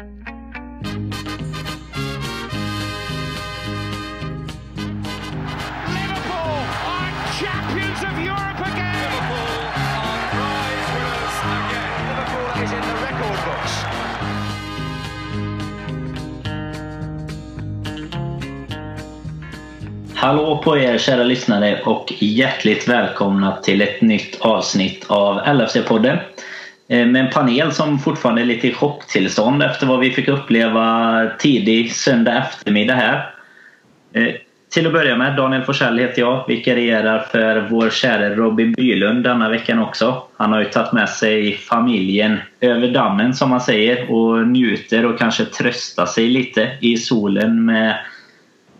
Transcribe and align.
Liverpool 0.00 0.16
are 6.88 7.12
champions 7.36 8.00
of 8.08 8.14
Europe 8.16 8.60
again. 8.64 9.12
Liverpool 9.12 9.60
are 10.00 10.24
prize 10.32 10.88
winners 10.94 11.36
again. 11.52 12.00
Liverpool 12.08 12.48
is 12.64 12.72
in 12.72 12.80
the 12.80 12.96
record 13.04 13.40
books. 13.44 13.74
Hallå 20.14 20.62
på 20.64 20.78
er 20.78 20.98
kära 20.98 21.22
lyssnare 21.22 21.82
och 21.84 22.12
hjärtligt 22.18 22.88
välkomna 22.88 23.56
till 23.56 23.82
ett 23.82 24.00
nytt 24.00 24.40
avsnitt 24.40 25.04
av 25.08 25.40
LFC-podden. 25.40 26.18
Eh, 26.90 27.06
med 27.06 27.24
en 27.24 27.30
panel 27.30 27.72
som 27.72 27.98
fortfarande 27.98 28.42
är 28.42 28.46
lite 28.46 28.68
i 28.68 28.72
chocktillstånd 28.72 29.62
efter 29.62 29.86
vad 29.86 30.00
vi 30.00 30.10
fick 30.10 30.28
uppleva 30.28 31.26
tidig 31.38 31.92
söndag 31.92 32.38
eftermiddag 32.38 32.94
här. 32.94 33.30
Eh, 34.12 34.34
till 34.70 34.86
att 34.86 34.92
börja 34.92 35.16
med, 35.16 35.36
Daniel 35.36 35.62
Forsell 35.62 35.98
heter 35.98 36.22
jag, 36.22 36.44
vikarierar 36.48 37.18
för 37.18 37.66
vår 37.70 37.90
kära 37.90 38.34
Robin 38.34 38.72
Bylund 38.72 39.24
denna 39.24 39.48
veckan 39.48 39.78
också. 39.78 40.22
Han 40.36 40.52
har 40.52 40.58
ju 40.58 40.64
tagit 40.64 40.92
med 40.92 41.08
sig 41.08 41.52
familjen 41.56 42.38
över 42.60 42.88
dammen 42.88 43.34
som 43.34 43.50
man 43.50 43.60
säger 43.60 44.10
och 44.10 44.48
njuter 44.48 45.06
och 45.06 45.18
kanske 45.18 45.44
tröstar 45.44 46.06
sig 46.06 46.28
lite 46.28 46.70
i 46.80 46.96
solen 46.96 47.64
med 47.64 47.98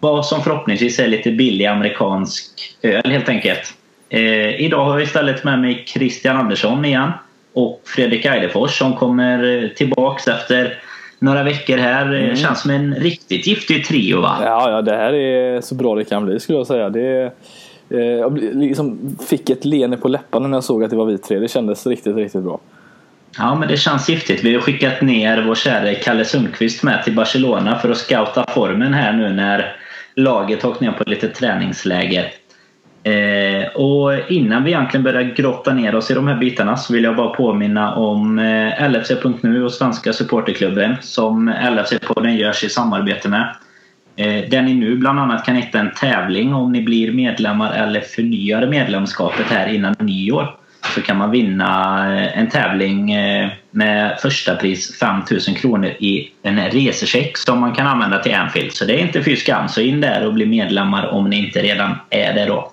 vad 0.01 0.27
som 0.27 0.43
förhoppningsvis 0.43 0.99
är 0.99 1.09
lite 1.09 1.31
billig 1.31 1.67
amerikansk 1.67 2.77
öl 2.83 3.11
helt 3.11 3.29
enkelt. 3.29 3.75
Eh, 4.09 4.61
idag 4.61 4.85
har 4.85 4.93
jag 4.93 5.03
istället 5.03 5.45
med 5.45 5.61
mig 5.61 5.85
Christian 5.87 6.37
Andersson 6.37 6.85
igen 6.85 7.11
och 7.53 7.81
Fredrik 7.85 8.25
Eidefors 8.25 8.79
som 8.79 8.97
kommer 8.97 9.69
tillbaks 9.77 10.29
efter 10.29 10.79
några 11.19 11.43
veckor 11.43 11.77
här. 11.77 12.07
Mm. 12.07 12.37
Känns 12.37 12.61
som 12.61 12.71
en 12.71 12.95
riktigt 12.95 13.47
giftig 13.47 13.87
trio 13.87 14.21
va? 14.21 14.39
Ja, 14.45 14.71
ja, 14.71 14.83
det 14.83 14.97
här 14.97 15.13
är 15.13 15.61
så 15.61 15.75
bra 15.75 15.95
det 15.95 16.05
kan 16.05 16.25
bli 16.25 16.41
skulle 16.41 16.59
jag 16.59 16.67
säga. 16.67 16.91
Det, 16.91 17.33
eh, 17.91 18.01
jag 18.01 18.39
liksom 18.39 19.17
fick 19.29 19.51
ett 19.51 19.65
leende 19.65 19.97
på 19.97 20.09
läpparna 20.09 20.49
när 20.49 20.57
jag 20.57 20.65
såg 20.65 20.85
att 20.85 20.91
det 20.91 20.97
var 20.97 21.07
vi 21.07 21.19
tre. 21.19 21.39
Det 21.39 21.49
kändes 21.49 21.87
riktigt, 21.87 22.17
riktigt 22.17 22.43
bra. 22.43 22.61
Ja, 23.39 23.55
men 23.55 23.69
det 23.69 23.77
känns 23.77 24.09
giftigt. 24.09 24.45
Vi 24.45 24.55
har 24.55 24.61
skickat 24.61 25.03
ner 25.03 25.43
vår 25.43 25.55
kära 25.55 25.95
Kalle 25.95 26.25
Sundqvist 26.25 26.83
med 26.83 27.05
till 27.05 27.15
Barcelona 27.15 27.79
för 27.79 27.91
att 27.91 27.97
scouta 27.97 28.45
formen 28.49 28.95
här 28.95 29.13
nu 29.13 29.29
när 29.29 29.77
laget 30.15 30.65
åkt 30.65 30.81
ner 30.81 30.93
på 30.93 31.05
lite 31.07 31.29
träningsläger. 31.29 32.33
Eh, 33.03 33.69
och 33.69 34.31
innan 34.31 34.65
vi 34.65 34.71
egentligen 34.71 35.05
börjar 35.05 35.23
grotta 35.23 35.75
ner 35.75 35.95
oss 35.95 36.11
i 36.11 36.15
de 36.15 36.29
här 36.29 36.37
bitarna 36.37 36.77
så 36.77 36.93
vill 36.93 37.05
jag 37.05 37.17
bara 37.17 37.35
påminna 37.35 37.95
om 37.95 38.39
eh, 38.39 38.91
LFC.nu 38.91 39.65
och 39.65 39.73
Svenska 39.73 40.13
Supporterklubben 40.13 40.97
som 41.01 41.51
LFC-podden 41.51 42.37
görs 42.37 42.65
i 42.65 42.69
samarbete 42.69 43.29
med. 43.29 43.55
Eh, 44.17 44.49
där 44.51 44.63
ni 44.63 44.75
nu 44.75 44.97
bland 44.97 45.21
annat 45.21 45.45
kan 45.45 45.57
hitta 45.57 45.79
en 45.79 45.95
tävling 45.95 46.55
om 46.55 46.73
ni 46.73 46.83
blir 46.83 47.13
medlemmar 47.13 47.73
eller 47.73 48.01
förnyar 48.01 48.67
medlemskapet 48.67 49.47
här 49.47 49.75
innan 49.75 49.95
nyår. 49.99 50.57
Så 50.95 51.03
kan 51.03 51.17
man 51.17 51.31
vinna 51.31 51.99
eh, 52.17 52.39
en 52.39 52.49
tävling 52.49 53.13
eh, 53.13 53.49
med 53.71 54.19
första 54.23 54.57
pris 54.57 54.99
5000 54.99 55.55
kronor 55.55 55.89
i 55.89 56.29
en 56.43 56.71
resecheck 56.71 57.37
som 57.37 57.61
man 57.61 57.73
kan 57.73 57.87
använda 57.87 58.19
till 58.19 58.35
Anfield. 58.35 58.73
Så 58.73 58.85
det 58.85 58.95
är 58.95 58.99
inte 58.99 59.23
fy 59.23 59.37
skam. 59.37 59.69
Så 59.69 59.81
in 59.81 60.01
där 60.01 60.27
och 60.27 60.35
bli 60.35 60.47
medlemmar 60.47 61.07
om 61.07 61.31
ni 61.31 61.47
inte 61.47 61.63
redan 61.63 61.95
är 62.11 62.35
det 62.35 62.47
då. 62.47 62.73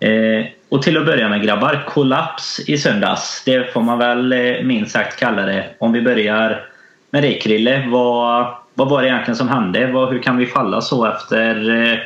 Eh, 0.00 0.46
och 0.68 0.82
till 0.82 0.96
att 0.98 1.06
börja 1.06 1.28
med 1.28 1.42
grabbar, 1.42 1.84
kollaps 1.86 2.60
i 2.68 2.78
söndags. 2.78 3.42
Det 3.44 3.72
får 3.72 3.80
man 3.80 3.98
väl 3.98 4.32
eh, 4.32 4.62
minst 4.62 4.92
sagt 4.92 5.18
kalla 5.18 5.42
det. 5.42 5.64
Om 5.78 5.92
vi 5.92 6.02
börjar 6.02 6.68
med 7.10 7.22
dig 7.22 7.40
Krille. 7.40 7.86
Vad, 7.88 8.54
vad 8.74 8.88
var 8.88 9.02
det 9.02 9.08
egentligen 9.08 9.36
som 9.36 9.48
hände? 9.48 9.86
Vad, 9.86 10.12
hur 10.12 10.22
kan 10.22 10.36
vi 10.36 10.46
falla 10.46 10.80
så 10.80 11.06
efter 11.06 11.70
eh, 11.70 11.98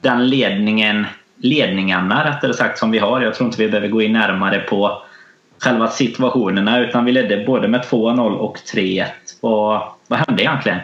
den 0.00 0.28
ledningen, 0.28 1.06
ledningarna 1.36 2.30
rättare 2.30 2.54
sagt 2.54 2.78
som 2.78 2.90
vi 2.90 2.98
har? 2.98 3.20
Jag 3.20 3.34
tror 3.34 3.46
inte 3.46 3.62
vi 3.62 3.68
behöver 3.68 3.88
gå 3.88 4.02
in 4.02 4.12
närmare 4.12 4.60
på 4.60 5.02
själva 5.58 5.88
situationerna 5.88 6.80
utan 6.80 7.04
vi 7.04 7.12
ledde 7.12 7.44
både 7.46 7.68
med 7.68 7.80
2-0 7.80 8.36
och 8.36 8.56
3-1. 8.74 9.06
Vad, 9.40 9.82
vad 10.08 10.18
hände 10.18 10.42
egentligen? 10.42 10.78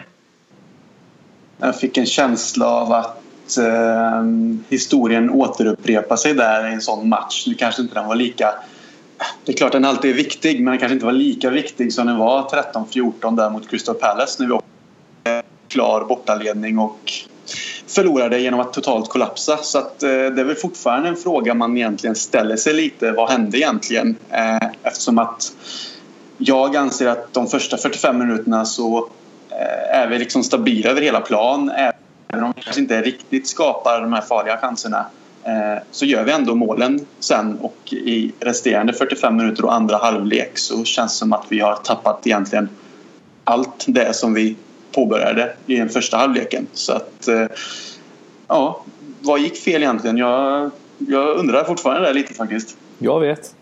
Jag 1.59 1.79
fick 1.79 1.97
en 1.97 2.05
känsla 2.05 2.67
av 2.67 2.91
att 2.91 3.16
eh, 3.57 4.23
historien 4.69 5.29
återupprepar 5.29 6.15
sig 6.15 6.33
där 6.33 6.69
i 6.69 6.73
en 6.73 6.81
sån 6.81 7.09
match. 7.09 7.43
Nu 7.47 7.53
kanske 7.53 7.81
inte 7.81 7.95
den 7.95 8.07
var 8.07 8.15
lika... 8.15 8.53
Det 9.45 9.51
är 9.51 9.57
klart 9.57 9.71
den 9.71 9.85
alltid 9.85 10.11
är 10.11 10.15
viktig 10.15 10.63
men 10.63 10.71
den 10.71 10.77
kanske 10.79 10.93
inte 10.93 11.05
var 11.05 11.13
lika 11.13 11.49
viktig 11.49 11.93
som 11.93 12.07
den 12.07 12.17
var 12.17 12.41
13-14 12.73 13.35
där 13.35 13.49
mot 13.49 13.69
Crystal 13.69 13.95
Palace 13.95 14.43
när 14.43 14.47
vi 14.47 14.53
åkte 14.53 14.67
klar 15.67 16.05
bortaledning 16.05 16.79
och 16.79 17.11
förlorade 17.87 18.39
genom 18.39 18.59
att 18.59 18.73
totalt 18.73 19.09
kollapsa. 19.09 19.57
Så 19.57 19.77
att, 19.77 20.03
eh, 20.03 20.09
det 20.09 20.41
är 20.41 20.43
väl 20.43 20.55
fortfarande 20.55 21.09
en 21.09 21.15
fråga 21.15 21.53
man 21.53 21.77
egentligen 21.77 22.15
ställer 22.15 22.55
sig 22.55 22.73
lite. 22.73 23.11
Vad 23.11 23.29
hände 23.29 23.57
egentligen? 23.57 24.15
Eh, 24.29 24.69
eftersom 24.83 25.19
att 25.19 25.51
jag 26.37 26.75
anser 26.75 27.07
att 27.07 27.33
de 27.33 27.47
första 27.47 27.77
45 27.77 28.17
minuterna 28.17 28.65
så 28.65 29.09
eh, 29.49 29.99
är 29.99 30.07
vi 30.07 30.19
liksom 30.19 30.43
stabila 30.43 30.89
över 30.89 31.01
hela 31.01 31.21
plan. 31.21 31.69
Även 31.69 31.93
Även 32.27 32.43
om 32.43 32.53
vi 32.55 32.61
kanske 32.61 32.81
inte 32.81 33.01
riktigt 33.01 33.47
skapar 33.47 34.01
de 34.01 34.13
här 34.13 34.21
farliga 34.21 34.57
chanserna 34.57 35.05
eh, 35.43 35.83
så 35.91 36.05
gör 36.05 36.23
vi 36.23 36.31
ändå 36.31 36.55
målen 36.55 37.05
sen 37.19 37.57
och 37.59 37.93
i 37.93 38.31
resterande 38.39 38.93
45 38.93 39.35
minuter 39.35 39.65
och 39.65 39.73
andra 39.73 39.97
halvlek 39.97 40.57
så 40.57 40.83
känns 40.83 41.13
det 41.13 41.17
som 41.17 41.33
att 41.33 41.45
vi 41.49 41.59
har 41.59 41.75
tappat 41.75 42.27
egentligen 42.27 42.69
allt 43.43 43.85
det 43.87 44.15
som 44.15 44.33
vi 44.33 44.55
påbörjade 44.91 45.53
i 45.65 45.75
den 45.75 45.89
första 45.89 46.17
halvleken. 46.17 46.67
Så 46.73 46.93
att, 46.93 47.27
eh, 47.27 47.45
ja, 48.47 48.83
vad 49.21 49.39
gick 49.39 49.57
fel 49.57 49.83
egentligen? 49.83 50.17
Jag, 50.17 50.71
jag 50.97 51.37
undrar 51.37 51.63
fortfarande 51.63 52.07
det 52.07 52.13
lite 52.13 52.33
faktiskt. 52.33 52.77
Jag 52.97 53.19
vet. 53.19 53.55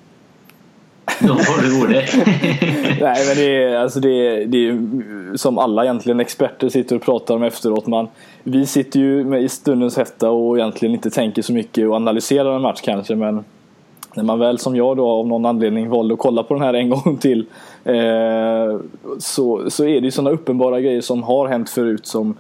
Ja, 1.22 1.36
får 1.36 1.88
du 1.88 1.94
det? 1.94 2.06
Nej 3.02 3.26
men 3.28 3.36
det 3.36 3.64
är, 3.64 3.78
alltså 3.78 4.00
det, 4.00 4.10
är, 4.10 4.46
det 4.46 4.68
är 4.68 5.38
som 5.38 5.58
alla 5.58 5.84
egentligen 5.84 6.20
experter 6.20 6.70
sitter 6.70 6.96
och 6.96 7.02
pratar 7.02 7.36
om 7.36 7.44
efteråt. 7.44 7.88
Man, 7.88 8.08
vi 8.44 8.66
sitter 8.66 9.00
ju 9.00 9.24
med 9.24 9.44
i 9.44 9.50
stundens 9.50 9.98
hetta 9.98 10.30
och 10.30 10.58
egentligen 10.58 10.96
inte 10.96 11.10
tänker 11.10 11.42
så 11.42 11.54
mycket 11.54 11.88
och 11.88 11.96
analyserar 11.96 12.56
en 12.56 12.62
match 12.62 12.82
kanske 12.84 13.16
men 13.16 13.44
när 14.16 14.24
man 14.24 14.40
väl 14.40 14.60
som 14.60 14.76
jag 14.76 14.98
då 14.98 15.08
av 15.08 15.28
någon 15.28 15.46
anledning 15.46 15.90
valde 15.90 16.14
att 16.14 16.20
kolla 16.20 16.44
på 16.44 16.54
den 16.54 16.64
här 16.64 16.74
en 16.74 16.90
gång 16.90 17.18
till 17.18 17.46
eh, 17.84 18.80
så, 19.20 19.70
så 19.70 19.84
är 19.84 20.02
det 20.02 20.06
ju 20.06 20.12
sådana 20.12 20.30
uppenbara 20.30 20.82
grejer 20.82 21.02
som 21.02 21.24
har 21.24 21.48
hänt 21.48 21.70
förut 21.70 22.06
som 22.06 22.36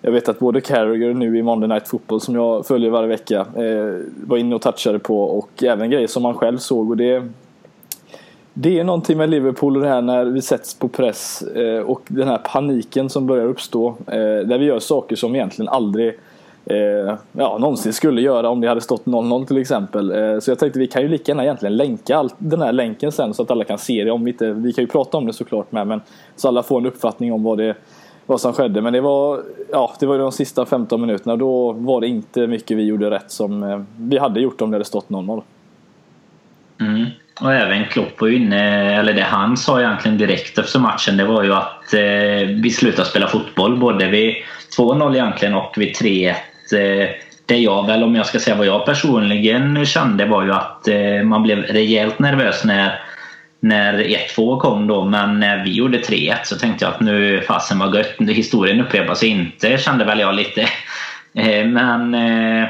jag 0.00 0.12
vet 0.12 0.28
att 0.28 0.38
både 0.38 0.60
Carragher 0.60 1.14
nu 1.14 1.38
i 1.38 1.42
Monday 1.42 1.68
Night 1.68 1.88
Football 1.88 2.20
som 2.20 2.34
jag 2.34 2.66
följer 2.66 2.90
varje 2.90 3.08
vecka 3.08 3.40
eh, 3.40 4.04
var 4.26 4.36
inne 4.36 4.54
och 4.54 4.62
touchade 4.62 4.98
på 4.98 5.22
och 5.22 5.62
även 5.62 5.90
grejer 5.90 6.06
som 6.06 6.22
man 6.22 6.34
själv 6.34 6.58
såg 6.58 6.90
och 6.90 6.96
det 6.96 7.28
det 8.60 8.78
är 8.78 8.84
någonting 8.84 9.18
med 9.18 9.30
Liverpool 9.30 9.76
och 9.76 9.82
det 9.82 9.88
här 9.88 10.02
när 10.02 10.24
vi 10.24 10.42
sätts 10.42 10.74
på 10.74 10.88
press 10.88 11.42
eh, 11.42 11.80
och 11.80 12.02
den 12.08 12.28
här 12.28 12.38
paniken 12.38 13.10
som 13.10 13.26
börjar 13.26 13.46
uppstå. 13.46 13.88
Eh, 13.88 14.16
där 14.18 14.58
vi 14.58 14.64
gör 14.64 14.78
saker 14.78 15.16
som 15.16 15.34
egentligen 15.34 15.68
aldrig 15.68 16.18
eh, 16.64 17.14
ja, 17.32 17.58
någonsin 17.58 17.92
skulle 17.92 18.20
göra 18.20 18.48
om 18.48 18.60
det 18.60 18.68
hade 18.68 18.80
stått 18.80 19.04
0-0 19.04 19.46
till 19.46 19.58
exempel. 19.58 20.10
Eh, 20.10 20.38
så 20.38 20.50
jag 20.50 20.58
tänkte 20.58 20.78
vi 20.78 20.86
kan 20.86 21.02
ju 21.02 21.08
lika 21.08 21.32
gärna 21.32 21.42
egentligen 21.42 21.76
länka 21.76 22.16
all, 22.16 22.30
den 22.38 22.62
här 22.62 22.72
länken 22.72 23.12
sen 23.12 23.34
så 23.34 23.42
att 23.42 23.50
alla 23.50 23.64
kan 23.64 23.78
se 23.78 24.04
det. 24.04 24.10
Om 24.10 24.24
vi, 24.24 24.30
inte, 24.30 24.52
vi 24.52 24.72
kan 24.72 24.84
ju 24.84 24.88
prata 24.88 25.16
om 25.16 25.26
det 25.26 25.32
såklart 25.32 25.72
med 25.72 25.86
men 25.86 26.00
så 26.36 26.48
alla 26.48 26.62
får 26.62 26.78
en 26.78 26.86
uppfattning 26.86 27.32
om 27.32 27.42
vad 27.42 27.58
det 27.58 27.74
vad 28.26 28.40
som 28.40 28.52
skedde. 28.52 28.80
Men 28.80 28.92
det 28.92 29.00
var, 29.00 29.42
ja, 29.72 29.92
det 30.00 30.06
var 30.06 30.18
de 30.18 30.32
sista 30.32 30.66
15 30.66 31.00
minuterna. 31.00 31.36
Då 31.36 31.72
var 31.72 32.00
det 32.00 32.06
inte 32.06 32.46
mycket 32.46 32.76
vi 32.76 32.84
gjorde 32.84 33.10
rätt 33.10 33.30
som 33.30 33.62
eh, 33.62 33.80
vi 33.98 34.18
hade 34.18 34.40
gjort 34.40 34.60
om 34.60 34.70
det 34.70 34.74
hade 34.74 34.84
stått 34.84 35.08
0-0. 35.08 35.42
Mm. 36.80 37.06
Och 37.40 37.54
även 37.54 37.84
Klopp 37.84 38.20
var 38.20 38.28
inne, 38.28 38.94
eller 38.98 39.12
det 39.12 39.22
han 39.22 39.56
sa 39.56 39.80
egentligen 39.80 40.18
direkt 40.18 40.58
efter 40.58 40.78
matchen, 40.78 41.16
det 41.16 41.24
var 41.24 41.42
ju 41.44 41.52
att 41.54 41.94
eh, 41.94 42.48
vi 42.62 42.70
slutar 42.70 43.04
spela 43.04 43.28
fotboll 43.28 43.76
både 43.76 44.08
vid 44.08 44.34
2-0 44.78 45.14
egentligen 45.14 45.54
och 45.54 45.74
vid 45.76 45.96
3-1. 45.96 46.28
Eh, 46.30 47.08
det 47.46 47.56
jag 47.56 47.86
väl, 47.86 48.02
om 48.02 48.16
jag 48.16 48.26
ska 48.26 48.38
säga 48.38 48.56
vad 48.56 48.66
jag 48.66 48.86
personligen 48.86 49.86
kände 49.86 50.26
var 50.26 50.42
ju 50.42 50.52
att 50.52 50.88
eh, 50.88 51.22
man 51.24 51.42
blev 51.42 51.58
rejält 51.58 52.18
nervös 52.18 52.64
när 52.64 53.00
när 53.60 53.94
1-2 53.98 54.60
kom 54.60 54.86
då, 54.86 55.04
men 55.04 55.40
när 55.40 55.64
vi 55.64 55.72
gjorde 55.72 55.98
3-1 55.98 56.34
så 56.44 56.56
tänkte 56.56 56.84
jag 56.84 56.94
att 56.94 57.00
nu 57.00 57.40
fasen 57.40 57.78
var 57.78 57.96
gött. 57.96 58.14
Historien 58.18 58.80
upprepar 58.80 59.14
sig 59.14 59.28
inte, 59.28 59.78
kände 59.78 60.04
väl 60.04 60.20
jag 60.20 60.34
lite. 60.34 60.68
Eh, 61.34 61.66
men 61.66 62.14
eh, 62.14 62.68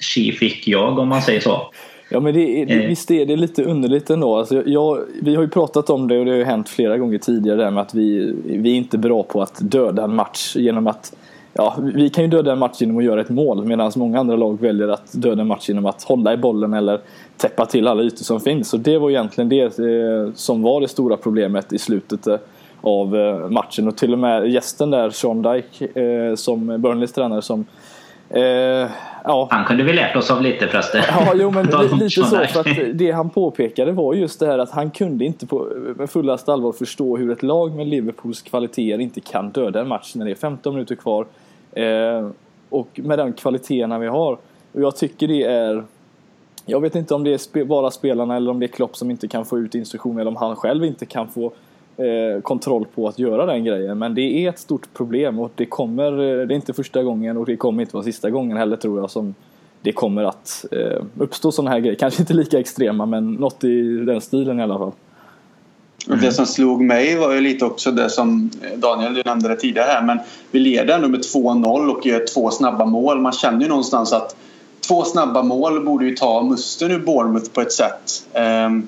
tji 0.00 0.32
fick 0.32 0.68
jag 0.68 0.98
om 0.98 1.08
man 1.08 1.22
säger 1.22 1.40
så. 1.40 1.70
Ja 2.14 2.20
men 2.20 2.34
det, 2.34 2.64
det, 2.64 2.86
visst 2.86 3.10
är 3.10 3.26
det 3.26 3.36
lite 3.36 3.64
underligt 3.64 4.10
ändå. 4.10 4.36
Alltså 4.36 4.62
jag, 4.66 4.98
vi 5.22 5.34
har 5.34 5.42
ju 5.42 5.48
pratat 5.48 5.90
om 5.90 6.08
det 6.08 6.18
och 6.18 6.24
det 6.24 6.30
har 6.30 6.38
ju 6.38 6.44
hänt 6.44 6.68
flera 6.68 6.98
gånger 6.98 7.18
tidigare 7.18 7.56
där 7.56 7.70
med 7.70 7.82
att 7.82 7.94
vi, 7.94 8.34
vi 8.44 8.72
är 8.72 8.76
inte 8.76 8.98
bra 8.98 9.22
på 9.22 9.42
att 9.42 9.58
döda 9.60 10.04
en 10.04 10.14
match 10.14 10.56
genom 10.56 10.86
att 10.86 11.16
Ja, 11.52 11.76
vi 11.94 12.10
kan 12.10 12.24
ju 12.24 12.30
döda 12.30 12.52
en 12.52 12.58
match 12.58 12.80
genom 12.80 12.98
att 12.98 13.04
göra 13.04 13.20
ett 13.20 13.28
mål 13.28 13.64
medan 13.64 13.92
många 13.96 14.20
andra 14.20 14.36
lag 14.36 14.60
väljer 14.60 14.88
att 14.88 15.12
döda 15.12 15.40
en 15.42 15.48
match 15.48 15.68
genom 15.68 15.86
att 15.86 16.02
hålla 16.02 16.32
i 16.32 16.36
bollen 16.36 16.74
eller 16.74 17.00
täppa 17.36 17.66
till 17.66 17.88
alla 17.88 18.02
ytor 18.02 18.24
som 18.24 18.40
finns. 18.40 18.74
Och 18.74 18.80
det 18.80 18.98
var 18.98 19.10
egentligen 19.10 19.48
det 19.48 19.78
eh, 19.78 20.32
som 20.34 20.62
var 20.62 20.80
det 20.80 20.88
stora 20.88 21.16
problemet 21.16 21.72
i 21.72 21.78
slutet 21.78 22.26
eh, 22.26 22.36
av 22.80 23.16
eh, 23.16 23.48
matchen. 23.48 23.88
Och 23.88 23.96
till 23.96 24.12
och 24.12 24.18
med 24.18 24.50
gästen 24.50 24.90
där, 24.90 25.10
Sean 25.10 25.42
Dyke, 25.42 26.00
eh, 26.00 26.34
som 26.34 26.66
Burnleys 26.66 27.12
tränare 27.12 27.42
som 27.42 27.66
Eh, 28.28 28.88
ja. 29.24 29.48
Han 29.50 29.64
kunde 29.64 29.82
vi 29.84 29.92
lärt 29.92 30.16
oss 30.16 30.30
av 30.30 30.42
lite 30.42 30.68
förresten. 30.68 31.02
Ja, 31.08 31.32
jo, 31.34 31.50
men 31.50 31.66
lite 31.98 32.10
så. 32.10 32.24
För 32.24 32.60
att 32.60 32.98
det 32.98 33.10
han 33.10 33.30
påpekade 33.30 33.92
var 33.92 34.14
just 34.14 34.40
det 34.40 34.46
här 34.46 34.58
att 34.58 34.70
han 34.70 34.90
kunde 34.90 35.24
inte 35.24 35.46
på, 35.46 35.68
med 35.96 36.10
fullaste 36.10 36.52
allvar 36.52 36.72
förstå 36.72 37.16
hur 37.16 37.30
ett 37.32 37.42
lag 37.42 37.74
med 37.74 37.86
Liverpools 37.86 38.42
kvaliteter 38.42 38.98
inte 39.00 39.20
kan 39.20 39.50
döda 39.50 39.80
en 39.80 39.88
match 39.88 40.14
när 40.14 40.24
det 40.24 40.30
är 40.30 40.34
15 40.34 40.74
minuter 40.74 40.94
kvar. 40.94 41.26
Eh, 41.72 42.28
och 42.68 42.88
med 42.94 43.18
den 43.18 43.32
kvaliteterna 43.32 43.98
vi 43.98 44.06
har. 44.06 44.32
Och 44.72 44.80
jag 44.80 44.96
tycker 44.96 45.28
det 45.28 45.42
är... 45.42 45.84
Jag 46.66 46.80
vet 46.80 46.94
inte 46.94 47.14
om 47.14 47.24
det 47.24 47.30
är 47.30 47.64
bara 47.64 47.90
spelarna 47.90 48.36
eller 48.36 48.50
om 48.50 48.60
det 48.60 48.66
är 48.66 48.68
Klopp 48.68 48.96
som 48.96 49.10
inte 49.10 49.28
kan 49.28 49.44
få 49.44 49.58
ut 49.58 49.74
instruktioner 49.74 50.20
eller 50.20 50.30
om 50.30 50.36
han 50.36 50.56
själv 50.56 50.84
inte 50.84 51.06
kan 51.06 51.28
få 51.28 51.52
eh, 51.96 52.42
kontroll 52.42 52.86
på 52.94 53.08
att 53.08 53.18
göra 53.18 53.46
den 53.46 53.64
grejen. 53.64 53.98
Men 53.98 54.14
det 54.14 54.20
är 54.20 54.48
ett 54.48 54.58
stort 54.58 54.94
problem 54.94 55.38
och 55.38 55.52
det 55.54 55.66
kommer, 55.66 56.12
eh, 56.12 56.46
det 56.46 56.54
är 56.54 56.56
inte 56.56 56.72
första 56.72 57.02
gången 57.02 57.36
och 57.36 57.46
det 57.46 57.56
kommer 57.56 57.82
inte 57.82 57.96
vara 57.96 58.04
sista 58.04 58.30
gången 58.30 58.56
heller 58.56 58.76
tror 58.76 59.00
jag 59.00 59.10
som 59.10 59.34
det 59.82 59.92
kommer 59.92 60.24
att 60.24 60.64
eh, 60.72 61.02
uppstå 61.18 61.52
sådana 61.52 61.70
här 61.70 61.80
grejer. 61.80 61.94
Kanske 61.98 62.22
inte 62.22 62.34
lika 62.34 62.58
extrema 62.58 63.06
men 63.06 63.32
något 63.32 63.64
i 63.64 63.82
den 64.06 64.20
stilen 64.20 64.60
i 64.60 64.62
alla 64.62 64.78
fall. 64.78 64.92
Mm. 66.08 66.20
Det 66.20 66.32
som 66.32 66.46
slog 66.46 66.80
mig 66.80 67.18
var 67.18 67.32
ju 67.32 67.40
lite 67.40 67.64
också 67.64 67.90
det 67.90 68.10
som 68.10 68.50
eh, 68.62 68.78
Daniel 68.78 69.14
du 69.14 69.22
nämnde 69.24 69.48
det 69.48 69.56
tidigare 69.56 69.86
här 69.86 70.02
men 70.02 70.18
vi 70.50 70.58
leder 70.58 70.94
ändå 70.94 71.08
med 71.08 71.20
2-0 71.20 71.90
och 71.90 72.06
gör 72.06 72.26
två 72.34 72.50
snabba 72.50 72.84
mål. 72.84 73.20
Man 73.20 73.32
känner 73.32 73.60
ju 73.60 73.68
någonstans 73.68 74.12
att 74.12 74.36
två 74.88 75.04
snabba 75.04 75.42
mål 75.42 75.84
borde 75.84 76.04
ju 76.04 76.16
ta 76.16 76.42
musten 76.42 76.90
ur 76.90 76.98
Bournemouth 76.98 77.50
på 77.50 77.60
ett 77.60 77.72
sätt. 77.72 78.26
Ehm, 78.32 78.86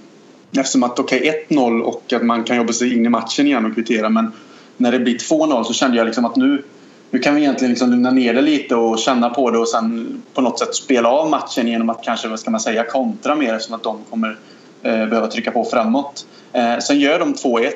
Eftersom 0.59 0.83
att 0.83 0.99
okej 0.99 1.19
okay, 1.19 1.59
1-0 1.59 1.81
och 1.81 2.13
att 2.13 2.23
man 2.23 2.45
kan 2.45 2.57
jobba 2.57 2.73
sig 2.73 2.95
in 2.95 3.07
i 3.07 3.09
matchen 3.09 3.47
igen 3.47 3.67
och 3.67 3.75
kvittera 3.75 4.09
men 4.09 4.33
när 4.77 4.93
det 4.93 4.99
blir 4.99 5.15
2-0 5.15 5.65
så 5.65 5.73
kände 5.73 5.97
jag 5.97 6.05
liksom 6.05 6.25
att 6.25 6.37
nu, 6.37 6.63
nu 7.11 7.19
kan 7.19 7.35
vi 7.35 7.41
egentligen 7.41 7.71
liksom 7.71 7.91
lugna 7.91 8.11
ner 8.11 8.35
det 8.35 8.43
lite 8.43 8.75
och 8.75 8.99
känna 8.99 9.31
på 9.31 9.51
det 9.51 9.59
och 9.59 9.69
sen 9.69 10.23
på 10.35 10.41
något 10.41 10.59
sätt 10.59 10.75
spela 10.75 11.09
av 11.09 11.31
matchen 11.31 11.69
genom 11.69 11.91
att 11.91 12.03
kanske, 12.03 12.29
vad 12.29 12.41
ska 12.41 12.51
man 12.51 12.61
säga, 12.61 12.85
kontra 12.85 13.35
mer 13.35 13.55
eftersom 13.55 13.75
att 13.75 13.83
de 13.83 13.99
kommer 14.11 14.39
eh, 14.83 15.07
behöva 15.07 15.27
trycka 15.27 15.51
på 15.51 15.65
framåt. 15.65 16.27
Eh, 16.53 16.79
sen 16.79 17.01
gör 17.01 17.19
de 17.19 17.35
2-1 17.35 17.71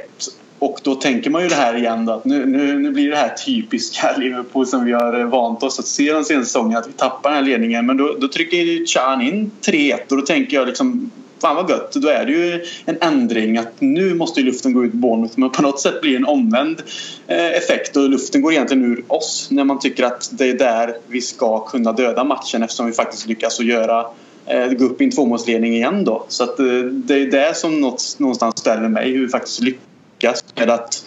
och 0.58 0.81
då 0.82 0.94
tänker 0.94 1.31
man 1.31 1.43
ju 1.43 1.49
det 1.49 1.55
här 1.55 1.76
igen 1.76 2.06
då, 2.06 2.12
att 2.12 2.25
nu, 2.25 2.46
nu, 2.46 2.78
nu 2.78 2.90
blir 2.90 3.11
det 3.11 3.16
här 3.16 3.28
typiska 3.28 4.14
Liverpool 4.19 4.66
som 4.66 4.84
vi 4.84 4.93
har 4.93 5.20
eh, 5.20 5.26
vant 5.26 5.62
oss 5.62 5.78
att 5.78 5.87
se 5.87 6.12
de 6.12 6.25
senaste 6.25 6.46
säsongerna 6.46 6.78
att 6.78 6.88
vi 6.88 6.93
tappar 6.93 7.31
den 7.31 7.38
här 7.38 7.50
ledningen 7.50 7.87
men 7.87 7.96
då, 7.96 8.16
då 8.20 8.28
trycker 8.28 8.87
Chan 8.87 9.23
in 9.23 9.50
3-1 9.66 9.94
och 10.11 10.16
då 10.16 10.23
tänker 10.23 10.56
jag 10.56 10.66
liksom 10.66 11.11
fan 11.40 11.56
vad 11.56 11.70
gött. 11.70 11.92
Då 11.92 12.08
är 12.08 12.26
det 12.26 12.32
ju 12.32 12.64
en 12.84 12.96
ändring 13.00 13.58
att 13.58 13.81
nu 13.81 14.14
måste 14.14 14.40
luften 14.40 14.72
gå 14.72 14.84
ut 14.84 14.92
Bournemouth 14.92 15.34
men 15.37 15.50
på 15.50 15.62
något 15.62 15.81
sätt 15.81 16.00
blir 16.00 16.10
det 16.10 16.16
en 16.16 16.25
omvänd 16.25 16.82
eh, 17.26 17.46
effekt 17.46 17.96
och 17.96 18.10
luften 18.10 18.42
går 18.42 18.52
egentligen 18.52 18.84
ur 18.84 19.04
oss 19.08 19.48
när 19.50 19.64
man 19.64 19.78
tycker 19.78 20.04
att 20.04 20.31
det 20.32 20.50
är 20.50 20.54
där 20.54 20.96
vi 21.06 21.20
ska 21.20 21.64
kunna 21.64 21.92
döda 21.92 22.25
matchen 22.25 22.62
eftersom 22.62 22.87
vi 22.87 22.92
faktiskt 22.92 23.26
lyckas 23.26 23.60
att 23.60 23.66
göra 23.66 24.06
eh, 24.46 24.66
gå 24.66 24.84
upp 24.84 25.00
i 25.00 25.04
en 25.04 25.10
tvåmålsledning 25.10 25.75
igen 25.75 26.04
då. 26.04 26.25
Så 26.28 26.44
att 26.44 26.58
eh, 26.58 26.66
det 26.82 27.14
är 27.14 27.31
det 27.31 27.56
som 27.56 27.81
någonstans 28.19 28.58
ställer 28.58 28.88
mig 28.88 29.12
hur 29.12 29.20
vi 29.20 29.28
faktiskt 29.28 29.60
lyckas 29.60 30.44
med 30.56 30.70
att 30.70 31.04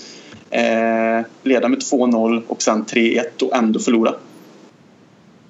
eh, 0.49 1.25
leda 1.43 1.67
med 1.67 1.79
2-0 1.79 2.41
och 2.47 2.61
sen 2.61 2.85
3-1 2.85 3.23
och 3.41 3.55
ändå 3.55 3.79
förlora 3.79 4.13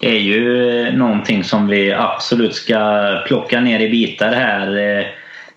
är 0.04 0.20
ju 0.20 0.80
eh, 0.82 0.94
någonting 0.94 1.44
som 1.44 1.68
vi 1.68 1.94
absolut 1.94 2.56
ska 2.56 3.22
plocka 3.28 3.62
ner 3.62 3.80
i 3.80 3.90
bitar 3.90 4.32
här. 4.32 4.68
Eh, 4.68 5.06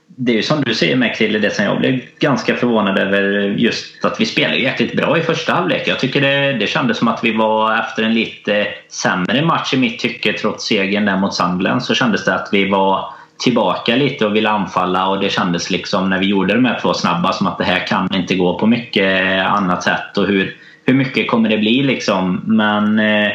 det 0.07 0.33
är 0.33 0.37
ju 0.37 0.43
som 0.43 0.61
du 0.65 0.75
säger 0.75 0.97
med 0.97 1.17
Krille, 1.17 1.39
det 1.39 1.55
som 1.55 1.65
jag 1.65 1.79
blev 1.79 2.01
ganska 2.19 2.55
förvånad 2.55 2.99
över 2.99 3.39
eh, 3.39 3.57
just 3.57 4.05
att 4.05 4.21
vi 4.21 4.27
spelade 4.27 4.57
jäkligt 4.57 4.97
bra 4.97 5.19
i 5.19 5.21
första 5.21 5.53
halvlek. 5.53 5.89
Jag 5.89 5.99
tycker 5.99 6.21
det, 6.21 6.53
det 6.53 6.67
kändes 6.67 6.99
som 6.99 7.09
att 7.09 7.25
vi 7.25 7.33
var 7.33 7.79
efter 7.79 8.03
en 8.03 8.15
lite 8.15 8.67
sämre 8.89 9.45
match 9.45 9.75
i 9.75 9.77
mitt 9.77 9.99
tycke 9.99 10.33
trots 10.33 10.67
segern 10.67 11.05
där 11.05 11.17
mot 11.17 11.35
Sunderland 11.35 11.83
så 11.83 11.95
kändes 11.95 12.25
det 12.25 12.35
att 12.35 12.49
vi 12.53 12.69
var 12.69 13.05
tillbaka 13.39 13.97
lite 13.97 14.27
och 14.27 14.37
ville 14.37 14.51
anfalla 14.51 15.09
och 15.09 15.21
det 15.21 15.31
kändes 15.31 15.71
liksom 15.71 16.11
när 16.11 16.19
vi 16.19 16.27
gjorde 16.27 16.55
de 16.55 16.65
här 16.65 16.79
två 16.83 16.95
snabba 16.95 17.33
som 17.33 17.47
att 17.47 17.59
det 17.59 17.65
här 17.65 17.87
kan 17.87 18.15
inte 18.15 18.35
gå 18.35 18.59
på 18.59 18.67
mycket 18.67 19.41
annat 19.47 19.83
sätt 19.83 20.19
och 20.19 20.27
hur, 20.27 20.57
hur 20.85 20.95
mycket 20.95 21.31
kommer 21.31 21.49
det 21.49 21.59
bli 21.59 21.83
liksom. 21.83 22.43
Men 22.47 22.99
eh, 22.99 23.33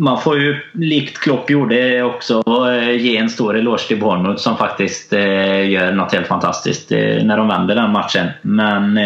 man 0.00 0.20
får 0.20 0.40
ju, 0.40 0.56
likt 0.72 1.18
Klopp 1.18 1.50
gjorde, 1.50 2.02
också 2.02 2.42
eh, 2.46 2.90
ge 2.90 3.16
en 3.16 3.30
stor 3.30 3.58
eloge 3.58 3.86
till 3.88 4.00
Bournemouth 4.00 4.42
som 4.42 4.56
faktiskt 4.56 5.12
eh, 5.12 5.70
gör 5.70 5.92
något 5.92 6.12
helt 6.12 6.26
fantastiskt 6.26 6.92
eh, 6.92 7.24
när 7.24 7.36
de 7.36 7.48
vänder 7.48 7.74
den 7.74 7.92
matchen. 7.92 8.26
Men 8.42 9.00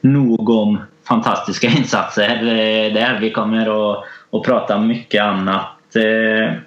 nog 0.00 0.50
om 0.50 0.78
fantastiska 1.08 1.66
insatser 1.78 2.28
där. 2.94 3.18
Vi 3.20 3.30
kommer 3.30 3.92
att, 3.92 4.04
att 4.32 4.42
prata 4.42 4.78
mycket 4.78 5.22
annat 5.22 5.70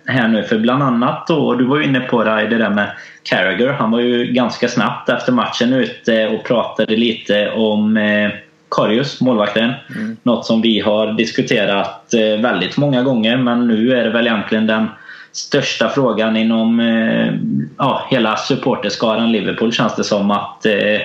här 0.05 0.27
nu. 0.27 0.43
För 0.43 0.59
bland 0.59 0.83
annat 0.83 1.27
då, 1.27 1.55
du 1.55 1.65
var 1.65 1.77
ju 1.77 1.83
inne 1.83 1.99
på 1.99 2.23
det, 2.23 2.47
det 2.47 2.57
där 2.57 2.69
med 2.69 2.91
Carragher. 3.23 3.73
Han 3.73 3.91
var 3.91 3.99
ju 3.99 4.25
ganska 4.25 4.67
snabbt 4.67 5.09
efter 5.09 5.31
matchen 5.31 5.73
ute 5.73 6.27
och 6.27 6.43
pratade 6.43 6.95
lite 6.95 7.51
om 7.51 7.97
Karius, 8.71 9.21
målvakten. 9.21 9.73
Mm. 9.95 10.17
Något 10.23 10.45
som 10.45 10.61
vi 10.61 10.79
har 10.79 11.13
diskuterat 11.13 12.13
eh, 12.13 12.41
väldigt 12.41 12.77
många 12.77 13.03
gånger 13.03 13.37
men 13.37 13.67
nu 13.67 13.93
är 13.93 14.03
det 14.03 14.09
väl 14.09 14.27
egentligen 14.27 14.67
den 14.67 14.87
största 15.31 15.89
frågan 15.89 16.37
inom 16.37 16.79
eh, 16.79 17.33
ja, 17.77 18.07
hela 18.09 18.37
supporterskaran 18.37 19.31
Liverpool 19.31 19.71
känns 19.71 19.95
det 19.95 20.03
som 20.03 20.31
att 20.31 20.65
eh, 20.65 21.01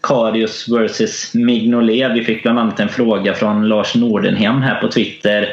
Karius 0.00 0.68
vs 0.68 1.34
Mignolet. 1.34 2.12
Vi 2.14 2.24
fick 2.24 2.42
bland 2.42 2.58
annat 2.58 2.80
en 2.80 2.88
fråga 2.88 3.34
från 3.34 3.68
Lars 3.68 3.94
Nordenhem 3.94 4.62
här 4.62 4.80
på 4.80 4.88
Twitter 4.88 5.48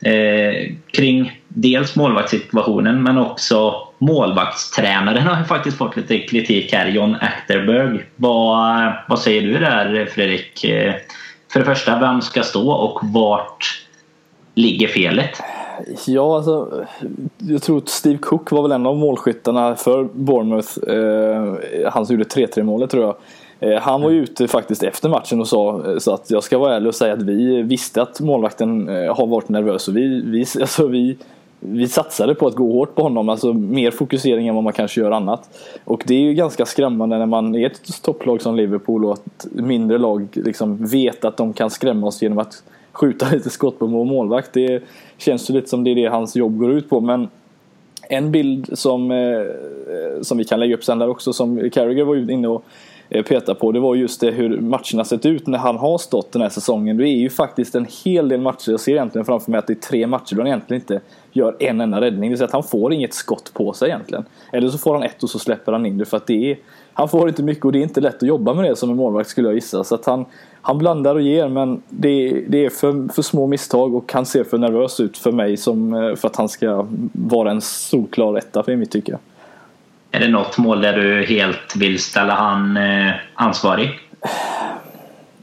eh, 0.00 0.72
kring 0.92 1.40
dels 1.48 1.96
målvaktssituationen 1.96 3.02
men 3.02 3.18
också 3.18 3.85
målvaktstränaren 3.98 5.26
har 5.26 5.44
faktiskt 5.44 5.78
fått 5.78 5.96
lite 5.96 6.18
kritik 6.18 6.72
här, 6.72 6.88
John 6.88 7.16
Achterberg. 7.20 8.04
Vad, 8.16 8.92
vad 9.08 9.18
säger 9.18 9.42
du 9.42 9.58
där 9.58 10.06
Fredrik? 10.06 10.66
För 11.52 11.60
det 11.60 11.64
första, 11.64 11.98
vem 11.98 12.22
ska 12.22 12.42
stå 12.42 12.70
och 12.70 13.00
vart 13.02 13.86
ligger 14.54 14.88
felet? 14.88 15.42
Ja, 16.06 16.36
alltså, 16.36 16.84
jag 17.38 17.62
tror 17.62 17.78
att 17.78 17.88
Steve 17.88 18.18
Cook 18.18 18.50
var 18.50 18.62
väl 18.62 18.72
en 18.72 18.86
av 18.86 18.96
målskyttarna 18.96 19.74
för 19.74 20.04
Bournemouth. 20.04 20.78
Eh, 20.88 21.90
han 21.92 22.06
som 22.06 22.16
gjorde 22.16 22.28
3-3 22.28 22.62
målet 22.62 22.90
tror 22.90 23.04
jag. 23.04 23.16
Eh, 23.60 23.80
han 23.80 24.02
var 24.02 24.10
ju 24.10 24.22
ute 24.22 24.48
faktiskt 24.48 24.82
efter 24.82 25.08
matchen 25.08 25.40
och 25.40 25.48
sa 25.48 25.90
eh, 25.90 25.98
så 25.98 26.14
att 26.14 26.30
jag 26.30 26.44
ska 26.44 26.58
vara 26.58 26.76
ärlig 26.76 26.88
och 26.88 26.94
säga 26.94 27.12
att 27.12 27.22
vi 27.22 27.62
visste 27.62 28.02
att 28.02 28.20
målvakten 28.20 28.88
eh, 28.88 29.16
har 29.16 29.26
varit 29.26 29.48
nervös 29.48 29.88
och 29.88 29.96
vi, 29.96 30.22
vi, 30.24 30.46
alltså 30.60 30.86
vi 30.86 31.16
vi 31.60 31.88
satsade 31.88 32.34
på 32.34 32.46
att 32.46 32.54
gå 32.54 32.72
hårt 32.72 32.94
på 32.94 33.02
honom, 33.02 33.28
alltså 33.28 33.52
mer 33.52 33.90
fokusering 33.90 34.48
än 34.48 34.54
vad 34.54 34.64
man 34.64 34.72
kanske 34.72 35.00
gör 35.00 35.10
annat. 35.10 35.58
Och 35.84 36.02
det 36.06 36.14
är 36.14 36.20
ju 36.20 36.34
ganska 36.34 36.66
skrämmande 36.66 37.18
när 37.18 37.26
man 37.26 37.54
är 37.54 37.66
ett 37.66 38.02
topplag 38.02 38.42
som 38.42 38.56
Liverpool 38.56 39.04
och 39.04 39.12
att 39.12 39.46
mindre 39.52 39.98
lag 39.98 40.28
liksom 40.32 40.86
vet 40.86 41.24
att 41.24 41.36
de 41.36 41.52
kan 41.52 41.70
skrämma 41.70 42.06
oss 42.06 42.22
genom 42.22 42.38
att 42.38 42.62
skjuta 42.92 43.30
lite 43.32 43.50
skott 43.50 43.78
på 43.78 43.86
vår 43.86 44.04
målvakt. 44.04 44.52
Det 44.52 44.82
känns 45.18 45.50
ju 45.50 45.54
lite 45.54 45.68
som 45.68 45.84
det 45.84 45.90
är 45.90 45.94
det 45.94 46.06
hans 46.06 46.36
jobb 46.36 46.58
går 46.58 46.72
ut 46.72 46.88
på. 46.88 47.00
Men 47.00 47.28
en 48.08 48.32
bild 48.32 48.78
som, 48.78 49.10
eh, 49.10 50.22
som 50.22 50.38
vi 50.38 50.44
kan 50.44 50.60
lägga 50.60 50.74
upp 50.74 50.84
sen 50.84 50.98
där 50.98 51.08
också, 51.08 51.32
som 51.32 51.70
Carragher 51.70 52.04
var 52.04 52.30
inne 52.30 52.48
och 52.48 52.64
Eh, 53.08 53.22
peta 53.22 53.54
på 53.54 53.72
det 53.72 53.80
var 53.80 53.94
just 53.94 54.20
det 54.20 54.30
hur 54.30 54.60
matcherna 54.60 55.04
sett 55.04 55.26
ut 55.26 55.46
när 55.46 55.58
han 55.58 55.76
har 55.76 55.98
stått 55.98 56.32
den 56.32 56.42
här 56.42 56.48
säsongen. 56.48 56.96
Det 56.96 57.08
är 57.08 57.16
ju 57.16 57.30
faktiskt 57.30 57.74
en 57.74 57.86
hel 58.04 58.28
del 58.28 58.40
matcher. 58.40 58.70
Jag 58.70 58.80
ser 58.80 58.92
egentligen 58.92 59.24
framför 59.24 59.50
mig 59.50 59.58
att 59.58 59.66
det 59.66 59.72
är 59.72 59.88
tre 59.88 60.06
matcher 60.06 60.34
då 60.34 60.40
han 60.40 60.46
egentligen 60.46 60.82
inte 60.82 61.00
gör 61.32 61.56
en 61.58 61.80
enda 61.80 62.00
räddning. 62.00 62.22
Det 62.22 62.28
vill 62.28 62.38
säga 62.38 62.46
att 62.46 62.52
han 62.52 62.62
får 62.62 62.92
inget 62.92 63.14
skott 63.14 63.50
på 63.54 63.72
sig 63.72 63.88
egentligen. 63.88 64.24
Eller 64.52 64.68
så 64.68 64.78
får 64.78 64.94
han 64.94 65.02
ett 65.02 65.22
och 65.22 65.30
så 65.30 65.38
släpper 65.38 65.72
han 65.72 65.86
in 65.86 65.98
det 65.98 66.04
för 66.04 66.16
att 66.16 66.26
det 66.26 66.50
är 66.50 66.58
han 66.98 67.08
får 67.08 67.28
inte 67.28 67.42
mycket 67.42 67.64
och 67.64 67.72
det 67.72 67.78
är 67.78 67.82
inte 67.82 68.00
lätt 68.00 68.16
att 68.16 68.22
jobba 68.22 68.54
med 68.54 68.64
det 68.64 68.76
som 68.76 68.90
en 68.90 68.96
målvakt 68.96 69.28
skulle 69.28 69.48
jag 69.48 69.54
gissa. 69.54 69.84
Så 69.84 69.94
att 69.94 70.06
han, 70.06 70.24
han 70.62 70.78
blandar 70.78 71.14
och 71.14 71.20
ger 71.20 71.48
men 71.48 71.82
det, 71.88 72.44
det 72.48 72.64
är 72.64 72.70
för, 72.70 73.12
för 73.12 73.22
små 73.22 73.46
misstag 73.46 73.94
och 73.94 74.12
han 74.12 74.26
ser 74.26 74.44
för 74.44 74.58
nervös 74.58 75.00
ut 75.00 75.18
för 75.18 75.32
mig 75.32 75.56
som, 75.56 75.94
eh, 75.94 76.14
för 76.14 76.28
att 76.28 76.36
han 76.36 76.48
ska 76.48 76.86
vara 77.12 77.50
en 77.50 77.60
solklar 77.60 78.36
etta 78.38 78.62
för 78.62 78.76
mitt 78.76 78.90
tycke. 78.90 79.18
Är 80.16 80.20
det 80.20 80.28
något 80.28 80.58
mål 80.58 80.80
där 80.80 80.92
du 80.92 81.24
helt 81.24 81.76
vill 81.76 81.98
ställa 81.98 82.34
han 82.34 82.76
eh, 82.76 83.12
ansvarig? 83.34 84.00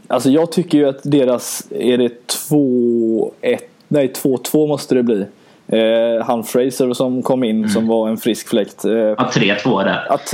Alltså 0.07 0.29
jag 0.29 0.51
tycker 0.51 0.77
ju 0.77 0.89
att 0.89 0.99
deras, 1.03 1.67
är 1.71 1.97
det 1.97 2.11
2-1, 2.49 3.31
nej 3.87 4.13
2-2 4.23 4.67
måste 4.67 4.95
det 4.95 5.03
bli. 5.03 5.25
Eh, 5.67 6.25
han 6.25 6.43
Fraser 6.43 6.93
som 6.93 7.23
kom 7.23 7.43
in 7.43 7.57
mm. 7.57 7.69
som 7.69 7.87
var 7.87 8.09
en 8.09 8.17
frisk 8.17 8.47
fläkt. 8.47 8.85
Eh, 8.85 8.91
ja, 8.91 9.29
3-2 9.33 9.83
där. 9.83 10.11
Att, 10.13 10.33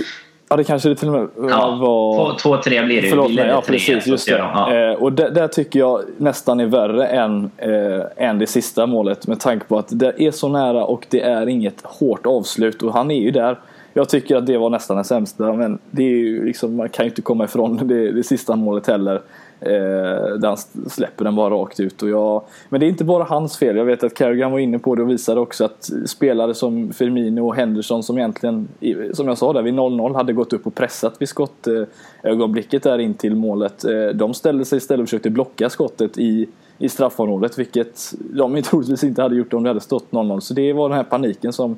ja, 0.50 0.56
det 0.56 0.64
kanske 0.64 0.90
det 0.90 0.96
till 0.96 1.08
och 1.08 1.14
med 1.14 1.30
ja, 1.50 1.78
var... 1.82 2.34
2-3 2.34 2.86
blir 2.86 3.02
det 3.02 3.10
Förlåt 3.10 3.34
mig, 3.34 3.48
ja 3.48 3.64
precis. 3.66 4.08
Just 4.08 4.28
det. 4.28 4.38
Ja. 4.38 4.74
Eh, 4.74 4.94
och 4.94 5.14
det, 5.14 5.30
där 5.30 5.48
tycker 5.48 5.80
jag 5.80 6.02
nästan 6.18 6.60
är 6.60 6.66
värre 6.66 7.08
än, 7.08 7.52
eh, 7.58 8.28
än 8.30 8.40
det 8.40 8.48
sista 8.48 8.86
målet 8.86 9.28
med 9.28 9.40
tanke 9.40 9.66
på 9.66 9.78
att 9.78 9.88
det 9.90 10.22
är 10.22 10.32
så 10.32 10.48
nära 10.48 10.86
och 10.86 11.06
det 11.10 11.22
är 11.22 11.50
inget 11.50 11.82
hårt 11.84 12.26
avslut 12.26 12.82
och 12.82 12.94
han 12.94 13.12
är 13.12 13.22
ju 13.22 13.32
där 13.32 13.58
jag 14.00 14.10
tycker 14.10 14.36
att 14.36 14.46
det 14.46 14.58
var 14.58 14.70
nästan 14.70 14.96
den 14.96 15.06
sämsta. 15.06 15.54
Men 15.54 15.80
det 15.92 16.04
är 16.04 16.18
ju 16.18 16.46
liksom, 16.46 16.76
man 16.76 16.90
kan 16.90 17.06
ju 17.06 17.10
inte 17.10 17.22
komma 17.22 17.44
ifrån 17.44 17.88
det, 17.88 18.12
det 18.12 18.24
sista 18.24 18.56
målet 18.56 18.88
heller. 18.88 19.22
Eh, 19.62 20.38
där 20.40 20.48
han 20.48 20.58
släpper 20.90 21.26
den 21.26 21.36
bara 21.36 21.50
rakt 21.50 21.80
ut. 21.80 22.04
Och 22.04 22.10
jag, 22.10 22.44
men 22.70 22.80
det 22.80 22.86
är 22.86 22.88
inte 22.88 23.04
bara 23.04 23.24
hans 23.24 23.58
fel. 23.58 23.78
Jag 23.78 23.86
vet 23.86 24.04
att 24.04 24.14
Carrigan 24.14 24.52
var 24.52 24.60
inne 24.60 24.80
på 24.80 24.96
det 24.96 25.02
och 25.02 25.10
visade 25.10 25.40
också 25.40 25.66
att 25.66 25.90
spelare 26.06 26.54
som 26.54 26.94
Firmino 26.94 27.48
och 27.48 27.56
Henderson 27.56 28.04
som 28.04 28.18
egentligen, 28.18 28.68
som 29.14 29.28
jag 29.28 29.38
sa 29.38 29.54
där 29.54 29.62
vid 29.62 29.74
0-0, 29.74 30.16
hade 30.16 30.34
gått 30.34 30.54
upp 30.54 30.68
och 30.68 30.76
pressat 30.76 31.22
vid 31.22 31.30
skottögonblicket 31.30 32.84
där 32.84 33.00
in 33.00 33.14
till 33.14 33.36
målet. 33.36 33.86
Eh, 33.86 34.08
de 34.08 34.34
ställde 34.34 34.66
sig 34.66 34.78
istället 34.78 35.04
och 35.04 35.08
försökte 35.08 35.30
blocka 35.30 35.70
skottet 35.70 36.18
i, 36.18 36.48
i 36.78 36.90
straffområdet, 36.90 37.60
vilket 37.60 38.14
de 38.20 38.62
troligtvis 38.64 39.04
inte 39.04 39.22
hade 39.22 39.36
gjort 39.36 39.54
om 39.54 39.64
det 39.64 39.70
hade 39.70 39.80
stått 39.80 40.12
0-0. 40.12 40.40
Så 40.40 40.54
det 40.54 40.74
var 40.74 40.90
den 40.90 40.98
här 40.98 41.04
paniken 41.04 41.54
som 41.54 41.78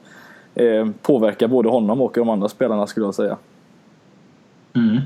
eh, 0.55 0.87
påverkar 1.01 1.47
både 1.47 1.69
honom 1.69 2.01
och 2.01 2.11
de 2.15 2.29
andra 2.29 2.49
spelarna 2.49 2.87
skulle 2.87 3.05
jag 3.05 3.15
säga. 3.15 3.37
Mm. 4.75 5.01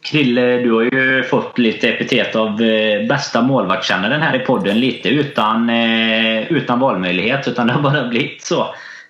Krille, 0.00 0.58
du 0.58 0.72
har 0.72 0.82
ju 0.82 1.22
fått 1.22 1.58
lite 1.58 1.88
epitet 1.88 2.36
av 2.36 2.62
eh, 2.62 3.06
bästa 3.06 3.42
målvaktskännaren 3.42 4.22
här 4.22 4.36
i 4.36 4.38
podden. 4.38 4.80
Lite 4.80 5.08
utan, 5.08 5.70
eh, 5.70 6.52
utan 6.52 6.80
valmöjlighet, 6.80 7.48
utan 7.48 7.66
det 7.66 7.72
har 7.72 7.82
bara 7.82 8.08
blivit 8.08 8.42
så. 8.42 8.60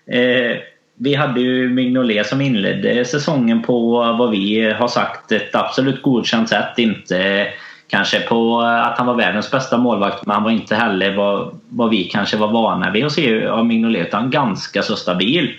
Eh, 0.06 0.56
vi 1.00 1.14
hade 1.14 1.40
ju 1.40 1.68
Mignolet 1.68 2.26
som 2.26 2.40
inledde 2.40 3.04
säsongen 3.04 3.62
på 3.62 3.90
vad 4.18 4.30
vi 4.30 4.70
har 4.70 4.88
sagt 4.88 5.32
ett 5.32 5.54
absolut 5.54 6.02
godkänt 6.02 6.48
sätt. 6.48 6.78
Inte 6.78 7.46
kanske 7.88 8.20
på 8.20 8.60
att 8.60 8.98
han 8.98 9.06
var 9.06 9.14
världens 9.14 9.50
bästa 9.50 9.78
målvakt 9.78 10.26
men 10.26 10.34
han 10.34 10.44
var 10.44 10.50
inte 10.50 10.74
heller 10.74 11.16
vad, 11.16 11.60
vad 11.68 11.90
vi 11.90 12.04
kanske 12.04 12.36
var 12.36 12.48
vana 12.48 12.90
vid 12.90 13.06
att 13.06 13.12
se 13.12 13.46
av 13.46 13.66
Mignolet 13.66 14.06
utan 14.06 14.30
ganska 14.30 14.82
så 14.82 14.96
stabil. 14.96 15.54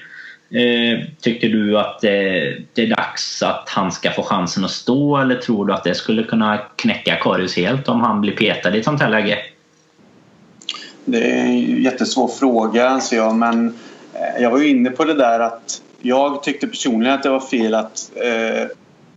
Eh, 0.51 1.00
tycker 1.22 1.50
du 1.50 1.79
att 1.79 2.00
det 2.01 2.82
är 2.82 2.96
dags 2.96 3.44
att 3.44 3.70
han 3.70 3.91
ska 3.91 4.12
få 4.12 4.24
chansen 4.24 4.65
att 4.65 4.72
stå 4.72 5.18
eller 5.18 5.36
tror 5.36 5.65
du 5.65 5.74
att 5.74 5.84
det 5.84 5.96
skulle 5.96 6.24
kunna 6.24 6.58
knäcka 6.75 7.15
Karius 7.15 7.56
helt 7.58 7.88
om 7.88 8.01
han 8.01 8.22
blir 8.22 8.36
petad 8.36 8.75
i 8.75 8.79
ett 8.79 8.86
sånt 8.86 9.01
här 9.01 9.10
läge? 9.10 9.38
Det 11.06 11.32
är 11.32 11.46
en 11.46 11.84
jättesvår 11.84 12.27
fråga 12.27 12.89
anser 12.89 13.18
jag 13.18 13.36
men 13.36 13.68
eh, 14.13 14.44
jag 14.44 14.51
var 14.51 14.60
ju 14.60 14.68
inne 14.68 14.89
på 14.89 15.03
det 15.03 15.13
där 15.13 15.39
att 15.39 15.82
jag 16.01 16.44
tyckte 16.44 16.68
personligen 16.68 17.13
att 17.13 17.24
det 17.24 17.29
var 17.29 17.39
fel 17.39 17.75
att 17.75 18.12
eh, 18.15 18.68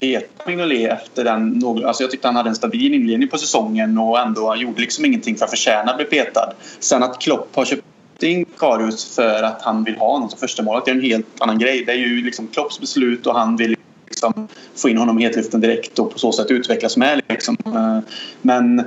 peta 0.00 0.50
Mignolet 0.50 0.92
efter 0.92 1.24
den. 1.24 1.62
Alltså 1.84 2.02
jag 2.02 2.10
tyckte 2.10 2.28
han 2.28 2.36
hade 2.36 2.48
en 2.48 2.54
stabil 2.54 2.94
inledning 2.94 3.28
på 3.28 3.38
säsongen 3.38 3.98
och 3.98 4.18
ändå 4.18 4.56
gjorde 4.56 4.80
liksom 4.80 5.04
ingenting 5.04 5.36
för 5.36 5.44
att 5.44 5.50
förtjäna 5.50 5.90
att 5.90 5.96
bli 5.96 6.06
petad. 6.06 6.52
Sen 6.80 7.02
att 7.02 7.20
Klopp 7.20 7.48
har 7.56 7.64
köpt 7.64 7.82
in 8.22 8.44
Karius 8.58 9.14
för 9.14 9.42
att 9.42 9.62
han 9.62 9.84
vill 9.84 9.96
ha 9.96 10.12
honom 10.12 10.30
som 10.30 10.38
första 10.38 10.62
målet. 10.62 10.84
Det 10.84 10.90
är 10.90 10.94
en 10.94 11.00
helt 11.00 11.26
annan 11.40 11.58
grej. 11.58 11.84
Det 11.84 11.92
är 11.92 11.96
ju 11.96 12.24
liksom 12.24 12.46
Klopps 12.46 12.80
beslut 12.80 13.26
och 13.26 13.34
han 13.34 13.56
vill 13.56 13.76
liksom 14.06 14.48
få 14.76 14.88
in 14.88 14.98
honom 14.98 15.18
i 15.18 15.22
hetluften 15.22 15.60
direkt 15.60 15.98
och 15.98 16.12
på 16.12 16.18
så 16.18 16.32
sätt 16.32 16.50
utvecklas 16.50 16.96
med. 16.96 17.20
Liksom. 17.28 17.56
Eh, 17.66 17.98
men 18.42 18.82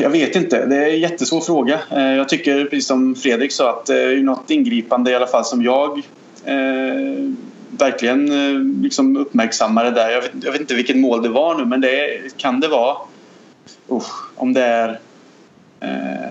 jag 0.00 0.10
vet 0.10 0.36
inte. 0.36 0.66
Det 0.66 0.76
är 0.76 0.90
en 0.90 1.00
jättesvår 1.00 1.40
fråga. 1.40 1.80
Eh, 1.90 2.12
jag 2.12 2.28
tycker 2.28 2.64
precis 2.64 2.86
som 2.86 3.14
Fredrik 3.14 3.52
sa 3.52 3.70
att 3.70 3.86
det 3.86 4.02
är 4.02 4.16
något 4.16 4.50
ingripande 4.50 5.10
i 5.10 5.14
alla 5.14 5.26
fall 5.26 5.44
som 5.44 5.62
jag 5.62 5.98
eh, 6.44 7.30
verkligen 7.70 8.32
eh, 8.32 8.82
liksom 8.82 9.16
uppmärksammade 9.16 9.90
där. 9.90 10.10
Jag 10.10 10.22
vet, 10.22 10.32
jag 10.42 10.52
vet, 10.52 10.60
inte 10.60 10.74
vilket 10.74 10.96
mål 10.96 11.22
det 11.22 11.28
var 11.28 11.58
nu 11.58 11.64
men 11.64 11.80
det 11.80 12.20
kan 12.36 12.60
det 12.60 12.68
vara. 12.68 12.96
usch, 13.90 14.30
om 14.36 14.52
det 14.52 14.62
är 14.62 15.00
eh, 15.80 16.30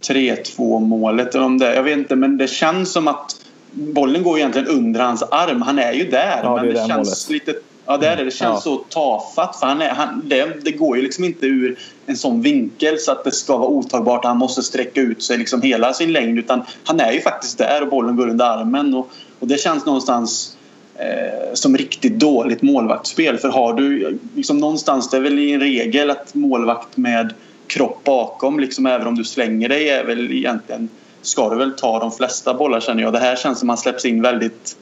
3-2 0.00 0.80
målet. 0.80 1.34
Om 1.34 1.58
det, 1.58 1.74
jag 1.74 1.82
vet 1.82 1.98
inte 1.98 2.16
men 2.16 2.38
det 2.38 2.48
känns 2.48 2.92
som 2.92 3.08
att 3.08 3.36
bollen 3.72 4.22
går 4.22 4.38
egentligen 4.38 4.68
under 4.68 5.00
hans 5.00 5.22
arm. 5.22 5.62
Han 5.62 5.78
är 5.78 5.92
ju 5.92 6.10
där 6.10 6.40
ja, 6.42 6.56
men 6.56 6.66
det, 6.66 6.72
det 6.72 6.88
känns 6.88 7.28
målet. 7.28 7.30
lite 7.30 7.60
Ja, 7.90 7.96
det 7.96 8.06
är 8.06 8.16
det. 8.16 8.24
Det 8.24 8.30
känns 8.30 8.54
ja. 8.54 8.60
så 8.60 8.76
tafatt. 8.76 9.56
För 9.56 9.66
han 9.66 9.82
är, 9.82 9.88
han, 9.88 10.22
det, 10.24 10.64
det, 10.64 10.72
går 10.72 10.96
ju 10.96 11.02
liksom 11.02 11.24
inte 11.24 11.46
ur 11.46 11.78
en 12.06 12.16
sån 12.16 12.42
vinkel 12.42 12.98
så 12.98 13.12
att 13.12 13.24
det 13.24 13.32
ska 13.32 13.56
vara 13.56 13.68
otagbart. 13.68 14.24
Han 14.24 14.38
måste 14.38 14.62
sträcka 14.62 15.00
ut 15.00 15.22
sig 15.22 15.38
liksom 15.38 15.62
hela 15.62 15.92
sin 15.92 16.12
längd. 16.12 16.38
Utan 16.38 16.62
han 16.84 17.00
är 17.00 17.12
ju 17.12 17.20
faktiskt 17.20 17.58
där 17.58 17.82
och 17.82 17.88
bollen 17.88 18.16
går 18.16 18.28
under 18.28 18.44
armen. 18.44 18.94
Och, 18.94 19.10
och 19.38 19.48
det 19.48 19.60
känns 19.60 19.86
någonstans 19.86 20.56
eh, 20.94 21.54
som 21.54 21.76
riktigt 21.76 22.18
dåligt 22.18 22.62
målvaktsspel. 22.62 23.38
För 23.38 23.48
har 23.48 23.74
du 23.74 24.18
liksom 24.34 24.58
någonstans, 24.58 25.10
det 25.10 25.16
är 25.16 25.20
väl 25.20 25.38
en 25.38 25.60
regel 25.60 26.10
att 26.10 26.34
målvakt 26.34 26.96
med 26.96 27.34
kropp 27.70 28.04
bakom, 28.04 28.60
liksom 28.60 28.86
även 28.86 29.06
om 29.06 29.14
du 29.14 29.24
slänger 29.24 29.68
dig, 29.68 29.88
är 29.88 30.04
väl 30.04 30.32
egentligen 30.32 30.88
ska 31.22 31.50
du 31.50 31.56
väl 31.56 31.72
ta 31.72 31.98
de 31.98 32.12
flesta 32.12 32.54
bollar 32.54 32.80
känner 32.80 33.02
jag. 33.02 33.12
Det 33.12 33.18
här 33.18 33.36
känns 33.36 33.58
som 33.58 33.68
han 33.68 33.78
släpps 33.78 34.04
in 34.04 34.22
väldigt 34.22 34.76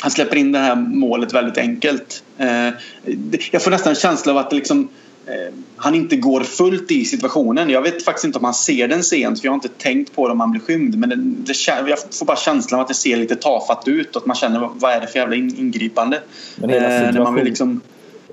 han 0.00 0.10
släpper 0.10 0.36
in 0.36 0.52
det 0.52 0.58
här 0.58 0.76
målet 0.76 1.34
väldigt 1.34 1.58
enkelt. 1.58 2.22
Eh, 2.38 2.68
jag 3.50 3.62
får 3.62 3.70
nästan 3.70 3.90
en 3.90 3.96
känsla 3.96 4.32
av 4.32 4.38
att 4.38 4.52
liksom, 4.52 4.88
eh, 5.26 5.54
han 5.76 5.94
inte 5.94 6.16
går 6.16 6.40
fullt 6.40 6.90
i 6.90 7.04
situationen. 7.04 7.70
Jag 7.70 7.82
vet 7.82 8.04
faktiskt 8.04 8.24
inte 8.24 8.38
om 8.38 8.44
han 8.44 8.54
ser 8.54 8.88
den 8.88 9.04
sent 9.04 9.40
för 9.40 9.46
jag 9.46 9.52
har 9.52 9.54
inte 9.54 9.68
tänkt 9.68 10.14
på 10.14 10.28
det 10.28 10.32
om 10.32 10.40
han 10.40 10.50
blir 10.50 10.60
skymd. 10.60 10.98
Men 10.98 11.08
det, 11.08 11.16
det, 11.16 11.54
jag 11.66 11.98
får 12.18 12.26
bara 12.26 12.36
känslan 12.36 12.80
av 12.80 12.82
att 12.82 12.88
det 12.88 12.94
ser 12.94 13.16
lite 13.16 13.36
tafatt 13.36 13.88
ut 13.88 14.16
och 14.16 14.22
att 14.22 14.26
man 14.26 14.36
känner 14.36 14.70
vad 14.74 14.92
är 14.92 15.00
det 15.00 15.06
för 15.06 15.18
jävla 15.18 15.36
ingripande. 15.36 16.22
Men 16.56 16.70
hela 16.70 16.82
situationen... 16.84 17.14
när 17.14 17.22
man 17.22 17.34
vill 17.34 17.44
liksom 17.44 17.80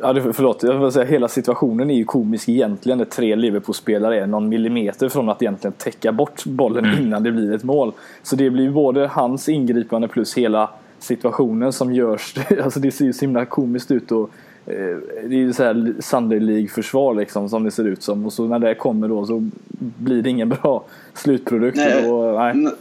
Ja, 0.01 0.13
förlåt, 0.33 0.63
jag 0.63 0.79
vill 0.79 0.91
säga 0.91 1.05
hela 1.05 1.27
situationen 1.27 1.89
är 1.89 1.95
ju 1.95 2.05
komisk 2.05 2.49
egentligen. 2.49 2.97
Där 2.97 3.05
tre 3.05 3.35
Liverpool-spelare 3.35 4.19
är 4.19 4.27
någon 4.27 4.49
millimeter 4.49 5.09
från 5.09 5.29
att 5.29 5.41
egentligen 5.41 5.73
täcka 5.73 6.11
bort 6.11 6.45
bollen 6.45 6.85
mm. 6.85 7.03
innan 7.03 7.23
det 7.23 7.31
blir 7.31 7.53
ett 7.53 7.63
mål. 7.63 7.91
Så 8.23 8.35
det 8.35 8.49
blir 8.49 8.71
både 8.71 9.07
hans 9.07 9.49
ingripande 9.49 10.07
plus 10.07 10.37
hela 10.37 10.69
situationen 10.99 11.73
som 11.73 11.93
görs. 11.93 12.35
Alltså 12.63 12.79
det 12.79 12.91
ser 12.91 13.05
ju 13.05 13.13
så 13.13 13.21
himla 13.21 13.45
komiskt 13.45 13.91
ut. 13.91 14.11
Och, 14.11 14.29
eh, 14.65 14.97
det 15.23 15.35
är 15.35 15.39
ju 15.39 15.53
så 15.53 15.63
här 15.63 15.93
Sunday 15.99 16.39
League-försvar 16.39 17.13
liksom 17.13 17.49
som 17.49 17.63
det 17.63 17.71
ser 17.71 17.87
ut 17.87 18.03
som. 18.03 18.25
Och 18.25 18.33
så 18.33 18.47
när 18.47 18.59
det 18.59 18.75
kommer 18.75 19.07
då 19.07 19.25
så 19.25 19.49
blir 19.77 20.21
det 20.21 20.29
ingen 20.29 20.49
bra 20.49 20.83
slutprodukt. 21.13 21.77
Nej. 21.77 22.09
Och, 22.09 22.55
nej. 22.55 22.73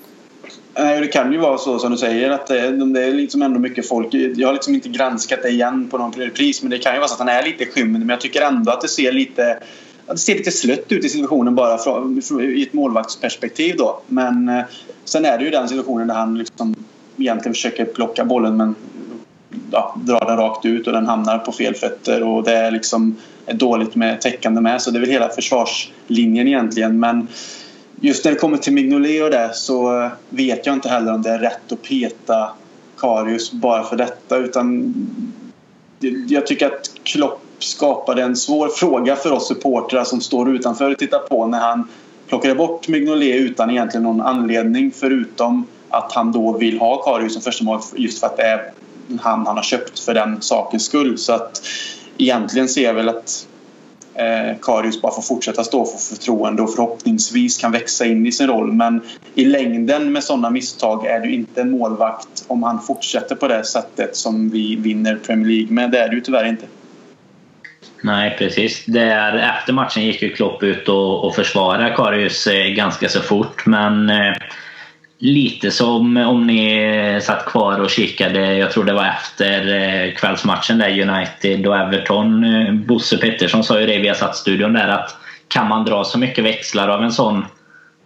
Nej, 0.76 1.00
det 1.00 1.07
kan 1.07 1.33
ju 1.33 1.38
vara 1.38 1.59
så 1.59 1.78
som 1.78 1.90
du 1.93 1.99
säger 1.99 2.31
att 2.31 2.50
eh, 2.50 2.57
det, 2.57 2.93
det 2.93 3.04
är 3.04 3.12
liksom 3.12 3.43
ändå 3.43 3.61
mycket 3.61 3.88
folk. 3.88 4.14
Jag 4.14 4.49
har 4.49 4.52
liksom 4.52 4.75
inte 4.75 4.88
granskat 4.88 5.43
det 5.43 5.49
igen 5.49 5.88
på 5.90 5.99
någon 5.99 6.12
pris 6.12 6.62
men 6.62 6.71
det 6.71 6.78
kan 6.78 6.93
ju 6.93 6.99
vara 6.99 7.09
så 7.09 7.14
att 7.14 7.19
han 7.21 7.28
är 7.28 7.43
lite 7.43 7.66
skymd 7.66 7.99
men 7.99 8.09
jag 8.09 8.21
tycker 8.21 8.43
ändå 8.43 8.73
att 8.73 8.81
det 8.81 8.88
ser 8.88 9.12
lite 9.12 9.59
det 10.07 10.19
ser 10.19 10.35
lite 10.35 10.50
slött 10.50 10.93
ut 10.93 11.04
i 11.04 11.09
situationen 11.09 11.54
bara 11.54 11.78
från, 11.78 12.23
i 12.40 12.62
ett 12.62 12.73
målvaktsperspektiv 12.73 13.76
då. 13.76 14.00
Men 14.07 14.49
eh, 14.49 14.64
sen 15.04 15.25
är 15.25 15.38
det 15.38 15.45
ju 15.45 15.50
den 15.50 15.69
situationen 15.69 16.07
där 16.07 16.14
han 16.14 16.38
liksom 16.38 16.75
egentligen 17.16 17.54
försöker 17.54 17.85
plocka 17.85 18.25
bollen 18.25 18.57
men 18.57 18.75
ja, 19.71 19.97
drar 20.04 20.25
den 20.26 20.37
rakt 20.37 20.64
ut 20.64 20.87
och 20.87 20.93
den 20.93 21.07
hamnar 21.07 21.38
på 21.38 21.52
fel 21.52 21.75
fötter 21.75 22.23
och 22.23 22.45
det 22.45 22.52
är 22.52 22.71
liksom 22.71 23.16
dåligt 23.52 23.95
med 23.95 24.21
täckande 24.21 24.61
med 24.61 24.83
så 24.83 24.90
det 24.90 24.99
är 24.99 25.00
väl 25.00 25.11
hela 25.11 25.28
försvarslinjen 25.28 26.49
egentligen 26.49 27.00
men 27.00 27.28
just 28.01 28.25
när 28.25 28.33
det 28.33 28.39
kommer 28.39 28.57
till 28.57 28.73
Mignolet 28.73 29.23
och 29.23 29.31
det 29.31 29.51
så 29.55 30.03
eh, 30.03 30.11
vet 30.29 30.67
jag 30.67 30.75
inte 30.75 30.89
heller 30.89 31.15
om 31.15 31.23
det 31.23 31.31
är 31.31 31.39
rätt 31.39 31.73
att 31.73 31.83
peta 31.83 32.51
Karius 32.99 33.53
bara 33.53 33.85
för 33.85 33.97
detta 33.97 34.37
utan 34.37 34.95
jag 36.29 36.47
tycker 36.47 36.67
att 36.67 36.91
Klopp 37.03 37.41
skapade 37.59 38.23
en 38.23 38.37
svår 38.37 38.69
fråga 38.69 39.17
för 39.17 39.33
oss 39.33 39.49
supportrar 39.49 40.05
som 40.05 40.21
står 40.21 40.55
utanför 40.55 40.91
och 40.91 40.99
tittar 40.99 41.19
på 41.19 41.47
när 41.47 41.61
han 41.61 41.89
plockade 42.29 42.55
bort 42.55 42.89
Mignolet 42.89 43.37
utan 43.37 43.71
egentligen 43.71 44.03
någon 44.03 44.21
anledning 44.21 44.93
förutom 44.95 45.67
att 45.89 46.13
han 46.13 46.33
då 46.33 46.53
vill 46.53 46.79
ha 46.79 47.03
Karius 47.03 47.33
som 47.33 47.43
första 47.43 47.65
mål 47.65 47.81
just 47.97 48.21
för 48.21 48.27
att 48.27 48.37
det 48.37 48.43
är 48.43 48.73
han 49.21 49.47
han 49.47 49.57
har 49.57 49.63
köpt 49.63 49.99
för 49.99 50.15
den 50.15 50.43
sakens 50.43 50.85
skull. 50.85 51.19
Så 51.19 51.33
att 51.33 51.63
egentligen 52.19 52.69
ser 52.69 52.85
jag 52.85 52.95
väl 52.95 53.09
att 53.09 53.47
eh, 54.14 54.56
Karius 54.62 55.02
bara 55.02 55.12
får 55.12 55.23
fortsätta 55.23 55.64
stå 55.64 55.85
för 55.85 55.99
förtroende 55.99 56.62
och 56.62 56.75
förhoppningsvis 56.75 57.59
kan 57.59 57.73
växa 57.73 58.04
in 58.06 58.26
i 58.26 58.33
sin 58.33 58.47
roll. 58.47 58.73
Men 58.73 59.00
i 59.35 59.44
längden 59.44 60.12
med 60.12 60.25
sådana 60.25 60.50
misstag 60.50 61.06
är 61.06 61.21
du 61.21 61.35
inte 61.35 61.61
en 61.61 61.71
målvakt 61.71 62.44
om 62.47 62.62
han 62.62 62.83
fortsätter 62.83 63.35
på 63.35 63.49
det 63.49 63.64
sättet 63.64 64.16
som 64.16 64.50
vi 64.50 64.76
vinner 64.76 65.16
Premier 65.16 65.49
League 65.49 65.73
med. 65.75 65.90
Det 65.90 65.99
är 65.99 66.09
du 66.09 66.21
tyvärr 66.21 66.49
inte. 66.49 66.66
Nej, 68.02 68.37
precis. 68.38 68.85
Där, 68.87 69.56
efter 69.59 69.73
matchen 69.73 70.04
gick 70.04 70.23
ju 70.23 70.30
Klopp 70.30 70.62
ut 70.62 70.88
och, 70.88 71.25
och 71.25 71.35
försvarade 71.35 71.94
Karius 71.97 72.47
eh, 72.47 72.66
ganska 72.66 73.09
så 73.09 73.21
fort. 73.21 73.66
Men 73.66 74.11
eh, 74.11 74.35
lite 75.25 75.71
som 75.71 76.16
om 76.16 76.47
ni 76.47 77.21
satt 77.23 77.47
kvar 77.47 77.81
och 77.81 77.90
kikade, 77.90 78.54
jag 78.54 78.71
tror 78.71 78.85
det 78.85 78.93
var 78.93 79.07
efter 79.07 79.75
eh, 79.75 80.14
kvällsmatchen 80.14 80.78
där 80.78 81.11
United 81.11 81.66
och 81.66 81.76
Everton. 81.76 82.45
Eh, 82.45 82.73
Bosse 82.73 83.16
Pettersson 83.16 83.64
sa 83.64 83.81
ju 83.81 83.87
det 83.87 83.99
via 83.99 84.14
studion 84.14 84.73
där 84.73 84.88
att 84.88 85.16
kan 85.49 85.69
man 85.69 85.85
dra 85.85 86.04
så 86.04 86.19
mycket 86.19 86.45
växlar 86.45 86.88
av 86.88 87.02
en 87.02 87.12
sån 87.12 87.45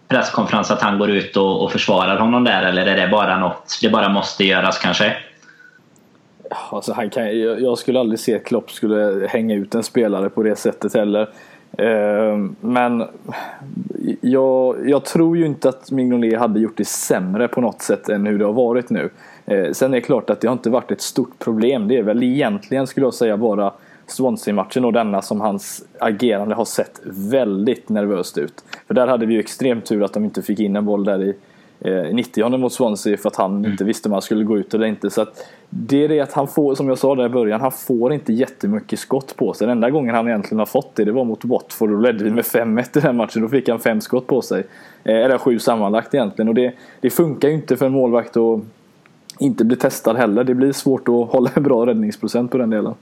presskonferens 0.07 0.71
att 0.71 0.81
han 0.81 0.99
går 0.99 1.09
ut 1.09 1.37
och, 1.37 1.63
och 1.63 1.71
försvarar 1.71 2.19
honom 2.19 2.43
där 2.43 2.63
eller 2.63 2.85
är 2.85 2.97
det 2.97 3.07
bara 3.07 3.39
något 3.39 3.79
det 3.81 3.89
bara 3.89 4.09
måste 4.09 4.45
göras 4.45 4.77
kanske? 4.77 5.17
Alltså 6.71 6.93
han 6.93 7.09
kan, 7.09 7.39
jag 7.39 7.77
skulle 7.77 7.99
aldrig 7.99 8.19
se 8.19 8.35
att 8.35 8.45
Klopp 8.45 8.71
skulle 8.71 9.27
hänga 9.29 9.55
ut 9.55 9.75
en 9.75 9.83
spelare 9.83 10.29
på 10.29 10.43
det 10.43 10.55
sättet 10.55 10.93
heller. 10.93 11.29
Eh, 11.77 12.37
men 12.61 13.03
jag, 14.21 14.89
jag, 14.89 15.05
tror 15.05 15.37
ju 15.37 15.45
inte 15.45 15.69
att 15.69 15.91
Mignolet 15.91 16.39
hade 16.39 16.59
gjort 16.59 16.77
det 16.77 16.87
sämre 16.87 17.47
på 17.47 17.61
något 17.61 17.81
sätt 17.81 18.09
än 18.09 18.25
hur 18.25 18.39
det 18.39 18.45
har 18.45 18.53
varit 18.53 18.89
nu. 18.89 19.09
Eh, 19.45 19.71
sen 19.71 19.93
är 19.93 19.97
det 19.97 20.01
klart 20.01 20.29
att 20.29 20.41
det 20.41 20.47
har 20.47 20.53
inte 20.53 20.69
varit 20.69 20.91
ett 20.91 21.01
stort 21.01 21.39
problem. 21.39 21.87
Det 21.87 21.97
är 21.97 22.03
väl 22.03 22.23
egentligen 22.23 22.87
skulle 22.87 23.05
jag 23.05 23.13
säga 23.13 23.37
bara 23.37 23.73
Swansea-matchen 24.07 24.85
och 24.85 24.93
denna 24.93 25.21
som 25.21 25.41
hans 25.41 25.83
agerande 25.99 26.55
har 26.55 26.65
sett 26.65 27.01
väldigt 27.05 27.89
nervöst 27.89 28.37
ut. 28.37 28.63
För 28.87 28.93
där 28.93 29.07
hade 29.07 29.25
vi 29.25 29.33
ju 29.33 29.39
extremt 29.39 29.85
tur 29.85 30.03
att 30.03 30.13
de 30.13 30.25
inte 30.25 30.41
fick 30.41 30.59
in 30.59 30.75
en 30.75 30.85
boll 30.85 31.03
där 31.03 31.23
i 31.23 31.35
eh, 31.79 32.13
90 32.13 32.57
mot 32.57 32.73
Swansea 32.73 33.17
för 33.17 33.29
att 33.29 33.35
han 33.35 33.57
mm. 33.57 33.71
inte 33.71 33.83
visste 33.83 34.09
om 34.09 34.13
han 34.13 34.21
skulle 34.21 34.43
gå 34.43 34.57
ut 34.57 34.73
eller 34.73 34.85
inte. 34.85 35.09
Så 35.09 35.21
att 35.21 35.47
det 35.69 36.03
är 36.03 36.09
det 36.09 36.19
att 36.19 36.33
han 36.33 36.47
får, 36.47 36.75
som 36.75 36.87
jag 36.87 36.97
sa 36.97 37.15
där 37.15 37.25
i 37.25 37.29
början, 37.29 37.61
han 37.61 37.71
får 37.71 38.13
inte 38.13 38.33
jättemycket 38.33 38.99
skott 38.99 39.35
på 39.35 39.53
sig. 39.53 39.67
Den 39.67 39.77
enda 39.77 39.89
gången 39.89 40.15
han 40.15 40.27
egentligen 40.27 40.59
har 40.59 40.65
fått 40.65 40.95
det, 40.95 41.05
det 41.05 41.11
var 41.11 41.23
mot 41.23 41.45
Watford. 41.45 41.89
Då 41.89 41.97
ledde 41.97 42.23
vi 42.23 42.31
med 42.31 42.43
5-1 42.43 42.97
i 42.97 43.01
den 43.01 43.15
matchen. 43.15 43.41
Då 43.41 43.47
fick 43.47 43.69
han 43.69 43.79
fem 43.79 44.01
skott 44.01 44.27
på 44.27 44.41
sig. 44.41 44.63
Eh, 45.03 45.15
eller 45.15 45.37
sju 45.37 45.59
sammanlagt 45.59 46.13
egentligen. 46.13 46.49
Och 46.49 46.55
det, 46.55 46.73
det 47.01 47.09
funkar 47.09 47.47
ju 47.47 47.53
inte 47.53 47.77
för 47.77 47.85
en 47.85 47.91
målvakt 47.91 48.37
att 48.37 48.61
inte 49.39 49.65
bli 49.65 49.75
testad 49.75 50.17
heller. 50.17 50.43
Det 50.43 50.53
blir 50.53 50.71
svårt 50.71 51.07
att 51.07 51.29
hålla 51.29 51.49
en 51.53 51.63
bra 51.63 51.85
räddningsprocent 51.85 52.51
på 52.51 52.57
den 52.57 52.69
delen. 52.69 52.93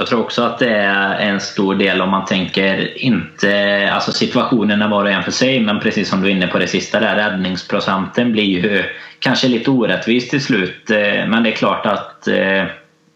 Jag 0.00 0.06
tror 0.06 0.20
också 0.20 0.42
att 0.42 0.58
det 0.58 0.76
är 0.76 1.14
en 1.14 1.40
stor 1.40 1.74
del 1.74 2.00
om 2.00 2.10
man 2.10 2.24
tänker 2.24 2.98
inte 2.98 3.90
alltså 3.92 4.12
situationerna 4.12 4.88
var 4.88 5.04
och 5.04 5.10
en 5.10 5.22
för 5.22 5.30
sig 5.30 5.60
men 5.60 5.80
precis 5.80 6.08
som 6.08 6.22
du 6.22 6.28
är 6.28 6.32
inne 6.32 6.46
på 6.46 6.58
det 6.58 6.66
sista 6.66 7.00
där 7.00 7.16
räddningsprocenten 7.16 8.32
blir 8.32 8.44
ju 8.44 8.84
kanske 9.18 9.48
lite 9.48 9.70
orättvis 9.70 10.28
till 10.28 10.44
slut. 10.44 10.90
Eh, 10.90 11.28
men 11.28 11.42
det 11.42 11.50
är 11.50 11.54
klart 11.54 11.86
att 11.86 12.28
eh, 12.28 12.64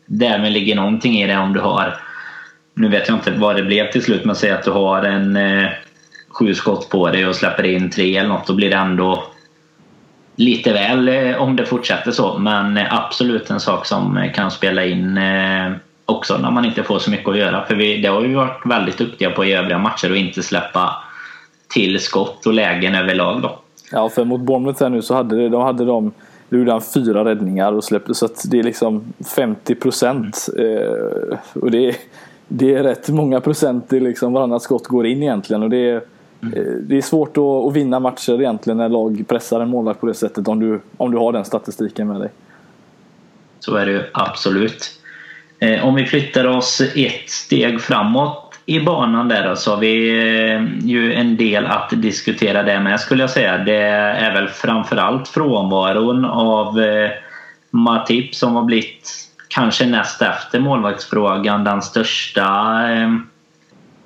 därmed 0.06 0.52
ligger 0.52 0.76
någonting 0.76 1.22
i 1.22 1.26
det 1.26 1.36
om 1.36 1.52
du 1.52 1.60
har 1.60 1.96
nu 2.74 2.88
vet 2.88 3.08
jag 3.08 3.16
inte 3.16 3.30
vad 3.30 3.56
det 3.56 3.62
blev 3.62 3.90
till 3.90 4.02
slut 4.02 4.24
men 4.24 4.36
säg 4.36 4.50
att 4.50 4.64
du 4.64 4.70
har 4.70 5.02
en 5.02 5.36
eh, 5.36 5.68
sju 6.28 6.54
skott 6.54 6.88
på 6.90 7.10
dig 7.10 7.26
och 7.26 7.36
släpper 7.36 7.64
in 7.64 7.90
tre 7.90 8.16
eller 8.16 8.28
något 8.28 8.46
då 8.46 8.54
blir 8.54 8.70
det 8.70 8.76
ändå 8.76 9.24
lite 10.36 10.72
väl 10.72 11.34
om 11.34 11.56
det 11.56 11.66
fortsätter 11.66 12.10
så. 12.10 12.38
Men 12.38 12.78
absolut 12.90 13.50
en 13.50 13.60
sak 13.60 13.86
som 13.86 14.30
kan 14.34 14.50
spela 14.50 14.84
in 14.84 15.18
också 16.06 16.38
när 16.38 16.50
man 16.50 16.64
inte 16.64 16.82
får 16.82 16.98
så 16.98 17.10
mycket 17.10 17.28
att 17.28 17.38
göra. 17.38 17.64
För 17.64 17.74
vi, 17.74 18.00
det 18.00 18.08
har 18.08 18.20
vi 18.20 18.34
varit 18.34 18.66
väldigt 18.66 18.98
duktiga 18.98 19.30
på 19.30 19.44
i 19.44 19.52
övriga 19.52 19.78
matcher 19.78 20.10
att 20.10 20.16
inte 20.16 20.42
släppa 20.42 21.04
till 21.68 22.00
skott 22.00 22.46
och 22.46 22.52
lägen 22.52 22.94
överlag. 22.94 23.42
Då. 23.42 23.58
Ja, 23.92 24.08
för 24.08 24.24
mot 24.24 24.40
Bournemouth 24.40 24.82
här 24.82 24.90
nu 24.90 25.02
så 25.02 25.14
hade 25.14 25.48
de, 25.48 25.62
hade 25.62 25.84
de 25.84 26.12
han 26.50 26.80
fyra 26.80 27.24
räddningar 27.24 27.72
och 27.72 27.84
släppte 27.84 28.14
så 28.14 28.24
att 28.26 28.50
det 28.50 28.58
är 28.58 28.62
liksom 28.62 29.12
50 29.36 29.74
procent. 29.74 30.48
Eh, 30.58 31.38
och 31.52 31.70
det 31.70 31.88
är, 31.88 31.96
det 32.48 32.74
är 32.74 32.82
rätt 32.82 33.08
många 33.08 33.40
procent 33.40 33.92
i 33.92 34.00
liksom 34.00 34.32
varannat 34.32 34.62
skott 34.62 34.86
går 34.86 35.06
in 35.06 35.22
egentligen. 35.22 35.62
Och 35.62 35.70
det 35.70 35.90
är, 35.90 36.02
mm. 36.42 36.54
Eh, 36.54 36.72
det 36.72 36.96
är 36.96 37.02
svårt 37.02 37.36
att, 37.36 37.44
att, 37.44 37.72
vinna 37.72 38.00
matcher 38.00 38.40
egentligen 38.40 38.76
när 38.76 38.88
lag 38.88 39.24
pressar 39.28 39.60
en 39.60 39.68
målvakt 39.68 40.00
på 40.00 40.06
det 40.06 40.14
sättet 40.14 40.48
om 40.48 40.60
du, 40.60 40.80
om 40.96 41.10
du 41.10 41.18
har 41.18 41.32
den 41.32 41.44
statistiken 41.44 42.08
med 42.08 42.20
dig. 42.20 42.30
Så 43.60 43.76
är 43.76 43.86
det 43.86 43.92
ju 43.92 44.02
absolut. 44.12 45.00
Eh, 45.64 45.86
om 45.86 45.94
vi 45.94 46.06
flyttar 46.06 46.46
oss 46.46 46.80
ett 46.80 47.30
steg 47.30 47.80
framåt 47.80 48.58
i 48.66 48.80
banan 48.80 49.28
där 49.28 49.54
så 49.54 49.70
har 49.70 49.80
vi 49.80 50.08
eh, 50.08 50.88
ju 50.88 51.14
en 51.14 51.36
del 51.36 51.66
att 51.66 51.90
diskutera 51.90 52.62
det 52.62 52.80
med 52.80 53.00
skulle 53.00 53.22
jag 53.22 53.30
säga. 53.30 53.58
Det 53.58 53.82
är 53.82 54.34
väl 54.34 54.48
framförallt 54.48 55.28
frånvaron 55.28 56.24
av 56.24 56.80
eh, 56.80 57.10
Matip 57.70 58.34
som 58.34 58.56
har 58.56 58.62
blivit 58.62 59.10
kanske 59.48 59.86
näst 59.86 60.22
efter 60.22 60.60
målvaktsfrågan 60.60 61.64
den 61.64 61.82
största 61.82 62.42
eh, 62.92 63.10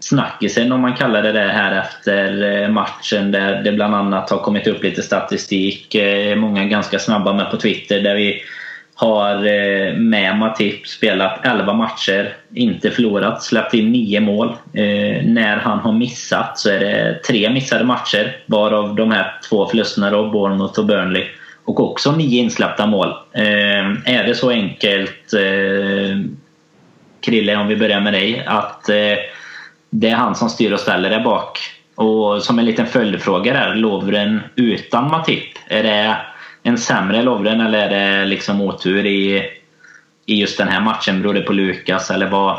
snackisen 0.00 0.73
om 0.73 0.81
man 0.81 0.97
kallar 0.97 1.23
det 1.23 1.33
det 1.33 1.41
här 1.41 1.81
efter 1.81 2.62
eh, 2.62 2.69
matchen 2.69 3.33
där 3.33 3.62
det 3.62 3.73
bland 3.73 3.95
annat 3.95 4.31
har 4.31 4.38
kommit 4.38 4.67
upp 4.67 4.83
lite 4.83 5.03
statistik. 5.03 5.95
Eh, 5.95 6.37
många 6.37 6.65
ganska 6.65 6.99
snabba 6.99 7.33
med 7.33 7.50
på 7.50 7.57
Twitter 7.57 8.00
där 8.00 8.15
vi 8.15 8.43
har 9.00 9.35
eh, 9.35 9.95
med 9.95 10.37
Matip 10.37 10.87
spelat 10.87 11.47
11 11.47 11.73
matcher, 11.73 12.37
inte 12.55 12.90
förlorat, 12.90 13.43
släppt 13.43 13.75
in 13.75 13.93
9 13.93 14.21
mål. 14.21 14.49
Eh, 14.73 15.25
när 15.25 15.57
han 15.57 15.78
har 15.78 15.93
missat 15.93 16.59
så 16.59 16.71
är 16.71 16.81
det 16.81 17.21
tre 17.26 17.50
missade 17.50 17.85
matcher, 17.85 18.37
varav 18.47 18.95
de 18.95 19.11
här 19.11 19.40
två 19.49 19.67
förlusterna 19.67 20.11
då, 20.11 20.31
Bournemouth 20.31 20.78
och 20.78 20.87
Burnley. 20.87 21.25
Och 21.64 21.81
också 21.81 22.12
nio 22.12 22.42
insläppta 22.42 22.87
mål. 22.87 23.09
Eh, 23.33 24.14
är 24.14 24.25
det 24.27 24.35
så 24.35 24.51
enkelt, 24.51 25.33
eh, 25.33 26.18
Krille, 27.20 27.57
om 27.57 27.68
vi 27.68 27.77
börjar 27.77 28.01
med 28.01 28.12
dig, 28.12 28.44
att 28.46 28.88
eh, 28.88 29.16
det 29.90 30.09
är 30.09 30.14
han 30.14 30.35
som 30.35 30.49
styr 30.49 30.73
och 30.73 30.81
ställer 30.81 31.11
där 31.11 31.20
bak? 31.20 31.59
Och 31.94 32.42
som 32.42 32.59
en 32.59 32.64
liten 32.64 32.87
följdfråga 32.87 33.53
där, 33.53 33.75
Lovren 33.75 34.40
utan 34.57 35.11
Matip, 35.11 35.49
är 35.68 35.83
det 35.83 36.16
en 36.68 36.78
sämre 36.78 37.22
Lovren 37.22 37.61
eller 37.61 37.78
är 37.78 38.20
det 38.20 38.26
liksom 38.26 38.61
otur 38.61 39.07
i, 39.07 39.42
i 40.26 40.35
just 40.35 40.59
den 40.59 40.68
här 40.68 40.81
matchen? 40.81 41.22
Beror 41.22 41.35
det 41.35 41.40
på 41.40 41.52
Lukas 41.52 42.11
eller 42.11 42.31
vad? 42.31 42.59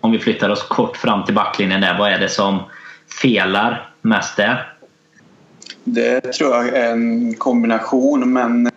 Om 0.00 0.12
vi 0.12 0.18
flyttar 0.18 0.48
oss 0.48 0.62
kort 0.62 0.96
fram 0.96 1.24
till 1.24 1.34
backlinjen 1.34 1.80
där, 1.80 1.98
vad 1.98 2.12
är 2.12 2.18
det 2.18 2.28
som 2.28 2.58
felar 3.22 3.90
mest 4.02 4.36
där? 4.36 4.72
Det 5.84 6.20
tror 6.20 6.54
jag 6.54 6.68
är 6.68 6.92
en 6.92 7.34
kombination 7.34 8.32
men 8.32 8.66
eh, 8.66 8.72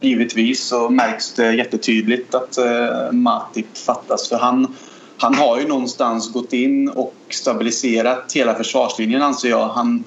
givetvis 0.00 0.64
så 0.64 0.88
märks 0.88 1.32
det 1.32 1.52
jättetydligt 1.52 2.34
att 2.34 2.58
eh, 2.58 3.12
Matip 3.12 3.78
fattas 3.78 4.28
för 4.28 4.36
han, 4.36 4.74
han 5.18 5.34
har 5.34 5.60
ju 5.60 5.68
någonstans 5.68 6.32
gått 6.32 6.52
in 6.52 6.88
och 6.88 7.14
stabiliserat 7.30 8.32
hela 8.34 8.54
försvarslinjen 8.54 9.22
anser 9.22 9.48
jag. 9.48 9.68
Han, 9.68 10.04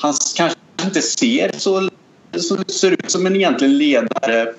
han 0.00 0.14
kanske 0.36 0.58
inte 0.84 1.02
ser 1.02 1.52
så 1.58 1.87
som 2.42 2.64
ser 2.66 2.90
ut 2.90 3.10
som 3.10 3.26
en 3.26 3.36
egentlig 3.36 3.68
ledare. 3.68 4.52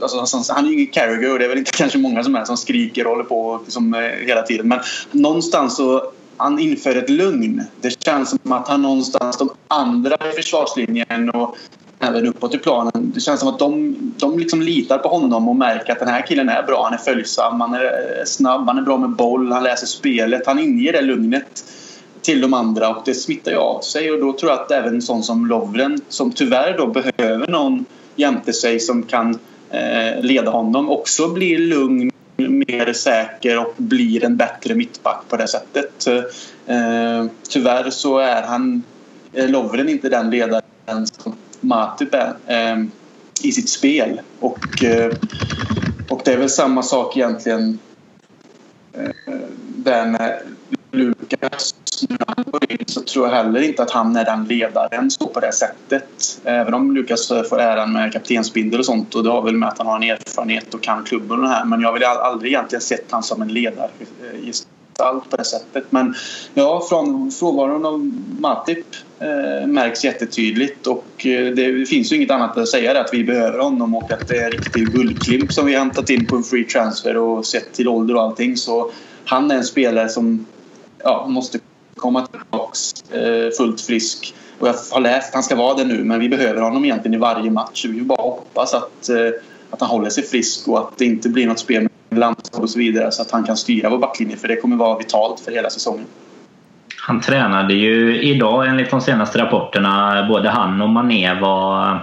Alltså, 0.00 0.52
han 0.52 0.64
är 0.64 0.68
ju 0.68 0.74
ingen 0.74 0.86
Carragher 0.86 1.32
och 1.32 1.38
det 1.38 1.44
är 1.44 1.48
väl 1.48 1.58
inte 1.58 1.70
kanske 1.76 1.98
många 1.98 2.24
som 2.24 2.34
är 2.34 2.44
som 2.44 2.56
skriker 2.56 3.06
och 3.06 3.10
håller 3.10 3.24
på 3.24 3.60
liksom, 3.64 3.94
eh, 3.94 4.00
hela 4.00 4.42
tiden. 4.42 4.68
Men 4.68 4.80
någonstans 5.10 5.76
så 5.76 6.12
han 6.36 6.58
inför 6.58 6.96
ett 6.96 7.10
lugn. 7.10 7.62
Det 7.80 8.04
känns 8.04 8.30
som 8.30 8.52
att 8.52 8.68
han 8.68 8.82
någonstans, 8.82 9.38
de 9.38 9.50
andra 9.68 10.16
i 10.32 10.36
försvarslinjen 10.36 11.30
och 11.30 11.56
även 11.98 12.26
uppåt 12.26 12.54
i 12.54 12.58
planen. 12.58 13.12
Det 13.14 13.20
känns 13.20 13.40
som 13.40 13.48
att 13.48 13.58
de, 13.58 13.96
de 14.16 14.38
liksom 14.38 14.62
litar 14.62 14.98
på 14.98 15.08
honom 15.08 15.48
och 15.48 15.56
märker 15.56 15.92
att 15.92 15.98
den 15.98 16.08
här 16.08 16.26
killen 16.26 16.48
är 16.48 16.62
bra. 16.62 16.84
Han 16.84 16.94
är 16.94 16.98
följsam, 16.98 17.60
han 17.60 17.74
är 17.74 17.84
eh, 17.84 18.24
snabb, 18.26 18.66
han 18.66 18.78
är 18.78 18.82
bra 18.82 18.98
med 18.98 19.10
boll, 19.10 19.52
han 19.52 19.62
läser 19.62 19.86
spelet. 19.86 20.46
Han 20.46 20.58
inger 20.58 20.92
det 20.92 21.02
lugnet 21.02 21.64
till 22.24 22.40
de 22.40 22.54
andra 22.54 22.88
och 22.88 23.02
det 23.04 23.14
smittar 23.14 23.50
ju 23.50 23.56
av 23.56 23.80
sig. 23.80 24.10
Och 24.10 24.20
då 24.20 24.32
tror 24.32 24.52
jag 24.52 24.60
att 24.60 24.70
även 24.70 25.02
sån 25.02 25.22
som 25.22 25.46
Lovren 25.46 26.00
som 26.08 26.32
tyvärr 26.32 26.76
då 26.78 26.86
behöver 26.86 27.46
någon 27.46 27.84
jämte 28.16 28.52
sig 28.52 28.80
som 28.80 29.02
kan 29.02 29.38
eh, 29.70 30.22
leda 30.22 30.50
honom 30.50 30.90
också 30.90 31.28
blir 31.28 31.58
lugn, 31.58 32.10
mer 32.36 32.92
säker 32.92 33.58
och 33.58 33.74
blir 33.76 34.24
en 34.24 34.36
bättre 34.36 34.74
mittback 34.74 35.24
på 35.28 35.36
det 35.36 35.48
sättet. 35.48 36.06
Eh, 36.66 37.26
tyvärr 37.48 37.90
så 37.90 38.18
är 38.18 38.42
han 38.42 38.82
Lovren 39.32 39.88
inte 39.88 40.08
den 40.08 40.30
ledaren 40.30 41.06
som 41.06 41.34
Matip 41.60 42.14
är 42.14 42.34
eh, 42.46 42.84
i 43.42 43.52
sitt 43.52 43.68
spel. 43.68 44.20
Och, 44.40 44.84
eh, 44.84 45.12
och 46.08 46.20
det 46.24 46.32
är 46.32 46.38
väl 46.38 46.50
samma 46.50 46.82
sak 46.82 47.16
egentligen 47.16 47.78
eh, 48.92 49.34
där 49.76 50.06
med 50.06 50.40
Lukas 50.90 51.74
när 52.08 52.34
han 52.36 52.44
går 52.46 52.72
in 52.72 52.78
så 52.86 53.00
tror 53.00 53.28
jag 53.28 53.34
heller 53.34 53.60
inte 53.60 53.82
att 53.82 53.90
han 53.90 54.16
är 54.16 54.24
den 54.24 54.44
ledaren 54.44 55.10
så 55.10 55.26
på 55.26 55.40
det 55.40 55.52
sättet. 55.52 56.40
Även 56.44 56.74
om 56.74 56.94
Lukas 56.94 57.28
får 57.28 57.60
äran 57.60 57.92
med 57.92 58.12
kaptensbindel 58.12 58.80
och 58.80 58.86
sånt 58.86 59.14
och 59.14 59.24
det 59.24 59.30
har 59.30 59.42
väl 59.42 59.56
med 59.56 59.68
att 59.68 59.78
han 59.78 59.86
har 59.86 59.96
en 59.96 60.02
erfarenhet 60.02 60.74
och 60.74 60.82
kan 60.82 61.04
klubben 61.04 61.38
och 61.38 61.42
det 61.42 61.48
här. 61.48 61.64
Men 61.64 61.80
jag 61.80 61.88
har 61.88 61.98
väl 61.98 62.04
aldrig 62.04 62.52
egentligen 62.52 62.82
sett 62.82 63.04
han 63.10 63.22
som 63.22 63.42
en 63.42 63.48
ledargestalt 63.48 65.24
eh, 65.24 65.30
på 65.30 65.36
det 65.36 65.44
sättet. 65.44 65.84
Men 65.90 66.14
ja, 66.54 66.86
från 66.88 67.30
frånvaron 67.30 67.86
av 67.86 68.12
Matip 68.38 68.86
eh, 69.18 69.66
märks 69.66 70.04
jättetydligt 70.04 70.86
och 70.86 71.26
eh, 71.26 71.54
det 71.54 71.88
finns 71.88 72.12
ju 72.12 72.16
inget 72.16 72.30
annat 72.30 72.58
att 72.58 72.68
säga 72.68 73.00
att 73.00 73.14
vi 73.14 73.24
behöver 73.24 73.58
honom 73.58 73.94
och 73.94 74.10
att 74.10 74.28
det 74.28 74.36
är 74.36 74.44
en 74.44 74.52
riktig 74.52 74.92
guldklimp 74.92 75.52
som 75.52 75.66
vi 75.66 75.76
hämtat 75.76 76.10
in 76.10 76.26
på 76.26 76.36
en 76.36 76.42
free 76.42 76.64
transfer 76.64 77.16
och 77.16 77.46
sett 77.46 77.72
till 77.72 77.88
ålder 77.88 78.16
och 78.16 78.22
allting. 78.22 78.56
Så 78.56 78.90
han 79.24 79.50
är 79.50 79.54
en 79.54 79.64
spelare 79.64 80.08
som 80.08 80.46
ja, 81.04 81.26
måste 81.28 81.58
komma 81.96 82.26
tillbaka 82.26 82.78
eh, 83.10 83.50
fullt 83.58 83.80
frisk. 83.80 84.34
Och 84.58 84.68
jag 84.68 84.74
har 84.90 85.00
läst 85.00 85.28
att 85.28 85.34
han 85.34 85.42
ska 85.42 85.56
vara 85.56 85.74
det 85.74 85.84
nu 85.84 86.04
men 86.04 86.20
vi 86.20 86.28
behöver 86.28 86.62
honom 86.62 86.84
egentligen 86.84 87.14
i 87.14 87.18
varje 87.18 87.50
match. 87.50 87.84
Vi 87.84 87.92
vill 87.92 88.04
bara 88.04 88.22
hoppas 88.22 88.74
att, 88.74 89.08
eh, 89.08 89.16
att 89.70 89.80
han 89.80 89.90
håller 89.90 90.10
sig 90.10 90.24
frisk 90.24 90.68
och 90.68 90.78
att 90.78 90.98
det 90.98 91.04
inte 91.04 91.28
blir 91.28 91.46
något 91.46 91.58
spel 91.58 91.88
med 92.10 92.18
landslag 92.18 92.62
och 92.62 92.70
så 92.70 92.78
vidare 92.78 93.10
så 93.10 93.22
att 93.22 93.30
han 93.30 93.44
kan 93.44 93.56
styra 93.56 93.90
vår 93.90 93.98
backlinje 93.98 94.36
för 94.36 94.48
det 94.48 94.56
kommer 94.56 94.76
vara 94.76 94.98
vitalt 94.98 95.40
för 95.40 95.52
hela 95.52 95.70
säsongen. 95.70 96.06
Han 97.06 97.20
tränade 97.20 97.74
ju 97.74 98.22
idag 98.22 98.68
enligt 98.68 98.90
de 98.90 99.00
senaste 99.00 99.38
rapporterna. 99.38 100.26
Både 100.28 100.50
han 100.50 100.82
och 100.82 100.88
Mané 100.88 101.40
var 101.40 101.98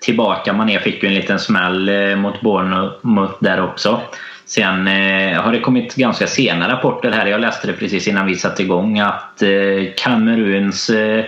tillbaka. 0.00 0.52
Mané 0.52 0.78
fick 0.78 1.02
ju 1.02 1.08
en 1.08 1.14
liten 1.14 1.38
smäll 1.38 1.88
eh, 1.88 2.16
mot 2.16 2.40
Bournemouth 2.40 3.34
där 3.40 3.64
också. 3.64 4.00
Sen 4.50 4.88
eh, 4.88 5.42
har 5.42 5.52
det 5.52 5.60
kommit 5.60 5.94
ganska 5.94 6.26
sena 6.26 6.68
rapporter 6.68 7.10
här. 7.10 7.26
Jag 7.26 7.40
läste 7.40 7.66
det 7.66 7.72
precis 7.72 8.08
innan 8.08 8.26
vi 8.26 8.34
satte 8.34 8.62
igång 8.62 8.98
att 8.98 9.42
eh, 9.42 9.48
Kameruns 9.96 10.90
eh, 10.90 11.24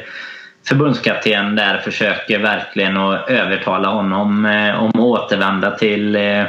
förbundskapten 0.68 1.56
där 1.56 1.78
försöker 1.78 2.38
verkligen 2.38 2.96
att 2.96 3.30
övertala 3.30 3.88
honom 3.88 4.46
eh, 4.46 4.82
om 4.82 4.88
att 4.88 4.96
återvända 4.96 5.70
till, 5.70 6.16
eh, 6.16 6.44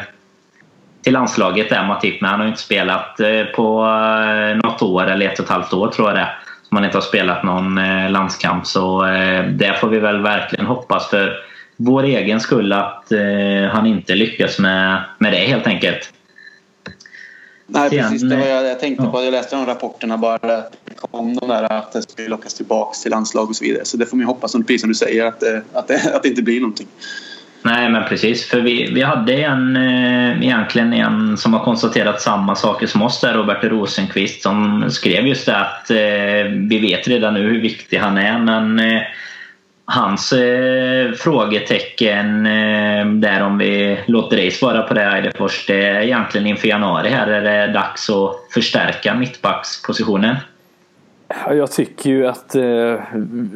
till 1.03 1.13
landslaget 1.13 1.69
där 1.69 1.83
Matip. 1.85 2.21
Men 2.21 2.29
han 2.29 2.39
har 2.39 2.47
inte 2.47 2.61
spelat 2.61 3.19
eh, 3.19 3.43
på 3.43 3.85
eh, 3.85 4.55
något 4.55 4.81
år 4.81 5.07
eller 5.07 5.25
ett 5.25 5.39
och 5.39 5.45
ett 5.45 5.51
halvt 5.51 5.73
år 5.73 5.87
tror 5.87 6.07
jag 6.09 6.17
det 6.17 6.29
Som 6.67 6.77
han 6.77 6.85
inte 6.85 6.97
har 6.97 7.01
spelat 7.01 7.43
någon 7.43 7.77
eh, 7.77 8.09
landskamp. 8.09 8.65
Så 8.67 9.05
eh, 9.05 9.45
det 9.45 9.79
får 9.79 9.87
vi 9.87 9.99
väl 9.99 10.21
verkligen 10.21 10.65
hoppas 10.65 11.09
för 11.09 11.33
vår 11.77 12.03
egen 12.03 12.39
skull 12.39 12.73
att 12.73 13.11
eh, 13.11 13.71
han 13.71 13.85
inte 13.85 14.15
lyckas 14.15 14.59
med, 14.59 15.03
med 15.17 15.33
det 15.33 15.37
helt 15.37 15.67
enkelt. 15.67 16.13
Nej, 17.67 17.89
precis. 17.89 18.21
Det 18.21 18.35
var 18.35 18.45
jag, 18.45 18.65
jag 18.65 18.79
tänkte 18.79 19.05
på. 19.05 19.23
Jag 19.23 19.31
läste 19.31 19.55
de 19.55 19.65
rapporterna 19.65 20.17
bara. 20.17 20.57
Det 20.57 20.95
kom 20.95 21.35
de 21.35 21.47
där 21.47 21.63
att 21.63 21.91
det 21.91 22.01
skulle 22.01 22.27
lockas 22.27 22.53
tillbaka 22.53 22.93
till 22.93 23.11
landslag 23.11 23.49
och 23.49 23.55
så 23.55 23.63
vidare. 23.63 23.85
Så 23.85 23.97
det 23.97 24.05
får 24.05 24.17
man 24.17 24.25
hoppas, 24.25 24.51
precis 24.51 24.81
som 24.81 24.89
du 24.89 24.95
säger, 24.95 25.25
att 25.25 25.39
det, 25.39 25.61
att 25.73 25.87
det, 25.87 26.11
att 26.15 26.23
det 26.23 26.29
inte 26.29 26.41
blir 26.41 26.59
någonting. 26.59 26.87
Nej, 27.65 27.89
men 27.89 28.09
precis. 28.09 28.45
För 28.45 28.61
vi, 28.61 28.91
vi 28.93 29.01
hade 29.01 29.33
en, 29.33 29.75
eh, 29.75 30.43
egentligen 30.43 30.93
en 30.93 31.37
som 31.37 31.53
har 31.53 31.65
konstaterat 31.65 32.21
samma 32.21 32.55
saker 32.55 32.87
som 32.87 33.01
oss 33.01 33.21
där, 33.21 33.33
Robert 33.33 33.63
Rosenqvist, 33.63 34.41
som 34.41 34.85
skrev 34.89 35.27
just 35.27 35.45
det 35.45 35.57
att 35.57 35.89
eh, 35.89 36.51
vi 36.69 36.79
vet 36.81 37.07
redan 37.07 37.33
nu 37.33 37.41
hur 37.41 37.61
viktig 37.61 37.97
han 37.97 38.17
är, 38.17 38.39
men 38.39 38.79
eh, 38.79 39.01
hans 39.85 40.33
eh, 40.33 41.11
frågetecken 41.11 42.45
eh, 42.45 43.05
där 43.05 43.43
om 43.43 43.57
vi 43.57 43.99
låter 44.05 44.37
dig 44.37 44.51
svara 44.51 44.81
på 44.81 44.93
det 44.93 45.03
Eidefors, 45.03 45.65
det 45.67 45.85
är 45.85 46.01
egentligen 46.01 46.47
inför 46.47 46.67
januari 46.67 47.09
här 47.09 47.27
är 47.27 47.41
det 47.41 47.73
dags 47.73 48.09
att 48.09 48.35
förstärka 48.53 49.15
mittbackspositionen. 49.15 50.35
Jag 51.49 51.71
tycker 51.71 52.09
ju 52.09 52.27
att 52.27 52.55
eh, 52.55 52.99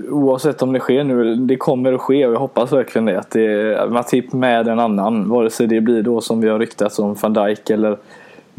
oavsett 0.09 0.61
om 0.61 0.73
det 0.73 0.79
sker 0.79 1.03
nu, 1.03 1.35
det 1.35 1.57
kommer 1.57 1.93
att 1.93 2.01
ske 2.01 2.25
och 2.25 2.33
jag 2.33 2.39
hoppas 2.39 2.71
verkligen 2.71 3.05
det. 3.05 3.19
Att 3.19 3.31
det 3.31 3.45
är 3.45 3.87
Matip 3.87 4.33
med 4.33 4.67
en 4.67 4.79
annan, 4.79 5.29
vare 5.29 5.49
sig 5.49 5.67
det 5.67 5.81
blir 5.81 6.01
då 6.01 6.21
som 6.21 6.41
vi 6.41 6.49
har 6.49 6.59
ryktat 6.59 6.99
om 6.99 7.13
van 7.13 7.33
Dijk 7.33 7.69
eller 7.69 7.97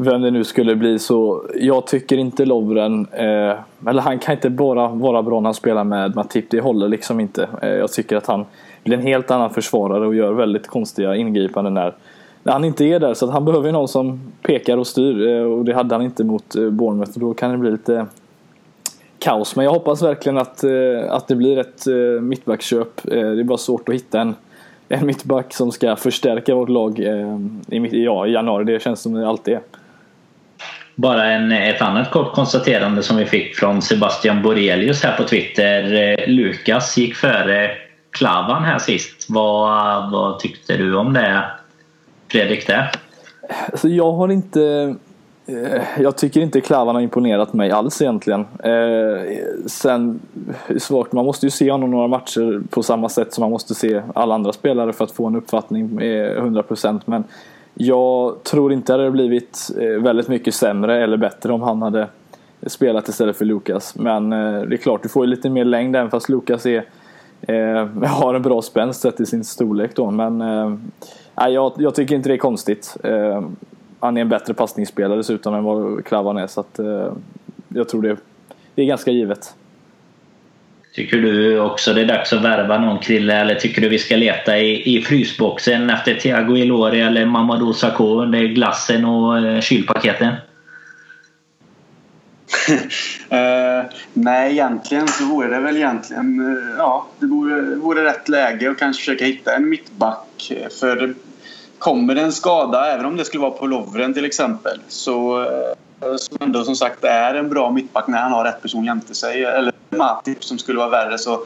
vem 0.01 0.21
det 0.21 0.31
nu 0.31 0.43
skulle 0.43 0.75
bli. 0.75 0.99
Så 0.99 1.45
jag 1.55 1.87
tycker 1.87 2.17
inte 2.17 2.45
Lovren, 2.45 3.07
eh, 3.11 3.55
eller 3.87 4.01
han 4.01 4.19
kan 4.19 4.35
inte 4.35 4.49
bara 4.49 4.87
vara 4.87 5.23
bra 5.23 5.39
när 5.39 5.47
han 5.47 5.53
spelar 5.53 5.83
med 5.83 6.15
Matip. 6.15 6.45
Det 6.49 6.61
håller 6.61 6.87
liksom 6.87 7.19
inte. 7.19 7.47
Eh, 7.61 7.69
jag 7.69 7.91
tycker 7.91 8.17
att 8.17 8.27
han 8.27 8.45
blir 8.83 8.97
en 8.97 9.03
helt 9.03 9.31
annan 9.31 9.49
försvarare 9.49 10.07
och 10.07 10.15
gör 10.15 10.33
väldigt 10.33 10.67
konstiga 10.67 11.15
ingripanden 11.15 11.73
när, 11.73 11.93
när 12.43 12.53
han 12.53 12.65
inte 12.65 12.85
är 12.85 12.99
där. 12.99 13.13
Så 13.13 13.25
att 13.25 13.31
han 13.31 13.45
behöver 13.45 13.71
någon 13.71 13.87
som 13.87 14.19
pekar 14.41 14.77
och 14.77 14.87
styr 14.87 15.27
eh, 15.27 15.43
och 15.43 15.65
det 15.65 15.73
hade 15.73 15.95
han 15.95 16.01
inte 16.01 16.23
mot 16.23 16.55
eh, 16.55 16.69
Bournemouth. 16.69 17.19
Då 17.19 17.33
kan 17.33 17.51
det 17.51 17.57
bli 17.57 17.71
lite 17.71 18.05
kaos. 19.19 19.55
Men 19.55 19.65
jag 19.65 19.71
hoppas 19.71 20.03
verkligen 20.03 20.37
att, 20.37 20.63
eh, 20.63 20.71
att 21.09 21.27
det 21.27 21.35
blir 21.35 21.57
ett 21.57 21.87
eh, 21.87 22.21
mittbackköp. 22.21 23.07
Eh, 23.07 23.11
det 23.11 23.39
är 23.39 23.43
bara 23.43 23.57
svårt 23.57 23.89
att 23.89 23.95
hitta 23.95 24.21
en 24.21 24.35
en 24.91 25.05
mittback 25.05 25.53
som 25.53 25.71
ska 25.71 25.95
förstärka 25.95 26.55
vårt 26.55 26.69
lag 26.69 26.99
eh, 26.99 27.39
i, 27.67 28.03
ja, 28.03 28.27
i 28.27 28.31
januari. 28.31 28.63
Det 28.63 28.81
känns 28.81 29.01
som 29.01 29.13
det 29.13 29.27
alltid 29.27 29.53
är. 29.53 29.61
Bara 30.99 31.25
en, 31.25 31.51
ett 31.51 31.81
annat 31.81 32.11
kort 32.11 32.33
konstaterande 32.33 33.03
som 33.03 33.17
vi 33.17 33.25
fick 33.25 33.55
från 33.55 33.81
Sebastian 33.81 34.41
Borelius 34.41 35.03
här 35.03 35.17
på 35.17 35.23
Twitter. 35.23 35.93
Eh, 35.93 36.27
Lukas 36.27 36.97
gick 36.97 37.15
före 37.15 37.71
Klavan 38.11 38.63
här 38.63 38.79
sist. 38.79 39.25
Vad, 39.29 40.11
vad 40.11 40.39
tyckte 40.39 40.77
du 40.77 40.95
om 40.95 41.13
det 41.13 41.43
Fredrik? 42.31 42.67
Det? 42.67 42.89
Alltså 43.71 43.87
jag 43.87 44.11
har 44.11 44.31
inte 44.31 44.95
eh, 45.45 45.81
jag 45.99 46.17
tycker 46.17 46.41
inte 46.41 46.61
Klavan 46.61 46.95
har 46.95 47.01
imponerat 47.01 47.53
mig 47.53 47.71
alls 47.71 48.01
egentligen. 48.01 48.45
Eh, 48.63 49.37
sen, 49.67 50.19
svårt, 50.77 51.11
man 51.11 51.25
måste 51.25 51.45
ju 51.45 51.49
se 51.49 51.71
honom 51.71 51.91
några 51.91 52.07
matcher 52.07 52.61
på 52.69 52.83
samma 52.83 53.09
sätt 53.09 53.33
som 53.33 53.41
man 53.41 53.51
måste 53.51 53.75
se 53.75 54.01
alla 54.15 54.35
andra 54.35 54.53
spelare 54.53 54.93
för 54.93 55.03
att 55.03 55.11
få 55.11 55.27
en 55.27 55.35
uppfattning 55.35 56.01
eh, 56.01 56.43
100% 56.43 57.01
men 57.05 57.23
jag 57.73 58.43
tror 58.43 58.73
inte 58.73 58.93
det 58.93 58.97
hade 58.97 59.11
blivit 59.11 59.71
eh, 59.79 60.01
väldigt 60.03 60.27
mycket 60.27 60.55
sämre 60.55 61.03
eller 61.03 61.17
bättre 61.17 61.53
om 61.53 61.61
han 61.61 61.81
hade 61.81 62.07
spelat 62.67 63.07
istället 63.07 63.37
för 63.37 63.45
Lukas. 63.45 63.95
Men 63.95 64.33
eh, 64.33 64.61
det 64.61 64.75
är 64.75 64.77
klart, 64.77 65.03
du 65.03 65.09
får 65.09 65.25
ju 65.25 65.29
lite 65.29 65.49
mer 65.49 65.65
längd 65.65 65.95
även 65.95 66.09
fast 66.09 66.29
Lukas 66.29 66.65
är, 66.65 66.85
eh, 67.41 67.85
har 68.03 68.33
en 68.33 68.41
bra 68.41 68.61
spänst 68.61 69.01
sett 69.01 69.19
i 69.19 69.25
sin 69.25 69.43
storlek 69.43 69.95
då. 69.95 70.11
Men 70.11 70.41
eh, 70.41 71.47
jag, 71.47 71.73
jag, 71.77 71.95
tycker 71.95 72.15
inte 72.15 72.29
det 72.29 72.35
är 72.35 72.37
konstigt. 72.37 72.97
Eh, 73.03 73.43
han 73.99 74.17
är 74.17 74.21
en 74.21 74.29
bättre 74.29 74.53
passningsspelare 74.53 75.17
dessutom 75.17 75.53
än 75.53 75.63
vad 75.63 76.05
Klavan 76.05 76.37
är 76.37 76.47
så 76.47 76.59
att, 76.59 76.79
eh, 76.79 77.13
jag 77.69 77.89
tror 77.89 78.01
det, 78.01 78.17
det 78.75 78.81
är 78.81 78.85
ganska 78.85 79.11
givet. 79.11 79.55
Tycker 80.93 81.17
du 81.17 81.59
också 81.59 81.93
det 81.93 82.01
är 82.01 82.05
dags 82.05 82.33
att 82.33 82.41
värva 82.41 82.77
någon 82.77 82.99
Krille 82.99 83.35
eller 83.35 83.55
tycker 83.55 83.81
du 83.81 83.89
vi 83.89 83.99
ska 83.99 84.15
leta 84.15 84.57
i, 84.57 84.97
i 84.97 85.01
frysboxen 85.01 85.89
efter 85.89 86.13
Thiago 86.13 86.57
Ilori 86.57 87.01
eller 87.01 87.25
Mamadou 87.25 87.73
Sakho 87.73 88.21
under 88.21 88.43
glassen 88.43 89.05
och 89.05 89.37
eh, 89.37 89.61
kylpaketen? 89.61 90.33
uh, 93.31 93.85
nej, 94.13 94.51
egentligen 94.51 95.07
så 95.07 95.25
vore 95.25 95.47
det 95.47 95.59
väl 95.59 95.77
egentligen 95.77 96.39
uh, 96.39 96.75
ja, 96.77 97.07
det 97.19 97.25
vore, 97.25 97.75
vore 97.75 98.03
rätt 98.03 98.29
läge 98.29 98.71
att 98.71 98.79
kanske 98.79 98.99
försöka 98.99 99.25
hitta 99.25 99.55
en 99.55 99.69
mittback. 99.69 100.51
Eh, 100.51 100.69
för 100.69 101.13
kommer 101.79 102.15
det 102.15 102.21
en 102.21 102.31
skada, 102.31 102.93
även 102.93 103.05
om 103.05 103.17
det 103.17 103.25
skulle 103.25 103.41
vara 103.41 103.51
på 103.51 103.67
Lovren 103.67 104.13
till 104.13 104.25
exempel, 104.25 104.79
så 104.87 105.41
uh, 105.41 105.47
som 105.99 106.37
ändå 106.39 106.63
som 106.63 106.75
sagt 106.75 107.03
är 107.03 107.35
en 107.35 107.49
bra 107.49 107.71
mittback 107.71 108.07
när 108.07 108.17
han 108.17 108.31
har 108.31 108.43
rätt 108.43 108.61
person 108.61 108.85
jämte 108.85 109.15
sig. 109.15 109.43
Eller 109.43 109.73
Matip 109.89 110.43
som 110.43 110.59
skulle 110.59 110.77
vara 110.77 110.89
värre 110.89 111.17
så, 111.17 111.43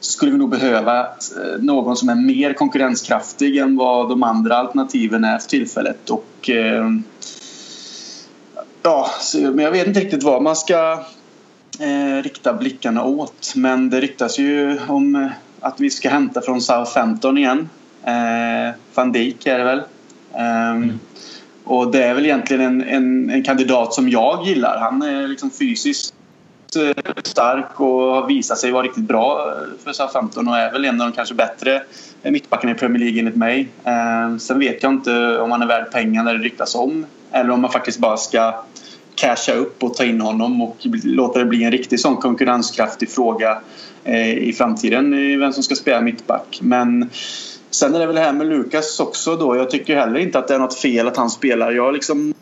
så 0.00 0.12
skulle 0.12 0.32
vi 0.32 0.38
nog 0.38 0.50
behöva 0.50 1.00
eh, 1.00 1.58
någon 1.58 1.96
som 1.96 2.08
är 2.08 2.14
mer 2.14 2.52
konkurrenskraftig 2.52 3.56
än 3.56 3.76
vad 3.76 4.08
de 4.08 4.22
andra 4.22 4.56
alternativen 4.56 5.24
är 5.24 5.38
för 5.38 5.48
tillfället. 5.48 6.10
Och, 6.10 6.50
eh, 6.50 6.90
ja, 8.82 9.10
men 9.34 9.58
jag 9.58 9.70
vet 9.70 9.86
inte 9.86 10.00
riktigt 10.00 10.22
vad 10.22 10.42
man 10.42 10.56
ska 10.56 11.04
eh, 11.80 12.22
rikta 12.22 12.54
blickarna 12.54 13.04
åt. 13.04 13.52
Men 13.56 13.90
det 13.90 14.00
riktas 14.00 14.38
ju 14.38 14.78
om 14.88 15.14
eh, 15.14 15.28
att 15.60 15.80
vi 15.80 15.90
ska 15.90 16.10
hämta 16.10 16.40
från 16.40 16.60
Southampton 16.60 17.38
igen. 17.38 17.68
Eh, 18.04 18.74
Van 18.94 19.12
Dijk 19.12 19.46
är 19.46 19.58
det 19.58 19.64
väl. 19.64 19.82
Eh, 20.34 20.70
mm. 20.70 20.98
Och 21.66 21.90
det 21.90 22.04
är 22.04 22.14
väl 22.14 22.24
egentligen 22.24 22.62
en, 22.62 22.82
en, 22.82 23.30
en, 23.30 23.42
kandidat 23.42 23.94
som 23.94 24.08
jag 24.08 24.46
gillar. 24.46 24.78
Han 24.78 25.02
är 25.02 25.28
liksom 25.28 25.50
fysiskt 25.50 26.14
eh, 26.76 27.12
stark 27.24 27.80
och 27.80 28.00
har 28.00 28.26
visat 28.26 28.58
sig 28.58 28.70
vara 28.70 28.82
riktigt 28.82 29.04
bra 29.04 29.52
eh, 29.52 29.84
för 29.84 29.92
Southampton 29.92 30.48
och 30.48 30.56
är 30.56 30.72
väl 30.72 30.84
en 30.84 31.00
av 31.00 31.06
de 31.06 31.16
kanske 31.16 31.34
bättre 31.34 31.82
eh, 32.22 32.32
mittbackarna 32.32 32.72
i 32.72 32.74
Premier 32.74 32.98
League 32.98 33.18
enligt 33.18 33.36
mig. 33.36 33.68
Sen 34.40 34.58
vet 34.58 34.82
jag 34.82 34.92
inte 34.92 35.38
om 35.38 35.50
han 35.50 35.62
är 35.62 35.66
värd 35.66 35.92
pengarna 35.92 36.32
det 36.32 36.38
ryktas 36.38 36.74
om 36.74 37.06
eller 37.32 37.50
om 37.50 37.60
man 37.60 37.72
faktiskt 37.72 37.98
bara 37.98 38.16
ska 38.16 38.64
casha 39.14 39.52
upp 39.52 39.82
och 39.82 39.94
ta 39.94 40.04
in 40.04 40.20
honom 40.20 40.62
och 40.62 40.76
låta 41.04 41.38
det 41.38 41.44
bli 41.44 41.64
en 41.64 41.70
riktig 41.72 42.00
sån 42.00 42.16
konkurrenskraftig 42.16 43.10
fråga 43.10 43.58
i 44.36 44.52
framtiden 44.52 45.10
vem 45.40 45.52
som 45.52 45.62
ska 45.62 45.74
spela 45.74 46.00
mittback. 46.00 46.58
Men 46.62 47.10
sen 47.78 47.94
är 47.94 47.98
det 47.98 48.06
väl 48.06 48.14
det 48.14 48.20
här 48.20 48.32
med 48.32 48.46
Lukas 48.46 49.00
också 49.00 49.36
då. 49.36 49.56
Jag 49.56 49.70
tycker 49.70 49.96
heller 49.96 50.20
inte 50.20 50.38
att 50.38 50.48
det 50.48 50.54
är 50.54 50.58
något 50.58 50.78
fel 50.78 51.08
att 51.08 51.16
han 51.16 51.30
spelar. 51.30 51.72
Jag 51.72 51.94
liksom 51.94 52.34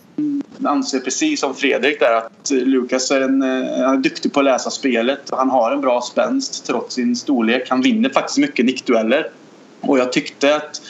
anser 0.65 1.01
precis 1.01 1.41
som 1.41 1.55
Fredrik 1.55 2.01
där 2.01 2.13
att 2.15 2.51
Lukas 2.51 3.11
är, 3.11 3.21
en, 3.21 3.43
eh, 3.43 3.81
är 3.81 3.97
duktig 3.97 4.33
på 4.33 4.41
att 4.41 4.45
läsa 4.45 4.71
spelet. 4.71 5.21
Han 5.31 5.51
har 5.51 5.73
en 5.73 5.81
bra 5.81 6.01
spänst 6.01 6.67
trots 6.67 6.95
sin 6.95 7.17
storlek. 7.17 7.71
Han 7.71 7.83
vinner 7.83 8.11
faktiskt 8.11 8.39
mycket 8.39 8.65
nickdueller. 8.65 9.31
Och 9.81 9.99
jag 9.99 10.13
tyckte 10.13 10.57
att 10.57 10.83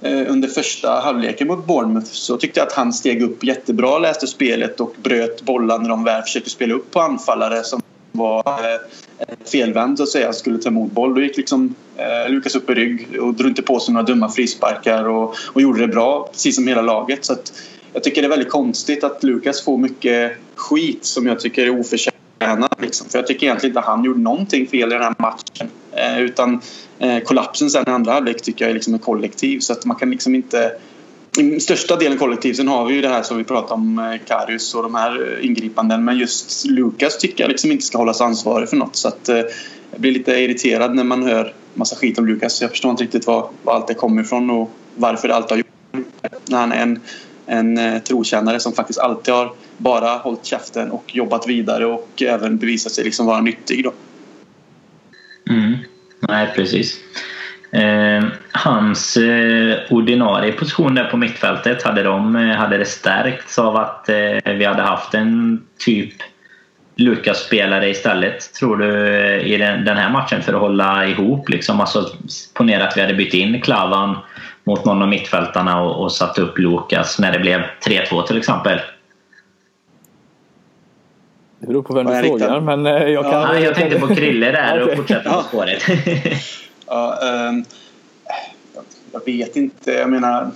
eh, 0.00 0.32
under 0.32 0.48
första 0.48 0.90
halvleken 0.90 1.48
mot 1.48 1.66
Bournemouth 1.66 2.10
så 2.10 2.36
tyckte 2.36 2.60
jag 2.60 2.66
att 2.66 2.72
han 2.72 2.92
steg 2.92 3.22
upp 3.22 3.44
jättebra, 3.44 3.98
läste 3.98 4.26
spelet 4.26 4.80
och 4.80 4.94
bröt 5.02 5.42
bollar 5.42 5.78
när 5.78 5.88
de 5.88 6.04
väl 6.04 6.22
försökte 6.22 6.50
spela 6.50 6.74
upp 6.74 6.90
på 6.90 7.00
anfallare 7.00 7.64
som 7.64 7.82
var 8.12 8.44
eh, 9.18 9.26
felvänd 9.52 9.96
så 9.96 10.02
att 10.02 10.08
säga, 10.08 10.32
skulle 10.32 10.58
ta 10.58 10.68
emot 10.68 10.92
boll. 10.92 11.14
Då 11.14 11.20
gick 11.20 11.36
liksom 11.36 11.74
eh, 11.96 12.32
Lukas 12.32 12.54
upp 12.54 12.70
i 12.70 12.74
rygg 12.74 13.20
och 13.20 13.34
drog 13.34 13.50
inte 13.50 13.62
på 13.62 13.80
sig 13.80 13.94
några 13.94 14.06
dumma 14.06 14.28
frisparkar 14.28 15.04
och, 15.04 15.34
och 15.52 15.62
gjorde 15.62 15.80
det 15.80 15.88
bra, 15.88 16.28
precis 16.32 16.54
som 16.54 16.68
hela 16.68 16.82
laget. 16.82 17.24
Så 17.24 17.32
att 17.32 17.52
jag 17.92 18.04
tycker 18.04 18.22
det 18.22 18.26
är 18.26 18.30
väldigt 18.30 18.50
konstigt 18.50 19.04
att 19.04 19.22
Lukas 19.22 19.64
får 19.64 19.78
mycket 19.78 20.32
skit 20.54 21.04
som 21.04 21.26
jag 21.26 21.40
tycker 21.40 21.66
är 21.66 21.80
oförtjänat. 21.80 22.80
Liksom. 22.80 23.08
För 23.08 23.18
jag 23.18 23.26
tycker 23.26 23.46
egentligen 23.46 23.70
inte 23.76 23.88
han 23.88 24.04
gjorde 24.04 24.20
någonting 24.20 24.66
fel 24.66 24.92
i 24.92 24.94
den 24.94 25.02
här 25.02 25.14
matchen. 25.18 25.70
Eh, 25.92 26.20
utan 26.20 26.60
eh, 26.98 27.20
kollapsen 27.20 27.70
sen 27.70 27.84
i 27.86 27.90
andra 27.90 28.12
halvlek 28.12 28.42
tycker 28.42 28.64
jag 28.64 28.70
är 28.70 28.74
liksom 28.74 28.94
en 28.94 29.00
kollektiv. 29.00 29.60
Så 29.60 29.72
att 29.72 29.84
man 29.84 29.96
kan 29.96 30.10
liksom 30.10 30.34
inte... 30.34 30.72
I 31.38 31.60
största 31.60 31.96
delen 31.96 32.18
kollektiv. 32.18 32.54
Sen 32.54 32.68
har 32.68 32.86
vi 32.86 32.94
ju 32.94 33.00
det 33.00 33.08
här 33.08 33.22
som 33.22 33.38
vi 33.38 33.44
pratade 33.44 33.74
om, 33.74 33.98
eh, 33.98 34.20
Karius 34.26 34.74
och 34.74 34.82
de 34.82 34.94
här 34.94 35.38
eh, 35.38 35.46
ingripanden. 35.46 36.04
Men 36.04 36.18
just 36.18 36.64
Lukas 36.64 37.18
tycker 37.18 37.44
jag 37.44 37.48
liksom 37.48 37.72
inte 37.72 37.84
ska 37.84 37.98
hållas 37.98 38.20
ansvarig 38.20 38.68
för 38.68 38.76
något. 38.76 38.96
Så 38.96 39.08
att, 39.08 39.28
eh, 39.28 39.36
jag 39.90 40.00
blir 40.00 40.12
lite 40.12 40.32
irriterad 40.32 40.94
när 40.94 41.04
man 41.04 41.22
hör 41.22 41.54
massa 41.74 41.96
skit 41.96 42.18
om 42.18 42.26
Lukas. 42.26 42.60
Jag 42.60 42.70
förstår 42.70 42.90
inte 42.90 43.04
riktigt 43.04 43.26
var, 43.26 43.50
var 43.62 43.74
allt 43.74 43.86
det 43.86 43.94
kommer 43.94 44.22
ifrån 44.22 44.50
och 44.50 44.70
varför 44.96 45.28
det 45.28 45.34
alltid 45.34 45.50
har 45.50 45.56
gjort. 45.56 46.06
När 46.48 46.58
han 46.58 46.72
är 46.72 46.82
en 46.82 47.00
en 47.50 47.78
eh, 47.78 47.98
trotjänare 47.98 48.60
som 48.60 48.72
faktiskt 48.72 48.98
alltid 48.98 49.34
har 49.34 49.52
bara 49.76 50.10
hållit 50.10 50.44
käften 50.44 50.90
och 50.90 51.16
jobbat 51.16 51.48
vidare 51.48 51.86
och 51.86 52.22
även 52.22 52.58
bevisat 52.58 52.92
sig 52.92 53.04
liksom 53.04 53.26
vara 53.26 53.40
nyttig. 53.40 53.84
Då. 53.84 53.92
Mm. 55.50 55.78
Nej, 56.20 56.52
precis. 56.54 56.96
Eh, 57.72 58.24
hans 58.52 59.16
eh, 59.16 59.78
ordinarie 59.90 60.52
position 60.52 60.94
där 60.94 61.04
på 61.04 61.16
mittfältet, 61.16 61.82
hade, 61.82 62.02
de, 62.02 62.36
eh, 62.36 62.56
hade 62.56 62.78
det 62.78 62.84
stärkts 62.84 63.58
av 63.58 63.76
att 63.76 64.08
eh, 64.08 64.54
vi 64.54 64.64
hade 64.64 64.82
haft 64.82 65.14
en 65.14 65.62
typ 65.78 66.12
Lukas-spelare 66.96 67.90
istället, 67.90 68.54
tror 68.54 68.76
du, 68.76 68.86
i 69.40 69.56
den, 69.56 69.84
den, 69.84 69.96
här 69.96 70.10
matchen 70.10 70.42
för 70.42 70.54
att 70.54 70.60
hålla 70.60 71.06
ihop? 71.06 71.48
Liksom? 71.48 71.80
Alltså, 71.80 72.06
ponera 72.54 72.86
att 72.88 72.96
vi 72.96 73.00
hade 73.00 73.14
bytt 73.14 73.34
in 73.34 73.60
Klavan 73.60 74.16
mot 74.64 74.84
någon 74.84 75.02
av 75.02 75.08
mittfältarna 75.08 75.82
och, 75.82 76.02
och 76.02 76.12
satt 76.12 76.38
upp 76.38 76.58
Lukas 76.58 77.18
när 77.18 77.32
det 77.32 77.38
blev 77.38 77.60
3-2 77.86 78.22
till 78.26 78.38
exempel. 78.38 78.78
Det 81.60 81.66
beror 81.66 81.82
på 81.82 81.94
vem 81.94 82.06
du 82.06 82.28
frågar, 82.28 82.60
men 82.60 82.84
jag 83.12 83.24
kan... 83.24 83.32
Ja, 83.32 83.58
jag 83.58 83.74
tänkte 83.74 84.00
på 84.00 84.14
Krille 84.14 84.50
där 84.50 84.82
och 84.82 84.92
fortsätta 84.96 85.32
på 85.32 85.42
spåret. 85.42 85.82
ja, 86.90 87.18
eh, 87.22 87.52
jag 89.12 89.24
vet 89.24 89.56
inte. 89.56 89.92
Jag 89.92 90.10
menar... 90.10 90.50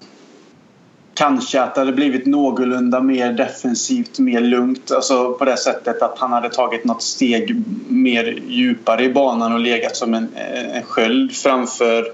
Kanske 1.16 1.61
att 1.62 1.75
det 1.75 1.81
hade 1.81 1.92
blivit 1.92 2.27
någorlunda 2.27 3.01
mer 3.01 3.33
defensivt, 3.33 4.18
mer 4.18 4.40
lugnt. 4.40 4.90
Alltså 4.90 5.33
på 5.33 5.44
det 5.44 5.57
sättet 5.57 6.03
att 6.03 6.18
han 6.18 6.33
hade 6.33 6.51
tagit 6.51 6.85
något 6.85 7.03
steg 7.03 7.62
mer 7.88 8.38
djupare 8.49 9.05
i 9.05 9.12
banan 9.12 9.53
och 9.53 9.61
legat 9.61 9.97
som 9.97 10.14
en, 10.14 10.29
eh, 10.35 10.77
en 10.77 10.83
sköld 10.83 11.33
framför 11.33 12.05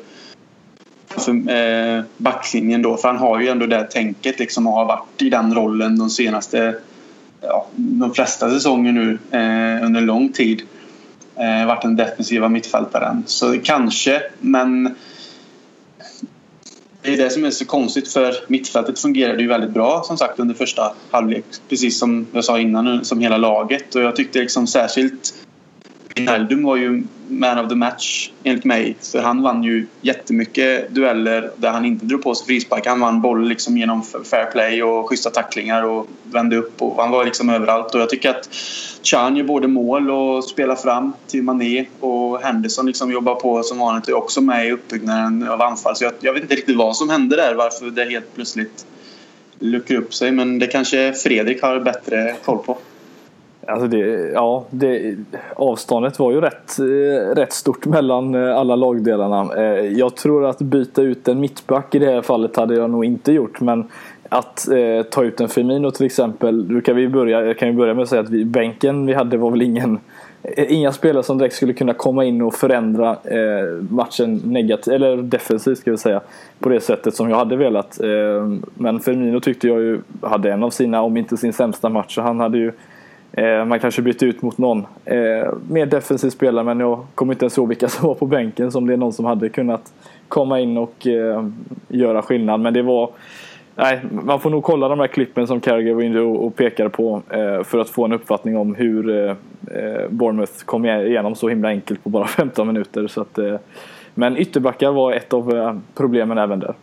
framför 1.09 1.52
eh, 1.52 2.02
backlinjen 2.16 2.83
då. 2.83 2.96
För 2.96 3.09
han 3.09 3.16
har 3.16 3.40
ju 3.40 3.48
ändå 3.48 3.66
det 3.66 3.85
tänket 3.85 4.38
liksom 4.38 4.66
och 4.66 4.72
har 4.72 4.85
varit 4.85 5.22
i 5.22 5.30
den 5.30 5.54
rollen 5.54 5.98
de 5.98 6.11
senaste 6.11 6.74
ja, 7.40 7.66
de 7.76 8.14
flesta 8.14 8.50
säsonger 8.50 8.92
nu 8.92 9.18
eh, 9.30 9.87
under 9.87 10.00
lång 10.00 10.28
tid. 10.33 10.62
Eh, 11.40 11.66
varit 11.66 11.83
den 11.83 11.96
defensiva 11.96 12.48
mittfältaren. 12.48 13.22
Så 13.26 13.59
kanske, 13.64 14.22
men 14.40 14.94
det 17.03 17.12
är 17.12 17.16
det 17.16 17.31
som 17.31 17.44
är 17.44 17.50
så 17.50 17.64
konstigt 17.64 18.12
för 18.12 18.35
mittfältet 18.48 18.98
fungerade 18.98 19.42
ju 19.42 19.48
väldigt 19.48 19.70
bra 19.70 20.03
som 20.03 20.18
sagt 20.18 20.38
under 20.38 20.55
första 20.55 20.92
halvlek. 21.11 21.44
Precis 21.68 21.98
som 21.98 22.26
jag 22.33 22.44
sa 22.44 22.59
innan, 22.59 23.05
som 23.05 23.20
hela 23.20 23.37
laget. 23.37 23.94
Och 23.94 24.03
jag 24.03 24.16
tyckte 24.16 24.38
liksom 24.38 24.66
särskilt 24.66 25.35
Wijnaldum 26.14 26.62
var 26.62 26.76
ju 26.76 27.03
man 27.30 27.58
of 27.58 27.68
the 27.68 27.74
match 27.74 28.30
enligt 28.44 28.64
mig. 28.64 28.96
För 29.12 29.22
han 29.22 29.42
vann 29.42 29.62
ju 29.64 29.86
jättemycket 30.00 30.94
dueller 30.94 31.50
där 31.56 31.70
han 31.70 31.84
inte 31.84 32.06
drog 32.06 32.22
på 32.22 32.34
sig 32.34 32.46
frispark. 32.46 32.86
Han 32.86 33.00
vann 33.00 33.20
boll 33.20 33.48
liksom 33.48 33.78
genom 33.78 34.02
fair 34.02 34.50
play 34.52 34.82
och 34.82 35.08
schyssta 35.08 35.30
tacklingar 35.30 35.82
och 35.82 36.06
vände 36.24 36.56
upp. 36.56 36.82
Och 36.82 37.02
han 37.02 37.10
var 37.10 37.24
liksom 37.24 37.50
överallt. 37.50 37.94
Och 37.94 38.00
jag 38.00 38.10
tycker 38.10 38.30
att 38.30 38.48
Chan 39.02 39.36
gör 39.36 39.44
både 39.44 39.68
mål 39.68 40.10
och 40.10 40.44
spelar 40.44 40.76
fram 40.76 41.12
till 41.26 41.42
Mané. 41.42 41.86
Och 42.00 42.40
Henderson 42.40 42.86
liksom 42.86 43.12
jobbar 43.12 43.34
på 43.34 43.62
som 43.62 43.78
vanligt 43.78 44.04
och 44.04 44.10
är 44.10 44.16
också 44.16 44.40
med 44.40 44.66
i 44.66 44.72
uppbyggnaden 44.72 45.48
av 45.48 45.62
anfall. 45.62 45.96
Så 45.96 46.04
jag, 46.04 46.12
jag 46.20 46.32
vet 46.32 46.42
inte 46.42 46.54
riktigt 46.54 46.76
vad 46.76 46.96
som 46.96 47.10
hände 47.10 47.36
där. 47.36 47.54
Varför 47.54 47.90
det 47.90 48.04
helt 48.04 48.34
plötsligt 48.34 48.86
luckrar 49.58 49.98
upp 49.98 50.14
sig. 50.14 50.30
Men 50.30 50.58
det 50.58 50.66
kanske 50.66 51.12
Fredrik 51.12 51.62
har 51.62 51.80
bättre 51.80 52.36
koll 52.44 52.58
på. 52.58 52.78
Alltså 53.66 53.88
det, 53.88 53.98
ja, 54.34 54.64
det, 54.70 55.16
avståndet 55.56 56.18
var 56.18 56.32
ju 56.32 56.40
rätt, 56.40 56.78
eh, 56.78 57.34
rätt 57.34 57.52
stort 57.52 57.86
mellan 57.86 58.34
eh, 58.34 58.56
alla 58.56 58.76
lagdelarna. 58.76 59.54
Eh, 59.56 59.84
jag 59.84 60.16
tror 60.16 60.46
att 60.46 60.58
byta 60.58 61.02
ut 61.02 61.28
en 61.28 61.40
mittback 61.40 61.94
i 61.94 61.98
det 61.98 62.06
här 62.06 62.22
fallet 62.22 62.56
hade 62.56 62.74
jag 62.74 62.90
nog 62.90 63.04
inte 63.04 63.32
gjort. 63.32 63.60
Men 63.60 63.88
att 64.28 64.68
eh, 64.68 65.02
ta 65.02 65.24
ut 65.24 65.40
en 65.40 65.48
Firmino 65.48 65.90
till 65.90 66.06
exempel. 66.06 66.68
Nu 66.68 66.80
kan 66.80 66.96
vi 66.96 67.08
börja, 67.08 67.44
jag 67.44 67.58
kan 67.58 67.68
ju 67.68 67.74
börja 67.74 67.94
med 67.94 68.02
att 68.02 68.08
säga 68.08 68.22
att 68.22 68.30
vi, 68.30 68.44
bänken 68.44 69.06
vi 69.06 69.14
hade 69.14 69.36
var 69.36 69.50
väl 69.50 69.62
ingen 69.62 69.98
Inga 70.56 70.92
spelare 70.92 71.22
som 71.22 71.38
direkt 71.38 71.54
skulle 71.54 71.72
kunna 71.72 71.94
komma 71.94 72.24
in 72.24 72.42
och 72.42 72.54
förändra 72.54 73.10
eh, 73.10 73.82
matchen 73.90 74.40
negativt, 74.44 74.94
eller 74.94 75.16
defensivt 75.16 75.78
ska 75.78 75.90
vi 75.90 75.96
säga. 75.96 76.20
På 76.58 76.68
det 76.68 76.80
sättet 76.80 77.14
som 77.14 77.30
jag 77.30 77.36
hade 77.36 77.56
velat. 77.56 78.00
Eh, 78.00 78.48
men 78.74 79.00
Firmino 79.00 79.40
tyckte 79.40 79.68
jag 79.68 79.80
ju 79.80 80.00
hade 80.22 80.52
en 80.52 80.62
av 80.62 80.70
sina, 80.70 81.02
om 81.02 81.16
inte 81.16 81.36
sin 81.36 81.52
sämsta 81.52 81.88
match. 81.88 82.14
Så 82.14 82.22
han 82.22 82.40
hade 82.40 82.58
ju 82.58 82.72
Eh, 83.32 83.64
man 83.64 83.80
kanske 83.80 84.02
bytte 84.02 84.26
ut 84.26 84.42
mot 84.42 84.58
någon 84.58 84.86
eh, 85.04 85.52
mer 85.68 85.86
defensiv 85.86 86.30
spelare 86.30 86.64
men 86.64 86.80
jag 86.80 87.06
kommer 87.14 87.32
inte 87.32 87.44
ens 87.44 87.58
ihåg 87.58 87.68
vilka 87.68 87.88
som 87.88 88.08
var 88.08 88.14
på 88.14 88.26
bänken 88.26 88.72
som 88.72 88.86
det 88.86 88.92
är 88.92 88.96
någon 88.96 89.12
som 89.12 89.24
hade 89.24 89.48
kunnat 89.48 89.92
komma 90.28 90.60
in 90.60 90.78
och 90.78 91.06
eh, 91.06 91.44
göra 91.88 92.22
skillnad. 92.22 92.60
Men 92.60 92.74
det 92.74 92.82
var 92.82 93.10
Nej, 93.74 94.00
man 94.10 94.40
får 94.40 94.50
nog 94.50 94.62
kolla 94.62 94.88
de 94.88 95.00
här 95.00 95.06
klippen 95.06 95.46
som 95.46 95.60
Carragher 95.60 95.94
var 95.94 96.02
inne 96.02 96.20
och 96.20 96.56
pekade 96.56 96.90
på 96.90 97.22
för 97.64 97.78
att 97.78 97.90
få 97.90 98.04
en 98.04 98.12
uppfattning 98.12 98.56
om 98.56 98.74
hur 98.74 99.36
Bournemouth 100.08 100.64
kom 100.64 100.84
igenom 100.84 101.34
så 101.34 101.48
himla 101.48 101.68
enkelt 101.68 102.04
på 102.04 102.08
bara 102.10 102.26
15 102.26 102.66
minuter. 102.66 103.06
Så 103.06 103.20
att, 103.20 103.38
men 104.14 104.36
ytterbackar 104.36 104.92
var 104.92 105.12
ett 105.12 105.32
av 105.32 105.80
problemen 105.94 106.38
även 106.38 106.60
där. 106.60 106.74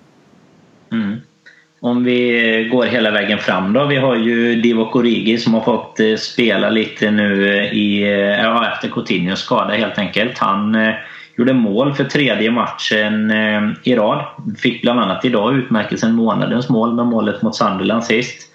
Mm. 0.91 1.15
Om 1.79 2.03
vi 2.03 2.49
eh, 2.55 2.71
går 2.71 2.85
hela 2.85 3.11
vägen 3.11 3.39
fram 3.39 3.73
då. 3.73 3.85
Vi 3.85 3.95
har 3.95 4.15
ju 4.15 4.55
Divock 4.55 4.95
Origi 4.95 5.37
som 5.37 5.53
har 5.53 5.61
fått 5.61 5.99
eh, 5.99 6.15
spela 6.15 6.69
lite 6.69 7.11
nu 7.11 7.57
eh, 7.57 7.73
i, 7.73 8.03
ja, 8.41 8.71
efter 8.73 8.89
Coutinhos 8.89 9.39
skada 9.39 9.73
helt 9.73 9.97
enkelt. 9.97 10.37
Han 10.37 10.75
eh, 10.75 10.93
gjorde 11.37 11.53
mål 11.53 11.93
för 11.93 12.03
tredje 12.03 12.51
matchen 12.51 13.31
i 13.83 13.95
rad. 13.95 14.25
Fick 14.57 14.81
bland 14.81 14.99
annat 14.99 15.25
idag 15.25 15.57
utmärkelsen 15.57 16.13
månadens 16.13 16.69
mål 16.69 16.95
med 16.95 17.05
målet 17.05 17.41
mot 17.41 17.55
Sunderland 17.55 18.03
sist. 18.03 18.53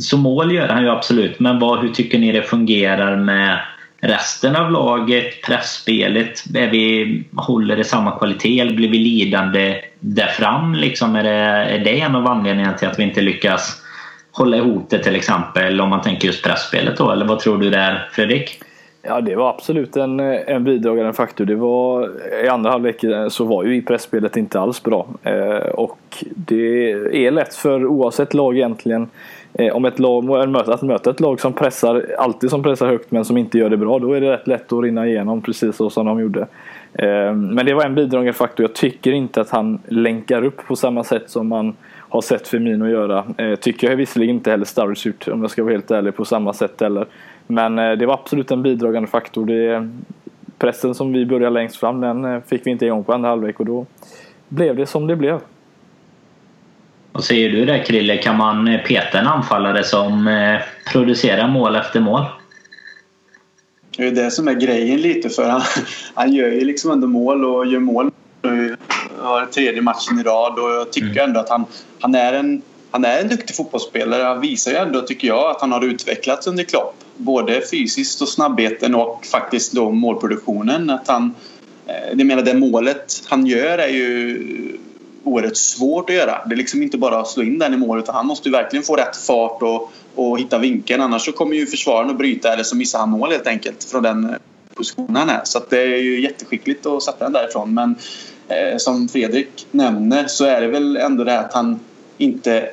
Så 0.00 0.16
mål 0.16 0.52
gör 0.52 0.68
han 0.68 0.82
ju 0.82 0.90
absolut, 0.90 1.40
men 1.40 1.58
vad, 1.58 1.80
hur 1.80 1.88
tycker 1.88 2.18
ni 2.18 2.32
det 2.32 2.42
fungerar 2.42 3.16
med 3.16 3.58
resten 4.00 4.56
av 4.56 4.72
laget, 4.72 5.42
pressspelet? 5.42 6.44
Är 6.54 6.70
vi, 6.70 7.22
håller 7.36 7.76
det 7.76 7.84
samma 7.84 8.10
kvalitet 8.10 8.60
eller 8.60 8.72
blir 8.72 8.88
vi 8.88 8.98
lidande 8.98 9.74
där 10.00 10.26
fram? 10.26 10.74
Liksom, 10.74 11.16
är, 11.16 11.22
det, 11.22 11.30
är 11.30 11.78
det 11.78 12.00
en 12.00 12.14
av 12.14 12.26
anledningarna 12.26 12.78
till 12.78 12.88
att 12.88 12.98
vi 12.98 13.02
inte 13.02 13.20
lyckas 13.20 13.82
hålla 14.32 14.56
ihop 14.56 14.90
det 14.90 14.98
till 14.98 15.16
exempel 15.16 15.80
om 15.80 15.88
man 15.88 16.02
tänker 16.02 16.26
just 16.26 16.44
pressspelet 16.44 16.96
då? 16.96 17.10
Eller 17.10 17.26
vad 17.26 17.38
tror 17.38 17.58
du 17.58 17.70
där 17.70 18.08
Fredrik? 18.12 18.60
Ja, 19.02 19.20
det 19.20 19.36
var 19.36 19.50
absolut 19.50 19.96
en, 19.96 20.20
en 20.20 20.64
bidragande 20.64 21.12
faktor. 21.12 21.44
Det 21.44 21.54
var, 21.54 22.10
I 22.44 22.48
andra 22.48 22.70
halvlek 22.70 23.04
så 23.28 23.44
var 23.44 23.64
ju 23.64 23.82
pressspelet 23.82 24.36
inte 24.36 24.60
alls 24.60 24.82
bra. 24.82 25.06
Eh, 25.22 25.68
och 25.74 26.24
det 26.34 26.90
är 27.26 27.30
lätt 27.30 27.54
för 27.54 27.86
oavsett 27.86 28.34
lag 28.34 28.56
egentligen 28.56 29.08
Eh, 29.52 29.76
om 29.76 29.84
ett 29.84 29.98
lag, 29.98 30.30
att 30.56 30.82
möta 30.82 31.10
ett 31.10 31.20
lag 31.20 31.40
som 31.40 31.52
pressar, 31.52 32.06
alltid 32.18 32.50
som 32.50 32.62
pressar 32.62 32.86
högt 32.86 33.10
men 33.10 33.24
som 33.24 33.36
inte 33.36 33.58
gör 33.58 33.70
det 33.70 33.76
bra, 33.76 33.98
då 33.98 34.12
är 34.12 34.20
det 34.20 34.32
rätt 34.32 34.46
lätt 34.46 34.72
att 34.72 34.82
rinna 34.82 35.06
igenom 35.06 35.42
precis 35.42 35.76
så 35.76 35.90
som 35.90 36.06
de 36.06 36.20
gjorde. 36.20 36.46
Eh, 36.98 37.34
men 37.34 37.66
det 37.66 37.74
var 37.74 37.84
en 37.84 37.94
bidragande 37.94 38.32
faktor. 38.32 38.64
Jag 38.64 38.74
tycker 38.74 39.12
inte 39.12 39.40
att 39.40 39.50
han 39.50 39.80
länkar 39.88 40.44
upp 40.44 40.66
på 40.66 40.76
samma 40.76 41.04
sätt 41.04 41.30
som 41.30 41.48
man 41.48 41.76
har 42.08 42.20
sett 42.20 42.48
Firmino 42.48 42.88
göra. 42.88 43.24
Eh, 43.38 43.54
tycker 43.54 43.90
jag 43.90 43.96
visserligen 43.96 44.34
inte 44.34 44.50
heller 44.50 44.64
Sturridge 44.64 45.08
ut 45.08 45.28
om 45.28 45.40
jag 45.40 45.50
ska 45.50 45.62
vara 45.62 45.72
helt 45.72 45.90
ärlig 45.90 46.16
på 46.16 46.24
samma 46.24 46.52
sätt 46.52 46.80
heller. 46.80 47.06
Men 47.46 47.78
eh, 47.78 47.92
det 47.92 48.06
var 48.06 48.14
absolut 48.14 48.50
en 48.50 48.62
bidragande 48.62 49.08
faktor. 49.08 49.46
Det, 49.46 49.90
pressen 50.58 50.94
som 50.94 51.12
vi 51.12 51.26
började 51.26 51.50
längst 51.50 51.76
fram 51.76 52.00
den 52.00 52.42
fick 52.42 52.66
vi 52.66 52.70
inte 52.70 52.86
igång 52.86 53.04
på 53.04 53.12
andra 53.12 53.28
halvlek 53.28 53.60
och 53.60 53.66
då 53.66 53.86
blev 54.48 54.76
det 54.76 54.86
som 54.86 55.06
det 55.06 55.16
blev. 55.16 55.40
Vad 57.12 57.24
säger 57.24 57.50
du 57.50 57.64
där 57.64 57.84
Krille? 57.84 58.16
Kan 58.16 58.36
man 58.36 58.78
peta 58.86 59.18
en 59.18 59.26
anfallare 59.26 59.84
som 59.84 60.30
producerar 60.92 61.48
mål 61.48 61.76
efter 61.76 62.00
mål? 62.00 62.22
Det 63.98 64.06
är 64.06 64.12
det 64.12 64.30
som 64.30 64.48
är 64.48 64.54
grejen 64.54 65.00
lite 65.00 65.28
för 65.28 65.48
han, 65.48 65.62
han 66.14 66.32
gör 66.32 66.48
ju 66.48 66.64
liksom 66.64 66.90
ändå 66.90 67.06
mål 67.06 67.44
och 67.44 67.66
gör 67.66 67.80
mål 67.80 68.10
nu 68.42 68.76
har 69.18 69.46
tredje 69.46 69.82
matchen 69.82 70.20
i 70.20 70.22
rad 70.22 70.58
och 70.58 70.70
jag 70.70 70.92
tycker 70.92 71.10
mm. 71.10 71.24
ändå 71.24 71.40
att 71.40 71.48
han, 71.48 71.64
han, 72.00 72.14
är 72.14 72.32
en, 72.32 72.62
han 72.90 73.04
är 73.04 73.20
en 73.20 73.28
duktig 73.28 73.56
fotbollsspelare. 73.56 74.22
Han 74.22 74.40
visar 74.40 74.70
ju 74.70 74.76
ändå, 74.76 75.00
tycker 75.00 75.28
jag, 75.28 75.50
att 75.50 75.60
han 75.60 75.72
har 75.72 75.84
utvecklats 75.84 76.46
under 76.46 76.64
Klopp. 76.64 76.94
Både 77.16 77.62
fysiskt 77.70 78.22
och 78.22 78.28
snabbheten 78.28 78.94
och 78.94 79.26
faktiskt 79.26 79.72
då 79.72 79.90
målproduktionen. 79.90 80.90
Att 80.90 81.08
han, 81.08 81.34
eh, 81.86 82.16
det 82.16 82.24
menar 82.24 82.42
det 82.42 82.54
målet 82.54 83.22
han 83.28 83.46
gör 83.46 83.78
är 83.78 83.88
ju 83.88 84.78
oerhört 85.24 85.56
svårt 85.56 86.10
att 86.10 86.16
göra. 86.16 86.46
Det 86.46 86.54
är 86.54 86.56
liksom 86.56 86.82
inte 86.82 86.98
bara 86.98 87.20
att 87.20 87.28
slå 87.28 87.42
in 87.42 87.58
den 87.58 87.74
i 87.74 87.76
mål 87.76 87.98
utan 87.98 88.14
han 88.14 88.26
måste 88.26 88.50
verkligen 88.50 88.82
få 88.82 88.96
rätt 88.96 89.16
fart 89.16 89.62
och, 89.62 89.92
och 90.18 90.38
hitta 90.38 90.58
vinkeln. 90.58 91.02
Annars 91.02 91.24
så 91.24 91.32
kommer 91.32 91.56
ju 91.56 91.66
försvararen 91.66 92.10
att 92.10 92.18
bryta 92.18 92.52
eller 92.52 92.62
så 92.62 92.76
missar 92.76 92.98
han 92.98 93.10
mål 93.10 93.30
helt 93.30 93.46
enkelt 93.46 93.84
från 93.84 94.02
den 94.02 94.24
eh, 94.24 94.36
positionen 94.74 95.16
han 95.16 95.30
är. 95.30 95.40
Så 95.44 95.60
det 95.68 95.82
är 95.82 95.96
ju 95.96 96.20
jätteskickligt 96.20 96.86
att 96.86 97.02
sätta 97.02 97.24
den 97.24 97.32
därifrån. 97.32 97.74
Men 97.74 97.94
eh, 98.48 98.76
som 98.76 99.08
Fredrik 99.08 99.66
nämner 99.70 100.26
så 100.26 100.44
är 100.44 100.60
det 100.60 100.66
väl 100.66 100.96
ändå 100.96 101.24
det 101.24 101.38
att 101.38 101.52
han 101.52 101.80
inte 102.18 102.68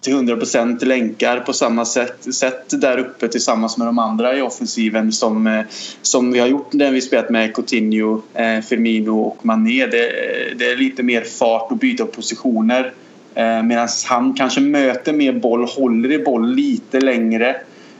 till 0.00 0.14
100% 0.14 0.84
länkar 0.84 1.40
på 1.40 1.52
samma 1.52 1.84
sätt, 1.84 2.34
sätt 2.34 2.80
där 2.80 2.98
uppe 2.98 3.28
tillsammans 3.28 3.78
med 3.78 3.86
de 3.88 3.98
andra 3.98 4.36
i 4.36 4.42
offensiven 4.42 5.12
som, 5.12 5.46
eh, 5.46 5.64
som 6.02 6.32
vi 6.32 6.38
har 6.38 6.46
gjort 6.46 6.72
när 6.72 6.92
vi 6.92 7.00
spelat 7.00 7.30
med 7.30 7.54
Coutinho, 7.54 8.22
eh, 8.34 8.60
Firmino 8.60 9.20
och 9.20 9.46
Mané. 9.46 9.86
Det, 9.86 10.12
det 10.58 10.70
är 10.70 10.76
lite 10.76 11.02
mer 11.02 11.22
fart 11.22 11.70
och 11.70 11.78
byta 11.78 12.04
positioner 12.04 12.92
Eh, 13.38 13.62
medan 13.62 13.88
han 14.08 14.34
kanske 14.34 14.60
möter 14.60 15.12
mer 15.12 15.32
boll, 15.32 15.64
håller 15.64 16.12
i 16.12 16.18
boll 16.18 16.54
lite 16.54 17.00
längre 17.00 17.48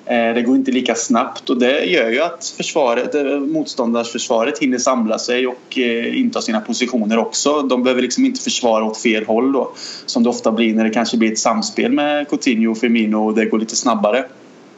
eh, 0.06 0.34
det 0.34 0.42
går 0.42 0.56
inte 0.56 0.70
lika 0.70 0.94
snabbt 0.94 1.50
och 1.50 1.58
det 1.58 1.84
gör 1.84 2.10
ju 2.10 2.20
att 2.22 2.54
försvaret, 2.56 3.14
eh, 3.14 3.24
motståndarsförsvaret 3.24 4.58
hinner 4.58 4.78
samla 4.78 5.18
sig 5.18 5.46
och 5.46 5.78
inta 6.12 6.40
sina 6.40 6.60
positioner 6.60 7.18
också. 7.18 7.62
De 7.62 7.82
behöver 7.82 8.02
liksom 8.02 8.24
inte 8.24 8.40
försvara 8.40 8.84
åt 8.84 8.98
fel 8.98 9.26
håll 9.26 9.52
då 9.52 9.72
som 10.06 10.22
det 10.22 10.28
ofta 10.28 10.52
blir 10.52 10.74
när 10.74 10.84
det 10.84 10.90
kanske 10.90 11.16
blir 11.16 11.32
ett 11.32 11.38
samspel 11.38 11.92
med 11.92 12.28
Coutinho 12.28 12.70
och 12.70 12.78
Firmino 12.78 13.16
och 13.16 13.34
det 13.34 13.44
går 13.44 13.58
lite 13.58 13.76
snabbare. 13.76 14.24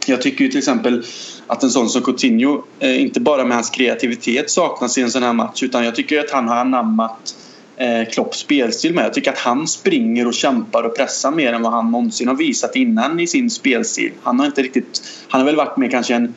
Jag 0.06 0.22
tycker 0.22 0.44
ju 0.44 0.50
till 0.50 0.58
exempel 0.58 1.04
att 1.46 1.62
en 1.62 1.70
sån 1.70 1.88
som 1.88 2.02
Coutinho, 2.02 2.62
inte 2.80 3.20
bara 3.20 3.44
med 3.44 3.56
hans 3.56 3.70
kreativitet 3.70 4.50
saknas 4.50 4.98
i 4.98 5.02
en 5.02 5.10
sån 5.10 5.22
här 5.22 5.32
match 5.32 5.62
utan 5.62 5.84
jag 5.84 5.94
tycker 5.94 6.18
att 6.18 6.30
han 6.30 6.48
har 6.48 6.56
anammat 6.56 7.34
eh, 7.80 8.08
Klopps 8.08 8.38
spelstil 8.38 8.94
med. 8.94 9.04
Jag 9.04 9.14
tycker 9.14 9.32
att 9.32 9.38
han 9.38 9.68
springer 9.68 10.26
och 10.26 10.34
kämpar 10.34 10.82
och 10.82 10.96
pressar 10.96 11.30
mer 11.30 11.52
än 11.52 11.62
vad 11.62 11.72
han 11.72 11.90
någonsin 11.90 12.28
har 12.28 12.34
visat 12.34 12.76
innan 12.76 13.20
i 13.20 13.26
sin 13.26 13.50
spelstil. 13.50 14.12
Han 14.22 14.38
har 14.38 14.46
inte 14.46 14.62
riktigt... 14.62 15.02
Han 15.28 15.40
har 15.40 15.46
väl 15.46 15.56
varit 15.56 15.76
med 15.76 15.90
kanske 15.90 16.14
en... 16.14 16.34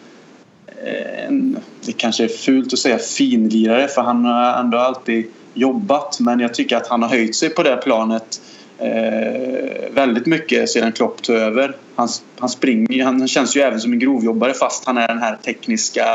Eh, 0.68 1.26
en 1.28 1.58
det 1.86 1.92
kanske 1.92 2.24
är 2.24 2.28
fult 2.28 2.74
att 2.74 2.80
säga 2.80 2.98
finlirare 2.98 3.88
för 3.88 4.02
han 4.02 4.26
har 4.26 4.60
ändå 4.60 4.78
alltid 4.78 5.26
jobbat 5.54 6.20
men 6.20 6.40
jag 6.40 6.54
tycker 6.54 6.78
att 6.78 6.88
han 6.88 7.02
har 7.02 7.10
höjt 7.10 7.36
sig 7.36 7.50
på 7.50 7.64
det 7.64 7.78
planet 7.78 8.42
eh, 8.78 9.92
väldigt 9.92 10.26
mycket 10.26 10.70
sedan 10.70 10.92
Klopp 10.92 11.22
tog 11.22 11.36
över. 11.36 11.76
Han, 11.96 12.10
han, 12.40 12.50
springer, 12.50 13.04
han 13.04 13.28
känns 13.28 13.58
ju 13.58 13.62
även 13.62 13.80
som 13.80 13.94
en 13.94 14.00
grovjobbare 14.00 14.54
fast 14.54 14.86
han 14.86 14.98
är 14.98 15.08
den 15.08 15.20
här 15.20 15.38
tekniska 15.46 16.06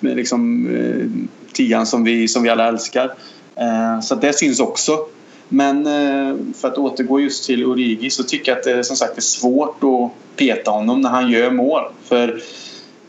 liksom, 0.00 0.68
eh, 0.76 1.26
tian 1.52 1.86
som 1.86 2.04
vi, 2.04 2.28
som 2.28 2.42
vi 2.42 2.48
alla 2.48 2.68
älskar. 2.68 3.14
Eh, 3.56 4.00
så 4.00 4.14
det 4.14 4.32
syns 4.32 4.60
också. 4.60 5.06
Men 5.48 5.86
eh, 5.86 6.36
för 6.54 6.68
att 6.68 6.78
återgå 6.78 7.20
just 7.20 7.46
till 7.46 7.66
Origi 7.66 8.10
så 8.10 8.22
tycker 8.22 8.52
jag 8.52 8.58
att 8.58 8.64
det 8.64 8.84
som 8.84 8.96
sagt 8.96 9.16
är 9.16 9.22
svårt 9.22 9.84
att 9.84 10.36
peta 10.36 10.70
honom 10.70 11.00
när 11.00 11.10
han 11.10 11.30
gör 11.30 11.50
mål. 11.50 11.82
För 12.04 12.42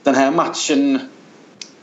den 0.03 0.15
här 0.15 0.31
matchen 0.31 0.99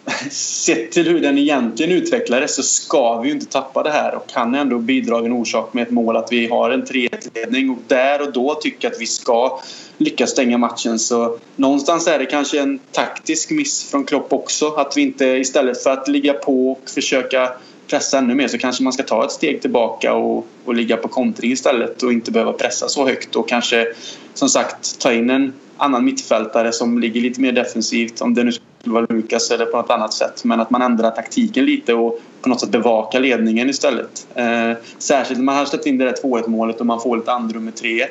sett 0.30 0.92
till 0.92 1.08
hur 1.08 1.20
den 1.20 1.38
egentligen 1.38 1.92
utvecklades 1.92 2.56
så 2.56 2.62
ska 2.62 3.20
vi 3.20 3.28
ju 3.28 3.34
inte 3.34 3.46
tappa 3.46 3.82
det 3.82 3.90
här 3.90 4.14
och 4.14 4.26
han 4.32 4.54
är 4.54 4.58
ändå 4.58 4.78
bidragen 4.78 5.32
orsak 5.32 5.74
med 5.74 5.82
ett 5.82 5.90
mål 5.90 6.16
att 6.16 6.32
vi 6.32 6.46
har 6.46 6.70
en 6.70 6.84
3-1-ledning 6.84 7.70
och 7.70 7.78
där 7.86 8.22
och 8.22 8.32
då 8.32 8.54
tycker 8.54 8.88
jag 8.88 8.94
att 8.94 9.00
vi 9.00 9.06
ska 9.06 9.60
lyckas 9.98 10.30
stänga 10.30 10.58
matchen 10.58 10.98
så 10.98 11.38
någonstans 11.56 12.06
är 12.06 12.18
det 12.18 12.26
kanske 12.26 12.60
en 12.60 12.78
taktisk 12.92 13.50
miss 13.50 13.90
från 13.90 14.04
Klopp 14.04 14.32
också 14.32 14.74
att 14.74 14.96
vi 14.96 15.02
inte 15.02 15.26
istället 15.26 15.82
för 15.82 15.90
att 15.90 16.08
ligga 16.08 16.32
på 16.32 16.72
och 16.72 16.90
försöka 16.90 17.52
pressa 17.86 18.18
ännu 18.18 18.34
mer 18.34 18.48
så 18.48 18.58
kanske 18.58 18.82
man 18.82 18.92
ska 18.92 19.02
ta 19.02 19.24
ett 19.24 19.32
steg 19.32 19.60
tillbaka 19.60 20.14
och, 20.14 20.46
och 20.64 20.74
ligga 20.74 20.96
på 20.96 21.08
kontring 21.08 21.52
istället 21.52 22.02
och 22.02 22.12
inte 22.12 22.30
behöva 22.30 22.52
pressa 22.52 22.88
så 22.88 23.06
högt 23.06 23.36
och 23.36 23.48
kanske 23.48 23.86
som 24.34 24.48
sagt 24.48 25.00
ta 25.00 25.12
in 25.12 25.30
en 25.30 25.52
annan 25.76 26.04
mittfältare 26.04 26.72
som 26.72 26.98
ligger 26.98 27.20
lite 27.20 27.40
mer 27.40 27.52
defensivt 27.52 28.20
om 28.20 28.34
det 28.34 28.44
nu 28.44 28.52
skulle 28.52 28.94
vara 28.94 29.06
Lukas 29.08 29.50
eller 29.50 29.66
på 29.66 29.76
något 29.76 29.90
annat 29.90 30.12
sätt 30.12 30.44
men 30.44 30.60
att 30.60 30.70
man 30.70 30.82
ändrar 30.82 31.10
taktiken 31.10 31.64
lite 31.64 31.94
och 31.94 32.20
på 32.42 32.48
något 32.48 32.60
sätt 32.60 32.70
bevaka 32.70 33.18
ledningen 33.18 33.70
istället. 33.70 34.26
Eh, 34.34 34.72
särskilt 34.98 35.38
när 35.38 35.44
man 35.44 35.56
har 35.56 35.64
släppt 35.64 35.86
in 35.86 35.98
det 35.98 36.04
där 36.04 36.12
2-1 36.22 36.48
målet 36.48 36.80
och 36.80 36.86
man 36.86 37.00
får 37.00 37.16
lite 37.16 37.32
andrum 37.32 37.64
med 37.64 37.74
3-1. 37.74 38.06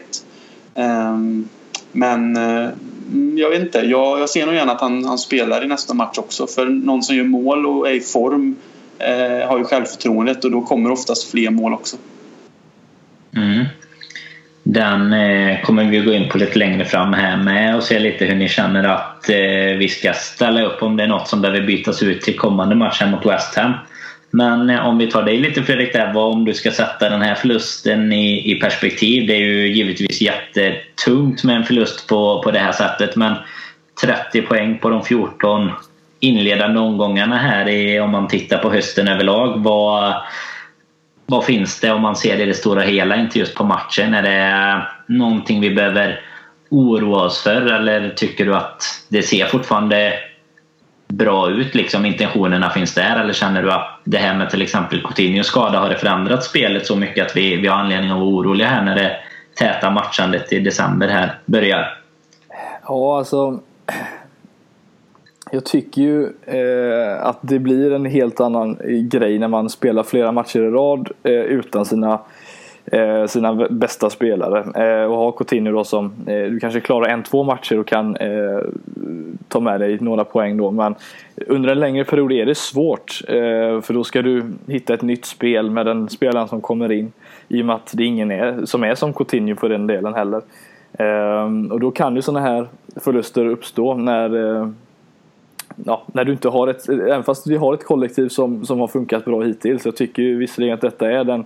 Eh, 0.76 1.18
men 1.92 2.38
eh, 2.38 2.70
jag 3.36 3.50
vet 3.50 3.62
inte, 3.62 3.80
jag, 3.80 4.20
jag 4.20 4.30
ser 4.30 4.46
nog 4.46 4.56
gärna 4.56 4.72
att 4.72 4.82
han, 4.82 5.06
han 5.06 5.18
spelar 5.18 5.64
i 5.64 5.68
nästa 5.68 5.94
match 5.94 6.18
också 6.18 6.48
för 6.48 6.66
någon 6.66 7.04
som 7.04 7.16
gör 7.16 7.24
mål 7.24 7.66
och 7.66 7.90
är 7.90 7.94
i 7.94 8.00
form 8.00 8.56
eh, 9.08 9.48
har 9.48 9.58
ju 9.58 9.64
självförtroendet 9.64 10.46
och 10.46 10.52
då 10.52 10.62
kommer 10.62 10.92
oftast 10.92 11.32
fler 11.32 11.50
mål 11.50 11.74
också. 11.74 11.98
Mm. 13.36 13.66
Den 14.64 15.14
eh, 15.14 15.62
kommer 15.62 15.86
vi 15.86 16.00
gå 16.00 16.14
in 16.14 16.30
på 16.30 16.38
lite 16.38 16.60
längre 16.60 16.86
fram 16.86 17.14
här 17.14 17.38
med 17.38 17.76
och 17.76 17.84
se 17.84 18.00
lite 18.00 18.26
hur 18.26 18.36
ni 18.36 18.50
känner 18.50 18.84
att 18.84 19.30
eh, 19.30 19.78
vi 19.78 19.88
ska 19.90 20.14
ställa 20.14 20.64
upp 20.64 20.84
om 20.84 20.98
det 20.98 21.04
är 21.04 21.08
något 21.08 21.28
som 21.28 21.42
behöver 21.42 21.62
bytas 21.62 22.04
ut 22.04 22.22
till 22.22 22.38
kommande 22.38 22.76
match 22.76 23.02
mot 23.12 23.26
West 23.26 23.56
Ham. 23.56 23.74
Men 24.32 24.70
eh, 24.70 24.88
om 24.88 24.98
vi 24.98 25.08
tar 25.08 25.24
dig 25.24 25.38
lite 25.38 25.64
Fredrik, 25.64 25.94
där, 25.94 26.14
vad 26.14 26.34
om 26.34 26.46
du 26.46 26.54
ska 26.54 26.72
sätta 26.72 27.10
den 27.10 27.22
här 27.22 27.36
förlusten 27.36 28.14
i, 28.14 28.52
i 28.52 28.56
perspektiv. 28.56 29.28
Det 29.28 29.34
är 29.34 29.40
ju 29.40 29.68
givetvis 29.68 30.22
jättetungt 30.22 31.44
med 31.44 31.56
en 31.56 31.64
förlust 31.64 32.08
på, 32.08 32.42
på 32.44 32.52
det 32.52 32.60
här 32.60 32.72
sättet 32.72 33.16
men 33.16 33.36
30 34.02 34.42
poäng 34.42 34.78
på 34.78 34.90
de 34.90 35.04
14 35.04 35.72
inledande 36.22 36.80
omgångarna 36.80 37.38
här 37.38 37.70
i, 37.70 38.00
om 38.00 38.12
man 38.12 38.28
tittar 38.28 38.58
på 38.58 38.70
hösten 38.70 39.08
överlag. 39.08 39.64
Vad, 39.64 40.14
vad 41.26 41.46
finns 41.46 41.80
det 41.80 41.92
om 41.92 42.02
man 42.02 42.16
ser 42.16 42.38
det 42.38 42.44
i 42.44 42.46
det 42.46 42.54
stora 42.54 42.82
hela, 42.82 43.16
inte 43.16 43.40
just 43.40 43.56
på 43.56 43.64
matchen? 43.64 44.14
Är 44.14 44.22
det 44.22 44.82
någonting 45.06 45.62
vi 45.62 45.70
behöver 45.70 46.22
oroa 46.70 47.26
oss 47.26 47.44
för 47.44 47.62
eller 47.62 48.10
tycker 48.10 48.46
du 48.46 48.56
att 48.56 48.84
det 49.10 49.24
ser 49.24 49.46
fortfarande 49.46 50.14
bra 51.08 51.50
ut? 51.50 51.76
Liksom, 51.76 52.06
intentionerna 52.06 52.70
finns 52.70 52.94
där 52.94 53.20
eller 53.20 53.34
känner 53.34 53.64
du 53.64 53.72
att 53.72 54.00
det 54.04 54.18
här 54.18 54.36
med 54.36 54.50
till 54.50 54.62
exempel 54.62 55.02
Coutinhos 55.02 55.48
skada 55.48 55.80
har 55.80 55.90
det 55.90 55.98
förändrat 55.98 56.44
spelet 56.44 56.88
så 56.88 56.96
mycket 56.96 57.26
att 57.26 57.38
vi, 57.38 57.56
vi 57.56 57.68
har 57.68 57.78
anledning 57.78 58.12
att 58.12 58.18
vara 58.18 58.30
oroliga 58.30 58.68
här 58.68 58.82
när 58.82 58.96
det 58.96 59.18
täta 59.56 59.90
matchandet 59.90 60.54
i 60.54 60.60
december 60.60 61.08
här 61.08 61.40
börjar? 61.46 61.98
Ja, 62.88 63.18
alltså 63.18 63.60
jag 65.52 65.66
tycker 65.66 66.02
ju 66.02 66.24
eh, 66.46 67.26
att 67.26 67.38
det 67.42 67.60
blir 67.60 67.94
en 67.94 68.06
helt 68.06 68.40
annan 68.40 68.78
eh, 68.80 68.90
grej 68.90 69.40
när 69.40 69.48
man 69.48 69.70
spelar 69.70 70.04
flera 70.04 70.32
matcher 70.32 70.60
i 70.60 70.70
rad 70.70 71.10
eh, 71.24 71.32
utan 71.34 71.86
sina, 71.86 72.20
eh, 72.86 73.26
sina 73.26 73.68
bästa 73.70 74.10
spelare. 74.10 74.60
Eh, 74.60 75.12
och 75.12 75.18
har 75.18 75.32
Coutinho 75.32 75.72
då 75.72 75.84
som, 75.84 76.06
eh, 76.06 76.44
du 76.44 76.60
kanske 76.60 76.80
klarar 76.80 77.10
en, 77.10 77.24
två 77.24 77.44
matcher 77.44 77.80
och 77.80 77.88
kan 77.88 78.16
eh, 78.16 78.60
ta 79.48 79.60
med 79.60 79.80
dig 79.80 79.98
några 80.02 80.24
poäng 80.24 80.58
då. 80.58 80.72
Men 80.72 80.96
under 81.48 81.70
en 81.70 81.80
längre 81.80 82.04
period 82.04 82.32
är 82.32 82.46
det 82.46 82.56
svårt. 82.56 83.22
Eh, 83.28 83.82
för 83.82 83.94
då 83.94 84.04
ska 84.04 84.22
du 84.22 84.44
hitta 84.68 84.94
ett 84.94 85.02
nytt 85.02 85.26
spel 85.26 85.70
med 85.70 85.86
den 85.86 86.10
spelaren 86.10 86.48
som 86.48 86.62
kommer 86.62 86.92
in. 86.92 87.12
I 87.48 87.62
och 87.62 87.66
med 87.66 87.76
att 87.76 87.92
det 87.94 88.04
är 88.04 88.08
ingen 88.08 88.32
är, 88.32 88.66
som 88.66 88.84
är 88.84 88.96
som 88.96 89.14
Coutinho 89.14 89.56
på 89.56 89.68
den 89.68 89.88
delen 89.88 90.14
heller. 90.14 90.42
Ehm, 91.00 91.72
och 91.72 91.80
då 91.80 91.92
kan 91.92 92.16
ju 92.16 92.22
sådana 92.22 92.48
här 92.48 92.68
förluster 92.96 93.46
uppstå 93.46 93.94
när 93.94 94.56
eh, 94.56 94.70
ja, 95.86 96.04
när 96.14 96.26
du 96.26 96.32
inte 96.32 96.50
har 96.50 96.68
ett, 96.68 96.90
även 96.90 97.24
fast 97.24 97.48
vi 97.48 97.56
har 97.56 97.74
ett 97.74 97.86
kollektiv 97.86 98.28
som, 98.28 98.66
som 98.66 98.80
har 98.80 98.88
funkat 98.88 99.26
bra 99.26 99.42
hittills. 99.42 99.86
Jag 99.86 99.96
tycker 99.96 100.22
ju 100.24 100.38
visserligen 100.38 100.74
att 100.74 100.82
detta 100.82 101.12
är 101.12 101.24
den 101.24 101.46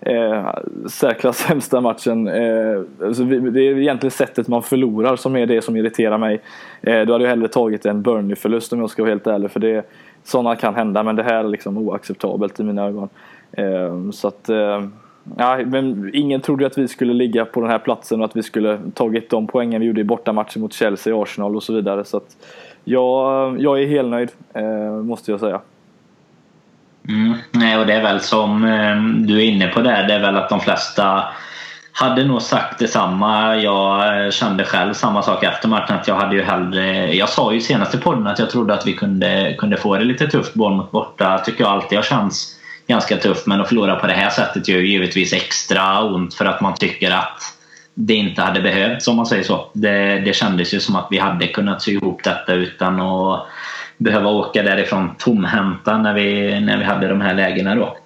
eh, 0.00 0.48
särklass 0.88 1.38
sämsta 1.48 1.80
matchen. 1.80 2.28
Eh, 2.28 2.80
alltså 3.02 3.24
det 3.24 3.60
är 3.60 3.78
egentligen 3.78 4.10
sättet 4.10 4.48
man 4.48 4.62
förlorar 4.62 5.16
som 5.16 5.36
är 5.36 5.46
det 5.46 5.62
som 5.62 5.76
irriterar 5.76 6.18
mig. 6.18 6.40
Eh, 6.82 7.00
då 7.00 7.12
hade 7.12 7.24
jag 7.24 7.30
hellre 7.30 7.48
tagit 7.48 7.86
en 7.86 8.02
Burnley-förlust 8.02 8.72
om 8.72 8.80
jag 8.80 8.90
ska 8.90 9.02
vara 9.02 9.10
helt 9.10 9.26
ärlig. 9.26 9.50
För 9.50 9.60
det, 9.60 9.86
sådana 10.24 10.56
kan 10.56 10.74
hända 10.74 11.02
men 11.02 11.16
det 11.16 11.22
här 11.22 11.44
är 11.44 11.48
liksom 11.48 11.78
oacceptabelt 11.78 12.60
i 12.60 12.62
mina 12.62 12.86
ögon. 12.86 13.08
Eh, 13.52 14.10
så 14.10 14.28
att 14.28 14.48
eh, 14.48 14.80
Ja, 15.36 15.58
men 15.66 16.10
ingen 16.14 16.40
trodde 16.40 16.66
att 16.66 16.78
vi 16.78 16.88
skulle 16.88 17.12
ligga 17.12 17.44
på 17.44 17.60
den 17.60 17.70
här 17.70 17.78
platsen 17.78 18.20
och 18.20 18.24
att 18.24 18.36
vi 18.36 18.42
skulle 18.42 18.78
tagit 18.94 19.30
de 19.30 19.46
poängen 19.46 19.80
vi 19.80 19.86
gjorde 19.86 20.00
i 20.00 20.04
bortamatchen 20.04 20.62
mot 20.62 20.72
Chelsea, 20.72 21.22
Arsenal 21.22 21.56
och 21.56 21.62
så 21.62 21.72
vidare. 21.72 22.04
Så 22.04 22.16
att, 22.16 22.36
jag, 22.84 23.60
jag 23.60 23.82
är 23.82 23.86
helnöjd, 23.86 24.30
eh, 24.54 24.92
måste 24.92 25.30
jag 25.30 25.40
säga. 25.40 25.60
Mm. 27.08 27.34
Nej, 27.50 27.78
och 27.78 27.86
det 27.86 27.94
är 27.94 28.02
väl 28.02 28.20
som 28.20 28.64
eh, 28.64 28.96
du 29.26 29.38
är 29.38 29.44
inne 29.44 29.68
på 29.68 29.80
där, 29.80 30.06
det 30.08 30.14
är 30.14 30.20
väl 30.20 30.36
att 30.36 30.48
de 30.48 30.60
flesta 30.60 31.24
hade 31.92 32.24
nog 32.24 32.42
sagt 32.42 32.78
detsamma. 32.78 33.56
Jag 33.56 34.24
eh, 34.24 34.30
kände 34.30 34.64
själv 34.64 34.94
samma 34.94 35.22
sak 35.22 35.44
efter 35.44 35.68
matchen. 35.68 35.96
Att 35.96 36.08
jag, 36.08 36.14
hade 36.14 36.36
ju 36.36 36.42
hellre, 36.42 37.14
jag 37.14 37.28
sa 37.28 37.52
ju 37.52 37.60
senast 37.60 37.94
i 37.94 37.98
podden 37.98 38.26
att 38.26 38.38
jag 38.38 38.50
trodde 38.50 38.74
att 38.74 38.86
vi 38.86 38.92
kunde, 38.92 39.54
kunde 39.58 39.76
få 39.76 39.96
det 39.96 40.04
lite 40.04 40.26
tufft 40.26 40.54
mot 40.54 40.90
borta. 40.90 41.38
tycker 41.38 41.64
jag 41.64 41.72
alltid 41.72 41.98
har 41.98 42.02
känts 42.02 42.56
ganska 42.86 43.16
tufft. 43.16 43.46
Men 43.46 43.60
att 43.60 43.68
förlora 43.68 43.96
på 43.96 44.06
det 44.06 44.12
här 44.12 44.30
sättet 44.30 44.68
gör 44.68 44.78
ju 44.78 44.86
givetvis 44.86 45.32
extra 45.32 46.02
ont 46.02 46.34
för 46.34 46.44
att 46.44 46.60
man 46.60 46.74
tycker 46.74 47.10
att 47.10 47.42
det 48.00 48.14
inte 48.14 48.42
hade 48.42 48.60
behövts 48.60 49.08
om 49.08 49.16
man 49.16 49.26
säger 49.26 49.42
så. 49.42 49.66
Det, 49.72 50.18
det 50.24 50.32
kändes 50.36 50.74
ju 50.74 50.80
som 50.80 50.96
att 50.96 51.06
vi 51.10 51.18
hade 51.18 51.46
kunnat 51.46 51.82
sy 51.82 51.92
ihop 51.92 52.24
detta 52.24 52.54
utan 52.54 53.00
att 53.00 53.46
behöva 53.96 54.30
åka 54.30 54.62
därifrån 54.62 55.14
tomhänta 55.18 55.98
när 55.98 56.14
vi, 56.14 56.60
när 56.60 56.78
vi 56.78 56.84
hade 56.84 57.08
de 57.08 57.20
här 57.20 57.34
lägena 57.34 57.74
då. 57.74 57.96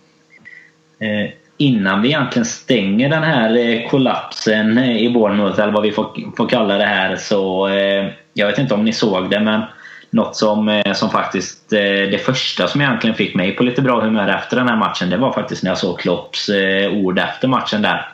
Eh, 0.98 1.30
innan 1.57 2.02
vi 2.02 2.09
egentligen 2.09 2.46
stänger 2.46 3.09
den 3.09 3.22
här 3.22 3.57
eh, 3.57 3.88
kollapsen 3.88 4.78
eh, 4.78 4.96
i 4.96 5.11
Bournemouth 5.11 5.61
eller 5.61 5.72
vad 5.72 5.83
vi 5.83 5.92
får, 5.92 6.37
får 6.37 6.48
kalla 6.48 6.79
det 6.79 6.85
här 6.85 7.16
så 7.16 7.68
eh, 7.68 8.10
jag 8.33 8.46
vet 8.46 8.58
inte 8.58 8.75
om 8.75 8.85
ni 8.85 8.92
såg 8.92 9.31
det 9.31 9.40
men 9.40 9.62
något 10.10 10.37
som, 10.37 10.68
eh, 10.68 10.92
som 10.92 11.10
faktiskt 11.10 11.71
det 11.71 12.25
första 12.25 12.68
som 12.68 12.81
egentligen 12.81 13.16
fick 13.16 13.35
mig 13.35 13.52
på 13.52 13.62
lite 13.62 13.83
bra 13.83 14.00
humör 14.00 14.29
efter 14.29 14.56
den 14.56 14.68
här 14.68 14.77
matchen 14.77 15.10
det 15.10 15.16
var 15.16 15.33
faktiskt 15.33 15.62
när 15.62 15.71
jag 15.71 15.79
såg 15.79 15.98
Klopps 15.98 16.50
ord 16.92 17.18
efter 17.18 17.48
matchen 17.48 17.83
där. 17.83 18.08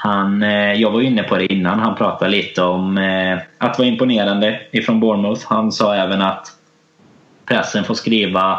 Han, 0.00 0.42
eh, 0.42 0.72
jag 0.72 0.90
var 0.90 1.00
inne 1.00 1.22
på 1.22 1.36
det 1.36 1.52
innan. 1.52 1.80
Han 1.80 1.94
pratade 1.94 2.30
lite 2.30 2.62
om 2.62 2.98
eh, 2.98 3.38
att 3.58 3.78
vara 3.78 3.88
imponerande 3.88 4.60
ifrån 4.70 5.00
Bournemouth. 5.00 5.46
Han 5.46 5.72
sa 5.72 5.94
även 5.94 6.22
att 6.22 6.46
pressen 7.46 7.84
får 7.84 7.94
skriva 7.94 8.58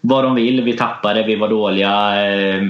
vad 0.00 0.24
de 0.24 0.34
vill. 0.34 0.62
Vi 0.62 0.72
tappade, 0.72 1.22
vi 1.22 1.36
var 1.36 1.48
dåliga. 1.48 2.26
Eh, 2.26 2.62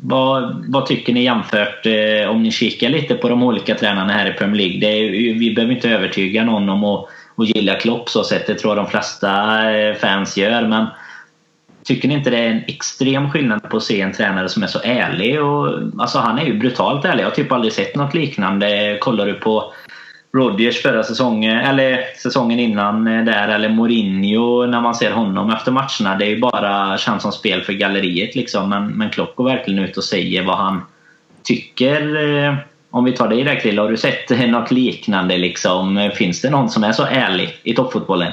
vad, 0.00 0.64
vad 0.68 0.86
tycker 0.86 1.12
ni 1.12 1.24
jämfört 1.24 1.86
om 2.28 2.42
ni 2.42 2.50
kikar 2.50 2.88
lite 2.88 3.14
på 3.14 3.28
de 3.28 3.42
olika 3.42 3.74
tränarna 3.74 4.12
här 4.12 4.30
i 4.30 4.32
Premier 4.32 4.68
League? 4.68 4.88
Är, 4.88 5.10
vi 5.38 5.54
behöver 5.54 5.74
inte 5.74 5.90
övertyga 5.90 6.44
någon 6.44 6.68
om 6.68 6.84
att, 6.84 7.06
att 7.36 7.48
gilla 7.48 7.74
Klopp 7.74 8.08
så 8.08 8.24
sett. 8.24 8.46
Det 8.46 8.54
tror 8.54 8.76
jag 8.76 8.84
de 8.84 8.90
flesta 8.90 9.58
fans 10.00 10.36
gör. 10.36 10.62
Men 10.62 10.86
Tycker 11.84 12.08
ni 12.08 12.14
inte 12.14 12.30
det 12.30 12.38
är 12.38 12.50
en 12.50 12.62
extrem 12.66 13.30
skillnad 13.30 13.70
på 13.70 13.76
att 13.76 13.82
se 13.82 14.00
en 14.00 14.12
tränare 14.12 14.48
som 14.48 14.62
är 14.62 14.66
så 14.66 14.80
ärlig? 14.84 15.42
Och, 15.42 15.80
alltså 15.98 16.18
han 16.18 16.38
är 16.38 16.44
ju 16.44 16.58
brutalt 16.58 17.04
ärlig. 17.04 17.22
Jag 17.22 17.28
har 17.28 17.34
typ 17.34 17.52
aldrig 17.52 17.72
sett 17.72 17.96
något 17.96 18.14
liknande. 18.14 18.98
Kollar 19.00 19.26
du 19.26 19.34
på 19.34 19.72
Rodgers 20.34 20.82
förra 20.82 21.02
säsongen, 21.02 21.58
eller 21.58 22.04
säsongen 22.22 22.60
innan 22.60 23.06
eh, 23.06 23.24
där, 23.24 23.48
eller 23.48 23.68
Mourinho 23.68 24.66
när 24.66 24.80
man 24.80 24.94
ser 24.94 25.10
honom 25.10 25.50
efter 25.50 25.72
matcherna. 25.72 26.18
Det 26.18 26.26
är 26.26 26.30
ju 26.30 26.40
bara 26.40 26.98
känns 26.98 27.22
som 27.22 27.32
spel 27.32 27.62
för 27.62 27.72
galleriet 27.72 28.34
liksom. 28.34 28.68
Men, 28.68 28.86
men 28.86 29.10
Klopp 29.10 29.36
går 29.36 29.44
verkligen 29.44 29.84
ut 29.84 29.96
och 29.96 30.04
säger 30.04 30.44
vad 30.44 30.56
han 30.56 30.82
tycker. 31.42 32.28
Eh, 32.44 32.54
om 32.90 33.04
vi 33.04 33.12
tar 33.12 33.28
dig 33.28 33.44
där 33.44 33.60
Krille, 33.60 33.80
har 33.80 33.90
du 33.90 33.96
sett 33.96 34.30
något 34.48 34.70
liknande 34.70 35.36
liksom? 35.36 36.10
Finns 36.14 36.40
det 36.40 36.50
någon 36.50 36.70
som 36.70 36.84
är 36.84 36.92
så 36.92 37.02
ärlig 37.04 37.58
i 37.62 37.74
toppfotbollen? 37.74 38.32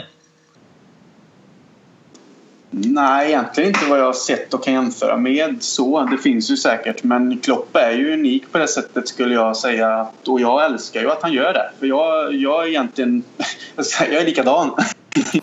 Nej, 2.74 3.28
egentligen 3.28 3.70
inte 3.70 3.86
vad 3.90 4.00
jag 4.00 4.06
har 4.06 4.14
sett 4.14 4.54
och 4.54 4.64
kan 4.64 4.74
jämföra 4.74 5.18
med 5.18 5.64
så. 5.64 6.04
Det 6.04 6.18
finns 6.18 6.52
ju 6.52 6.58
säkert. 6.58 7.04
Men 7.04 7.40
Klopp 7.40 7.76
är 7.76 7.92
ju 7.92 8.14
unik 8.14 8.52
på 8.52 8.58
det 8.58 8.68
sättet 8.68 9.08
skulle 9.08 9.34
jag 9.34 9.58
säga. 9.58 10.08
Och 10.28 10.42
jag 10.42 10.66
älskar 10.66 11.02
ju 11.02 11.12
att 11.12 11.22
han 11.22 11.34
gör 11.34 11.54
det. 11.54 11.70
För 11.80 11.88
jag, 11.88 12.36
jag 12.36 12.64
är 12.64 12.68
egentligen... 12.68 13.24
Jag 14.00 14.22
är 14.22 14.26
likadan. 14.26 14.72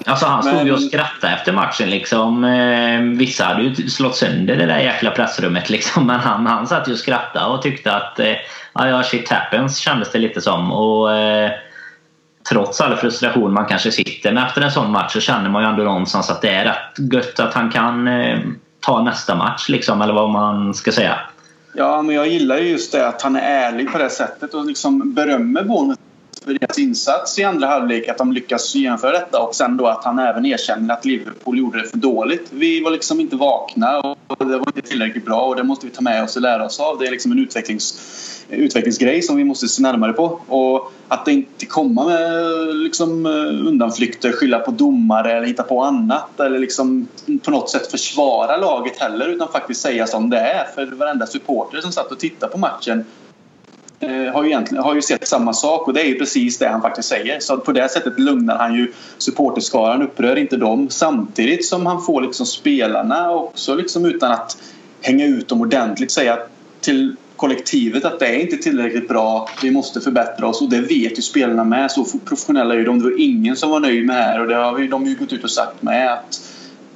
Alltså 0.06 0.26
han 0.26 0.42
stod 0.42 0.66
ju 0.66 0.72
och 0.72 0.82
skrattade 0.82 1.32
efter 1.32 1.52
matchen 1.52 1.90
liksom. 1.90 2.44
Eh, 2.44 3.00
vissa 3.00 3.44
hade 3.44 3.62
ju 3.62 3.74
slått 3.88 4.16
sönder 4.16 4.56
det 4.56 4.66
där 4.66 4.78
jäkla 4.78 5.10
pressrummet 5.10 5.70
liksom. 5.70 6.06
Men 6.06 6.20
han, 6.20 6.46
han 6.46 6.66
satt 6.66 6.88
ju 6.88 6.92
och 6.92 6.98
skrattade 6.98 7.46
och 7.46 7.62
tyckte 7.62 7.92
att 7.92 8.20
eh, 8.20 8.34
ja, 8.74 9.02
shit 9.02 9.28
happens 9.28 9.78
kändes 9.78 10.12
det 10.12 10.18
lite 10.18 10.40
som. 10.40 10.72
Och 10.72 11.16
eh, 11.16 11.50
trots 12.48 12.80
all 12.80 12.96
frustration 12.96 13.52
man 13.52 13.66
kanske 13.66 13.92
sitter 13.92 14.32
med 14.32 14.46
efter 14.46 14.60
en 14.60 14.70
sån 14.70 14.90
match 14.90 15.12
så 15.12 15.20
känner 15.20 15.50
man 15.50 15.62
ju 15.62 15.68
ändå 15.68 15.82
någonstans 15.82 16.30
att 16.30 16.42
det 16.42 16.50
är 16.50 16.64
rätt 16.64 17.12
gött 17.12 17.40
att 17.40 17.54
han 17.54 17.70
kan 17.70 18.08
eh, 18.08 18.38
ta 18.80 19.02
nästa 19.02 19.34
match 19.34 19.68
liksom, 19.68 20.02
eller 20.02 20.14
vad 20.14 20.30
man 20.30 20.74
ska 20.74 20.92
säga. 20.92 21.18
Ja, 21.74 22.02
men 22.02 22.14
jag 22.14 22.28
gillar 22.28 22.58
ju 22.58 22.68
just 22.68 22.92
det 22.92 23.08
att 23.08 23.22
han 23.22 23.36
är 23.36 23.40
ärlig 23.40 23.92
på 23.92 23.98
det 23.98 24.10
sättet 24.10 24.54
och 24.54 24.66
liksom 24.66 25.14
berömmer 25.14 25.62
Bournemouth 25.62 26.02
för 26.44 26.54
deras 26.54 26.78
insats 26.78 27.38
i 27.38 27.44
andra 27.44 27.66
halvlek, 27.66 28.08
att 28.08 28.18
de 28.18 28.32
lyckas 28.32 28.74
genomföra 28.74 29.12
detta 29.12 29.40
och 29.40 29.54
sen 29.54 29.76
då 29.76 29.86
att 29.86 30.04
han 30.04 30.18
även 30.18 30.46
erkänner 30.46 30.94
att 30.94 31.04
Liverpool 31.04 31.58
gjorde 31.58 31.82
det 31.82 31.88
för 31.88 31.96
dåligt. 31.96 32.46
Vi 32.50 32.80
var 32.80 32.90
liksom 32.90 33.20
inte 33.20 33.36
vakna 33.36 33.98
och 33.98 34.38
det 34.38 34.58
var 34.58 34.66
inte 34.66 34.82
tillräckligt 34.82 35.24
bra 35.24 35.40
och 35.40 35.56
det 35.56 35.62
måste 35.62 35.86
vi 35.86 35.92
ta 35.92 36.02
med 36.02 36.22
oss 36.22 36.36
och 36.36 36.42
lära 36.42 36.64
oss 36.64 36.80
av. 36.80 36.98
Det 36.98 37.06
är 37.06 37.10
liksom 37.10 37.32
en 37.32 37.38
utvecklings 37.38 37.98
utvecklingsgrej 38.50 39.22
som 39.22 39.36
vi 39.36 39.44
måste 39.44 39.68
se 39.68 39.82
närmare 39.82 40.12
på. 40.12 40.40
Och 40.48 40.92
att 41.08 41.28
inte 41.28 41.66
komma 41.66 42.06
med 42.06 42.76
liksom, 42.76 43.26
eh, 43.26 43.68
undanflykter, 43.68 44.32
skylla 44.32 44.58
på 44.58 44.70
domare 44.70 45.32
eller 45.32 45.46
hitta 45.46 45.62
på 45.62 45.82
annat 45.82 46.40
eller 46.40 46.58
liksom 46.58 47.08
på 47.42 47.50
något 47.50 47.70
sätt 47.70 47.90
försvara 47.90 48.56
laget 48.56 48.98
heller 48.98 49.28
utan 49.28 49.48
faktiskt 49.48 49.80
säga 49.80 50.06
som 50.06 50.30
det 50.30 50.38
är. 50.38 50.64
För 50.74 50.86
varenda 50.86 51.26
supporter 51.26 51.80
som 51.80 51.92
satt 51.92 52.12
och 52.12 52.18
tittade 52.18 52.52
på 52.52 52.58
matchen 52.58 53.04
eh, 54.00 54.32
har 54.32 54.42
ju, 54.42 54.48
egentligen, 54.48 54.84
har 54.84 54.94
ju 54.94 55.02
sett 55.02 55.28
samma 55.28 55.52
sak 55.52 55.88
och 55.88 55.94
det 55.94 56.00
är 56.00 56.08
ju 56.08 56.18
precis 56.18 56.58
det 56.58 56.68
han 56.68 56.82
faktiskt 56.82 57.08
säger. 57.08 57.40
Så 57.40 57.58
på 57.58 57.72
det 57.72 57.88
sättet 57.88 58.18
lugnar 58.18 58.58
han 58.58 58.74
ju 58.74 58.92
supporterskaran, 59.18 60.02
upprör 60.02 60.36
inte 60.36 60.56
dem 60.56 60.88
samtidigt 60.90 61.66
som 61.66 61.86
han 61.86 62.02
får 62.02 62.20
liksom 62.22 62.46
spelarna 62.46 63.30
också 63.30 63.74
liksom 63.74 64.04
utan 64.04 64.32
att 64.32 64.56
hänga 65.00 65.26
ut 65.26 65.48
dem 65.48 65.60
ordentligt 65.60 66.10
säga 66.10 66.38
till 66.80 67.16
kollektivet 67.38 68.04
att 68.04 68.18
det 68.18 68.26
är 68.26 68.38
inte 68.38 68.56
tillräckligt 68.56 69.08
bra. 69.08 69.48
Vi 69.62 69.70
måste 69.70 70.00
förbättra 70.00 70.46
oss 70.46 70.62
och 70.62 70.68
det 70.68 70.80
vet 70.80 71.18
ju 71.18 71.22
spelarna 71.22 71.64
med. 71.64 71.90
Så 71.90 72.04
professionella 72.24 72.74
är 72.74 72.84
de. 72.84 72.98
Det 72.98 73.04
var 73.04 73.20
ingen 73.20 73.56
som 73.56 73.70
var 73.70 73.80
nöjd 73.80 74.06
med 74.06 74.16
det 74.16 74.22
här 74.22 74.40
och 74.40 74.46
det 74.46 74.54
har 74.54 74.88
de 74.88 75.06
ju 75.06 75.14
gått 75.14 75.32
ut 75.32 75.44
och 75.44 75.50
sagt 75.50 75.82
med 75.82 76.12
att, 76.12 76.40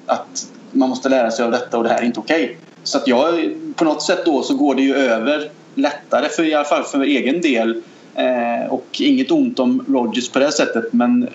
att 0.06 0.46
man 0.72 0.88
måste 0.88 1.08
lära 1.08 1.30
sig 1.30 1.44
av 1.44 1.50
detta 1.50 1.78
och 1.78 1.84
det 1.84 1.90
här 1.90 1.98
är 1.98 2.04
inte 2.04 2.20
okej. 2.20 2.44
Okay. 2.44 2.56
Så 2.82 2.98
att 2.98 3.08
jag, 3.08 3.54
på 3.76 3.84
något 3.84 4.02
sätt 4.02 4.24
då 4.24 4.42
så 4.42 4.54
går 4.54 4.74
det 4.74 4.82
ju 4.82 4.94
över 4.94 5.50
lättare 5.74 6.28
för 6.28 6.44
i 6.44 6.54
alla 6.54 6.64
fall 6.64 6.82
för 6.82 7.00
egen 7.00 7.40
del. 7.40 7.82
Eh, 8.14 8.72
och 8.72 8.86
inget 9.00 9.30
ont 9.30 9.58
om 9.58 9.84
Rogers 9.88 10.28
på 10.28 10.38
det 10.38 10.52
sättet 10.52 10.92
men 10.92 11.28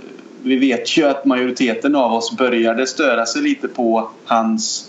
vi 0.43 0.55
vet 0.55 0.97
ju 0.97 1.03
att 1.03 1.25
majoriteten 1.25 1.95
av 1.95 2.13
oss 2.13 2.37
började 2.37 2.87
störa 2.87 3.25
sig 3.25 3.41
lite 3.41 3.67
på 3.67 4.09
hans 4.25 4.86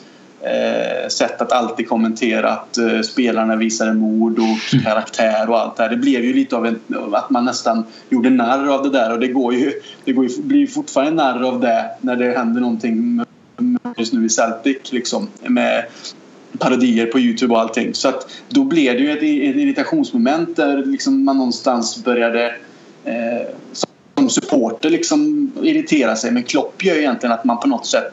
sätt 1.09 1.43
att 1.43 1.53
alltid 1.53 1.89
kommentera 1.89 2.51
att 2.51 2.79
eh, 2.79 3.01
spelarna 3.01 3.57
visade 3.57 3.95
mod 3.95 4.39
och 4.39 4.73
mm. 4.75 4.85
karaktär 4.85 5.51
och 5.51 5.61
allt 5.61 5.77
det 5.77 5.83
här. 5.83 5.91
Det 5.91 5.97
blev 5.97 6.25
ju 6.25 6.33
lite 6.33 6.57
av 6.57 6.67
en, 6.67 6.81
att 7.13 7.31
man 7.31 7.45
nästan 7.45 7.85
gjorde 8.09 8.31
narr 8.31 8.75
av 8.75 8.83
det 8.83 8.91
där 8.91 9.13
och 9.13 9.21
det 9.21 9.29
går 9.29 9.55
ju, 9.55 9.73
det 10.05 10.13
går 10.13 10.27
ju, 10.27 10.43
blir 10.43 10.67
fortfarande 10.67 11.23
narr 11.23 11.43
av 11.43 11.61
det 11.61 11.91
när 12.01 12.17
det 12.17 12.39
händer 12.39 12.61
någonting 12.61 13.25
just 13.97 14.13
nu 14.13 14.27
i 14.27 14.29
Celtic 14.29 14.93
liksom 14.93 15.29
med 15.47 15.85
parodier 16.59 17.07
på 17.07 17.19
Youtube 17.19 17.55
och 17.55 17.61
allting. 17.61 17.95
Så 17.95 18.09
att 18.09 18.31
då 18.49 18.65
blev 18.65 18.95
det 18.95 19.01
ju 19.01 19.11
ett, 19.11 19.19
ett 19.19 19.57
irritationsmoment 19.57 20.57
där 20.57 20.85
liksom 20.85 21.25
man 21.25 21.37
någonstans 21.37 22.05
började 22.05 22.55
eh, 23.05 23.49
som 24.19 24.31
supporter 24.31 24.91
liksom 24.91 25.53
irritera 25.63 26.17
sig. 26.17 26.31
Men 26.31 26.43
Klopp 26.43 26.85
gör 26.85 26.95
ju 26.95 27.01
egentligen 27.01 27.33
att 27.33 27.45
man 27.45 27.59
på 27.61 27.69
något 27.69 27.87
sätt 27.87 28.13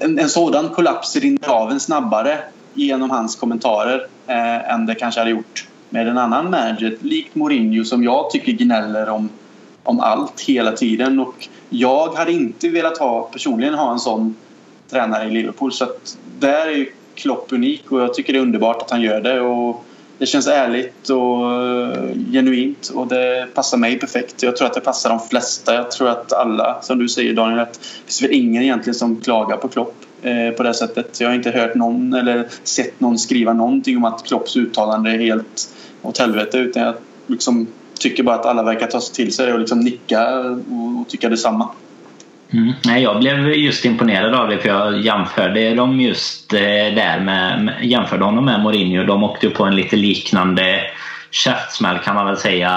en, 0.00 0.18
en 0.18 0.28
sådan 0.28 0.68
kollaps 0.68 1.16
rinner 1.16 1.48
av 1.48 1.70
en 1.70 1.80
snabbare 1.80 2.38
genom 2.74 3.10
hans 3.10 3.36
kommentarer 3.36 4.06
eh, 4.26 4.72
än 4.72 4.86
det 4.86 4.94
kanske 4.94 5.20
hade 5.20 5.30
gjort 5.30 5.68
med 5.94 6.08
en 6.08 6.18
annan 6.18 6.50
manager, 6.50 6.96
likt 7.00 7.34
Mourinho 7.34 7.84
som 7.84 8.04
jag 8.04 8.30
tycker 8.30 8.52
gnäller 8.52 9.08
om, 9.08 9.28
om 9.82 10.00
allt 10.00 10.40
hela 10.40 10.72
tiden. 10.72 11.20
Och 11.20 11.48
jag 11.68 12.08
hade 12.08 12.32
inte 12.32 12.68
velat 12.68 12.98
ha, 12.98 13.22
personligen 13.22 13.74
ha 13.74 13.92
en 13.92 13.98
sån 13.98 14.36
tränare 14.90 15.28
i 15.28 15.30
Liverpool. 15.30 15.72
Så 15.72 15.84
att 15.84 16.18
där 16.38 16.66
är 16.66 16.86
Klopp 17.14 17.52
unik 17.52 17.92
och 17.92 18.00
jag 18.00 18.14
tycker 18.14 18.32
det 18.32 18.38
är 18.38 18.42
underbart 18.42 18.82
att 18.82 18.90
han 18.90 19.02
gör 19.02 19.20
det. 19.20 19.40
Och 19.40 19.84
det 20.18 20.26
känns 20.26 20.46
ärligt 20.46 21.10
och 21.10 21.52
eh, 21.52 22.14
genuint 22.32 22.88
och 22.94 23.06
det 23.06 23.46
passar 23.54 23.78
mig 23.78 23.98
perfekt. 23.98 24.42
Jag 24.42 24.56
tror 24.56 24.66
att 24.66 24.74
det 24.74 24.80
passar 24.80 25.10
de 25.10 25.20
flesta. 25.20 25.74
Jag 25.74 25.90
tror 25.90 26.08
att 26.08 26.32
alla, 26.32 26.82
som 26.82 26.98
du 26.98 27.08
säger 27.08 27.34
Daniel, 27.34 27.60
att 27.60 27.72
det 27.72 27.80
finns 28.04 28.22
väl 28.22 28.32
ingen 28.32 28.62
egentligen 28.62 28.94
som 28.94 29.20
klagar 29.20 29.56
på 29.56 29.68
Klopp 29.68 29.94
eh, 30.22 30.50
på 30.50 30.62
det 30.62 30.74
sättet. 30.74 31.20
Jag 31.20 31.28
har 31.28 31.34
inte 31.34 31.50
hört 31.50 31.74
någon 31.74 32.14
eller 32.14 32.48
sett 32.62 33.00
någon 33.00 33.18
skriva 33.18 33.52
någonting 33.52 33.96
om 33.96 34.04
att 34.04 34.24
Klopps 34.24 34.56
uttalande 34.56 35.10
är 35.10 35.18
helt 35.18 35.74
åt 36.02 36.18
helvete 36.18 36.58
utan 36.58 36.82
jag 36.82 36.94
liksom 37.26 37.66
tycker 37.98 38.22
bara 38.22 38.36
att 38.36 38.46
alla 38.46 38.62
verkar 38.62 38.86
ta 38.86 39.00
sig 39.00 39.14
till 39.14 39.32
sig 39.32 39.52
och 39.52 39.58
liksom 39.58 39.80
nicka 39.80 40.38
och 41.00 41.08
tycka 41.08 41.28
detsamma. 41.28 41.68
Mm. 42.52 42.72
Nej, 42.84 43.02
jag 43.02 43.18
blev 43.18 43.48
just 43.48 43.84
imponerad 43.84 44.34
av 44.34 44.48
det 44.48 44.58
för 44.58 44.68
jag 44.68 45.00
jämförde 45.00 45.74
dem 45.74 46.00
just 46.00 46.52
eh, 46.52 46.60
där 46.94 47.20
med, 47.20 47.74
jämförde 47.82 48.24
honom 48.24 48.44
med 48.44 48.60
Mourinho. 48.60 49.04
De 49.04 49.24
åkte 49.24 49.50
på 49.50 49.64
en 49.64 49.76
lite 49.76 49.96
liknande 49.96 50.80
käftsmäll 51.30 51.98
kan 51.98 52.14
man 52.14 52.26
väl 52.26 52.36
säga 52.36 52.70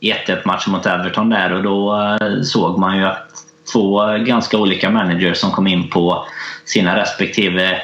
i 0.00 0.12
1-1 0.12 0.38
matchen 0.44 0.72
mot 0.72 0.86
Everton 0.86 1.30
där 1.30 1.52
och 1.52 1.62
då 1.62 1.94
eh, 2.20 2.42
såg 2.42 2.78
man 2.78 2.98
ju 2.98 3.04
att 3.04 3.30
två 3.72 4.18
ganska 4.18 4.58
olika 4.58 4.90
managers 4.90 5.36
som 5.36 5.50
kom 5.50 5.66
in 5.66 5.90
på 5.90 6.26
sina 6.64 6.96
respektive 6.96 7.80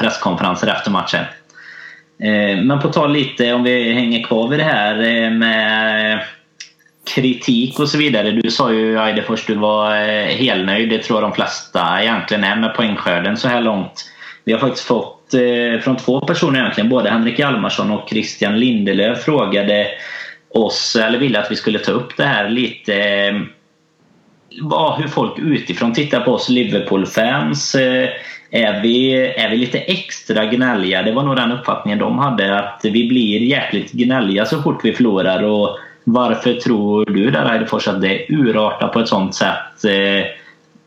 presskonferenser 0.00 0.66
efter 0.66 0.90
matchen. 0.90 1.24
Eh, 2.22 2.62
men 2.64 2.80
på 2.80 2.88
tal 2.88 3.12
lite 3.12 3.52
om 3.52 3.62
vi 3.62 3.92
hänger 3.92 4.22
kvar 4.22 4.48
vid 4.48 4.58
det 4.58 4.64
här 4.64 5.30
med 5.30 6.20
kritik 7.04 7.78
och 7.78 7.88
så 7.88 7.98
vidare. 7.98 8.30
Du 8.30 8.50
sa 8.50 8.72
ju 8.72 8.98
Eidefors 8.98 9.46
du 9.46 9.54
var 9.54 9.96
eh, 9.96 10.26
helnöjd. 10.26 10.90
Det 10.90 10.98
tror 10.98 11.22
jag 11.22 11.30
de 11.30 11.34
flesta 11.34 12.02
egentligen 12.02 12.44
är 12.44 12.56
med 12.56 12.74
poängskörden 12.74 13.36
så 13.36 13.48
här 13.48 13.60
långt. 13.60 14.04
Vi 14.44 14.52
har 14.52 14.60
faktiskt 14.60 14.86
fått 14.86 15.34
eh, 15.34 15.80
från 15.80 15.96
två 15.96 16.20
personer 16.20 16.60
egentligen, 16.60 16.90
både 16.90 17.10
Henrik 17.10 17.40
Almarsson 17.40 17.90
och 17.90 18.08
Christian 18.08 18.60
Lindelöf 18.60 19.24
frågade 19.24 19.86
oss, 20.48 20.96
eller 20.96 21.18
ville 21.18 21.40
att 21.40 21.50
vi 21.50 21.56
skulle 21.56 21.78
ta 21.78 21.92
upp 21.92 22.16
det 22.16 22.24
här 22.24 22.48
lite 22.48 22.94
eh, 22.94 23.34
ja, 24.70 24.98
hur 25.00 25.08
folk 25.08 25.38
utifrån 25.38 25.92
tittar 25.92 26.20
på 26.20 26.32
oss 26.32 26.48
Liverpool-fans. 26.48 27.76
Är 28.54 28.82
vi, 28.82 29.14
är 29.14 29.50
vi 29.50 29.56
lite 29.56 29.78
extra 29.78 30.44
gnälliga? 30.44 31.02
Det 31.02 31.12
var 31.12 31.22
nog 31.22 31.36
den 31.36 31.52
uppfattningen 31.52 31.98
de 31.98 32.18
hade, 32.18 32.58
att 32.58 32.80
vi 32.84 33.08
blir 33.08 33.40
jäkligt 33.40 33.92
gnälliga 33.92 34.46
så 34.46 34.62
fort 34.62 34.84
vi 34.84 34.92
förlorar. 34.92 35.42
Och 35.42 35.78
varför 36.04 36.54
tror 36.54 37.04
du 37.04 37.30
där 37.30 37.52
Eidefors 37.52 37.88
att 37.88 38.00
det 38.00 38.26
urartar 38.28 38.88
på 38.88 39.00
ett 39.00 39.08
sånt 39.08 39.34
sätt? 39.34 39.84
Eh, 39.84 40.26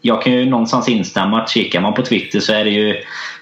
jag 0.02 0.22
kan 0.22 0.34
ju 0.34 0.50
någonstans 0.50 0.90
instämma 0.90 1.42
att 1.42 1.50
kikar 1.50 1.82
man 1.82 1.94
på 1.94 2.02
Twitter 2.02 2.40
så 2.40 2.54
är 2.54 2.64
det 2.64 2.70
ju 2.70 2.96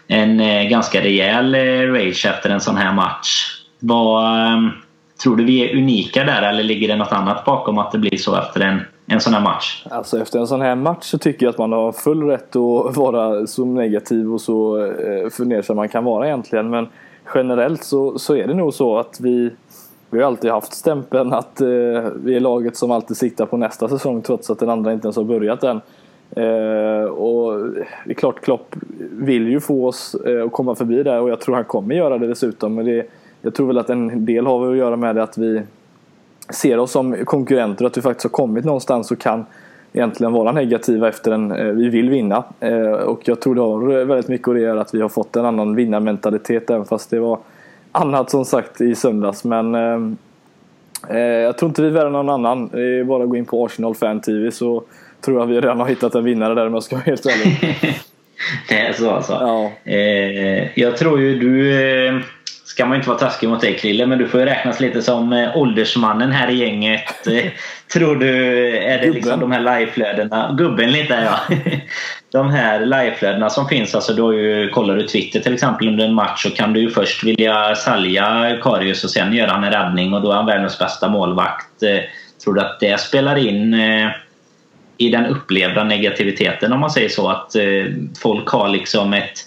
en 0.07 0.39
eh, 0.39 0.63
ganska 0.63 1.01
rejäl 1.01 1.55
eh, 1.55 1.91
rage 1.93 2.25
efter 2.25 2.49
en 2.49 2.61
sån 2.61 2.77
här 2.77 2.93
match. 2.93 3.61
Vad, 3.79 4.69
tror 5.23 5.35
du 5.35 5.43
vi 5.43 5.69
är 5.69 5.77
unika 5.77 6.23
där 6.23 6.41
eller 6.41 6.63
ligger 6.63 6.87
det 6.87 6.95
något 6.95 7.11
annat 7.11 7.45
bakom 7.45 7.77
att 7.77 7.91
det 7.91 7.97
blir 7.97 8.17
så 8.17 8.35
efter 8.35 8.61
en, 8.61 8.81
en 9.05 9.21
sån 9.21 9.33
här 9.33 9.41
match? 9.41 9.85
Alltså 9.91 10.21
efter 10.21 10.39
en 10.39 10.47
sån 10.47 10.61
här 10.61 10.75
match 10.75 11.03
så 11.03 11.17
tycker 11.17 11.45
jag 11.45 11.51
att 11.51 11.57
man 11.57 11.71
har 11.71 11.91
full 11.91 12.23
rätt 12.23 12.55
att 12.55 12.95
vara 12.97 13.47
så 13.47 13.65
negativ 13.65 14.33
och 14.33 14.41
så 14.41 14.91
fundersam 15.31 15.75
man 15.75 15.89
kan 15.89 16.03
vara 16.03 16.27
egentligen. 16.27 16.69
Men 16.69 16.87
generellt 17.35 17.83
så, 17.83 18.19
så 18.19 18.35
är 18.35 18.47
det 18.47 18.53
nog 18.53 18.73
så 18.73 18.97
att 18.97 19.19
vi 19.19 19.51
vi 20.13 20.19
har 20.19 20.27
alltid 20.27 20.51
haft 20.51 20.73
stämpeln 20.73 21.33
att 21.33 21.61
eh, 21.61 21.67
vi 22.23 22.35
är 22.35 22.39
laget 22.39 22.77
som 22.77 22.91
alltid 22.91 23.17
siktar 23.17 23.45
på 23.45 23.57
nästa 23.57 23.89
säsong 23.89 24.21
trots 24.21 24.49
att 24.49 24.59
den 24.59 24.69
andra 24.69 24.93
inte 24.93 25.05
ens 25.05 25.15
har 25.15 25.23
börjat 25.23 25.63
än. 25.63 25.81
Eh, 26.35 27.05
och 27.05 27.67
det 28.05 28.11
är 28.11 28.13
klart 28.13 28.41
Klopp 28.41 28.75
vill 29.11 29.47
ju 29.47 29.59
få 29.59 29.87
oss 29.87 30.15
eh, 30.15 30.45
att 30.45 30.51
komma 30.51 30.75
förbi 30.75 31.03
där 31.03 31.21
och 31.21 31.29
jag 31.29 31.41
tror 31.41 31.55
han 31.55 31.63
kommer 31.63 31.95
göra 31.95 32.17
det 32.17 32.27
dessutom. 32.27 32.75
Men 32.75 32.85
det, 32.85 33.05
jag 33.41 33.53
tror 33.53 33.67
väl 33.67 33.77
att 33.77 33.89
en 33.89 34.25
del 34.25 34.45
har 34.45 34.71
att 34.71 34.77
göra 34.77 34.95
med 34.95 35.15
det 35.15 35.23
att 35.23 35.37
vi 35.37 35.61
ser 36.49 36.79
oss 36.79 36.91
som 36.91 37.15
konkurrenter 37.25 37.85
och 37.85 37.91
att 37.91 37.97
vi 37.97 38.01
faktiskt 38.01 38.23
har 38.23 38.29
kommit 38.29 38.65
någonstans 38.65 39.11
och 39.11 39.19
kan 39.19 39.45
egentligen 39.93 40.33
vara 40.33 40.51
negativa 40.51 41.07
efter 41.07 41.31
en 41.31 41.51
eh, 41.51 41.65
vi 41.65 41.89
vill 41.89 42.09
vinna. 42.09 42.43
Eh, 42.59 42.91
och 42.91 43.27
jag 43.27 43.41
tror 43.41 43.55
det 43.55 43.61
har 43.61 44.05
väldigt 44.05 44.27
mycket 44.27 44.47
att 44.47 44.59
göra 44.59 44.81
att 44.81 44.93
vi 44.93 45.01
har 45.01 45.09
fått 45.09 45.35
en 45.35 45.45
annan 45.45 45.75
vinnarmentalitet 45.75 46.69
även 46.69 46.85
fast 46.85 47.09
det 47.09 47.19
var 47.19 47.39
annat 47.93 48.29
som 48.29 48.45
sagt 48.45 48.81
i 48.81 48.95
söndags. 48.95 49.43
Men 49.43 49.75
eh, 49.75 49.99
eh 51.09 51.17
jag 51.17 51.57
tror 51.57 51.69
inte 51.69 51.81
vi 51.81 51.87
är 51.87 51.91
värre 51.91 52.07
än 52.07 52.13
någon 52.13 52.29
annan. 52.29 52.67
Det 52.67 52.99
är 52.99 53.03
bara 53.03 53.23
att 53.23 53.29
gå 53.29 53.35
in 53.35 53.45
på 53.45 53.65
Arsenal 53.65 53.95
Fan 53.95 54.21
TV 54.21 54.51
så 54.51 54.83
tror 55.21 55.39
jag 55.39 55.45
vi 55.45 55.55
redan 55.55 55.79
har 55.79 55.87
hittat 55.87 56.15
en 56.15 56.23
vinnare 56.23 56.55
där 56.55 56.67
om 56.67 56.73
jag 56.73 56.83
ska 56.83 56.95
vara 56.95 57.05
helt 57.05 57.25
ärlig. 57.25 57.77
det 58.69 58.79
är 58.79 58.93
så 58.93 59.09
alltså? 59.09 59.33
Ja. 59.33 59.71
Eh, 59.91 60.79
jag 60.79 60.97
tror 60.97 61.19
ju 61.19 61.39
du 61.39 61.81
eh, 62.07 62.19
ska 62.73 62.85
man 62.85 62.97
inte 62.97 63.09
vara 63.09 63.19
taskig 63.19 63.49
mot 63.49 63.61
dig 63.61 63.77
Krille, 63.77 64.05
men 64.05 64.17
du 64.17 64.27
får 64.27 64.39
ju 64.39 64.45
räknas 64.45 64.79
lite 64.79 65.01
som 65.01 65.33
eh, 65.33 65.57
åldersmannen 65.57 66.31
här 66.31 66.49
i 66.49 66.55
gänget. 66.55 67.27
Eh, 67.33 67.51
tror 67.93 68.15
du, 68.15 68.67
är 68.77 69.01
det 69.01 69.09
liksom 69.09 69.39
de 69.39 69.51
här 69.51 69.59
liveflödena, 69.59 70.55
gubben 70.57 70.91
lite 70.91 71.13
ja. 71.13 71.55
De 72.31 72.49
här 72.49 72.85
liveflödena 72.85 73.49
som 73.49 73.67
finns, 73.67 73.95
alltså 73.95 74.13
då 74.13 74.33
ju, 74.33 74.69
kollar 74.69 74.95
du 74.95 75.07
Twitter 75.07 75.39
till 75.39 75.53
exempel 75.53 75.87
under 75.87 76.05
en 76.05 76.13
match 76.13 76.43
så 76.43 76.49
kan 76.49 76.73
du 76.73 76.79
ju 76.79 76.89
först 76.89 77.23
vilja 77.23 77.75
sälja 77.75 78.57
Karius 78.61 79.03
och 79.03 79.09
sen 79.09 79.33
gör 79.33 79.47
han 79.47 79.63
en 79.63 79.71
räddning 79.71 80.13
och 80.13 80.21
då 80.21 80.31
är 80.31 80.35
han 80.35 80.45
världens 80.45 80.79
bästa 80.79 81.09
målvakt. 81.09 81.83
Eh, 81.83 81.99
tror 82.43 82.53
du 82.53 82.61
att 82.61 82.79
det 82.79 82.99
spelar 82.99 83.35
in 83.35 83.73
i 84.97 85.09
den 85.09 85.25
upplevda 85.25 85.83
negativiteten 85.83 86.73
om 86.73 86.79
man 86.79 86.91
säger 86.91 87.09
så? 87.09 87.29
Att 87.29 87.51
folk 88.21 88.47
har 88.47 88.69
liksom 88.69 89.13
ett 89.13 89.39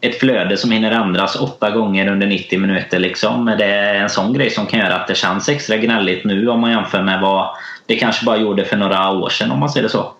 ett 0.00 0.20
flöde 0.20 0.56
som 0.56 0.70
hinner 0.70 0.90
ändras 0.90 1.36
åtta 1.36 1.70
gånger 1.70 2.12
under 2.12 2.26
90 2.26 2.58
minuter. 2.58 2.98
Liksom. 2.98 3.54
Det 3.58 3.64
är 3.64 3.94
en 3.94 4.10
sån 4.10 4.32
grej 4.32 4.50
som 4.50 4.66
kan 4.66 4.80
göra 4.80 4.96
att 4.96 5.08
det 5.08 5.14
känns 5.14 5.48
extra 5.48 5.76
gnälligt 5.76 6.24
nu 6.24 6.48
om 6.48 6.60
man 6.60 6.70
jämför 6.70 7.02
med 7.02 7.20
vad 7.20 7.48
det 7.86 7.96
kanske 7.96 8.24
bara 8.24 8.36
gjorde 8.36 8.64
för 8.64 8.76
några 8.76 9.10
år 9.10 9.28
sedan 9.28 9.50
om 9.50 9.60
man 9.60 9.70
ser 9.70 9.82
det 9.82 9.88
så. 9.88 10.12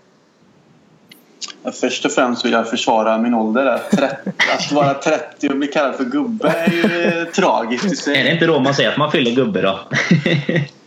Först 1.81 2.05
och 2.05 2.13
främst 2.13 2.45
vill 2.45 2.53
jag 2.53 2.71
försvara 2.71 3.19
min 3.19 3.35
ålder. 3.35 3.67
Att 3.67 4.73
vara 4.73 4.95
30 4.95 5.49
och 5.49 5.57
bli 5.57 5.67
kallad 5.67 5.95
för 5.95 6.05
gubbe 6.05 6.49
är 6.49 6.71
ju 6.71 7.25
tragiskt 7.25 7.93
i 7.93 7.97
sig. 7.97 8.21
Är 8.21 8.25
det 8.25 8.33
inte 8.33 8.47
då 8.47 8.61
man 8.61 8.75
säger 8.75 8.91
att 8.91 8.97
man 8.97 9.11
fyller 9.11 9.31
gubbe 9.31 9.63
då? 9.63 9.81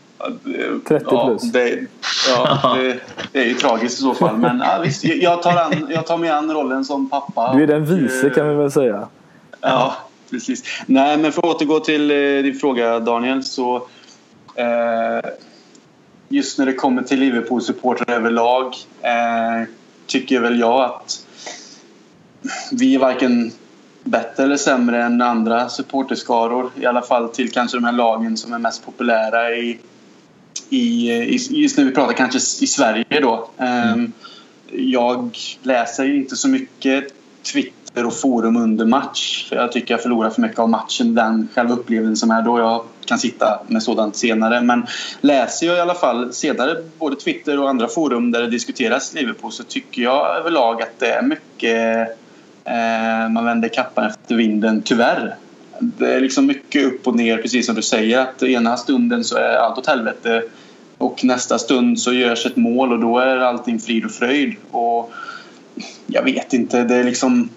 30 0.88 1.06
ja, 1.12 1.28
plus. 1.28 1.52
Det, 1.52 1.86
ja, 2.28 2.76
det, 2.78 3.00
det, 3.32 3.40
är 3.40 3.46
ju 3.46 3.54
tragiskt 3.54 4.00
i 4.00 4.02
så 4.02 4.14
fall. 4.14 4.38
Men 4.38 4.60
ja, 4.60 4.80
visst, 4.84 5.04
jag, 5.04 5.44
tar 5.44 5.58
an, 5.58 5.88
jag 5.90 6.08
tar 6.08 6.18
mig 6.18 6.30
an 6.30 6.54
rollen 6.54 6.86
som 6.86 7.10
pappa. 7.10 7.54
Du 7.54 7.64
är 7.64 7.68
den 7.68 7.86
vise 7.86 8.30
kan 8.30 8.50
vi 8.50 8.56
väl 8.56 8.72
säga. 8.72 9.08
Ja, 9.62 9.96
precis. 10.30 10.64
Nej, 10.86 11.18
men 11.18 11.32
för 11.32 11.42
att 11.42 11.56
återgå 11.56 11.80
till 11.80 12.12
eh, 12.12 12.44
din 12.44 12.56
fråga 12.56 13.00
Daniel. 13.00 13.44
så 13.44 13.76
eh, 14.56 15.30
Just 16.30 16.58
när 16.58 16.66
det 16.66 16.74
kommer 16.74 17.02
till 17.02 17.20
Liverpool-supportrar 17.20 18.16
överlag 18.16 18.76
eh, 19.02 19.68
tycker 20.08 20.40
väl 20.40 20.60
jag 20.60 20.84
att 20.84 21.26
vi 22.72 22.96
är 22.96 23.00
varken 23.00 23.52
bättre 24.04 24.44
eller 24.44 24.58
sämre 24.58 25.04
än 25.04 25.22
andra 25.22 25.70
supporterskaror. 25.70 26.72
I 26.76 26.86
alla 26.86 27.02
fall 27.02 27.30
till 27.30 27.52
kanske 27.52 27.78
de 27.78 27.84
här 27.84 27.92
lagen 27.92 28.38
som 28.38 28.54
är 28.54 28.60
mest 28.60 28.86
populära 28.86 29.56
i 29.56 29.80
i, 30.72 31.10
just 31.50 31.78
när 31.78 31.86
vi 31.86 31.92
pratar 31.92 32.14
kanske 32.14 32.38
i 32.38 32.68
Sverige 32.68 33.20
då. 33.22 33.50
Mm. 33.58 34.12
Jag 34.72 35.38
läser 35.64 36.16
inte 36.16 36.36
så 36.36 36.48
mycket 36.48 37.14
Twitter 37.54 38.06
och 38.06 38.14
forum 38.14 38.58
under 38.58 38.86
match. 38.86 39.50
För 39.50 39.56
jag 39.56 39.72
tycker 39.72 39.94
jag 39.94 40.02
förlorar 40.02 40.30
för 40.30 40.42
mycket 40.42 40.60
av 40.60 40.70
matchen, 40.70 41.16
den 41.16 41.48
själva 41.54 41.74
upplevelsen 41.74 42.16
som 42.16 42.32
är 42.32 42.42
då. 42.42 42.60
Jag 42.60 42.84
kan 43.06 43.20
sitta 43.20 43.60
med 43.68 43.84
sådant 43.84 44.16
senare. 44.16 44.62
Men 44.62 44.86
läser 45.22 45.68
jag 45.68 45.78
i 45.78 45.80
alla 45.80 45.96
fall 45.96 46.34
senare 46.34 46.84
både 47.00 47.16
Twitter 47.16 47.60
och 47.60 47.70
andra 47.70 47.88
forum 47.88 48.32
där 48.32 48.42
det 48.42 48.50
diskuteras 48.50 49.14
Liverpool 49.14 49.52
så 49.52 49.64
tycker 49.64 50.02
jag 50.02 50.38
överlag 50.38 50.82
att 50.82 51.00
det 51.00 51.12
är 51.12 51.22
mycket 51.22 52.08
eh, 52.66 53.30
man 53.30 53.46
vänder 53.46 53.70
kappan 53.70 54.06
efter 54.06 54.36
vinden, 54.36 54.82
tyvärr 54.82 55.36
det 55.82 56.14
är 56.14 56.22
liksom 56.22 56.46
mycket 56.46 56.86
upp 56.86 57.08
och 57.08 57.16
ner, 57.16 57.38
precis 57.38 57.66
som 57.66 57.76
du 57.76 57.82
säger. 57.82 58.20
Att 58.20 58.44
ena 58.44 58.78
stunden 58.78 59.24
så 59.24 59.38
är 59.38 59.56
allt 59.56 59.78
åt 59.78 59.88
helvete 59.88 60.44
och 61.02 61.24
nästa 61.24 61.60
stund 61.60 62.00
så 62.00 62.14
görs 62.14 62.46
ett 62.46 62.56
mål 62.56 62.94
och 62.94 63.00
då 63.00 63.20
är 63.20 63.38
allting 63.38 63.80
frid 63.80 64.06
och 64.06 64.12
fröjd. 64.12 64.56
Och 64.72 65.12
jag 66.08 66.24
vet 66.24 66.54
inte, 66.54 66.84
det 66.84 66.96
är 66.96 67.04
liksom... 67.04 67.50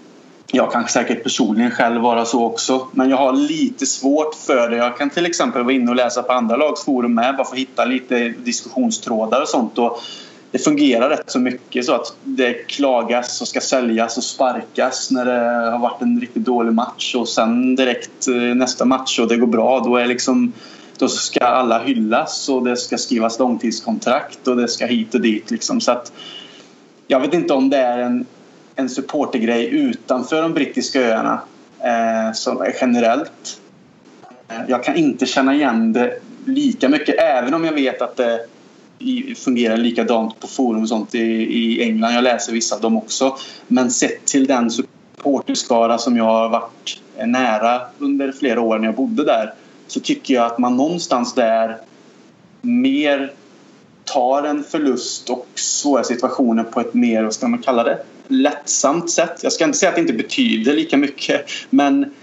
Jag 0.53 0.73
kan 0.73 0.89
säkert 0.89 1.23
personligen 1.23 1.71
själv 1.71 2.01
vara 2.01 2.25
så 2.25 2.45
också. 2.45 2.87
Men 2.93 3.11
jag 3.11 3.17
har 3.17 3.33
lite 3.33 3.87
svårt 3.87 4.35
för 4.35 4.71
det. 4.71 4.77
Jag 4.77 4.99
kan 4.99 5.11
till 5.11 5.27
exempel 5.27 5.63
vara 5.63 5.75
inne 5.75 5.91
och 5.91 5.97
läsa 5.97 6.23
på 6.23 6.33
andra 6.33 6.57
lags 6.57 6.85
forum 6.85 7.15
med 7.15 7.37
bara 7.37 7.45
för 7.45 7.53
att 7.53 7.59
hitta 7.59 7.85
lite 7.85 8.29
diskussionstrådar 8.29 9.43
och 9.43 9.49
sånt. 9.49 9.79
Och 9.79 10.01
det 10.51 10.59
fungerar 10.59 11.11
rätt 11.11 11.31
så 11.31 11.39
mycket 11.39 11.85
så 11.85 11.95
att 11.95 12.17
det 12.25 12.53
klagas 12.53 13.41
och 13.41 13.49
ska 13.49 13.61
säljas 13.61 14.17
och 14.17 14.25
sparkas 14.25 15.11
när 15.11 15.25
det 15.25 15.71
har 15.71 15.79
varit 15.79 16.03
en 16.03 16.21
riktigt 16.21 16.45
dålig 16.45 16.73
match 16.73 17.15
och 17.15 17.29
sen 17.29 17.77
direkt 17.77 18.29
eh, 18.29 18.35
nästa 18.35 18.85
match 18.85 19.19
och 19.19 19.29
det 19.29 19.37
går 19.37 19.47
bra 19.47 19.81
då 19.81 19.97
är 19.97 20.07
liksom 20.07 20.53
då 20.99 21.09
ska 21.09 21.45
alla 21.45 21.79
hyllas 21.83 22.49
och 22.49 22.65
det 22.65 22.77
ska 22.77 22.99
skrivas 22.99 23.39
långtidskontrakt 23.39 24.49
och 24.49 24.57
det 24.57 24.69
ska 24.69 24.87
hit 24.87 25.15
och 25.15 25.21
dit 25.21 25.51
liksom 25.51 25.81
så 25.81 25.93
att 25.93 26.13
jag 27.07 27.21
vet 27.21 27.35
inte 27.35 27.53
om 27.53 27.71
det 27.71 27.77
är 27.77 27.99
en, 27.99 28.27
en 28.77 28.89
supportergrej 28.89 29.69
utanför 29.69 30.43
de 30.43 30.55
brittiska 30.55 31.01
öarna 31.01 31.41
eh, 31.81 32.33
som 32.33 32.61
är 32.61 32.75
generellt. 32.81 33.61
Eh, 34.49 34.61
jag 34.69 34.85
kan 34.85 34.97
inte 34.97 35.27
känna 35.27 35.55
igen 35.55 35.93
det 35.93 36.19
lika 36.45 36.89
mycket 36.89 37.15
även 37.19 37.55
om 37.55 37.65
jag 37.65 37.73
vet 37.73 38.03
att 38.03 38.17
det 38.17 38.47
fungerar 39.37 39.77
likadant 39.77 40.41
på 40.41 40.47
forum 40.47 40.83
och 40.83 40.89
sånt 40.89 41.15
i, 41.15 41.19
i 41.19 41.83
England. 41.83 42.13
Jag 42.13 42.25
läser 42.25 42.53
vissa 42.53 42.75
av 42.75 42.81
dem 42.81 42.97
också. 42.97 43.37
Men 43.69 43.91
sett 43.91 44.25
till 44.25 44.47
den 44.47 44.71
supporterskara 44.71 45.99
som 45.99 46.17
jag 46.17 46.25
har 46.25 46.49
varit 46.49 47.01
nära 47.25 47.81
under 47.99 48.33
flera 48.33 48.61
år 48.61 48.79
när 48.79 48.87
jag 48.87 48.95
bodde 48.95 49.25
där 49.25 49.55
så 49.87 50.01
tycker 50.01 50.35
jag 50.35 50.47
att 50.47 50.59
man 50.59 50.77
någonstans 50.77 51.35
där 51.35 51.79
mer 52.63 53.33
tar 54.05 54.43
en 54.43 54.65
förlust 54.65 55.31
och 55.31 55.47
svåra 55.55 56.05
situationer 56.05 56.65
på 56.65 56.81
ett 56.81 56.95
mer, 56.95 57.23
vad 57.23 57.35
ska 57.35 57.49
man 57.49 57.63
kalla 57.63 57.85
det, 57.85 57.99
lättsamt 58.29 59.11
sätt. 59.11 59.41
Jag 59.43 59.53
ska 59.53 59.65
inte 59.65 59.79
säga 59.79 59.91
att 59.91 59.97
det 59.97 60.01
inte 60.01 60.13
betyder 60.13 60.73
lika 60.73 60.97
mycket 60.97 61.51
men 61.71 62.15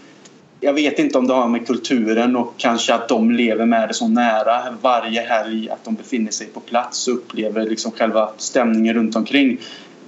jag 0.63 0.73
vet 0.73 0.99
inte 0.99 1.17
om 1.17 1.27
det 1.27 1.33
har 1.33 1.47
med 1.47 1.67
kulturen 1.67 2.35
och 2.35 2.53
kanske 2.57 2.93
att 2.93 3.07
de 3.07 3.31
lever 3.31 3.65
med 3.65 3.87
det 3.87 3.93
så 3.93 4.07
nära 4.07 4.77
varje 4.81 5.21
helg 5.21 5.69
att 5.69 5.83
de 5.83 5.95
befinner 5.95 6.31
sig 6.31 6.47
på 6.47 6.59
plats 6.59 7.07
och 7.07 7.13
upplever 7.13 7.65
liksom 7.65 7.91
själva 7.91 8.31
stämningen 8.37 8.95
runt 8.95 9.15
omkring. 9.15 9.59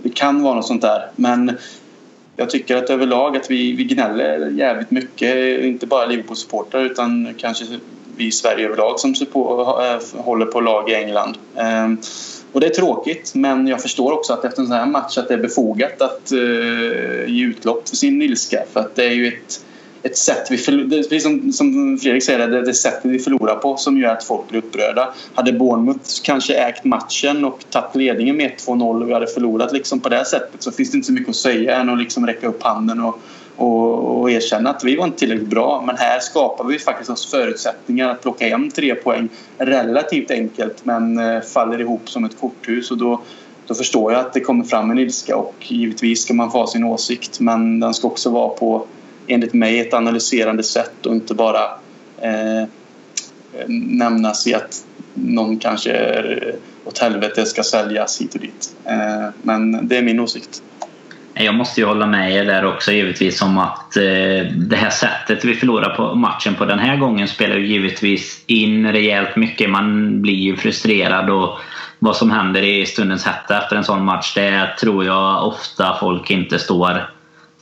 Det 0.04 0.10
kan 0.10 0.44
vara 0.44 0.56
något 0.56 0.68
sånt 0.68 0.82
där 0.82 1.12
men 1.16 1.58
jag 2.36 2.50
tycker 2.50 2.76
att 2.76 2.90
överlag 2.90 3.38
att 3.38 3.52
vi, 3.52 3.74
vi 3.74 3.84
gnäller 3.84 4.50
jävligt 4.50 4.92
mycket, 4.92 5.64
inte 5.64 5.88
bara 5.88 6.06
Liverpool-supportrar 6.06 6.86
utan 6.86 7.34
kanske 7.38 7.66
vi 8.18 8.28
i 8.28 8.32
Sverige 8.32 8.66
överlag 8.66 9.00
som 9.00 9.14
eh, 9.14 10.24
håller 10.24 10.46
på 10.46 10.62
lag 10.62 10.90
i 10.90 10.96
England. 10.96 11.38
Ehm, 11.58 11.98
och 12.52 12.60
det 12.60 12.68
är 12.68 12.70
tråkigt 12.70 13.32
men 13.36 13.68
jag 13.68 13.82
förstår 13.82 14.12
också 14.12 14.34
att 14.34 14.46
efter 14.46 14.62
en 14.62 14.68
sån 14.68 14.78
här 14.78 14.86
match 14.86 15.18
att 15.18 15.28
det 15.28 15.34
är 15.34 15.42
befogat 15.42 16.02
att 16.02 16.32
eh, 16.32 17.34
ge 17.34 17.44
utlopp 17.44 17.90
för 17.90 17.96
sin 17.96 18.22
ilska 18.22 18.64
för 18.74 18.80
att 18.80 18.96
det 18.96 19.06
är 19.06 19.12
ju 19.12 19.28
ett 19.28 19.66
ett 20.04 20.18
sätt 20.18 20.48
vi 20.50 20.58
förlorar, 20.58 21.04
precis 21.04 21.24
som, 21.24 21.52
som 21.52 21.98
Fredrik 21.98 22.24
säger, 22.24 22.48
det, 22.48 22.62
det 22.62 22.74
sättet 22.74 23.12
vi 23.12 23.20
förlorar 23.20 23.56
på 23.56 23.78
som 23.78 23.98
gör 23.98 24.12
att 24.14 24.24
folk 24.24 24.50
blir 24.50 24.60
upprörda. 24.60 25.14
Hade 25.34 25.54
Bournemouth 25.54 26.22
kanske 26.24 26.56
ägt 26.56 26.84
matchen 26.84 27.46
och 27.46 27.66
tagit 27.70 27.96
ledningen 27.96 28.38
med 28.38 28.52
1-2-0 28.52 29.02
och 29.02 29.10
vi 29.10 29.14
hade 29.14 29.28
förlorat 29.28 29.74
liksom 29.74 30.00
på 30.00 30.10
det 30.10 30.26
sättet 30.26 30.64
så 30.64 30.72
finns 30.72 30.92
det 30.92 30.96
inte 30.96 31.06
så 31.06 31.14
mycket 31.14 31.30
att 31.30 31.36
säga 31.36 31.76
än 31.76 31.90
att 31.90 32.00
liksom 32.00 32.28
räcka 32.28 32.48
upp 32.48 32.64
handen 32.64 33.00
och, 33.00 33.20
och, 33.56 34.22
och 34.22 34.32
erkänna 34.32 34.70
att 34.70 34.84
vi 34.84 34.96
var 34.96 35.06
inte 35.06 35.20
tillräckligt 35.20 35.50
bra. 35.50 35.84
Men 35.86 35.98
här 35.98 36.20
skapar 36.20 36.66
vi 36.66 36.80
faktiskt 36.80 37.10
oss 37.10 37.32
förutsättningar 37.32 38.10
att 38.10 38.22
plocka 38.22 38.48
hem 38.48 38.72
tre 38.72 38.96
poäng 38.96 39.30
relativt 39.58 40.32
enkelt 40.32 40.86
men 40.86 41.18
eh, 41.18 41.42
faller 41.42 41.82
ihop 41.82 42.10
som 42.10 42.26
ett 42.26 42.40
korthus 42.40 42.92
och 42.92 42.98
då 42.98 43.22
då 43.68 43.74
förstår 43.76 44.12
jag 44.12 44.22
att 44.22 44.34
det 44.34 44.40
kommer 44.40 44.64
fram 44.64 44.92
en 44.92 45.00
ilska 45.00 45.38
och 45.38 45.56
givetvis 45.60 46.24
ska 46.24 46.34
man 46.34 46.52
få 46.52 46.58
ha 46.58 46.68
sin 46.68 46.84
åsikt 46.84 47.40
men 47.40 47.80
den 47.80 47.94
ska 47.94 48.08
också 48.08 48.30
vara 48.30 48.50
på 48.50 48.86
enligt 49.28 49.54
mig 49.54 49.80
ett 49.80 49.94
analyserande 49.94 50.64
sätt 50.64 51.06
och 51.06 51.14
inte 51.14 51.34
bara 51.34 51.64
eh, 52.22 52.68
nämnas 53.68 54.48
i 54.48 54.54
att 54.54 54.86
någon 55.14 55.60
kanske 55.60 55.92
är 55.92 56.56
åt 56.86 56.98
helvete 56.98 57.46
ska 57.46 57.64
säljas 57.64 58.22
hit 58.22 58.36
och 58.36 58.42
dit. 58.42 58.76
Eh, 58.86 59.30
men 59.42 59.88
det 59.88 59.98
är 59.98 60.02
min 60.02 60.20
åsikt. 60.20 60.62
Jag 61.34 61.56
måste 61.56 61.82
ju 61.82 61.88
hålla 61.88 62.08
med 62.08 62.32
er 62.32 62.46
där 62.46 62.66
också 62.66 62.92
givetvis 62.92 63.42
om 63.42 63.58
att 63.58 63.98
eh, 63.98 64.04
det 64.70 64.76
här 64.76 64.90
sättet 64.90 65.46
vi 65.46 65.56
förlorar 65.56 65.96
på 65.96 66.16
matchen 66.16 66.56
på 66.56 66.66
den 66.66 66.80
här 66.80 66.98
gången 66.98 67.28
spelar 67.28 67.56
ju 67.56 67.68
givetvis 67.68 68.44
in 68.48 68.92
rejält 68.92 69.36
mycket. 69.36 69.70
Man 69.70 70.22
blir 70.22 70.34
ju 70.34 70.58
frustrerad 70.58 71.30
och 71.30 71.60
vad 72.00 72.16
som 72.16 72.32
händer 72.32 72.62
i 72.62 72.86
stundens 72.86 73.26
hetta 73.26 73.58
efter 73.58 73.76
en 73.76 73.84
sån 73.84 74.06
match 74.06 74.34
det 74.36 74.76
tror 74.80 75.06
jag 75.06 75.48
ofta 75.48 75.98
folk 76.00 76.32
inte 76.32 76.60
står 76.60 77.10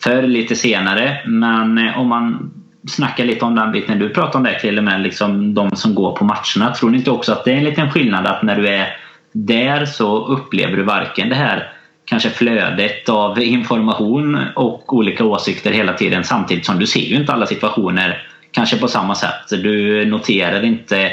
förr 0.04 0.22
lite 0.22 0.56
senare. 0.56 1.22
Men 1.26 1.78
eh, 1.78 2.00
om 2.00 2.08
man 2.08 2.52
snackar 2.88 3.26
lite 3.26 3.46
om 3.46 3.56
den 3.56 3.72
biten 3.72 4.00
du 4.00 4.10
pratade 4.10 4.38
om 4.38 4.44
där 4.44 4.60
Krille 4.60 4.82
med 4.82 5.02
liksom 5.02 5.54
de 5.54 5.76
som 5.76 5.96
går 5.96 6.16
på 6.16 6.26
matcherna. 6.26 6.74
Tror 6.74 6.90
ni 6.90 6.98
inte 6.98 7.12
också 7.12 7.32
att 7.32 7.46
det 7.46 7.52
är 7.52 7.58
en 7.58 7.64
liten 7.64 7.92
skillnad 7.92 8.28
att 8.28 8.44
när 8.44 8.56
du 8.56 8.68
är 8.68 8.98
där 9.32 9.86
så 9.86 10.26
upplever 10.26 10.78
du 10.78 10.84
varken 10.84 11.30
det 11.30 11.36
här 11.36 11.74
kanske 12.06 12.30
flödet 12.30 13.10
av 13.10 13.42
information 13.42 14.40
och 14.56 14.94
olika 14.96 15.26
åsikter 15.26 15.72
hela 15.72 15.94
tiden 15.94 16.24
samtidigt 16.24 16.66
som 16.66 16.80
du 16.80 16.88
ser 16.88 17.00
ju 17.00 17.16
inte 17.16 17.34
alla 17.34 17.46
situationer 17.46 18.28
kanske 18.52 18.78
på 18.78 18.88
samma 18.88 19.16
sätt. 19.16 19.50
Du 19.50 20.06
noterar 20.06 20.64
inte 20.64 21.12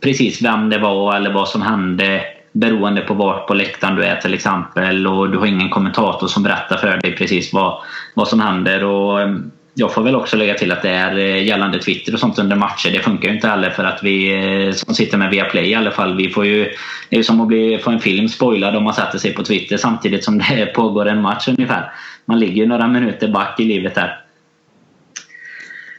precis 0.00 0.42
vem 0.42 0.70
det 0.70 0.78
var 0.78 1.16
eller 1.16 1.32
vad 1.32 1.48
som 1.48 1.62
hände 1.62 2.22
beroende 2.58 3.00
på 3.00 3.14
vart 3.14 3.46
på 3.46 3.54
läktaren 3.54 3.96
du 3.96 4.04
är 4.04 4.16
till 4.16 4.34
exempel 4.34 5.06
och 5.06 5.30
du 5.30 5.38
har 5.38 5.46
ingen 5.46 5.70
kommentator 5.70 6.26
som 6.26 6.42
berättar 6.42 6.76
för 6.76 6.96
dig 6.96 7.16
precis 7.16 7.52
vad, 7.52 7.82
vad 8.14 8.28
som 8.28 8.40
händer. 8.40 8.84
Och 8.84 9.20
eh, 9.20 9.28
jag 9.74 9.94
får 9.94 10.02
väl 10.02 10.16
också 10.16 10.36
lägga 10.36 10.54
till 10.54 10.72
att 10.72 10.82
det 10.82 10.90
är 10.90 11.18
eh, 11.18 11.46
gällande 11.46 11.78
Twitter 11.78 12.14
och 12.14 12.20
sånt 12.20 12.38
under 12.38 12.56
matcher. 12.56 12.90
Det 12.92 12.98
funkar 12.98 13.28
ju 13.28 13.34
inte 13.34 13.48
heller 13.48 13.70
för 13.70 13.84
att 13.84 14.02
vi 14.02 14.34
eh, 14.66 14.72
som 14.72 14.94
sitter 14.94 15.18
med 15.18 15.30
Viaplay 15.30 15.70
i 15.70 15.74
alla 15.74 15.90
fall. 15.90 16.16
Vi 16.16 16.30
får 16.30 16.46
ju, 16.46 16.64
det 17.08 17.16
är 17.16 17.18
ju 17.18 17.24
som 17.24 17.40
att 17.40 17.48
bli, 17.48 17.78
få 17.78 17.90
en 17.90 18.00
film 18.00 18.28
spoilad 18.28 18.76
om 18.76 18.84
man 18.84 18.94
sätter 18.94 19.18
sig 19.18 19.34
på 19.34 19.42
Twitter 19.42 19.76
samtidigt 19.76 20.24
som 20.24 20.38
det 20.38 20.66
pågår 20.74 21.08
en 21.08 21.22
match 21.22 21.48
ungefär. 21.48 21.92
Man 22.24 22.40
ligger 22.40 22.62
ju 22.62 22.66
några 22.66 22.88
minuter 22.88 23.28
back 23.28 23.60
i 23.60 23.64
livet 23.64 23.94
där. 23.94 24.20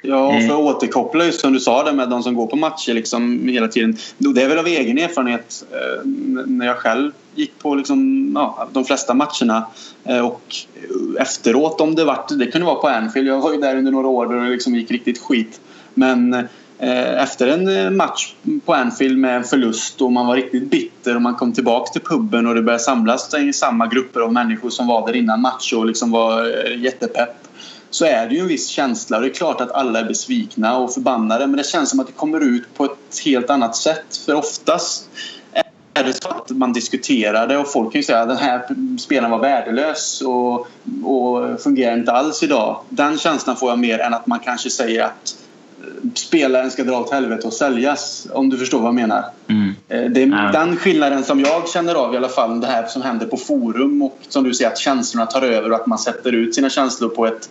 Ja, 0.01 0.31
för 0.31 0.37
att 0.37 0.49
eh. 0.49 0.59
återkoppla 0.59 1.25
just 1.25 1.39
som 1.39 1.53
du 1.53 1.59
sa 1.59 1.83
det 1.83 1.93
med 1.93 2.09
de 2.09 2.23
som 2.23 2.35
går 2.35 2.47
på 2.47 2.55
matcher 2.55 2.93
liksom 2.93 3.47
hela 3.47 3.67
tiden. 3.67 3.97
Det 4.17 4.41
är 4.41 4.49
väl 4.49 4.59
av 4.59 4.67
egen 4.67 4.97
erfarenhet 4.97 5.65
när 6.45 6.65
jag 6.65 6.77
själv 6.77 7.11
gick 7.35 7.59
på 7.59 7.75
liksom, 7.75 8.31
ja, 8.35 8.69
de 8.73 8.85
flesta 8.85 9.13
matcherna 9.13 9.67
och 10.23 10.55
efteråt 11.19 11.81
om 11.81 11.95
det 11.95 12.05
vart, 12.05 12.27
det 12.29 12.45
kunde 12.45 12.67
vara 12.67 12.75
på 12.75 12.87
Anfield. 12.87 13.27
Jag 13.27 13.41
var 13.41 13.53
ju 13.53 13.61
där 13.61 13.75
under 13.75 13.91
några 13.91 14.07
år 14.07 14.25
då 14.25 14.33
det 14.33 14.49
liksom 14.49 14.75
gick 14.75 14.91
riktigt 14.91 15.17
skit. 15.21 15.61
Men 15.93 16.33
eh, 16.79 17.23
efter 17.23 17.47
en 17.47 17.77
eh, 17.77 17.89
match 17.91 18.33
på 18.65 18.73
Anfield 18.73 19.17
med 19.17 19.35
en 19.35 19.43
förlust 19.43 20.01
och 20.01 20.11
man 20.11 20.27
var 20.27 20.35
riktigt 20.35 20.71
bitter 20.71 21.15
och 21.15 21.21
man 21.21 21.35
kom 21.35 21.53
tillbaka 21.53 21.91
till 21.91 22.01
puben 22.01 22.47
och 22.47 22.55
det 22.55 22.61
började 22.61 22.83
samlas 22.83 23.33
i 23.33 23.53
samma 23.53 23.87
grupper 23.87 24.19
av 24.19 24.33
människor 24.33 24.69
som 24.69 24.87
var 24.87 25.07
där 25.07 25.15
innan 25.15 25.41
match 25.41 25.73
och 25.73 25.85
liksom 25.85 26.11
var 26.11 26.43
eh, 26.43 26.81
jättepepp 26.83 27.48
så 27.89 28.05
är 28.05 28.27
det 28.27 28.35
ju 28.35 28.41
en 28.41 28.47
viss 28.47 28.67
känsla. 28.67 29.17
och 29.17 29.23
Det 29.23 29.29
är 29.29 29.33
klart 29.33 29.61
att 29.61 29.71
alla 29.71 29.99
är 29.99 30.05
besvikna 30.05 30.77
och 30.77 30.93
förbannade 30.93 31.47
men 31.47 31.57
det 31.57 31.63
känns 31.63 31.89
som 31.89 31.99
att 31.99 32.07
det 32.07 32.13
kommer 32.13 32.39
ut 32.39 32.73
på 32.73 32.85
ett 32.85 33.19
helt 33.25 33.49
annat 33.49 33.75
sätt. 33.75 34.17
För 34.25 34.33
oftast 34.35 35.09
är 35.93 36.03
det 36.03 36.13
så 36.23 36.29
att 36.29 36.49
man 36.49 36.73
diskuterar 36.73 37.47
det 37.47 37.57
och 37.57 37.71
folk 37.71 37.91
kan 37.91 37.99
ju 37.99 38.03
säga 38.03 38.21
att 38.21 38.27
den 38.27 38.37
här 38.37 38.65
spelaren 38.99 39.31
var 39.31 39.39
värdelös 39.39 40.21
och, 40.21 40.67
och 41.03 41.61
fungerar 41.63 41.97
inte 41.97 42.11
alls 42.11 42.43
idag. 42.43 42.81
Den 42.89 43.17
känslan 43.17 43.55
får 43.55 43.69
jag 43.69 43.79
mer 43.79 43.99
än 43.99 44.13
att 44.13 44.27
man 44.27 44.39
kanske 44.39 44.69
säger 44.69 45.03
att 45.03 45.35
spelaren 46.15 46.71
ska 46.71 46.83
dra 46.83 46.99
åt 46.99 47.11
helvete 47.11 47.47
och 47.47 47.53
säljas. 47.53 48.27
Om 48.33 48.49
du 48.49 48.57
förstår 48.57 48.79
vad 48.79 48.87
jag 48.87 48.95
menar. 48.95 49.25
Mm. 49.47 49.75
Eh, 49.87 50.11
det 50.11 50.21
är 50.21 50.25
mm. 50.25 50.51
den 50.51 50.77
skillnaden 50.77 51.23
som 51.23 51.39
jag 51.39 51.69
känner 51.69 51.95
av 51.95 52.13
i 52.13 52.17
alla 52.17 52.29
fall. 52.29 52.61
Det 52.61 52.67
här 52.67 52.87
som 52.87 53.01
händer 53.01 53.25
på 53.25 53.37
forum 53.37 54.01
och 54.01 54.17
som 54.29 54.43
du 54.43 54.53
säger 54.53 54.71
att 54.71 54.77
känslorna 54.77 55.25
tar 55.25 55.41
över 55.41 55.71
och 55.71 55.75
att 55.75 55.87
man 55.87 55.99
sätter 55.99 56.31
ut 56.31 56.55
sina 56.55 56.69
känslor 56.69 57.09
på 57.09 57.27
ett 57.27 57.49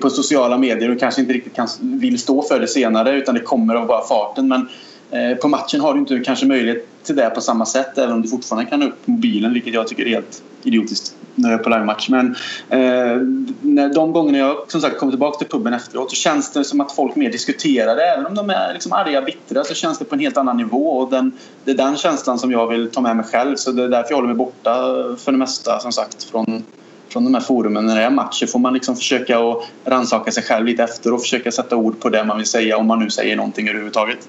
på 0.00 0.10
sociala 0.10 0.58
medier 0.58 0.90
och 0.90 1.00
kanske 1.00 1.20
inte 1.20 1.32
riktigt 1.32 1.54
kan, 1.54 1.68
vill 1.80 2.18
stå 2.18 2.42
för 2.42 2.60
det 2.60 2.68
senare 2.68 3.16
utan 3.16 3.34
det 3.34 3.40
kommer 3.40 3.74
av 3.74 3.86
bara 3.86 4.06
farten. 4.06 4.48
Men 4.48 4.68
Eh, 5.10 5.36
på 5.36 5.48
matchen 5.48 5.80
har 5.80 5.94
du 5.94 6.00
inte 6.00 6.18
kanske 6.18 6.46
möjlighet 6.46 6.86
till 7.02 7.16
det 7.16 7.30
på 7.30 7.40
samma 7.40 7.66
sätt 7.66 7.98
även 7.98 8.14
om 8.14 8.22
du 8.22 8.28
fortfarande 8.28 8.70
kan 8.70 8.82
upp 8.82 9.06
mobilen 9.06 9.54
vilket 9.54 9.74
jag 9.74 9.88
tycker 9.88 10.06
är 10.06 10.08
helt 10.08 10.42
idiotiskt 10.62 11.14
på 11.42 11.70
livematch. 11.70 12.08
Men 12.08 12.36
eh, 12.70 13.16
när 13.60 13.94
de 13.94 14.12
gångerna 14.12 14.38
jag 14.38 14.56
som 14.68 14.80
sagt 14.80 14.98
kommer 14.98 15.12
tillbaka 15.12 15.38
till 15.38 15.48
puben 15.48 15.74
efteråt 15.74 16.10
så 16.10 16.16
känns 16.16 16.52
det 16.52 16.64
som 16.64 16.80
att 16.80 16.92
folk 16.92 17.16
mer 17.16 17.32
diskuterar 17.32 17.96
det. 17.96 18.02
Även 18.02 18.26
om 18.26 18.34
de 18.34 18.50
är 18.50 18.72
liksom 18.72 18.92
arga, 18.92 19.22
bittra 19.22 19.64
så 19.64 19.74
känns 19.74 19.98
det 19.98 20.04
på 20.04 20.14
en 20.14 20.20
helt 20.20 20.36
annan 20.36 20.56
nivå 20.56 20.90
och 20.90 21.10
den, 21.10 21.32
det 21.64 21.70
är 21.70 21.76
den 21.76 21.96
känslan 21.96 22.38
som 22.38 22.50
jag 22.50 22.66
vill 22.66 22.90
ta 22.90 23.00
med 23.00 23.16
mig 23.16 23.24
själv 23.24 23.56
så 23.56 23.72
det 23.72 23.84
är 23.84 23.88
därför 23.88 24.10
jag 24.10 24.16
håller 24.16 24.28
mig 24.28 24.36
borta 24.36 24.74
för 25.18 25.32
det 25.32 25.38
mesta 25.38 25.80
som 25.80 25.92
sagt 25.92 26.24
från 26.24 26.64
från 27.08 27.24
de 27.24 27.34
här 27.34 27.40
forumen 27.40 27.86
när 27.86 27.96
det 27.96 28.02
är 28.02 28.10
matcher 28.10 28.46
får 28.46 28.58
man 28.58 28.74
liksom 28.74 28.96
försöka 28.96 29.38
att 29.38 29.62
rannsaka 29.84 30.32
sig 30.32 30.42
själv 30.42 30.66
lite 30.66 30.82
efter 30.82 31.12
och 31.12 31.20
försöka 31.20 31.52
sätta 31.52 31.76
ord 31.76 32.00
på 32.00 32.08
det 32.08 32.24
man 32.24 32.36
vill 32.36 32.46
säga 32.46 32.76
om 32.76 32.86
man 32.86 32.98
nu 32.98 33.10
säger 33.10 33.36
någonting 33.36 33.68
överhuvudtaget. 33.68 34.28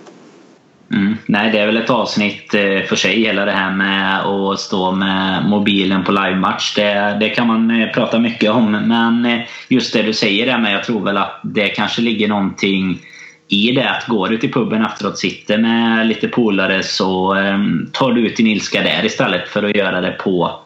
Mm. 0.91 1.17
Nej, 1.25 1.51
det 1.51 1.59
är 1.59 1.65
väl 1.65 1.77
ett 1.77 1.89
avsnitt 1.89 2.53
eh, 2.53 2.81
för 2.87 2.95
sig 2.95 3.21
hela 3.21 3.45
det 3.45 3.51
här 3.51 3.71
med 3.71 4.19
att 4.19 4.59
stå 4.59 4.91
med 4.91 5.45
mobilen 5.45 6.03
på 6.03 6.11
livematch. 6.11 6.75
Det, 6.75 7.17
det 7.19 7.29
kan 7.29 7.47
man 7.47 7.81
eh, 7.81 7.89
prata 7.89 8.19
mycket 8.19 8.51
om. 8.51 8.71
Men 8.71 9.25
eh, 9.25 9.39
just 9.67 9.93
det 9.93 10.01
du 10.01 10.13
säger 10.13 10.45
där 10.45 10.57
med, 10.57 10.73
jag 10.73 10.83
tror 10.83 11.05
väl 11.05 11.17
att 11.17 11.39
det 11.43 11.67
kanske 11.67 12.01
ligger 12.01 12.27
någonting 12.27 12.99
i 13.47 13.71
det 13.71 13.89
att 13.89 14.07
går 14.07 14.29
du 14.29 14.37
till 14.37 14.53
puben 14.53 14.85
efteråt, 14.85 15.17
sitter 15.17 15.57
med 15.57 16.07
lite 16.07 16.27
polare 16.27 16.83
så 16.83 17.33
ehm, 17.33 17.89
tar 17.91 18.11
du 18.11 18.27
ut 18.27 18.37
din 18.37 18.47
ilska 18.47 18.81
där 18.81 19.05
istället 19.05 19.49
för 19.49 19.63
att 19.63 19.75
göra 19.75 20.01
det 20.01 20.11
på 20.11 20.59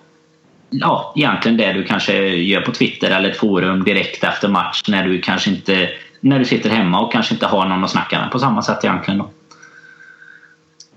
ja, 0.70 1.14
egentligen 1.16 1.58
det 1.58 1.74
du 1.74 1.84
kanske 1.84 2.28
gör 2.28 2.62
på 2.62 2.72
Twitter 2.72 3.12
eller 3.12 3.30
ett 3.30 3.38
forum 3.38 3.84
direkt 3.84 4.24
efter 4.24 4.48
match 4.48 4.82
när 4.88 5.04
du 5.04 5.22
kanske 5.22 5.50
inte 5.50 5.90
när 6.20 6.40
du 6.40 6.46
sitter 6.46 6.70
hemma 6.70 7.00
och 7.00 7.12
kanske 7.12 7.34
inte 7.34 7.46
har 7.46 7.66
någon 7.66 7.84
att 7.84 7.92
snacka 7.92 8.20
med 8.20 8.32
på 8.32 8.40
samma 8.40 8.62
sätt 8.62 8.84
egentligen. 8.84 9.18
Då. 9.18 9.30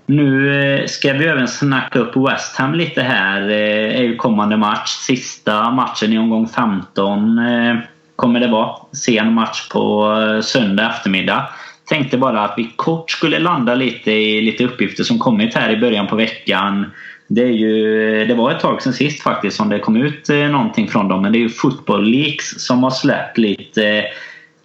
Nu 0.09 0.61
eh, 0.61 0.85
ska 0.85 1.13
vi 1.13 1.25
även 1.25 1.47
snacka 1.47 1.99
upp 1.99 2.15
West 2.15 2.55
Ham 2.55 2.73
lite 2.73 3.01
här. 3.01 3.41
Det 3.41 3.97
är 3.97 4.01
ju 4.01 4.15
kommande 4.15 4.57
match. 4.57 4.89
Sista 4.89 5.71
matchen 5.71 6.13
i 6.13 6.17
omgång 6.17 6.47
15 6.47 7.39
eh, 7.39 7.75
kommer 8.15 8.39
det 8.39 8.47
vara. 8.47 8.75
Sen 8.91 9.33
match 9.33 9.69
på 9.69 10.13
söndag 10.43 10.89
eftermiddag. 10.89 11.49
Tänkte 11.85 12.17
bara 12.17 12.41
att 12.41 12.53
vi 12.57 12.71
kort 12.75 13.11
skulle 13.11 13.39
landa 13.39 13.75
lite 13.75 14.11
i 14.11 14.41
lite 14.41 14.63
uppgifter 14.63 15.03
som 15.03 15.19
kommit 15.19 15.55
här 15.55 15.71
i 15.71 15.77
början 15.77 16.07
på 16.07 16.15
veckan. 16.15 16.91
Det, 17.27 17.43
är 17.43 17.53
ju, 17.53 18.25
det 18.25 18.33
var 18.33 18.51
ett 18.51 18.59
tag 18.59 18.81
sedan 18.81 18.93
sist 18.93 19.23
faktiskt 19.23 19.57
som 19.57 19.69
det 19.69 19.79
kom 19.79 19.97
ut 19.97 20.29
någonting 20.29 20.87
från 20.87 21.07
dem. 21.07 21.21
Men 21.21 21.31
det 21.31 21.37
är 21.37 21.41
ju 21.41 21.49
Football 21.49 22.03
Leaks 22.03 22.45
som 22.49 22.83
har 22.83 22.91
släppt 22.91 23.37
lite 23.37 24.05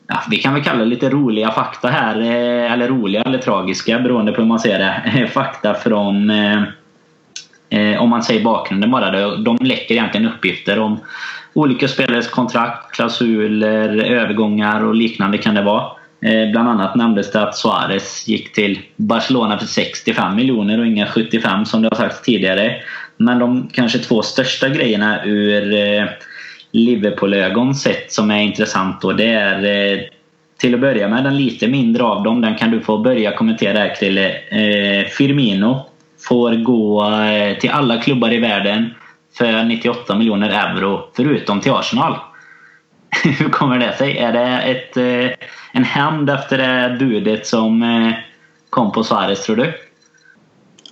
ja, 0.08 0.22
vi 0.30 0.36
kan 0.36 0.54
väl 0.54 0.62
kalla 0.62 0.78
det 0.78 0.84
lite 0.84 1.10
roliga 1.10 1.50
fakta 1.50 1.88
här. 1.88 2.20
Eh, 2.20 2.72
eller 2.72 2.88
roliga 2.88 3.22
eller 3.22 3.38
tragiska 3.38 3.98
beroende 3.98 4.32
på 4.32 4.40
hur 4.40 4.48
man 4.48 4.60
ser 4.60 4.78
det. 4.78 5.20
Eh, 5.20 5.28
fakta 5.28 5.74
från 5.74 6.30
eh, 6.30 8.02
om 8.02 8.10
man 8.10 8.22
säger 8.22 8.44
bakgrunden 8.44 8.90
bara. 8.90 9.36
De 9.36 9.58
läcker 9.60 9.94
egentligen 9.94 10.28
uppgifter 10.28 10.78
om 10.78 11.00
olika 11.52 11.88
spelares 11.88 12.28
kontrakt, 12.28 12.92
klausuler, 12.92 14.04
övergångar 14.04 14.84
och 14.84 14.94
liknande 14.94 15.38
kan 15.38 15.54
det 15.54 15.62
vara. 15.62 15.92
Bland 16.52 16.68
annat 16.68 16.94
nämndes 16.94 17.32
det 17.32 17.42
att 17.42 17.56
Suarez 17.56 18.28
gick 18.28 18.52
till 18.52 18.80
Barcelona 18.96 19.58
för 19.58 19.66
65 19.66 20.36
miljoner 20.36 20.80
och 20.80 20.86
inga 20.86 21.06
75 21.06 21.64
som 21.64 21.82
det 21.82 21.88
har 21.88 21.96
sagts 21.96 22.22
tidigare. 22.22 22.82
Men 23.16 23.38
de 23.38 23.68
kanske 23.72 23.98
två 23.98 24.22
största 24.22 24.68
grejerna 24.68 25.24
ur 25.24 25.72
Liverpool-ögon 26.72 27.74
sett 27.74 28.12
som 28.12 28.30
är 28.30 28.42
intressant 28.42 29.00
då 29.00 29.12
det 29.12 29.32
är 29.32 29.92
eh, 29.92 30.00
till 30.58 30.74
att 30.74 30.80
börja 30.80 31.08
med 31.08 31.24
den 31.24 31.36
lite 31.36 31.68
mindre 31.68 32.02
av 32.02 32.22
dem. 32.22 32.40
Den 32.40 32.54
kan 32.54 32.70
du 32.70 32.80
få 32.80 32.98
börja 32.98 33.36
kommentera 33.36 33.78
här 33.78 33.94
Krille. 33.94 34.28
Eh, 34.30 35.06
Firmino 35.06 35.86
får 36.28 36.54
gå 36.54 37.10
eh, 37.10 37.58
till 37.58 37.70
alla 37.70 37.98
klubbar 37.98 38.32
i 38.32 38.38
världen 38.38 38.94
för 39.38 39.64
98 39.64 40.16
miljoner 40.16 40.50
euro 40.50 41.00
förutom 41.16 41.60
till 41.60 41.72
Arsenal. 41.72 42.16
Hur 43.38 43.48
kommer 43.48 43.78
det 43.78 43.96
sig? 43.96 44.18
Är 44.18 44.32
det 44.32 44.60
ett, 44.60 44.96
eh, 44.96 45.46
en 45.72 45.84
hämnd 45.84 46.30
efter 46.30 46.58
det 46.58 46.96
budet 46.98 47.46
som 47.46 47.82
eh, 47.82 48.12
kom 48.70 48.92
på 48.92 49.04
Suarez 49.04 49.44
tror 49.44 49.56
du? 49.56 49.72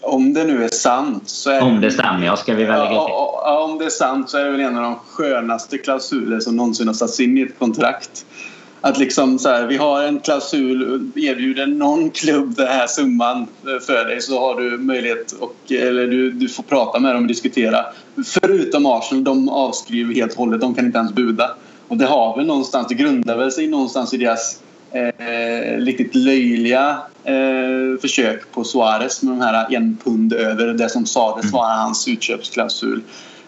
Om 0.03 0.35
det 0.35 0.45
nu 0.45 0.65
är 0.65 0.69
sant 0.69 1.29
så 1.29 1.51
är 1.51 1.61
Om 1.61 1.81
det 1.81 1.91
stämmer, 1.91 2.27
ja. 2.27 2.37
Ska 2.37 2.55
vi 2.55 2.65
väl 2.65 2.79
lägga 2.79 2.89
till. 2.89 2.97
Ja, 2.97 3.69
om 3.71 3.79
det 3.79 3.85
är 3.85 3.91
sant 3.91 4.31
så 4.31 4.39
är 4.39 4.45
det 4.45 4.51
väl 4.51 4.61
en 4.61 4.77
av 4.77 4.83
de 4.83 4.97
skönaste 5.09 5.79
klausuler 5.79 6.41
som 6.41 6.57
någonsin 6.57 6.87
har 6.87 6.95
satts 6.95 7.21
in 7.21 7.39
i 7.39 7.43
ett 7.43 7.59
kontrakt. 7.59 8.27
Att 8.81 8.99
liksom 8.99 9.39
så 9.39 9.49
här, 9.49 9.67
vi 9.67 9.77
har 9.77 10.03
en 10.03 10.21
klausul, 10.21 11.11
erbjuder 11.17 11.67
någon 11.67 12.11
klubb 12.11 12.57
den 12.57 12.69
här 12.69 12.87
summan 12.87 13.47
för 13.87 14.05
dig 14.05 14.21
så 14.21 14.41
har 14.41 14.61
du 14.61 14.79
möjlighet 14.79 15.33
och, 15.33 15.73
eller 15.73 16.07
du, 16.07 16.31
du 16.31 16.49
får 16.49 16.63
prata 16.63 16.99
med 16.99 17.15
dem 17.15 17.23
och 17.23 17.29
diskutera. 17.29 17.85
Förutom 18.27 18.87
Arsenal, 18.87 19.25
de 19.25 19.49
avskriver 19.49 20.15
helt 20.15 20.33
och 20.33 20.39
hållet, 20.39 20.61
de 20.61 20.75
kan 20.75 20.87
inte 20.87 20.99
ens 20.99 21.13
buda. 21.13 21.51
Och 21.89 21.97
det 21.97 22.07
har 22.07 22.37
väl 22.37 22.47
någonstans, 22.47 22.89
det 22.89 22.95
grundar 22.95 23.37
väl 23.37 23.53
sig 23.53 23.67
någonstans 23.67 24.15
i 24.15 24.17
deras 24.17 24.61
eh, 24.93 25.77
riktigt 25.77 26.15
löjliga 26.15 26.99
eh, 27.25 28.01
försök 28.01 28.53
på 28.53 28.65
Suarez 28.65 29.23
med 29.23 29.33
de 29.33 29.41
här 29.41 29.75
en 29.75 29.99
pund 30.05 30.33
över 30.33 30.67
det 30.67 30.89
som 30.89 31.07
sades 31.07 31.45
mm. 31.45 31.53
vara 31.53 31.73
hans 31.73 32.09
utköpsklausul. 32.09 33.03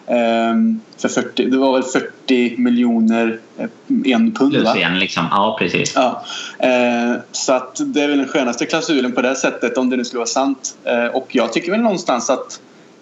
Eh, 0.07 0.55
för 0.97 1.09
40, 1.09 1.45
det 1.45 1.57
var 1.57 1.73
väl 1.73 1.83
40 1.83 2.57
miljoner 2.57 3.39
eh, 3.57 3.67
en 4.05 4.31
pund. 4.31 4.51
Plus 4.51 4.63
va? 4.63 4.75
en 4.75 4.99
liksom. 4.99 5.25
Ja, 5.31 5.55
precis. 5.59 5.93
Ja. 5.95 6.23
Eh, 6.59 7.15
så 7.31 7.53
att 7.53 7.81
det 7.85 8.01
är 8.01 8.07
väl 8.07 8.17
den 8.17 8.27
skönaste 8.27 8.65
klausulen 8.65 9.11
på 9.11 9.21
det 9.21 9.35
sättet 9.35 9.77
om 9.77 9.89
det 9.89 9.97
nu 9.97 10.05
skulle 10.05 10.19
vara 10.19 10.27
sant. 10.27 10.77
Eh, 10.83 11.05
och 11.05 11.27
jag 11.31 11.53
tycker 11.53 11.71
väl 11.71 11.81
någonstans 11.81 12.29
att 12.29 12.59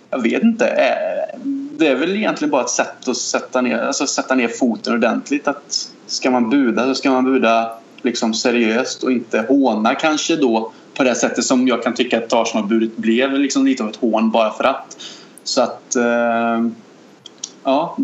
jag 0.10 0.22
vet 0.22 0.44
inte. 0.44 0.68
Eh, 0.68 1.40
det 1.78 1.88
är 1.88 1.96
väl 1.96 2.16
egentligen 2.16 2.52
bara 2.52 2.62
ett 2.62 2.70
sätt 2.70 3.08
att 3.08 3.18
sätta 3.18 3.62
ner, 3.62 3.78
alltså 3.78 4.08
sätta 4.08 4.36
ner 4.36 4.48
foten 4.48 4.94
ordentligt. 4.94 5.48
Att 5.48 5.90
ska 6.08 6.32
man 6.32 6.50
buda 6.50 6.86
så 6.86 6.96
ska 6.96 7.12
man 7.12 7.26
buda 7.26 7.78
liksom 8.02 8.34
seriöst 8.34 9.04
och 9.04 9.12
inte 9.12 9.46
håna 9.50 9.96
kanske 9.96 10.36
då 10.36 10.72
på 10.94 11.04
det 11.04 11.16
sättet 11.16 11.46
som 11.46 11.68
jag 11.68 11.84
kan 11.84 11.94
tycka 11.94 12.18
att 12.18 12.34
Arsenalbudet 12.34 12.98
blev 12.98 13.34
liksom 13.34 13.66
lite 13.66 13.84
av 13.84 13.90
ett 13.90 13.96
hån 13.96 14.32
bara 14.32 14.54
för 14.54 14.64
att. 14.64 14.98
Så 15.44 15.62
att 15.62 15.96
eh, 15.96 16.62
Ja, 17.64 17.96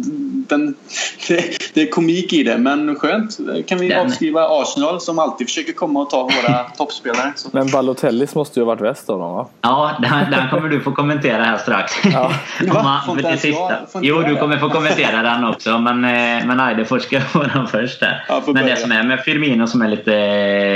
den, 0.48 0.76
det, 1.28 1.57
det 1.78 1.84
är 1.88 1.90
komik 1.92 2.34
i 2.34 2.44
det, 2.44 2.58
men 2.58 2.96
skönt. 2.96 3.38
Kan 3.68 3.78
vi 3.78 3.88
Den- 3.90 4.06
avskriva 4.06 4.48
Arsenal 4.62 5.02
som 5.02 5.20
alltid 5.20 5.48
försöker 5.48 5.74
komma 5.74 6.00
och 6.02 6.10
ta 6.10 6.24
våra 6.24 6.64
toppspelare. 6.78 7.34
Så. 7.36 7.50
Men 7.52 7.68
Balotellis 7.72 8.36
måste 8.36 8.60
ju 8.60 8.64
ha 8.66 8.68
varit 8.68 8.82
väst 8.82 9.10
av 9.10 9.20
dem 9.20 9.34
va? 9.34 9.48
Ja, 9.62 9.92
den, 10.02 10.32
den 10.32 10.50
kommer 10.50 10.70
du 10.70 10.82
få 10.82 10.92
kommentera 10.92 11.44
här 11.44 11.58
strax. 11.58 11.94
Ja. 12.14 12.32
Va? 12.74 13.02
man- 13.08 13.18
det 13.18 13.38
sista. 13.38 13.60
jag- 13.94 14.04
Jo, 14.04 14.22
du 14.22 14.34
det? 14.34 14.40
kommer 14.40 14.58
få 14.58 14.70
kommentera 14.70 15.22
den 15.22 15.44
också. 15.46 15.80
Men, 15.80 16.04
eh, 16.06 16.46
men 16.48 16.60
Eidefors 16.60 17.02
ska 17.04 17.22
få 17.22 17.44
den 17.44 17.68
först 17.68 18.00
där. 18.00 18.26
Ja, 18.30 18.42
men 18.46 18.56
det 18.56 18.62
börja. 18.62 18.76
som 18.76 18.92
är 18.92 19.04
med 19.04 19.20
Firmino 19.20 19.68
som 19.68 19.82
är 19.82 19.88
lite 19.88 20.14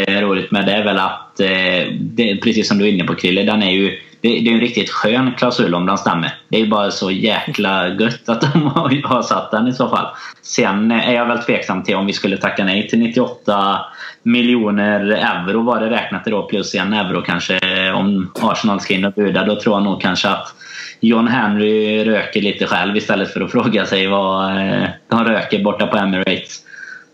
eh, 0.07 0.21
roligt 0.21 0.51
med 0.51 0.65
det 0.65 0.71
är 0.73 0.83
väl 0.83 0.97
att, 0.99 1.39
eh, 1.39 1.93
det, 1.99 2.35
precis 2.43 2.67
som 2.67 2.77
du 2.77 2.85
är 2.87 2.91
inne 2.91 3.03
på 3.03 3.15
Krille, 3.15 3.43
den 3.43 3.63
är 3.63 3.71
ju 3.71 3.99
det, 4.21 4.29
det 4.29 4.49
är 4.49 4.53
en 4.53 4.59
riktigt 4.59 4.89
skön 4.89 5.31
klausul 5.37 5.75
om 5.75 5.85
den 5.85 5.97
stämmer. 5.97 6.33
Det 6.49 6.57
är 6.57 6.61
ju 6.61 6.69
bara 6.69 6.91
så 6.91 7.11
jäkla 7.11 7.87
gött 7.87 8.29
att 8.29 8.41
de 8.41 8.67
har, 8.67 9.07
har 9.07 9.21
satt 9.21 9.51
den 9.51 9.67
i 9.67 9.73
så 9.73 9.89
fall. 9.89 10.07
Sen 10.41 10.91
är 10.91 11.13
jag 11.13 11.25
väl 11.25 11.39
tveksam 11.39 11.83
till 11.83 11.95
om 11.95 12.05
vi 12.05 12.13
skulle 12.13 12.37
tacka 12.37 12.63
nej 12.63 12.87
till 12.87 12.99
98 12.99 13.79
miljoner 14.23 14.99
euro 15.01 15.61
var 15.61 15.79
det 15.79 15.89
räknat 15.89 16.23
till 16.23 16.33
då 16.33 16.43
plus 16.43 16.75
en 16.75 16.93
euro 16.93 17.21
kanske 17.21 17.59
om 17.91 18.31
Arsenal 18.41 18.79
ska 18.79 18.93
in 18.93 19.05
och 19.05 19.13
buda. 19.13 19.45
Då 19.45 19.55
tror 19.55 19.75
jag 19.75 19.83
nog 19.83 20.01
kanske 20.01 20.29
att 20.29 20.55
John 20.99 21.27
Henry 21.27 22.03
röker 22.05 22.41
lite 22.41 22.65
själv 22.65 22.97
istället 22.97 23.33
för 23.33 23.41
att 23.41 23.51
fråga 23.51 23.85
sig 23.85 24.07
vad 24.07 24.57
eh, 24.57 24.83
de 25.07 25.23
röker 25.23 25.63
borta 25.63 25.87
på 25.87 25.97
Emirates. 25.97 26.59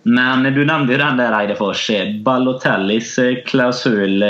Men 0.04 0.44
du 0.44 0.66
nämnde 0.66 0.94
ju 0.94 1.00
den 1.00 1.18
där 1.18 1.42
Eidefors. 1.42 1.90
Eh, 1.90 2.16
Balotellis 2.16 3.18
eh, 3.18 3.36
klausul. 3.46 4.24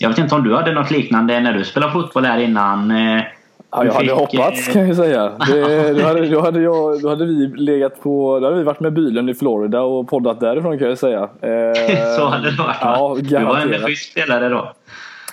Jag 0.00 0.08
vet 0.08 0.18
inte 0.18 0.34
om 0.34 0.44
du 0.44 0.54
hade 0.54 0.72
något 0.72 0.90
liknande 0.90 1.40
när 1.40 1.52
du 1.52 1.64
spelade 1.64 1.92
fotboll 1.92 2.24
här 2.24 2.38
innan. 2.38 2.90
eh, 2.90 3.22
Ja, 3.70 3.84
jag 3.84 3.92
hade 3.92 4.12
hoppats 4.12 4.68
eh, 4.68 4.72
kan 4.72 4.86
jag 4.86 4.96
säga. 4.96 5.32
Det, 5.46 5.92
då, 6.00 6.02
hade, 6.06 6.26
då, 6.26 6.40
hade 6.40 6.60
jag, 6.60 7.02
då 7.02 7.08
hade 7.08 7.26
vi 7.26 7.46
legat 7.56 8.02
på... 8.02 8.38
Då 8.40 8.46
hade 8.46 8.56
vi 8.58 8.62
varit 8.62 8.80
med 8.80 8.92
bilen 8.92 9.28
i 9.28 9.34
Florida 9.34 9.80
och 9.80 10.08
poddat 10.08 10.40
därifrån 10.40 10.78
kan 10.78 10.88
jag 10.88 10.98
säga. 10.98 11.22
Eh, 11.40 11.96
Så 12.16 12.24
hade 12.24 12.50
det 12.50 12.56
varit 12.56 12.58
va? 12.58 12.74
Ja, 12.80 13.16
du 13.22 13.44
var 13.44 13.56
en 13.56 13.86
schysst 13.86 14.10
spelare 14.10 14.48
då. 14.48 14.72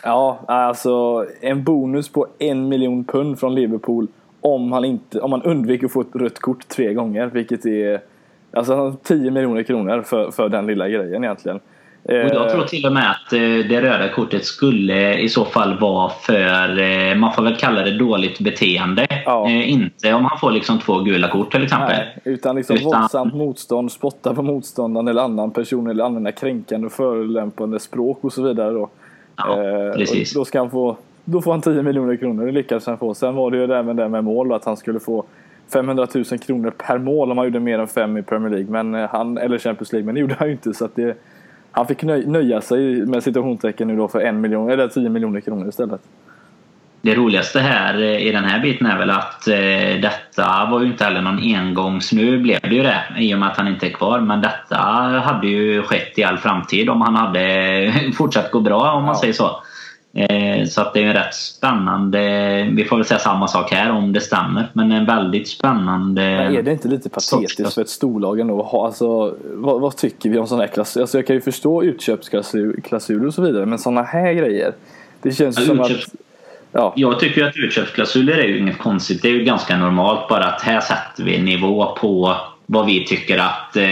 Ja, 0.03 0.39
alltså 0.47 1.25
en 1.41 1.63
bonus 1.63 2.09
på 2.09 2.27
en 2.39 2.69
miljon 2.69 3.03
pund 3.03 3.39
från 3.39 3.55
Liverpool 3.55 4.07
om 4.41 4.71
han, 4.71 4.85
inte, 4.85 5.19
om 5.19 5.31
han 5.31 5.41
undviker 5.41 5.85
att 5.85 5.93
få 5.93 6.01
ett 6.01 6.15
rött 6.15 6.39
kort 6.39 6.67
tre 6.67 6.93
gånger. 6.93 7.25
Vilket 7.33 7.65
är 7.65 8.01
alltså 8.53 8.95
10 9.03 9.31
miljoner 9.31 9.63
kronor 9.63 10.01
för, 10.01 10.31
för 10.31 10.49
den 10.49 10.67
lilla 10.67 10.89
grejen 10.89 11.23
egentligen. 11.23 11.59
Och 12.05 12.13
jag 12.13 12.25
Eh, 12.45 12.51
tror 12.51 12.63
till 12.63 12.85
och 12.85 12.91
med 12.93 13.11
att 13.11 13.33
eh, 13.33 13.39
det 13.39 13.81
röda 13.81 14.09
kortet 14.09 14.45
skulle 14.45 15.17
i 15.19 15.29
så 15.29 15.45
fall 15.45 15.79
vara 15.79 16.09
för, 16.09 16.79
eh, 16.79 17.15
man 17.15 17.33
får 17.33 17.43
väl 17.43 17.55
kalla 17.55 17.81
det 17.81 17.97
dåligt 17.97 18.39
beteende. 18.39 19.07
Ja. 19.25 19.49
Inte 19.49 20.13
om 20.13 20.25
han 20.25 20.39
får 20.39 20.51
liksom 20.51 20.79
två 20.79 20.99
gula 20.99 21.27
kort 21.29 21.51
till 21.51 21.63
exempel. 21.63 21.89
Nej, 21.97 22.17
utan 22.23 22.55
liksom 22.55 22.75
Utan- 22.75 22.85
våldsamt 23.01 23.33
motstånd, 23.33 23.91
spotta 23.91 24.33
på 24.33 24.41
motståndaren 24.41 25.07
eller 25.07 25.21
annan 25.21 25.51
person 25.51 25.87
eller 25.89 26.03
använda 26.03 26.31
kränkande 26.31 26.85
och 26.87 26.93
förolämpande 26.93 27.79
språk 27.79 28.19
och 28.21 28.33
så 28.33 28.43
vidare. 28.43 28.71
Då. 28.71 28.89
Ja, 29.35 29.63
Eh, 29.63 29.93
precis. 29.93 30.33
Då, 30.33 30.45
ska 30.45 30.59
han 30.59 30.69
få, 30.71 30.97
då 31.25 31.41
får 31.41 31.51
han 31.51 31.61
10 31.61 31.81
miljoner 31.83 32.15
kronor, 32.15 32.45
det 32.45 32.51
lyckades 32.51 32.87
han 32.87 32.97
få. 32.97 33.13
Sen 33.13 33.35
var 33.35 33.51
det 33.51 33.57
ju 33.57 33.63
även 33.73 33.95
det 33.95 34.09
med 34.09 34.23
mål, 34.23 34.53
att 34.53 34.65
han 34.65 34.77
skulle 34.77 34.99
få 34.99 35.23
500 35.73 36.07
000 36.15 36.23
kronor 36.25 36.69
per 36.87 36.97
mål 36.97 37.31
om 37.31 37.37
han 37.37 37.47
gjorde 37.47 37.59
mer 37.59 37.79
än 37.79 37.87
fem 37.87 38.17
i 38.17 38.21
Premier 38.21 38.49
League. 38.49 38.71
Men 38.83 38.93
han, 38.93 39.37
eller 39.37 39.57
Champions 39.57 39.93
League, 39.93 40.05
men 40.05 40.15
det 40.15 40.21
gjorde 40.21 40.35
han 40.39 40.47
ju 40.47 40.51
inte. 40.51 40.73
Så 40.73 40.89
det, 40.95 41.17
han 41.75 41.87
fick 41.87 42.03
nöj, 42.03 42.25
nöja 42.27 42.61
sig 42.61 43.05
med 43.05 43.23
situationstecken 43.23 43.87
nu 43.87 43.95
då 43.97 44.07
för 44.07 44.19
en 44.19 44.41
miljon, 44.41 44.69
eller 44.69 44.87
10 44.87 45.09
miljoner 45.09 45.41
kronor 45.41 45.69
istället. 45.69 46.01
Det 47.01 47.15
roligaste 47.15 47.59
här 47.59 48.01
eh, 48.01 48.27
i 48.27 48.31
den 48.31 48.43
här 48.43 48.59
biten 48.59 48.87
är 48.87 48.97
väl 48.99 49.09
att 49.09 49.47
eh, 49.47 50.01
detta 50.01 50.67
var 50.71 50.79
ju 50.81 50.85
inte 50.87 51.03
heller 51.03 51.21
någon 51.21 51.39
engångs... 51.55 52.13
Nu 52.13 52.37
blev 52.39 52.59
det 52.61 52.75
ju 52.75 52.83
det 52.83 53.03
i 53.17 53.35
och 53.35 53.39
med 53.39 53.49
att 53.49 53.57
han 53.57 53.67
inte 53.67 53.87
är 53.87 53.91
kvar. 53.91 54.19
Men 54.19 54.41
detta 54.41 54.75
hade 55.25 55.47
ju 55.47 55.81
skett 55.81 56.19
i 56.19 56.23
all 56.23 56.37
framtid 56.37 56.89
om 56.89 57.01
han 57.01 57.15
hade 57.15 57.93
fortsatt 58.17 58.51
gå 58.51 58.59
bra 58.59 58.91
om 58.91 59.03
man 59.03 59.15
Ja. 59.15 59.19
säger 59.21 59.33
så. 59.33 59.63
Eh, 60.15 60.65
Så 60.65 60.81
att 60.81 60.93
det 60.93 61.03
är 61.03 61.13
rätt 61.13 61.33
spännande. 61.35 62.19
Vi 62.71 62.85
får 62.85 62.95
väl 62.97 63.05
säga 63.05 63.19
samma 63.19 63.47
sak 63.47 63.71
här 63.71 63.91
om 63.91 64.13
det 64.13 64.19
stämmer. 64.21 64.69
Men 64.73 64.91
en 64.91 65.05
väldigt 65.05 65.47
spännande... 65.47 66.21
Men 66.21 66.55
är 66.55 66.61
det 66.61 66.71
inte 66.71 66.87
lite 66.87 67.09
patetiskt 67.09 67.73
för 67.73 67.81
ett 67.81 67.89
storlag 67.89 68.39
ändå 68.39 68.61
att 68.61 68.67
ha, 68.71 68.85
alltså, 68.85 69.35
vad, 69.53 69.81
vad 69.81 69.97
tycker 69.97 70.29
vi 70.29 70.37
om 70.37 70.47
sådana 70.47 70.63
här 70.63 70.71
klausuler? 70.73 71.03
Alltså 71.03 71.17
jag 71.17 71.27
kan 71.27 71.35
ju 71.35 71.41
förstå 71.41 71.83
utköpsklausuler 71.83 73.27
och 73.27 73.33
så 73.33 73.41
vidare, 73.41 73.65
men 73.65 73.79
sådana 73.79 74.01
här 74.03 74.33
grejer. 74.33 74.73
Det 75.21 75.31
känns 75.31 75.59
ju 75.59 75.61
Ja, 75.61 75.67
som 75.67 75.79
att... 75.79 75.91
utköps- 75.91 76.15
Ja, 76.75 76.93
Jag 76.95 77.19
tycker 77.19 77.43
att 77.45 77.55
utköpsklausuler 77.57 78.37
är 78.37 78.43
ju 78.47 78.57
inget 78.59 78.77
konstigt. 78.77 79.21
Det 79.21 79.27
är 79.27 79.33
ju 79.33 79.43
ganska 79.43 79.77
normalt 79.77 80.27
bara 80.29 80.43
att 80.45 80.61
här 80.61 80.79
sätter 80.79 81.23
vi 81.23 81.41
nivå 81.41 81.95
på 81.99 82.35
vad 82.73 82.85
vi 82.85 83.05
tycker 83.05 83.37
att 83.37 83.75
eh, 83.75 83.83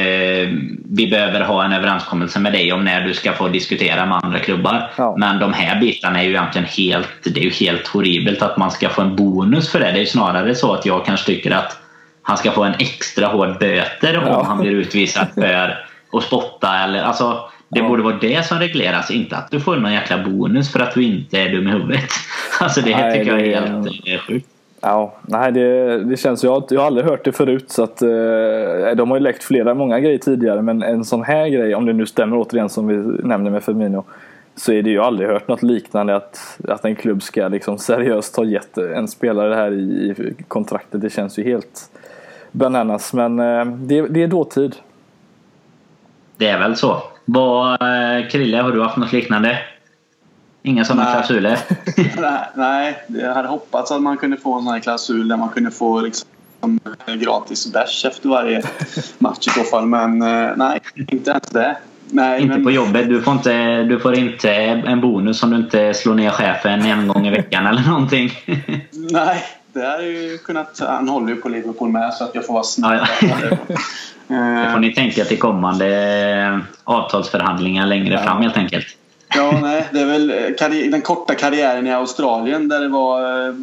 vi 0.86 1.07
behöver 1.11 1.41
ha 1.41 1.63
en 1.65 1.73
överenskommelse 1.73 2.39
med 2.39 2.51
dig 2.53 2.73
om 2.73 2.86
när 2.86 3.01
du 3.01 3.13
ska 3.13 3.34
få 3.34 3.47
diskutera 3.47 4.05
med 4.05 4.19
andra 4.23 4.39
klubbar. 4.39 4.91
Ja. 4.97 5.15
Men 5.17 5.39
de 5.39 5.53
här 5.53 5.79
bitarna 5.79 6.19
är 6.19 6.23
ju 6.23 6.29
egentligen 6.29 6.67
helt, 6.67 7.09
det 7.23 7.39
är 7.39 7.43
ju 7.43 7.49
helt 7.49 7.88
horribelt 7.88 8.41
att 8.41 8.57
man 8.57 8.71
ska 8.71 8.89
få 8.89 9.01
en 9.01 9.15
bonus 9.15 9.71
för 9.71 9.79
det. 9.79 9.86
Det 9.86 9.91
är 9.97 9.99
ju 9.99 10.05
snarare 10.05 10.55
så 10.55 10.73
att 10.73 10.86
jag 10.86 11.05
kanske 11.05 11.25
tycker 11.25 11.51
att 11.51 11.77
han 12.21 12.38
ska 12.38 12.51
få 12.51 12.63
en 12.63 12.73
extra 12.79 13.27
hård 13.27 13.59
böter 13.59 14.17
om 14.17 14.27
Ja. 14.27 14.43
han 14.47 14.57
blir 14.61 14.71
utvisad 14.71 15.27
för 15.36 15.77
att 16.17 16.23
spotta 16.23 16.77
eller 16.84 17.03
alltså 17.03 17.49
det 17.69 17.79
Ja. 17.79 17.88
borde 17.88 18.03
vara 18.03 18.17
det 18.21 18.45
som 18.45 18.59
regleras, 18.59 19.11
inte 19.11 19.38
att 19.38 19.51
du 19.51 19.59
får 19.59 19.75
någon 19.77 19.93
jäkla 19.93 20.17
bonus 20.17 20.71
för 20.71 20.79
att 20.79 20.93
du 20.93 21.03
inte 21.03 21.39
är 21.41 21.49
dum 21.49 21.67
i 21.67 21.71
huvudet. 21.71 22.09
Alltså 22.59 22.82
det 22.82 22.97
Nej, 22.97 23.19
tycker 23.19 23.32
jag 23.38 23.47
är 23.47 23.61
helt 23.61 23.88
eh, 24.07 24.19
sjukt 24.27 24.47
ja 24.82 25.13
nej 25.21 25.51
det, 25.51 25.97
det 26.03 26.17
känns 26.17 26.43
jag, 26.43 26.63
jag 26.69 26.79
har 26.79 26.88
aldrig 26.88 27.05
hört 27.05 27.25
det 27.25 27.32
förut 27.32 27.71
så 27.71 27.84
att 27.84 28.01
eh, 28.01 28.09
de 28.95 29.09
har 29.09 29.17
ju 29.17 29.23
läckt 29.23 29.43
flera, 29.43 29.73
många 29.73 29.99
grejer 29.99 30.17
tidigare 30.17 30.61
men 30.61 30.84
en 30.84 31.05
sån 31.05 31.23
här 31.23 31.47
grej, 31.47 31.75
om 31.75 31.86
det 31.86 31.93
nu 31.93 32.05
stämmer 32.05 32.38
återigen 32.38 32.69
som 32.69 32.88
vi 32.88 33.27
nämnde 33.27 33.51
med 33.51 33.63
Firmino 33.63 34.03
så 34.55 34.71
är 34.71 34.84
det 34.84 34.89
ju 34.89 34.99
aldrig 34.99 35.29
hört 35.29 35.47
något 35.47 35.63
liknande 35.63 36.15
att, 36.15 36.59
att 36.67 36.86
en 36.86 36.95
klubb 36.95 37.23
ska 37.23 37.47
liksom 37.47 37.77
seriöst 37.77 38.36
ha 38.36 38.43
gett 38.43 38.77
en 38.77 39.07
spelare 39.07 39.49
det 39.49 39.55
här 39.55 39.71
i, 39.71 40.15
i 40.39 40.43
kontraktet. 40.47 41.01
Det 41.01 41.09
känns 41.09 41.39
ju 41.39 41.43
helt 41.43 41.89
bananas 42.51 43.13
men 43.13 43.39
eh, 43.39 43.65
det, 43.65 44.01
det 44.01 44.23
är 44.23 44.27
dåtid. 44.27 44.75
Det 46.38 46.47
är 46.47 46.59
väl 46.59 46.75
så. 46.75 47.03
Vad, 47.25 47.71
eh, 47.71 48.27
Krille, 48.29 48.57
har 48.57 48.71
du 48.71 48.82
haft 48.82 48.97
något 48.97 49.13
liknande? 49.13 49.57
Inga 50.64 50.86
sådana 50.86 51.03
Nej. 51.03 51.14
klausuler? 51.14 51.59
Nej, 52.22 52.45
nej, 52.55 53.03
jag 53.07 53.34
hade 53.34 53.47
hoppats 53.47 53.91
att 53.91 54.01
man 54.01 54.18
kunde 54.18 54.38
få 54.38 54.53
en 54.53 54.64
sån 54.64 54.74
här 54.74 54.80
klausul 54.80 55.28
där 55.28 55.38
man 55.38 55.49
kunde 55.49 55.72
få 55.72 56.01
liksom 56.01 56.28
gratis 57.20 57.74
bärs 57.74 58.05
efter 58.05 58.30
varje 58.30 58.64
match 59.18 59.47
i 59.47 59.49
så 59.49 59.64
fall. 59.64 59.86
Men 59.86 60.22
eh, 60.22 60.49
nej, 60.55 60.80
inte 60.95 61.32
ens 61.32 61.49
det. 61.49 61.78
Nej, 62.09 62.41
inte 62.41 62.55
men, 62.55 62.64
på 62.64 62.72
jobbet. 62.72 63.09
Du 63.09 63.22
får 63.22 63.34
inte, 63.34 63.84
du 63.84 63.99
får 63.99 64.18
inte 64.18 64.51
en 64.53 65.01
bonus 65.01 65.43
om 65.43 65.49
du 65.49 65.57
inte 65.57 65.93
slår 65.93 66.16
ner 66.16 66.30
chefen 66.30 66.82
en 66.82 67.07
gång 67.07 67.28
i 67.28 67.30
veckan 67.30 67.68
eller 67.68 67.82
någonting. 67.82 68.32
Nej, 68.91 69.43
det 69.74 69.86
hade 69.86 70.03
ju 70.03 70.38
kunnat... 70.38 70.80
Han 70.80 71.09
håller 71.09 71.30
ju 71.30 71.36
på 71.36 71.49
Liverpool 71.49 71.89
med 71.89 72.14
så 72.14 72.24
att 72.24 72.36
jag 72.36 72.45
får 72.45 72.53
vara 72.53 72.64
snäll. 72.64 72.99
Ja, 73.22 73.28
Det 73.68 73.78
Eh, 74.32 74.72
får 74.72 74.80
ni 74.80 74.93
tänka 74.93 75.24
till 75.24 75.39
kommande 75.39 76.62
avtalsförhandlingar 76.84 77.88
längre 77.88 78.18
fram 78.18 78.41
helt 78.41 78.57
enkelt. 78.57 78.86
Ja, 79.36 79.59
nej, 79.61 79.88
det 79.93 79.99
är 79.99 80.05
väl 80.05 80.29
eh, 80.29 80.36
karri- 80.36 80.91
den 80.91 81.01
korta 81.01 81.36
karriären 81.36 81.88
i 81.88 81.93
Australien 81.93 82.67
där 82.67 82.79
det 82.79 82.88
var 82.88 83.47
eh, 83.47 83.53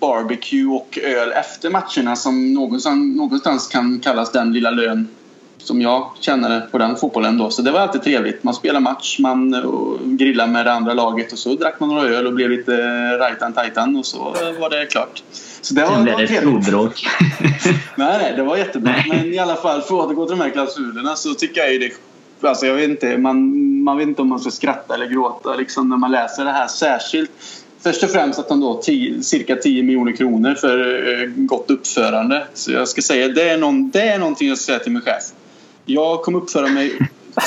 barbecue 0.00 0.66
och 0.66 0.98
öl 1.02 1.32
efter 1.32 1.70
matcherna 1.70 2.16
som 2.16 2.54
någonstans, 2.54 3.16
någonstans 3.16 3.66
kan 3.66 4.00
kallas 4.00 4.32
den 4.32 4.52
lilla 4.52 4.70
lön 4.70 5.08
som 5.58 5.80
jag 5.80 6.10
tjänade 6.20 6.68
på 6.70 6.78
den 6.78 6.96
fotbollen 6.96 7.38
då. 7.38 7.50
Så 7.50 7.62
det 7.62 7.70
var 7.70 7.80
alltid 7.80 8.02
trevligt. 8.02 8.42
Man 8.42 8.54
spelade 8.54 8.80
match, 8.80 9.18
man 9.18 9.54
eh, 9.54 9.60
grillade 10.04 10.52
med 10.52 10.66
det 10.66 10.72
andra 10.72 10.94
laget 10.94 11.32
och 11.32 11.38
så 11.38 11.54
drack 11.54 11.80
man 11.80 11.88
några 11.88 12.08
öl 12.08 12.26
och 12.26 12.32
blev 12.32 12.50
lite 12.50 12.72
rajtan 13.18 13.52
tajtan 13.52 13.96
och 13.96 14.06
så 14.06 14.18
var 14.60 14.70
det 14.70 14.86
klart. 14.86 15.22
Så 15.60 15.74
det 15.74 15.82
var, 15.82 15.94
Sen 15.94 16.04
blev 16.04 16.18
det 16.18 16.26
storbråk. 16.26 17.06
Nej, 17.96 18.18
nej, 18.22 18.32
det 18.36 18.42
var 18.42 18.56
jättebra. 18.56 18.92
Nej. 18.92 19.04
Men 19.08 19.34
i 19.34 19.38
alla 19.38 19.56
fall, 19.56 19.82
för 19.82 19.98
att 20.00 20.04
återgå 20.06 20.26
till 20.26 20.36
de 20.38 20.42
här 20.42 20.50
klausulerna 20.50 21.16
så 21.16 21.34
tycker 21.34 21.60
jag 21.60 21.72
ju 21.72 21.78
det... 21.78 21.92
Alltså 22.48 22.66
jag 22.66 22.74
vet 22.74 22.90
inte, 22.90 23.18
man, 23.18 23.52
man 23.84 23.98
vet 23.98 24.08
inte 24.08 24.22
om 24.22 24.28
man 24.28 24.40
ska 24.40 24.50
skratta 24.50 24.94
eller 24.94 25.06
gråta 25.06 25.54
liksom 25.54 25.88
när 25.88 25.96
man 25.96 26.10
läser 26.10 26.44
det 26.44 26.50
här. 26.50 26.66
Särskilt 26.66 27.30
först 27.82 28.04
och 28.04 28.10
främst 28.10 28.38
att 28.38 28.50
han 28.50 28.60
då 28.60 28.82
tio, 28.82 29.22
cirka 29.22 29.56
10 29.56 29.82
miljoner 29.82 30.12
kronor 30.12 30.54
för 30.54 30.78
eh, 31.22 31.28
gott 31.28 31.70
uppförande. 31.70 32.46
Så 32.54 32.72
jag 32.72 32.88
ska 32.88 33.02
säga 33.02 33.28
det 33.28 33.50
är, 33.50 33.58
någon, 33.58 33.90
det 33.90 34.02
är 34.02 34.18
någonting 34.18 34.48
jag 34.48 34.58
ska 34.58 34.72
säga 34.72 34.78
till 34.78 34.92
min 34.92 35.02
chef. 35.02 35.22
Jag 35.84 36.22
kommer 36.22 36.38
uppföra 36.38 36.68
mig 36.68 36.98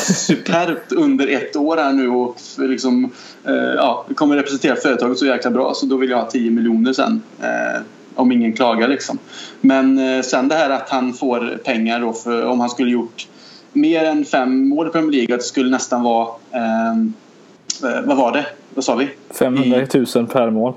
superbt 0.04 0.92
under 0.92 1.28
ett 1.28 1.56
år 1.56 1.78
här 1.78 1.94
nu 1.94 2.10
och 2.10 2.38
eh, 2.60 2.68
liksom, 2.68 3.12
eh, 3.44 3.54
ja, 3.56 4.06
kommer 4.16 4.36
representera 4.36 4.76
företaget 4.76 5.18
så 5.18 5.26
jäkla 5.26 5.52
bra 5.52 5.74
så 5.74 5.86
då 5.86 5.98
vill 5.98 6.10
jag 6.10 6.18
ha 6.18 6.30
10 6.30 6.52
miljoner 6.52 6.94
sen. 6.94 7.22
Eh, 7.42 7.82
om 8.16 8.32
ingen 8.32 8.54
klagar 8.54 8.88
liksom. 8.88 9.18
Men 9.62 10.00
eh, 10.00 10.22
sen 10.22 10.48
det 10.48 10.56
här 10.56 10.70
att 10.70 10.90
han 10.90 11.14
får 11.14 11.60
pengar 11.64 12.00
då 12.00 12.14
för, 12.14 12.46
om 12.46 12.60
han 12.60 12.70
skulle 12.70 12.92
gjort 12.92 13.28
mer 13.76 14.04
än 14.04 14.26
fem 14.26 14.70
mål 14.70 14.88
i 14.88 14.90
Premier 14.90 15.12
League 15.12 15.36
att 15.36 15.42
det 15.42 15.48
skulle 15.48 15.70
nästan 15.70 16.04
vara 16.04 16.28
ehm, 16.52 17.14
eh, 17.84 18.02
vad 18.06 18.18
var 18.18 18.32
det? 18.32 18.46
Vad 18.74 18.86
sa 18.86 18.96
vi? 18.96 19.10
500 19.40 19.88
000 20.16 20.28
per 20.28 20.50
mål. 20.50 20.74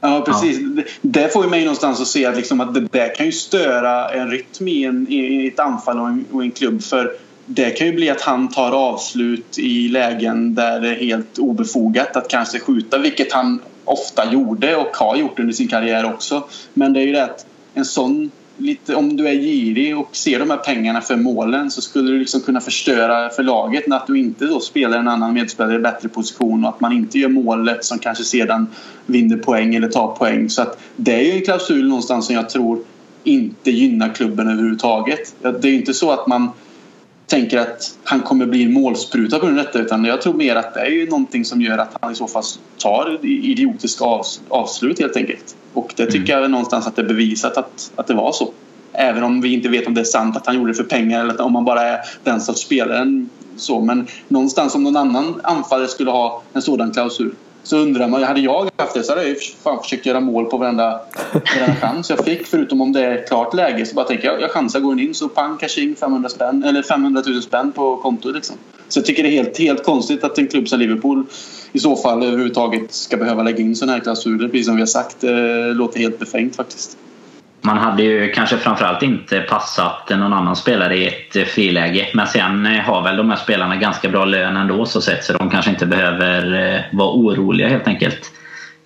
Ja, 0.00 0.22
precis. 0.26 0.58
Ja. 0.76 0.82
Det 1.02 1.32
får 1.32 1.44
ju 1.44 1.50
mig 1.50 1.60
någonstans 1.60 2.00
att 2.00 2.06
se 2.06 2.26
att, 2.26 2.36
liksom 2.36 2.60
att 2.60 2.74
det 2.74 2.80
där 2.80 3.14
kan 3.14 3.26
ju 3.26 3.32
störa 3.32 4.08
en 4.08 4.30
rytm 4.30 4.68
i, 4.68 4.84
en, 4.84 5.06
i 5.10 5.46
ett 5.46 5.60
anfall 5.60 6.00
och 6.00 6.08
en, 6.08 6.24
och 6.32 6.42
en 6.42 6.50
klubb. 6.50 6.82
För 6.82 7.12
det 7.46 7.70
kan 7.70 7.86
ju 7.86 7.92
bli 7.92 8.10
att 8.10 8.20
han 8.20 8.48
tar 8.48 8.72
avslut 8.72 9.58
i 9.58 9.88
lägen 9.88 10.54
där 10.54 10.80
det 10.80 10.88
är 10.88 10.94
helt 10.94 11.38
obefogat 11.38 12.16
att 12.16 12.28
kanske 12.28 12.58
skjuta, 12.58 12.98
vilket 12.98 13.32
han 13.32 13.60
ofta 13.84 14.32
gjorde 14.32 14.76
och 14.76 14.96
har 14.96 15.16
gjort 15.16 15.38
under 15.38 15.52
sin 15.52 15.68
karriär 15.68 16.14
också. 16.14 16.44
Men 16.74 16.92
det 16.92 17.00
är 17.00 17.04
ju 17.04 17.12
det 17.12 17.24
att 17.24 17.46
en 17.74 17.84
sån 17.84 18.30
lite, 18.60 18.94
om 18.94 19.16
du 19.16 19.28
är 19.28 19.34
girig 19.34 19.98
och 19.98 20.16
ser 20.16 20.38
de 20.38 20.50
här 20.50 20.56
pengarna 20.56 21.00
för 21.00 21.16
målen 21.16 21.70
så 21.70 21.80
skulle 21.80 22.10
du 22.10 22.18
liksom 22.18 22.40
kunna 22.40 22.60
förstöra 22.60 23.30
för 23.30 23.42
laget 23.42 23.86
när 23.86 23.96
att 23.96 24.06
du 24.06 24.18
inte 24.18 24.44
då 24.44 24.60
spelar 24.60 24.98
en 24.98 25.08
annan 25.08 25.34
medspelare 25.34 25.76
i 25.76 25.78
bättre 25.78 26.08
position 26.08 26.64
och 26.64 26.70
att 26.70 26.80
man 26.80 26.92
inte 26.92 27.18
gör 27.18 27.28
målet 27.28 27.84
som 27.84 27.98
kanske 27.98 28.24
sedan 28.24 28.66
vinner 29.06 29.36
poäng 29.36 29.74
eller 29.74 29.88
tar 29.88 30.14
poäng. 30.14 30.50
Så 30.50 30.62
att 30.62 30.80
det 30.96 31.12
är 31.12 31.24
ju 31.24 31.32
en 31.32 31.42
klausul 31.42 31.88
någonstans 31.88 32.26
som 32.26 32.34
jag 32.34 32.50
tror 32.50 32.78
inte 33.24 33.70
gynnar 33.70 34.14
klubben 34.14 34.48
överhuvudtaget. 34.48 35.34
Det 35.42 35.64
är 35.64 35.70
ju 35.70 35.76
inte 35.76 35.94
så 35.94 36.10
att 36.10 36.26
man 36.26 36.50
tänker 37.30 37.58
att 37.58 37.98
han 38.04 38.20
kommer 38.20 38.46
bli 38.46 38.62
en 38.64 38.72
målspruta 38.72 39.38
på 39.38 39.46
grund 39.46 39.58
av 39.58 39.64
detta 39.64 39.78
utan 39.78 40.04
jag 40.04 40.22
tror 40.22 40.34
mer 40.34 40.56
att 40.56 40.74
det 40.74 40.80
är 40.80 40.90
ju 40.90 41.06
någonting 41.06 41.44
som 41.44 41.62
gör 41.62 41.78
att 41.78 41.96
han 42.00 42.12
i 42.12 42.14
så 42.14 42.26
fall 42.26 42.42
tar 42.78 43.18
idiotiska 43.26 44.04
avslut 44.48 45.00
helt 45.00 45.16
enkelt. 45.16 45.56
Och 45.74 45.92
det 45.96 46.06
tycker 46.06 46.32
mm. 46.32 46.42
jag 46.42 46.50
någonstans 46.50 46.86
att 46.86 46.96
det 46.96 47.02
är 47.02 47.06
bevisat 47.06 47.56
att, 47.56 47.92
att 47.96 48.06
det 48.06 48.14
var 48.14 48.32
så. 48.32 48.52
Även 48.92 49.22
om 49.22 49.40
vi 49.40 49.52
inte 49.52 49.68
vet 49.68 49.86
om 49.86 49.94
det 49.94 50.00
är 50.00 50.04
sant 50.04 50.36
att 50.36 50.46
han 50.46 50.56
gjorde 50.56 50.70
det 50.70 50.76
för 50.76 50.84
pengar 50.84 51.20
eller 51.20 51.40
om 51.40 51.54
han 51.54 51.64
bara 51.64 51.82
är 51.82 52.00
den 52.24 52.40
sorts 52.40 52.60
spelaren. 52.60 53.30
Så, 53.56 53.80
men 53.80 54.06
någonstans 54.28 54.74
om 54.74 54.82
någon 54.82 54.96
annan 54.96 55.40
anfallare 55.42 55.88
skulle 55.88 56.10
ha 56.10 56.42
en 56.52 56.62
sådan 56.62 56.90
klausul 56.90 57.34
så 57.62 57.78
undrar 57.78 58.08
man, 58.08 58.22
hade 58.22 58.40
jag 58.40 58.70
haft 58.76 58.94
det 58.94 59.02
så 59.02 59.12
hade 59.12 59.22
jag 59.22 59.30
ju 59.30 59.36
fan 59.62 59.82
försökt 59.82 60.06
göra 60.06 60.20
mål 60.20 60.44
på 60.44 60.56
varenda, 60.56 61.00
varenda 61.32 61.76
chans 61.80 62.10
jag 62.10 62.24
fick. 62.24 62.46
Förutom 62.46 62.80
om 62.80 62.92
det 62.92 63.04
är 63.04 63.14
ett 63.14 63.28
klart 63.28 63.54
läge 63.54 63.86
så 63.86 63.94
bara 63.94 64.06
tänker 64.06 64.28
jag, 64.28 64.40
jag 64.40 64.50
chansar, 64.50 64.80
går 64.80 65.00
in 65.00 65.14
så 65.14 65.28
pang, 65.28 65.58
cashing 65.58 65.96
500 65.96 66.28
spänn, 66.28 66.64
eller 66.64 66.82
500 66.82 67.22
000 67.26 67.42
spänn 67.42 67.72
på 67.72 67.96
kontot 67.96 68.34
liksom. 68.34 68.56
Så 68.88 68.98
jag 68.98 69.06
tycker 69.06 69.22
det 69.22 69.28
är 69.28 69.42
helt, 69.42 69.58
helt 69.58 69.84
konstigt 69.84 70.24
att 70.24 70.38
en 70.38 70.46
klubb 70.46 70.68
som 70.68 70.78
Liverpool 70.78 71.24
i 71.72 71.78
så 71.78 71.96
fall 71.96 72.22
överhuvudtaget 72.22 72.92
ska 72.92 73.16
behöva 73.16 73.42
lägga 73.42 73.58
in 73.58 73.76
sådana 73.76 73.92
här 73.92 74.00
klausuler. 74.00 74.48
Precis 74.48 74.66
som 74.66 74.74
vi 74.74 74.80
har 74.80 74.86
sagt, 74.86 75.20
det 75.20 75.74
låter 75.74 75.98
helt 75.98 76.18
befängt 76.18 76.56
faktiskt. 76.56 76.96
Man 77.62 77.78
hade 77.78 78.02
ju 78.02 78.32
kanske 78.32 78.56
framförallt 78.56 79.02
inte 79.02 79.40
passat 79.40 80.10
någon 80.10 80.32
annan 80.32 80.56
spelare 80.56 80.96
i 80.96 81.06
ett 81.06 81.48
friläge. 81.48 82.08
Men 82.14 82.26
sen 82.26 82.66
har 82.66 83.02
väl 83.02 83.16
de 83.16 83.30
här 83.30 83.36
spelarna 83.36 83.76
ganska 83.76 84.08
bra 84.08 84.24
lön 84.24 84.56
ändå 84.56 84.86
så 84.86 85.00
sett 85.00 85.24
så 85.24 85.32
de 85.32 85.50
kanske 85.50 85.70
inte 85.70 85.86
behöver 85.86 86.74
eh, 86.74 86.98
vara 86.98 87.10
oroliga 87.10 87.68
helt 87.68 87.86
enkelt. 87.86 88.32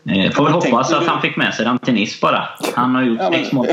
Eh, 0.08 0.30
får 0.30 0.44
väl 0.44 0.52
hoppas 0.52 0.92
att 0.92 1.06
han 1.06 1.22
fick 1.22 1.36
med 1.36 1.54
sig 1.54 1.64
den 1.64 1.78
till 1.78 1.94
Nice 1.94 2.18
bara. 2.22 2.48
Han 2.74 2.94
har 2.94 3.02
gjort 3.02 3.18
ja, 3.20 3.32
sex 3.32 3.52
mål 3.52 3.66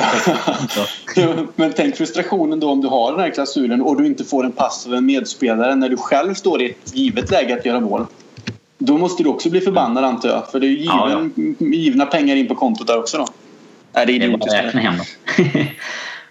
ja, 1.15 1.27
Men 1.55 1.73
tänk 1.75 1.95
frustrationen 1.95 2.59
då 2.59 2.71
om 2.71 2.81
du 2.81 2.87
har 2.87 3.11
den 3.11 3.21
här 3.21 3.29
klausulen 3.29 3.81
och 3.81 4.01
du 4.01 4.07
inte 4.07 4.23
får 4.23 4.43
en 4.43 4.51
pass 4.51 4.87
av 4.87 4.93
en 4.93 5.05
medspelare 5.05 5.75
när 5.75 5.89
du 5.89 5.97
själv 5.97 6.33
står 6.33 6.61
i 6.61 6.69
ett 6.69 6.95
givet 6.95 7.31
läge 7.31 7.53
att 7.53 7.65
göra 7.65 7.79
mål. 7.79 8.05
Då 8.77 8.97
måste 8.97 9.23
du 9.23 9.29
också 9.29 9.49
bli 9.49 9.61
förbannad 9.61 10.03
antar 10.03 10.29
jag. 10.29 10.51
För 10.51 10.59
det 10.59 10.65
är 10.65 10.69
ju 10.69 10.77
given, 10.77 11.33
ja, 11.59 11.67
givna 11.67 12.05
pengar 12.05 12.35
in 12.35 12.47
på 12.47 12.55
kontot 12.55 12.87
där 12.87 12.99
också 12.99 13.17
då. 13.17 13.27
Nej, 13.95 14.05
det 14.05 14.11
är 14.11 14.15
idiotiskt. 14.15 14.73
dem. 14.73 14.99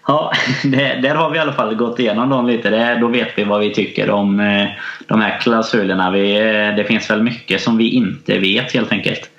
ja, 0.07 0.31
det, 0.63 0.99
där 1.01 1.15
har 1.15 1.29
vi 1.29 1.37
i 1.37 1.41
alla 1.41 1.53
fall 1.53 1.75
gått 1.75 1.99
igenom 1.99 2.29
dem 2.29 2.47
lite. 2.47 2.69
Det, 2.69 2.97
då 3.01 3.07
vet 3.07 3.37
vi 3.37 3.43
vad 3.43 3.59
vi 3.59 3.73
tycker 3.73 4.09
om 4.09 4.39
eh, 4.39 4.67
de 5.07 5.21
här 5.21 5.39
klausulerna. 5.39 6.11
Vi, 6.11 6.35
eh, 6.35 6.75
det 6.75 6.85
finns 6.87 7.09
väl 7.09 7.23
mycket 7.23 7.61
som 7.61 7.77
vi 7.77 7.89
inte 7.89 8.39
vet 8.39 8.73
helt 8.73 8.91
enkelt. 8.91 9.29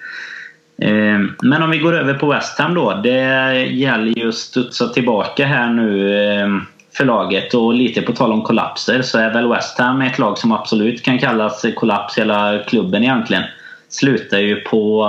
Eh, 0.83 1.19
men 1.43 1.63
om 1.63 1.71
vi 1.71 1.79
går 1.79 1.99
över 1.99 2.15
på 2.15 2.27
West 2.27 2.59
Ham 2.59 2.75
då. 2.75 2.95
Det 2.95 3.63
gäller 3.65 4.19
ju 4.19 4.29
att 4.29 4.35
studsa 4.35 4.89
tillbaka 4.89 5.47
här 5.47 5.71
nu 5.71 6.63
för 6.97 7.05
laget 7.05 7.55
och 7.55 7.75
lite 7.75 8.03
på 8.03 8.13
tal 8.13 8.33
om 8.33 8.43
kollapser 8.43 9.03
så 9.03 9.19
är 9.19 9.33
väl 9.33 9.49
West 9.49 9.79
Ham 9.79 10.03
ett 10.03 10.19
lag 10.19 10.39
som 10.39 10.53
absolut 10.53 11.03
kan 11.03 11.19
kallas 11.19 11.67
kollaps 11.77 12.19
hela 12.19 12.59
klubben 12.59 13.03
egentligen. 13.03 13.43
Slutar 13.89 14.39
ju 14.39 14.61
på 14.61 15.07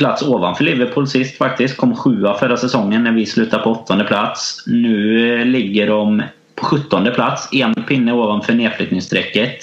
plats 0.00 0.22
ovanför 0.22 0.64
Liverpool 0.64 1.06
sist 1.06 1.38
faktiskt. 1.38 1.76
Kom 1.76 1.96
sjua 1.96 2.34
förra 2.34 2.56
säsongen 2.56 3.04
när 3.04 3.12
vi 3.12 3.26
slutade 3.26 3.62
på 3.62 3.70
åttonde 3.70 4.04
plats. 4.04 4.64
Nu 4.66 5.40
eh, 5.40 5.46
ligger 5.46 5.86
de 5.86 6.22
på 6.54 6.64
sjuttonde 6.64 7.10
plats. 7.10 7.48
En 7.52 7.74
pinne 7.74 8.12
ovanför 8.12 8.52
nedflyttningsstrecket. 8.52 9.58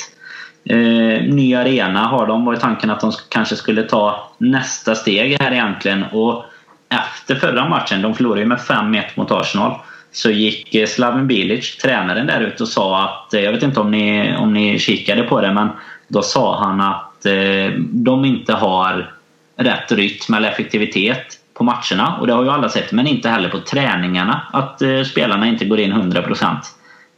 Eh, 0.70 1.24
ny 1.24 1.56
arena 1.56 2.00
har 2.00 2.28
de. 2.28 2.46
var 2.46 2.54
ju 2.54 2.60
tanken 2.60 2.90
att 2.90 3.00
de 3.00 3.12
kanske 3.30 3.56
skulle 3.56 3.84
ta 3.84 4.32
nästa 4.38 4.96
steg 4.96 5.42
här 5.42 5.52
egentligen. 5.52 6.04
Och 6.04 6.46
efter 6.90 7.36
förra 7.36 7.70
matchen, 7.70 8.02
de 8.02 8.16
förlorade 8.16 8.42
ju 8.42 8.48
med 8.48 8.60
5-1 8.60 9.04
mot 9.16 9.32
Arsenal. 9.32 9.80
Så 10.12 10.30
gick 10.30 10.76
eh, 10.76 10.88
Slaven 10.88 11.28
Bilic, 11.28 11.78
tränaren 11.78 12.28
där 12.28 12.42
ute 12.42 12.64
och 12.64 12.70
sa 12.70 13.04
att, 13.04 13.34
eh, 13.34 13.42
jag 13.42 13.52
vet 13.52 13.64
inte 13.64 13.80
om 13.80 13.92
ni, 13.92 14.36
om 14.38 14.54
ni 14.54 14.80
kikade 14.80 15.24
på 15.24 15.42
det, 15.42 15.54
men 15.54 15.70
då 16.08 16.22
sa 16.22 16.60
han 16.60 16.82
att 16.82 17.26
eh, 17.26 17.74
de 17.80 18.26
inte 18.26 18.54
har 18.54 19.17
rätt 19.58 19.92
rytm 19.92 20.34
eller 20.34 20.50
effektivitet 20.50 21.40
på 21.54 21.64
matcherna. 21.64 22.18
Och 22.20 22.28
det 22.28 22.34
har 22.34 22.44
ju 22.44 22.50
alla 22.50 22.70
sett. 22.70 22.92
Men 22.92 23.08
inte 23.08 23.30
heller 23.30 23.50
på 23.50 23.60
träningarna. 23.60 24.42
Att 24.54 24.82
eh, 24.82 25.04
spelarna 25.04 25.48
inte 25.48 25.66
går 25.66 25.80
in 25.80 25.94
100%. 25.94 26.56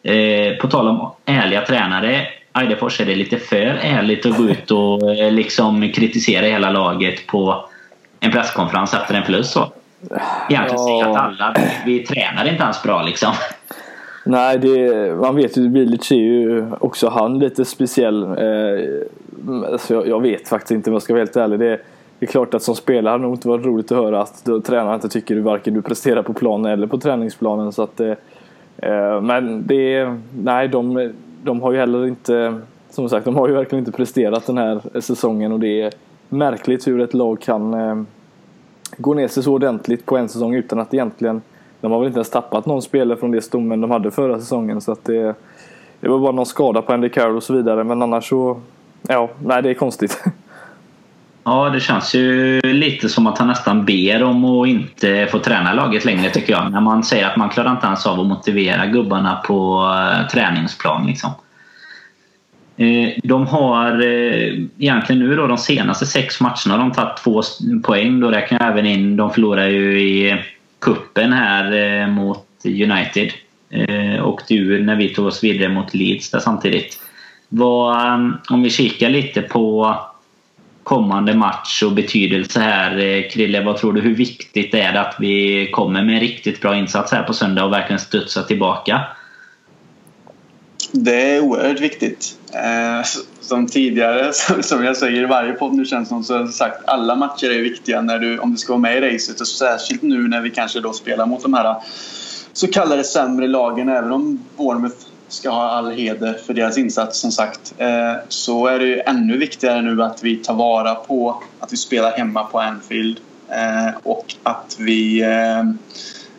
Eh, 0.03 0.57
på 0.57 0.67
tal 0.67 0.87
om 0.87 1.11
ärliga 1.25 1.61
tränare. 1.61 2.27
Eidefors 2.53 3.01
är 3.01 3.05
det 3.05 3.15
lite 3.15 3.37
för 3.37 3.79
ärligt 3.81 4.25
att 4.25 4.37
gå 4.37 4.43
ut 4.43 4.71
och 4.71 5.15
eh, 5.15 5.31
liksom 5.31 5.91
kritisera 5.91 6.45
hela 6.45 6.71
laget 6.71 7.27
på 7.27 7.65
en 8.19 8.31
presskonferens 8.31 8.93
efter 8.93 9.15
en 9.15 9.23
förlust. 9.23 9.51
Så. 9.51 9.71
Egentligen 10.49 10.79
säga 10.79 11.09
att 11.09 11.17
alla, 11.17 11.55
vi 11.85 11.99
tränar 11.99 12.47
inte 12.47 12.63
ens 12.63 12.83
bra 12.83 13.01
liksom. 13.01 13.33
Nej, 14.25 14.59
det, 14.59 15.15
man 15.15 15.35
vet 15.35 15.57
ju, 15.57 15.69
Bilic 15.69 16.11
är 16.11 16.15
ju 16.15 16.65
också 16.79 17.09
han 17.09 17.39
lite 17.39 17.65
speciell. 17.65 18.23
Eh, 18.23 19.71
alltså 19.71 19.93
jag, 19.93 20.07
jag, 20.07 20.21
vet 20.21 20.47
faktiskt 20.47 20.71
inte 20.71 20.89
om 20.89 20.93
jag 20.93 21.01
ska 21.01 21.13
vara 21.13 21.21
helt 21.21 21.35
ärlig. 21.35 21.59
Det, 21.59 21.79
det 22.19 22.25
är 22.25 22.27
klart 22.27 22.53
att 22.53 22.63
som 22.63 22.75
spelare 22.75 23.11
hade 23.11 23.23
det 23.23 23.27
nog 23.27 23.35
inte 23.35 23.47
varit 23.47 23.65
roligt 23.65 23.91
att 23.91 23.97
höra 23.97 24.21
att 24.21 24.45
tränaren 24.65 24.95
inte 24.95 25.09
tycker 25.09 25.35
du 25.35 25.41
varken 25.41 25.73
du 25.73 25.81
presterar 25.81 26.23
på 26.23 26.33
planen 26.33 26.71
eller 26.71 26.87
på 26.87 26.97
träningsplanen. 26.97 27.71
Så 27.71 27.83
att, 27.83 27.99
eh, 27.99 28.13
eh 28.77 29.21
men 29.21 29.67
det, 29.67 30.17
nej, 30.43 30.67
de, 30.67 31.13
de 31.43 31.61
har 31.61 31.71
ju 31.71 31.77
heller 31.77 32.07
inte, 32.07 32.61
som 32.89 33.09
sagt, 33.09 33.25
de 33.25 33.35
har 33.35 33.47
ju 33.47 33.53
verkligen 33.53 33.79
inte 33.79 33.97
presterat 33.97 34.45
den 34.45 34.57
här 34.57 35.01
säsongen 35.01 35.51
och 35.51 35.59
det 35.59 35.81
är 35.81 35.93
märkligt 36.29 36.87
hur 36.87 37.01
ett 37.01 37.13
lag 37.13 37.41
kan 37.41 37.73
eh, 37.73 38.01
gå 38.97 39.13
ner 39.13 39.27
sig 39.27 39.43
så 39.43 39.53
ordentligt 39.53 40.05
på 40.05 40.17
en 40.17 40.29
säsong 40.29 40.55
utan 40.55 40.79
att 40.79 40.93
egentligen, 40.93 41.41
de 41.81 41.91
har 41.91 41.99
väl 41.99 42.07
inte 42.07 42.17
ens 42.17 42.29
tappat 42.29 42.65
någon 42.65 42.81
spelare 42.81 43.17
från 43.17 43.31
det 43.31 43.41
stommen 43.41 43.81
de 43.81 43.91
hade 43.91 44.11
förra 44.11 44.39
säsongen. 44.39 44.81
Så 44.81 44.91
att 44.91 45.05
det, 45.05 45.35
det 45.99 46.09
var 46.09 46.19
bara 46.19 46.31
någon 46.31 46.45
skada 46.45 46.81
på 46.81 46.93
Andy 46.93 47.09
Carroll 47.09 47.35
och 47.35 47.43
så 47.43 47.53
vidare 47.53 47.83
men 47.83 48.01
annars 48.01 48.29
så, 48.29 48.59
ja, 49.01 49.29
nej 49.43 49.63
det 49.63 49.69
är 49.69 49.73
konstigt. 49.73 50.23
Ja, 51.49 51.69
det 51.69 51.79
känns 51.79 52.15
ju 52.15 52.61
lite 52.61 53.09
som 53.09 53.27
att 53.27 53.37
han 53.37 53.47
nästan 53.47 53.85
ber 53.85 54.23
om 54.23 54.45
att 54.45 54.67
inte 54.67 55.27
få 55.31 55.39
träna 55.39 55.73
laget 55.73 56.05
längre 56.05 56.29
tycker 56.29 56.53
jag. 56.53 56.71
När 56.71 56.81
man 56.81 57.03
säger 57.03 57.27
att 57.27 57.37
man 57.37 57.49
klarar 57.49 57.71
inte 57.71 57.87
ens 57.87 58.05
av 58.05 58.19
att 58.19 58.27
motivera 58.27 58.85
gubbarna 58.85 59.35
på 59.35 59.85
eh, 59.95 60.27
träningsplan. 60.27 61.07
Liksom. 61.07 61.31
Eh, 62.77 63.09
de 63.23 63.47
har 63.47 64.01
eh, 64.01 64.63
egentligen 64.79 65.19
nu 65.19 65.35
då 65.35 65.47
de 65.47 65.57
senaste 65.57 66.05
sex 66.05 66.41
matcherna 66.41 66.77
de 66.77 66.91
tagit 66.91 67.17
två 67.17 67.41
poäng. 67.83 68.19
Då 68.19 68.31
räknar 68.31 68.59
jag 68.59 68.71
även 68.71 68.85
in, 68.85 69.15
de 69.15 69.33
förlorar 69.33 69.67
ju 69.67 70.01
i 70.01 70.43
kuppen 70.81 71.33
här 71.33 71.71
eh, 72.01 72.07
mot 72.07 72.47
United. 72.65 73.31
Eh, 73.69 74.27
Åkte 74.27 74.55
ur 74.55 74.81
när 74.83 74.95
vi 74.95 75.09
tog 75.09 75.25
oss 75.25 75.43
vidare 75.43 75.69
mot 75.69 75.93
Leeds 75.93 76.31
där 76.31 76.39
samtidigt. 76.39 76.99
Vad, 77.49 78.05
eh, 78.05 78.29
om 78.49 78.63
vi 78.63 78.69
kikar 78.69 79.09
lite 79.09 79.41
på 79.41 79.95
kommande 80.89 81.35
match 81.35 81.83
och 81.83 81.91
betydelse 81.91 82.59
här. 82.59 82.97
Eh, 82.97 83.29
Krille, 83.29 83.63
vad 83.63 83.77
tror 83.77 83.93
du? 83.93 84.01
Hur 84.01 84.15
viktigt 84.15 84.73
är 84.73 84.93
det 84.93 85.01
att 85.01 85.15
vi 85.19 85.69
kommer 85.71 86.03
med 86.03 86.15
en 86.15 86.21
riktigt 86.21 86.61
bra 86.61 86.75
insats 86.75 87.11
här 87.11 87.23
på 87.23 87.33
söndag 87.33 87.65
och 87.65 87.73
verkligen 87.73 87.99
studsar 87.99 88.43
tillbaka? 88.43 89.01
Det 90.91 91.35
är 91.35 91.39
oerhört 91.39 91.79
viktigt. 91.79 92.37
Eh, 92.53 93.05
som 93.41 93.67
tidigare, 93.67 94.33
som 94.61 94.83
jag 94.83 94.97
säger 94.97 95.23
i 95.23 95.25
varje 95.25 95.53
podd 95.53 95.73
nu 95.73 95.85
känns 95.85 96.09
som 96.09 96.23
så 96.23 96.37
har 96.37 96.47
sagt 96.47 96.85
alla 96.85 97.15
matcher 97.15 97.49
är 97.49 97.61
viktiga 97.61 98.01
när 98.01 98.19
du, 98.19 98.39
om 98.39 98.51
du 98.51 98.57
ska 98.57 98.73
vara 98.73 98.81
med 98.81 98.97
i 98.97 99.13
racet 99.13 99.41
och 99.41 99.47
särskilt 99.47 100.01
nu 100.01 100.27
när 100.27 100.41
vi 100.41 100.49
kanske 100.49 100.79
då 100.79 100.93
spelar 100.93 101.25
mot 101.25 101.43
de 101.43 101.53
här 101.53 101.65
eh, 101.65 101.77
så 102.53 102.67
kallade 102.67 103.03
sämre 103.03 103.47
lagen 103.47 103.89
även 103.89 104.11
om 104.11 104.39
Bournemouth 104.57 105.08
ska 105.29 105.49
ha 105.49 105.69
all 105.69 105.91
heder 105.91 106.33
för 106.33 106.53
deras 106.53 106.77
insats 106.77 107.19
som 107.19 107.31
sagt. 107.31 107.73
Eh, 107.77 108.13
så 108.27 108.67
är 108.67 108.79
det 108.79 108.85
ju 108.85 108.99
ännu 108.99 109.37
viktigare 109.37 109.81
nu 109.81 110.03
att 110.03 110.23
vi 110.23 110.35
tar 110.35 110.53
vara 110.53 110.95
på 110.95 111.43
att 111.59 111.73
vi 111.73 111.77
spelar 111.77 112.11
hemma 112.11 112.43
på 112.43 112.59
Anfield 112.59 113.19
eh, 113.49 113.97
och 114.03 114.35
att 114.43 114.75
vi 114.79 115.21
eh, 115.21 115.63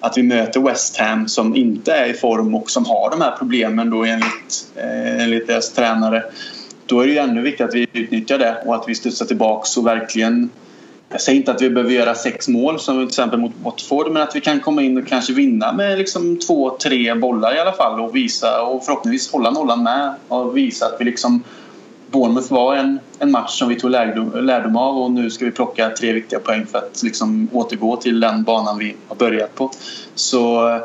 att 0.01 0.19
vi 0.19 0.23
möter 0.23 0.61
West 0.61 0.97
Ham 0.97 1.29
som 1.29 1.57
inte 1.57 1.93
är 1.93 2.07
i 2.07 2.15
form 2.15 2.55
och 2.55 2.71
som 2.71 2.85
har 2.85 3.11
de 3.11 3.21
här 3.21 3.37
problemen 3.39 3.91
då 3.91 4.05
enligt, 4.05 4.73
enligt 5.21 5.47
deras 5.47 5.73
tränare. 5.73 6.25
Då 6.87 7.01
är 7.01 7.07
det 7.07 7.13
ju 7.13 7.19
ännu 7.19 7.43
viktigare 7.43 7.69
att 7.69 7.75
vi 7.75 7.87
utnyttjar 7.93 8.39
det 8.39 8.63
och 8.67 8.75
att 8.75 8.85
vi 8.89 8.95
studsar 8.95 9.27
tillbaks 9.27 9.77
och 9.77 9.87
verkligen 9.87 10.51
jag 11.13 11.21
säger 11.21 11.39
inte 11.39 11.53
att 11.53 11.63
vi 11.63 11.71
behöver 11.71 11.93
göra 11.93 12.15
sex 12.15 12.49
mål 12.49 12.81
som 12.81 12.97
till 12.97 13.09
exempel 13.09 13.41
mot 13.41 13.53
Watford 13.63 14.13
men 14.13 14.23
att 14.23 14.37
vi 14.37 14.41
kan 14.41 14.61
komma 14.61 14.83
in 14.83 14.99
och 14.99 15.07
kanske 15.07 15.33
vinna 15.33 15.73
med 15.73 15.99
liksom 15.99 16.39
två, 16.39 16.71
tre 16.71 17.15
bollar 17.15 17.57
i 17.57 17.59
alla 17.59 17.73
fall 17.73 18.01
och 18.01 18.17
visa 18.17 18.63
och 18.63 18.85
förhoppningsvis 18.85 19.33
hålla 19.33 19.51
nollan 19.51 19.83
med 19.83 20.15
och 20.29 20.57
visa 20.57 20.87
att 20.87 20.97
vi 20.99 21.05
liksom 21.05 21.43
Bournemouth 22.11 22.53
var 22.53 22.77
en, 22.77 22.99
en 23.19 23.31
match 23.31 23.59
som 23.59 23.69
vi 23.69 23.81
tog 23.81 23.91
lärdom, 23.91 24.45
lärdom 24.45 24.77
av 24.77 24.99
och 24.99 25.11
nu 25.11 25.31
ska 25.31 25.45
vi 25.45 25.51
plocka 25.51 25.91
tre 25.91 26.13
viktiga 26.13 26.39
poäng 26.39 26.67
för 26.67 26.79
att 26.79 27.03
liksom 27.03 27.49
återgå 27.53 27.97
till 27.97 28.21
den 28.21 28.43
banan 28.43 28.79
vi 28.79 28.97
har 29.09 29.17
börjat 29.17 29.55
på. 29.55 29.71
Så 30.15 30.81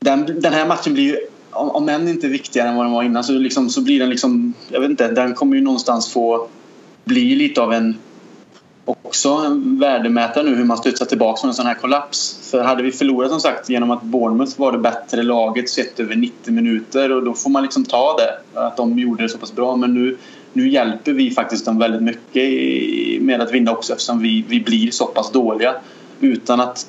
den, 0.00 0.40
den 0.40 0.52
här 0.52 0.66
matchen 0.66 0.94
blir 0.94 1.04
ju, 1.04 1.16
om 1.50 1.88
än 1.88 2.08
inte 2.08 2.28
viktigare 2.28 2.68
än 2.68 2.76
vad 2.76 2.86
den 2.86 2.92
var 2.92 3.02
innan, 3.02 3.24
så, 3.24 3.32
liksom, 3.32 3.70
så 3.70 3.80
blir 3.80 3.98
den 3.98 4.10
liksom, 4.10 4.54
jag 4.68 4.80
vet 4.80 4.90
inte, 4.90 5.08
den 5.08 5.34
kommer 5.34 5.56
ju 5.56 5.62
någonstans 5.62 6.12
få 6.12 6.48
bli 7.04 7.34
lite 7.34 7.62
av 7.62 7.72
en 7.72 7.96
också 9.02 9.28
en 9.28 9.78
värdemätare 9.78 10.44
nu 10.44 10.54
hur 10.54 10.64
man 10.64 10.76
studsar 10.76 11.06
tillbaka 11.06 11.40
från 11.40 11.50
en 11.50 11.54
sån 11.54 11.66
här 11.66 11.74
kollaps. 11.74 12.50
För 12.50 12.62
hade 12.62 12.82
vi 12.82 12.92
förlorat 12.92 13.30
som 13.30 13.40
sagt 13.40 13.68
genom 13.68 13.90
att 13.90 14.02
Bournemouth 14.02 14.60
var 14.60 14.72
det 14.72 14.78
bättre 14.78 15.22
laget 15.22 15.70
sett 15.70 16.00
över 16.00 16.16
90 16.16 16.52
minuter 16.52 17.12
och 17.12 17.24
då 17.24 17.34
får 17.34 17.50
man 17.50 17.62
liksom 17.62 17.84
ta 17.84 18.16
det. 18.16 18.60
Att 18.60 18.76
de 18.76 18.98
gjorde 18.98 19.22
det 19.22 19.28
så 19.28 19.38
pass 19.38 19.52
bra. 19.52 19.76
Men 19.76 19.94
nu, 19.94 20.16
nu 20.52 20.68
hjälper 20.68 21.12
vi 21.12 21.30
faktiskt 21.30 21.64
dem 21.64 21.78
väldigt 21.78 22.02
mycket 22.02 23.22
med 23.22 23.40
att 23.40 23.52
vinna 23.52 23.72
också 23.72 23.92
eftersom 23.92 24.18
vi, 24.18 24.44
vi 24.48 24.60
blir 24.60 24.90
så 24.90 25.06
pass 25.06 25.32
dåliga. 25.32 25.74
Utan 26.20 26.60
att 26.60 26.86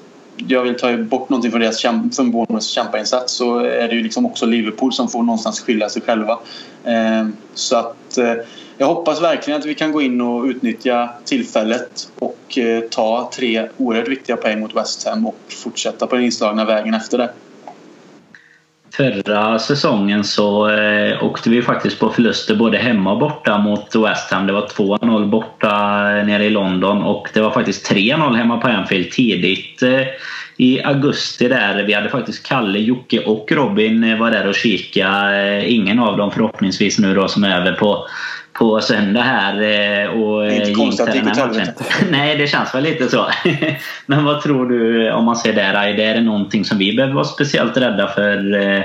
jag 0.47 0.63
vill 0.63 0.75
ta 0.75 0.97
bort 0.97 1.29
någonting 1.29 1.51
från 1.51 1.61
deras 1.61 1.81
från 2.15 2.31
Bournemouths 2.31 2.67
kämpainsats 2.67 3.33
så 3.33 3.59
är 3.59 3.87
det 3.87 3.95
ju 3.95 4.03
liksom 4.03 4.25
också 4.25 4.45
Liverpool 4.45 4.93
som 4.93 5.07
får 5.07 5.23
någonstans 5.23 5.59
skylla 5.59 5.89
sig 5.89 6.01
själva. 6.01 6.39
Ehm, 6.85 7.35
så 7.53 7.75
att 7.75 8.17
eh, 8.17 8.33
jag 8.77 8.87
hoppas 8.87 9.21
verkligen 9.21 9.59
att 9.59 9.65
vi 9.65 9.75
kan 9.75 9.91
gå 9.91 10.01
in 10.01 10.21
och 10.21 10.43
utnyttja 10.43 11.09
tillfället 11.25 12.11
och 12.19 12.57
eh, 12.57 12.81
ta 12.81 13.31
tre 13.35 13.67
oerhört 13.77 14.07
viktiga 14.07 14.37
poäng 14.37 14.59
mot 14.59 14.75
West 14.75 15.07
Ham 15.07 15.27
och 15.27 15.39
fortsätta 15.63 16.07
på 16.07 16.15
den 16.15 16.25
inslagna 16.25 16.65
vägen 16.65 16.93
efter 16.93 17.17
det. 17.17 17.29
Förra 18.93 19.59
säsongen 19.59 20.23
så 20.23 20.69
eh, 20.69 21.23
åkte 21.23 21.49
vi 21.49 21.61
faktiskt 21.61 21.99
på 21.99 22.09
förluster 22.09 22.55
både 22.55 22.77
hemma 22.77 23.11
och 23.11 23.19
borta 23.19 23.57
mot 23.57 23.95
West 23.95 24.31
Ham. 24.31 24.47
Det 24.47 24.53
var 24.53 24.67
2-0 24.67 25.29
borta 25.29 25.69
eh, 26.17 26.25
nere 26.25 26.45
i 26.45 26.49
London 26.49 27.03
och 27.03 27.27
det 27.33 27.41
var 27.41 27.51
faktiskt 27.51 27.91
3-0 27.91 28.35
hemma 28.35 28.57
på 28.57 28.67
Anfield 28.67 29.11
tidigt 29.11 29.83
eh, 29.83 30.01
i 30.57 30.81
augusti 30.83 31.47
där. 31.47 31.83
Vi 31.83 31.93
hade 31.93 32.09
faktiskt 32.09 32.47
Kalle, 32.47 32.79
Jocke 32.79 33.19
och 33.19 33.51
Robin 33.51 34.03
eh, 34.03 34.19
var 34.19 34.31
där 34.31 34.47
och 34.47 34.55
kika. 34.55 35.35
Eh, 35.35 35.73
ingen 35.73 35.99
av 35.99 36.17
dem 36.17 36.31
förhoppningsvis 36.31 36.99
nu 36.99 37.13
då 37.13 37.27
som 37.27 37.43
är 37.43 37.59
över 37.61 37.73
på 37.73 38.07
på 38.53 38.81
söndag 38.81 39.21
här. 39.21 39.53
Eh, 39.53 40.09
och 40.09 40.41
det 40.41 40.55
är 40.55 40.59
inte 40.59 40.73
konstigt 40.73 41.07
att 41.07 41.13
det 41.13 41.17
gick 41.17 41.27
åt 41.27 41.83
Nej, 42.11 42.37
det 42.37 42.47
känns 42.47 42.75
väl 42.75 42.83
lite 42.83 43.09
så. 43.09 43.25
Men 44.05 44.25
vad 44.25 44.41
tror 44.41 44.65
du 44.65 45.11
om 45.11 45.25
man 45.25 45.35
ser 45.35 45.53
där? 45.53 45.73
Är 45.73 46.13
det 46.13 46.21
någonting 46.21 46.65
som 46.65 46.77
vi 46.77 46.95
behöver 46.95 47.15
vara 47.15 47.25
speciellt 47.25 47.77
rädda 47.77 48.07
för 48.07 48.61
eh, 48.61 48.83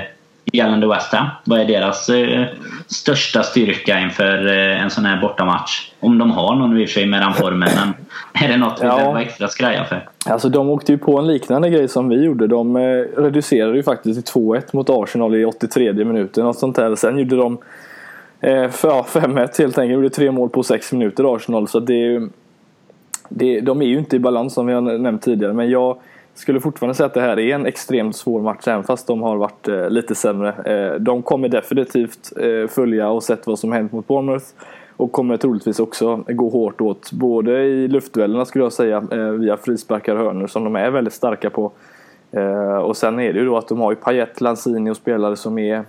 gällande 0.53 0.87
West 0.87 1.13
Ham? 1.13 1.27
Vad 1.43 1.59
är 1.59 1.65
deras 1.65 2.09
eh, 2.09 2.45
största 2.87 3.43
styrka 3.43 3.99
inför 3.99 4.47
en 4.47 4.89
sån 4.89 5.05
här 5.05 5.21
bortamatch? 5.21 5.91
Om 5.99 6.17
de 6.17 6.31
har 6.31 6.55
någon 6.55 6.77
i 6.77 6.85
och 6.85 6.89
för 6.89 6.93
sig 6.93 7.05
med 7.05 7.21
den 7.21 7.33
formen. 7.33 7.69
Men 7.75 7.93
är 8.43 8.47
det 8.51 8.57
något 8.57 8.81
vi 8.81 8.85
ja. 8.85 8.95
behöver 8.95 9.11
vara 9.11 9.21
extra 9.21 9.47
skraja 9.47 9.85
för? 9.85 10.09
Alltså 10.25 10.49
de 10.49 10.69
åkte 10.69 10.91
ju 10.91 10.97
på 10.97 11.19
en 11.19 11.27
liknande 11.27 11.69
grej 11.69 11.87
som 11.87 12.09
vi 12.09 12.23
gjorde. 12.23 12.47
De 12.47 12.77
reducerade 13.17 13.77
ju 13.77 13.83
faktiskt 13.83 14.25
till 14.25 14.41
2-1 14.41 14.61
mot 14.73 14.89
Arsenal 14.89 15.35
i 15.35 15.45
83 15.45 15.93
minuten. 15.93 16.45
Och 16.45 16.55
sånt 16.55 16.75
där. 16.75 16.95
Sen 16.95 17.17
gjorde 17.17 17.35
de 17.35 17.57
Eh, 17.57 17.63
Eh, 18.41 18.69
för, 18.69 18.87
ja, 18.87 19.05
5-1 19.09 19.37
helt 19.37 19.59
enkelt. 19.59 19.93
Gjorde 19.93 20.09
tre 20.09 20.31
mål 20.31 20.49
på 20.49 20.63
sex 20.63 20.93
minuter 20.93 21.35
Arsenal. 21.35 21.67
Så 21.67 21.79
det, 21.79 22.29
det, 23.29 23.61
de 23.61 23.81
är 23.81 23.85
ju 23.85 23.97
inte 23.97 24.15
i 24.15 24.19
balans 24.19 24.53
som 24.53 24.65
vi 24.67 24.73
har 24.73 24.81
nämnt 24.81 25.21
tidigare. 25.21 25.53
Men 25.53 25.69
jag 25.69 25.97
skulle 26.33 26.59
fortfarande 26.59 26.95
säga 26.95 27.07
att 27.07 27.13
det 27.13 27.21
här 27.21 27.39
är 27.39 27.55
en 27.55 27.65
extremt 27.65 28.15
svår 28.15 28.41
match 28.41 28.67
även 28.67 28.83
fast 28.83 29.07
de 29.07 29.21
har 29.21 29.37
varit 29.37 29.67
eh, 29.67 29.89
lite 29.89 30.15
sämre. 30.15 30.49
Eh, 30.49 30.99
de 30.99 31.21
kommer 31.21 31.49
definitivt 31.49 32.33
eh, 32.37 32.67
följa 32.67 33.09
och 33.09 33.23
sett 33.23 33.47
vad 33.47 33.59
som 33.59 33.71
hänt 33.71 33.91
mot 33.91 34.07
Bournemouth. 34.07 34.45
Och 34.97 35.11
kommer 35.11 35.37
troligtvis 35.37 35.79
också 35.79 36.23
gå 36.27 36.49
hårt 36.49 36.81
åt 36.81 37.11
både 37.11 37.63
i 37.63 37.87
luftduellerna 37.87 38.45
skulle 38.45 38.65
jag 38.65 38.73
säga 38.73 39.03
eh, 39.11 39.17
via 39.17 39.57
frisparkar 39.57 40.15
och 40.15 40.25
hörnor 40.25 40.47
som 40.47 40.63
de 40.63 40.75
är 40.75 40.91
väldigt 40.91 41.13
starka 41.13 41.49
på. 41.49 41.71
Eh, 42.31 42.77
och 42.77 42.97
sen 42.97 43.19
är 43.19 43.33
det 43.33 43.39
ju 43.39 43.45
då 43.45 43.57
att 43.57 43.67
de 43.67 43.79
har 43.79 43.91
ju 43.91 43.95
Payet, 43.95 44.41
Lanzini 44.41 44.91
och 44.91 44.97
spelare 44.97 45.35
som 45.35 45.59
är... 45.59 45.83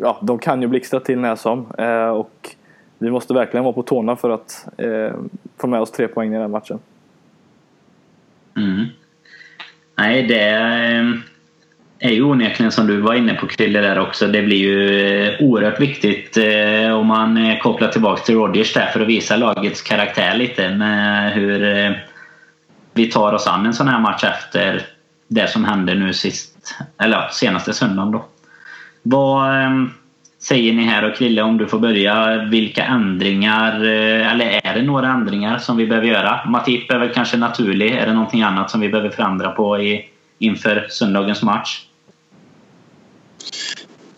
Ja, 0.00 0.18
de 0.22 0.38
kan 0.38 0.62
ju 0.62 0.68
blixtra 0.68 1.00
till 1.00 1.18
när 1.18 1.36
som. 1.36 1.66
Eh, 1.78 2.08
och 2.08 2.56
vi 2.98 3.10
måste 3.10 3.34
verkligen 3.34 3.64
vara 3.64 3.74
på 3.74 3.82
tårna 3.82 4.16
för 4.16 4.30
att 4.30 4.66
eh, 4.76 5.12
få 5.58 5.66
med 5.66 5.80
oss 5.80 5.90
tre 5.90 6.08
poäng 6.08 6.34
i 6.34 6.38
den 6.38 6.50
matchen. 6.50 6.78
Mm. 8.56 8.84
Nej, 9.98 10.22
det 10.22 10.48
eh, 10.48 11.04
är 11.98 12.14
ju 12.14 12.22
onekligen 12.22 12.72
som 12.72 12.86
du 12.86 13.00
var 13.00 13.14
inne 13.14 13.34
på 13.34 13.46
Krille 13.46 13.80
där 13.80 13.98
också. 13.98 14.26
Det 14.26 14.42
blir 14.42 14.56
ju 14.56 15.08
eh, 15.22 15.40
oerhört 15.40 15.80
viktigt 15.80 16.36
eh, 16.36 16.92
om 16.92 17.06
man 17.06 17.56
kopplar 17.62 17.88
tillbaka 17.88 18.22
till 18.22 18.34
Rodgers 18.34 18.74
där 18.74 18.86
för 18.86 19.00
att 19.00 19.08
visa 19.08 19.36
lagets 19.36 19.82
karaktär 19.82 20.36
lite 20.36 20.74
med 20.74 21.32
hur 21.32 22.02
vi 22.94 23.06
tar 23.06 23.32
oss 23.32 23.46
an 23.46 23.66
en 23.66 23.74
sån 23.74 23.88
här 23.88 24.00
match 24.00 24.24
efter 24.24 24.82
det 25.34 25.48
som 25.48 25.64
hände 25.64 25.94
nu 25.94 26.12
sist, 26.12 26.74
eller 26.98 27.28
senaste 27.32 27.72
söndagen 27.72 28.12
då. 28.12 28.24
Vad 29.02 29.64
ehm, 29.64 29.90
säger 30.42 30.72
ni 30.72 30.82
här 30.82 31.10
och 31.10 31.16
Krille 31.16 31.42
om 31.42 31.58
du 31.58 31.66
får 31.66 31.78
börja. 31.78 32.44
Vilka 32.44 32.84
ändringar, 32.84 33.84
eh, 33.84 34.32
eller 34.32 34.60
är 34.64 34.74
det 34.74 34.82
några 34.82 35.08
ändringar 35.08 35.58
som 35.58 35.76
vi 35.76 35.86
behöver 35.86 36.08
göra? 36.08 36.40
Matip 36.46 36.90
är 36.90 36.98
väl 36.98 37.12
kanske 37.14 37.36
naturlig. 37.36 37.90
Är 37.90 38.06
det 38.06 38.12
någonting 38.12 38.42
annat 38.42 38.70
som 38.70 38.80
vi 38.80 38.88
behöver 38.88 39.10
förändra 39.10 39.50
på 39.50 39.78
i, 39.78 40.08
inför 40.38 40.86
söndagens 40.90 41.42
match? 41.42 41.86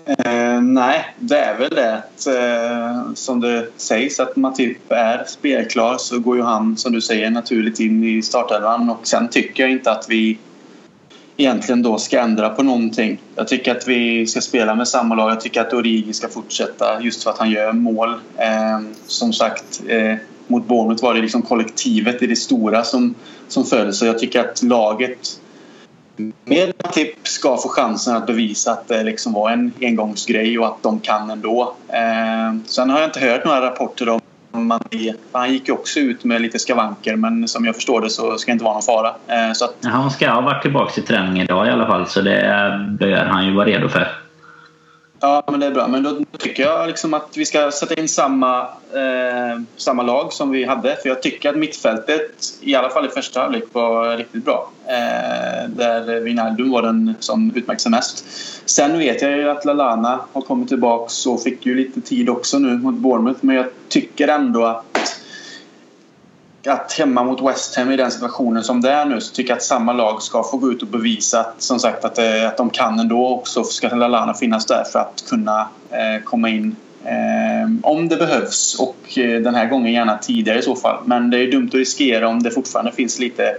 Eh, 0.07 0.61
nej, 0.63 1.15
det 1.19 1.39
är 1.39 1.59
väl 1.59 1.71
det 1.71 1.95
att, 1.95 2.27
eh, 2.27 3.13
som 3.15 3.41
det 3.41 3.69
sägs 3.77 4.21
att 4.21 4.37
Matip 4.37 4.93
är 4.93 5.25
spelklar 5.27 5.97
så 5.99 6.19
går 6.19 6.37
ju 6.37 6.43
han 6.43 6.77
som 6.77 6.93
du 6.93 7.01
säger 7.01 7.31
naturligt 7.31 7.81
in 7.81 8.05
i 8.05 8.23
startelvan 8.23 8.91
och 8.91 9.07
sen 9.07 9.29
tycker 9.29 9.63
jag 9.63 9.73
inte 9.73 9.93
att 9.93 10.07
vi 10.09 10.39
egentligen 11.37 11.83
då 11.83 11.99
ska 11.99 12.21
ändra 12.21 12.49
på 12.49 12.63
någonting. 12.63 13.19
Jag 13.35 13.49
tycker 13.49 13.77
att 13.77 13.89
vi 13.89 14.27
ska 14.27 14.41
spela 14.41 14.75
med 14.75 14.89
samma 14.89 15.15
lag. 15.15 15.31
Jag 15.31 15.41
tycker 15.41 15.61
att 15.61 15.73
Origi 15.73 16.13
ska 16.13 16.29
fortsätta 16.29 17.01
just 17.01 17.23
för 17.23 17.31
att 17.31 17.39
han 17.39 17.51
gör 17.51 17.73
mål. 17.73 18.15
Eh, 18.37 18.81
som 19.07 19.33
sagt, 19.33 19.83
eh, 19.89 20.15
mot 20.47 20.67
Bournemouth 20.67 21.03
var 21.03 21.15
det 21.15 21.21
liksom 21.21 21.43
kollektivet 21.43 22.23
i 22.23 22.27
det 22.27 22.37
stora 22.37 22.85
som, 22.85 23.15
som 23.49 23.65
föll. 23.65 23.93
Så 23.93 24.07
jag 24.07 24.19
tycker 24.19 24.41
att 24.41 24.63
laget 24.63 25.41
med 26.45 26.73
Matip 26.85 27.29
ska 27.29 27.57
få 27.57 27.69
chansen 27.69 28.17
att 28.17 28.27
bevisa 28.27 28.73
att 28.73 28.89
det 28.89 29.03
liksom 29.03 29.33
var 29.33 29.51
en 29.51 29.73
engångsgrej 29.81 30.59
och 30.59 30.67
att 30.67 30.83
de 30.83 31.01
kan 31.01 31.31
ändå. 31.31 31.75
Eh, 31.89 32.57
sen 32.67 32.91
har 32.91 33.01
jag 33.01 33.09
inte 33.09 33.21
hört 33.21 33.45
några 33.45 33.61
rapporter 33.61 34.09
om 34.09 34.21
Mané. 34.63 35.15
Han 35.33 35.53
gick 35.53 35.69
ju 35.69 35.75
också 35.75 36.01
ut 36.01 36.25
med 36.25 36.43
lite 36.43 36.59
skavanker 36.59 37.17
men 37.17 37.49
som 37.49 37.65
jag 37.65 37.75
förstår 37.75 38.01
det 38.01 38.11
så 38.11 38.39
ska 38.39 38.51
det 38.51 38.53
inte 38.53 38.65
vara 38.65 38.75
någon 38.75 38.83
fara. 38.83 39.09
Eh, 39.09 39.53
så 39.53 39.65
att... 39.65 39.75
Han 39.83 40.11
ska 40.11 40.31
ha 40.31 40.41
varit 40.41 40.63
tillbaka 40.63 41.01
i 41.01 41.05
träning 41.05 41.43
idag 41.43 41.67
i 41.67 41.71
alla 41.71 41.87
fall 41.87 42.07
så 42.07 42.21
det 42.21 42.87
bör 43.01 43.25
han 43.25 43.47
ju 43.47 43.55
vara 43.55 43.67
redo 43.67 43.89
för. 43.89 44.24
Ja, 45.21 45.45
men 45.51 45.61
det 45.61 45.67
är 45.67 45.71
bra. 45.71 45.89
Men 45.89 46.03
då 46.03 46.39
tycker 46.39 46.63
jag 46.63 46.87
liksom 46.87 47.15
att 47.15 47.37
vi 47.37 47.45
ska 47.45 47.71
sätta 47.71 47.95
in 47.95 48.09
samma, 48.09 48.61
eh, 48.93 49.63
samma 49.77 50.03
lag 50.03 50.33
som 50.33 50.51
vi 50.51 50.65
hade. 50.65 50.97
För 50.97 51.09
jag 51.09 51.23
tycker 51.23 51.49
att 51.49 51.57
mittfältet, 51.57 52.31
i 52.61 52.75
alla 52.75 52.91
fall 52.91 53.07
i 53.07 53.09
första 53.09 53.41
halvlek, 53.41 53.65
var 53.73 54.17
riktigt 54.17 54.45
bra. 54.45 54.71
Eh, 54.87 55.69
där 55.69 56.21
Wijnaldum 56.21 56.71
var 56.71 56.83
den 56.83 57.15
som 57.21 57.53
utmärkte 57.55 57.83
sig 57.83 57.91
mest. 57.91 58.25
Sen 58.65 58.99
vet 58.99 59.23
jag 59.23 59.37
ju 59.37 59.51
att 59.51 59.65
Lalana 59.65 60.21
har 60.33 60.43
kommit 60.43 60.69
tillbaka 60.69 61.31
och 61.31 61.43
fick 61.43 61.67
ju 61.67 61.75
lite 61.75 62.01
tid 62.01 62.29
också 62.29 62.59
nu 62.59 62.77
mot 62.77 62.95
Bournemouth. 62.95 63.39
Men 63.41 63.57
jag 63.57 63.67
tycker 63.89 64.29
ändå 64.29 64.65
att 64.65 65.14
att 66.67 66.93
hemma 66.93 67.25
mot 67.25 67.43
West 67.43 67.77
Ham 67.77 67.91
i 67.91 67.97
den 67.97 68.11
situationen 68.11 68.65
som 68.65 68.81
det 68.81 68.91
är 68.91 69.05
nu 69.05 69.21
så 69.21 69.35
tycker 69.35 69.51
jag 69.51 69.57
att 69.57 69.63
samma 69.63 69.93
lag 69.93 70.23
ska 70.23 70.43
få 70.43 70.57
gå 70.57 70.73
ut 70.73 70.83
och 70.83 70.89
bevisa 70.89 71.41
att, 71.41 71.63
som 71.63 71.79
sagt, 71.79 72.05
att, 72.05 72.19
eh, 72.19 72.49
att 72.49 72.57
de 72.57 72.71
kan 72.71 72.99
ändå. 72.99 73.29
också 73.29 73.65
ska 73.65 73.89
Lallana 73.89 74.35
finnas 74.35 74.67
där 74.67 74.85
för 74.93 74.99
att 74.99 75.25
kunna 75.29 75.69
eh, 75.91 76.25
komma 76.25 76.49
in 76.49 76.77
eh, 77.05 77.71
om 77.83 78.09
det 78.09 78.17
behövs 78.17 78.81
och 78.81 79.19
eh, 79.19 79.41
den 79.41 79.55
här 79.55 79.69
gången 79.69 79.93
gärna 79.93 80.19
tidigare 80.19 80.59
i 80.59 80.63
så 80.63 80.77
fall. 80.77 80.97
Men 81.05 81.31
det 81.31 81.39
är 81.39 81.51
dumt 81.51 81.69
att 81.69 81.75
riskera 81.75 82.29
om 82.29 82.43
det 82.43 82.51
fortfarande 82.51 82.93
finns 82.93 83.19
lite... 83.19 83.57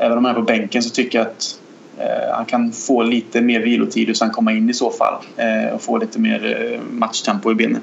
Även 0.00 0.18
om 0.18 0.24
han 0.24 0.34
är 0.34 0.38
på 0.38 0.44
bänken 0.44 0.82
så 0.82 0.90
tycker 0.90 1.18
jag 1.18 1.26
att 1.26 1.58
eh, 1.98 2.34
han 2.34 2.44
kan 2.44 2.72
få 2.72 3.02
lite 3.02 3.40
mer 3.40 3.60
vilotid 3.60 4.10
och 4.10 4.16
sen 4.16 4.30
komma 4.30 4.52
in 4.52 4.70
i 4.70 4.74
så 4.74 4.90
fall 4.90 5.14
eh, 5.36 5.74
och 5.74 5.82
få 5.82 5.98
lite 5.98 6.18
mer 6.18 6.72
eh, 6.72 6.80
matchtempo 6.90 7.52
i 7.52 7.54
benen. 7.54 7.80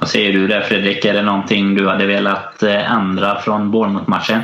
Vad 0.00 0.08
säger 0.08 0.32
du 0.32 0.46
där 0.46 0.60
Fredrik? 0.60 1.04
Är 1.04 1.14
det 1.14 1.22
någonting 1.22 1.74
du 1.74 1.88
hade 1.88 2.06
velat 2.06 2.62
eh, 2.62 2.92
ändra 2.92 3.38
från 3.38 3.70
Bournemouth-matchen? 3.70 4.40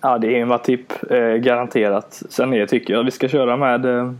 Ja, 0.00 0.18
det 0.18 0.36
är 0.36 0.42
en 0.42 0.48
Matip 0.48 0.92
eh, 1.10 1.18
garanterat. 1.18 2.22
Sen 2.30 2.54
är, 2.54 2.66
tycker 2.66 2.94
jag 2.94 3.04
vi 3.04 3.10
ska 3.10 3.28
köra 3.28 3.56
med 3.56 3.84
eh, 3.84 4.12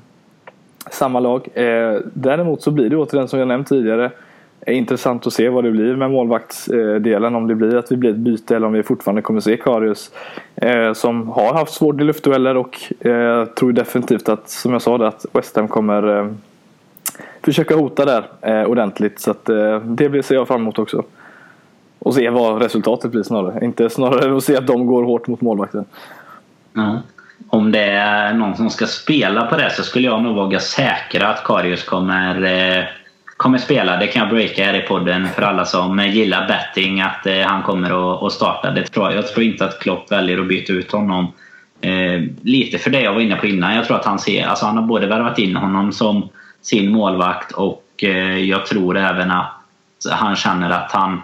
samma 0.90 1.20
lag. 1.20 1.48
Eh, 1.54 1.98
däremot 2.14 2.62
så 2.62 2.70
blir 2.70 2.90
det 2.90 2.96
återigen 2.96 3.28
som 3.28 3.38
jag 3.38 3.48
nämnt 3.48 3.68
tidigare 3.68 4.10
är 4.60 4.72
intressant 4.72 5.26
att 5.26 5.32
se 5.32 5.48
vad 5.48 5.64
det 5.64 5.70
blir 5.70 5.96
med 5.96 6.10
målvaktsdelen. 6.10 7.34
Om 7.34 7.46
det 7.46 7.54
blir 7.54 7.76
att 7.76 7.92
vi 7.92 7.96
blir 7.96 8.10
ett 8.10 8.16
byte 8.16 8.56
eller 8.56 8.66
om 8.66 8.72
vi 8.72 8.82
fortfarande 8.82 9.22
kommer 9.22 9.40
se 9.40 9.56
Karius 9.56 10.10
eh, 10.56 10.92
som 10.92 11.28
har 11.28 11.54
haft 11.54 11.72
svårt 11.72 12.00
i 12.00 12.04
luftdueller 12.04 12.56
och 12.56 13.06
eh, 13.06 13.44
tror 13.44 13.72
definitivt 13.72 14.28
att, 14.28 14.48
som 14.48 14.72
jag 14.72 14.82
sa, 14.82 15.06
att 15.06 15.26
West 15.32 15.56
Ham 15.56 15.68
kommer 15.68 16.18
eh, 16.18 16.26
försöka 17.42 17.76
hota 17.76 18.04
där 18.04 18.24
eh, 18.40 18.64
ordentligt. 18.64 19.20
Så 19.20 19.30
att, 19.30 19.48
eh, 19.48 19.78
det 19.80 20.22
ser 20.22 20.34
jag 20.34 20.48
fram 20.48 20.60
emot 20.60 20.78
också. 20.78 21.04
Och 21.98 22.14
se 22.14 22.30
vad 22.30 22.62
resultatet 22.62 23.10
blir 23.10 23.22
snarare. 23.22 23.64
Inte 23.64 23.90
snarare 23.90 24.36
att 24.36 24.44
se 24.44 24.56
att 24.56 24.66
de 24.66 24.86
går 24.86 25.04
hårt 25.04 25.26
mot 25.26 25.40
målvakten. 25.40 25.84
Mm. 26.76 26.96
Om 27.48 27.72
det 27.72 27.90
är 27.90 28.34
någon 28.34 28.56
som 28.56 28.70
ska 28.70 28.86
spela 28.86 29.46
på 29.46 29.56
det 29.56 29.70
så 29.70 29.82
skulle 29.82 30.06
jag 30.06 30.22
nog 30.22 30.36
våga 30.36 30.60
säkra 30.60 31.28
att 31.28 31.44
Karius 31.44 31.84
kommer, 31.84 32.42
eh, 32.42 32.84
kommer 33.36 33.58
spela. 33.58 33.96
Det 33.96 34.06
kan 34.06 34.20
jag 34.20 34.30
breaka 34.30 34.64
här 34.64 34.74
i 34.74 34.80
podden 34.80 35.28
för 35.28 35.42
alla 35.42 35.64
som 35.64 35.98
gillar 35.98 36.48
betting 36.48 37.00
att 37.00 37.26
eh, 37.26 37.40
han 37.40 37.62
kommer 37.62 38.26
att, 38.26 38.32
starta. 38.32 38.70
Det 38.70 38.84
tror 38.84 39.06
jag. 39.06 39.16
jag 39.16 39.28
tror 39.28 39.44
inte 39.44 39.64
att 39.64 39.78
Klopp 39.78 40.12
väljer 40.12 40.38
att 40.38 40.48
byta 40.48 40.72
ut 40.72 40.92
honom. 40.92 41.32
Eh, 41.80 42.22
lite 42.42 42.78
för 42.78 42.90
det 42.90 43.00
jag 43.00 43.14
var 43.14 43.20
inne 43.20 43.36
på 43.36 43.46
innan. 43.46 43.74
Jag 43.74 43.84
tror 43.84 43.96
att 43.96 44.04
han 44.04 44.18
ser, 44.18 44.46
alltså 44.46 44.66
han 44.66 44.76
har 44.76 44.84
både 44.84 45.06
värvat 45.06 45.38
in 45.38 45.56
honom 45.56 45.92
som 45.92 46.28
sin 46.62 46.90
målvakt 46.90 47.52
och 47.52 47.84
eh, 48.02 48.38
jag 48.38 48.66
tror 48.66 48.98
även 48.98 49.30
att 49.30 49.62
han 50.10 50.36
känner 50.36 50.70
att 50.70 50.92
han 50.92 51.22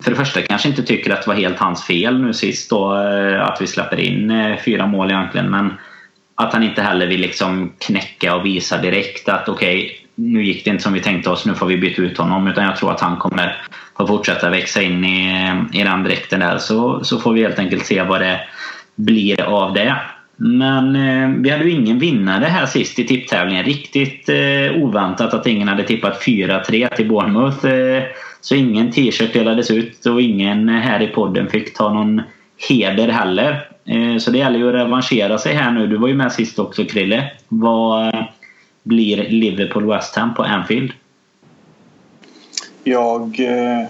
för 0.00 0.10
det 0.10 0.16
första 0.16 0.42
kanske 0.42 0.68
inte 0.68 0.82
tycker 0.82 1.12
att 1.12 1.22
det 1.22 1.28
var 1.28 1.34
helt 1.34 1.58
hans 1.58 1.84
fel 1.84 2.20
nu 2.20 2.32
sist 2.32 2.70
då 2.70 2.96
eh, 3.00 3.42
att 3.42 3.60
vi 3.60 3.66
släpper 3.66 4.00
in 4.00 4.30
eh, 4.30 4.58
fyra 4.64 4.86
mål 4.86 5.10
egentligen 5.10 5.50
men 5.50 5.72
att 6.34 6.52
han 6.52 6.62
inte 6.62 6.82
heller 6.82 7.06
vill 7.06 7.20
liksom 7.20 7.72
knäcka 7.78 8.34
och 8.34 8.46
visa 8.46 8.78
direkt 8.78 9.28
att 9.28 9.48
okej 9.48 9.84
okay, 9.84 9.96
nu 10.14 10.44
gick 10.44 10.64
det 10.64 10.70
inte 10.70 10.82
som 10.82 10.92
vi 10.92 11.00
tänkte 11.00 11.30
oss, 11.30 11.46
nu 11.46 11.54
får 11.54 11.66
vi 11.66 11.76
byta 11.76 12.02
ut 12.02 12.18
honom. 12.18 12.46
Utan 12.46 12.64
jag 12.64 12.76
tror 12.76 12.92
att 12.92 13.00
han 13.00 13.16
kommer 13.16 13.56
få 13.96 14.06
fortsätta 14.06 14.50
växa 14.50 14.82
in 14.82 15.04
i, 15.04 15.52
i 15.72 15.82
den 15.82 16.02
dräkten 16.02 16.40
där. 16.40 16.58
Så, 16.58 17.04
så 17.04 17.18
får 17.18 17.32
vi 17.32 17.42
helt 17.42 17.58
enkelt 17.58 17.86
se 17.86 18.02
vad 18.02 18.20
det 18.20 18.40
blir 18.94 19.42
av 19.42 19.74
det. 19.74 19.96
Men 20.40 20.96
eh, 20.96 21.28
vi 21.42 21.50
hade 21.50 21.64
ju 21.64 21.70
ingen 21.70 21.98
vinnare 21.98 22.44
här 22.44 22.66
sist 22.66 22.98
i 22.98 23.04
tipptävlingen. 23.04 23.64
Riktigt 23.64 24.28
eh, 24.28 24.82
oväntat 24.82 25.34
att 25.34 25.46
ingen 25.46 25.68
hade 25.68 25.82
tippat 25.82 26.22
4-3 26.22 26.94
till 26.94 27.08
Bournemouth. 27.08 27.66
Eh, 27.66 28.02
så 28.40 28.54
ingen 28.54 28.92
t-shirt 28.92 29.32
delades 29.32 29.70
ut 29.70 30.06
och 30.06 30.22
ingen 30.22 30.68
eh, 30.68 30.74
här 30.74 31.02
i 31.02 31.06
podden 31.06 31.48
fick 31.48 31.74
ta 31.74 31.92
någon 31.92 32.22
heder 32.68 33.08
heller. 33.08 33.68
Eh, 33.84 34.18
så 34.18 34.30
det 34.30 34.38
gäller 34.38 34.58
ju 34.58 34.68
att 34.68 34.74
revanschera 34.74 35.38
sig 35.38 35.54
här 35.54 35.70
nu. 35.70 35.86
Du 35.86 35.96
var 35.96 36.08
ju 36.08 36.14
med 36.14 36.32
sist 36.32 36.58
också 36.58 36.84
Krille. 36.84 37.30
Vad 37.48 38.14
eh, 38.14 38.22
blir 38.82 39.30
Liverpool 39.30 39.86
West 39.86 40.16
Ham 40.16 40.34
på 40.34 40.42
Anfield? 40.42 40.92
Jag 42.84 43.40
eh, 43.40 43.86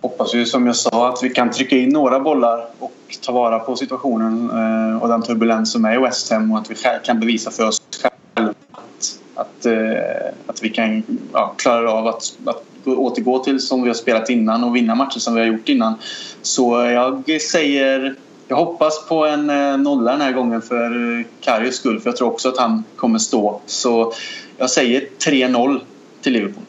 hoppas 0.00 0.34
ju 0.34 0.46
som 0.46 0.66
jag 0.66 0.76
sa 0.76 1.08
att 1.08 1.22
vi 1.22 1.30
kan 1.30 1.50
trycka 1.50 1.76
in 1.76 1.88
några 1.88 2.20
bollar 2.20 2.66
och 2.78 2.92
ta 3.22 3.32
vara 3.32 3.58
på 3.58 3.76
situationen 3.76 4.50
eh, 4.50 5.02
och 5.02 5.08
den 5.08 5.22
turbulens 5.22 5.72
som 5.72 5.84
är 5.84 5.94
i 5.94 5.98
West 5.98 6.30
Ham 6.30 6.52
och 6.52 6.58
att 6.58 6.70
vi 6.70 6.74
kan 7.04 7.20
bevisa 7.20 7.50
för 7.50 7.68
oss 7.68 7.82
själva 8.02 8.54
att, 8.72 9.20
att, 9.34 9.66
eh, 9.66 10.32
att 10.46 10.62
vi 10.62 10.70
kan 10.70 11.02
ja, 11.32 11.54
klara 11.56 11.92
av 11.92 12.06
att, 12.06 12.32
att 12.44 12.64
återgå 12.86 13.38
till 13.38 13.60
som 13.60 13.82
vi 13.82 13.88
har 13.88 13.94
spelat 13.94 14.30
innan 14.30 14.64
och 14.64 14.76
vinna 14.76 14.94
matcher 14.94 15.18
som 15.18 15.34
vi 15.34 15.40
har 15.40 15.46
gjort 15.46 15.68
innan. 15.68 15.94
Så 16.42 16.82
jag 16.84 17.40
säger 17.40 18.14
jag 18.48 18.56
hoppas 18.56 19.08
på 19.08 19.26
en 19.26 19.50
eh, 19.50 19.78
nolla 19.78 20.12
den 20.12 20.20
här 20.20 20.32
gången 20.32 20.62
för 20.62 21.24
Karius 21.40 21.76
skull 21.76 22.00
för 22.00 22.08
jag 22.10 22.16
tror 22.16 22.28
också 22.28 22.48
att 22.48 22.58
han 22.58 22.84
kommer 22.96 23.18
stå. 23.18 23.60
Så 23.66 24.12
jag 24.58 24.70
säger 24.70 25.00
3-0 25.26 25.80
till 26.22 26.32
Liverpool. 26.32 26.64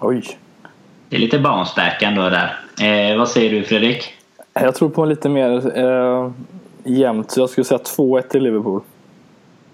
Oj. 0.00 0.38
Det 1.08 1.16
är 1.16 1.20
lite 1.20 1.38
bounceback 1.38 2.02
ändå 2.02 2.22
där. 2.22 2.63
Eh, 2.80 3.18
vad 3.18 3.28
säger 3.28 3.50
du 3.50 3.62
Fredrik? 3.62 4.14
Jag 4.52 4.74
tror 4.74 4.88
på 4.88 5.02
en 5.02 5.08
lite 5.08 5.28
mer 5.28 5.78
eh, 5.78 6.30
jämnt. 6.84 7.30
Så 7.30 7.40
jag 7.40 7.50
skulle 7.50 7.64
säga 7.64 7.78
2-1 7.78 8.22
till 8.22 8.42
Liverpool. 8.42 8.80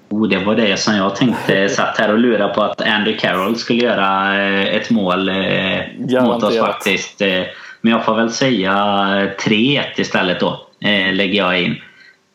Oh, 0.09 0.29
det 0.29 0.45
var 0.45 0.55
det 0.55 0.81
som 0.81 0.97
jag 0.97 1.17
tänkte. 1.17 1.69
Satt 1.77 1.99
här 1.99 2.13
och 2.13 2.19
lurade 2.19 2.55
på 2.55 2.63
att 2.63 2.81
Andy 2.81 3.17
Carroll 3.17 3.57
skulle 3.57 3.83
göra 3.83 4.39
eh, 4.45 4.77
ett 4.77 4.91
mål 4.91 5.29
eh, 5.29 6.25
mot 6.25 6.43
oss 6.43 6.59
faktiskt. 6.59 7.23
Eh, 7.23 7.43
men 7.81 7.93
jag 7.93 8.05
får 8.05 8.15
väl 8.15 8.31
säga 8.31 8.73
3-1 9.39 9.83
istället 9.97 10.41
då. 10.41 10.67
Eh, 10.81 11.15
lägger 11.15 11.39
jag 11.39 11.63
in. 11.63 11.77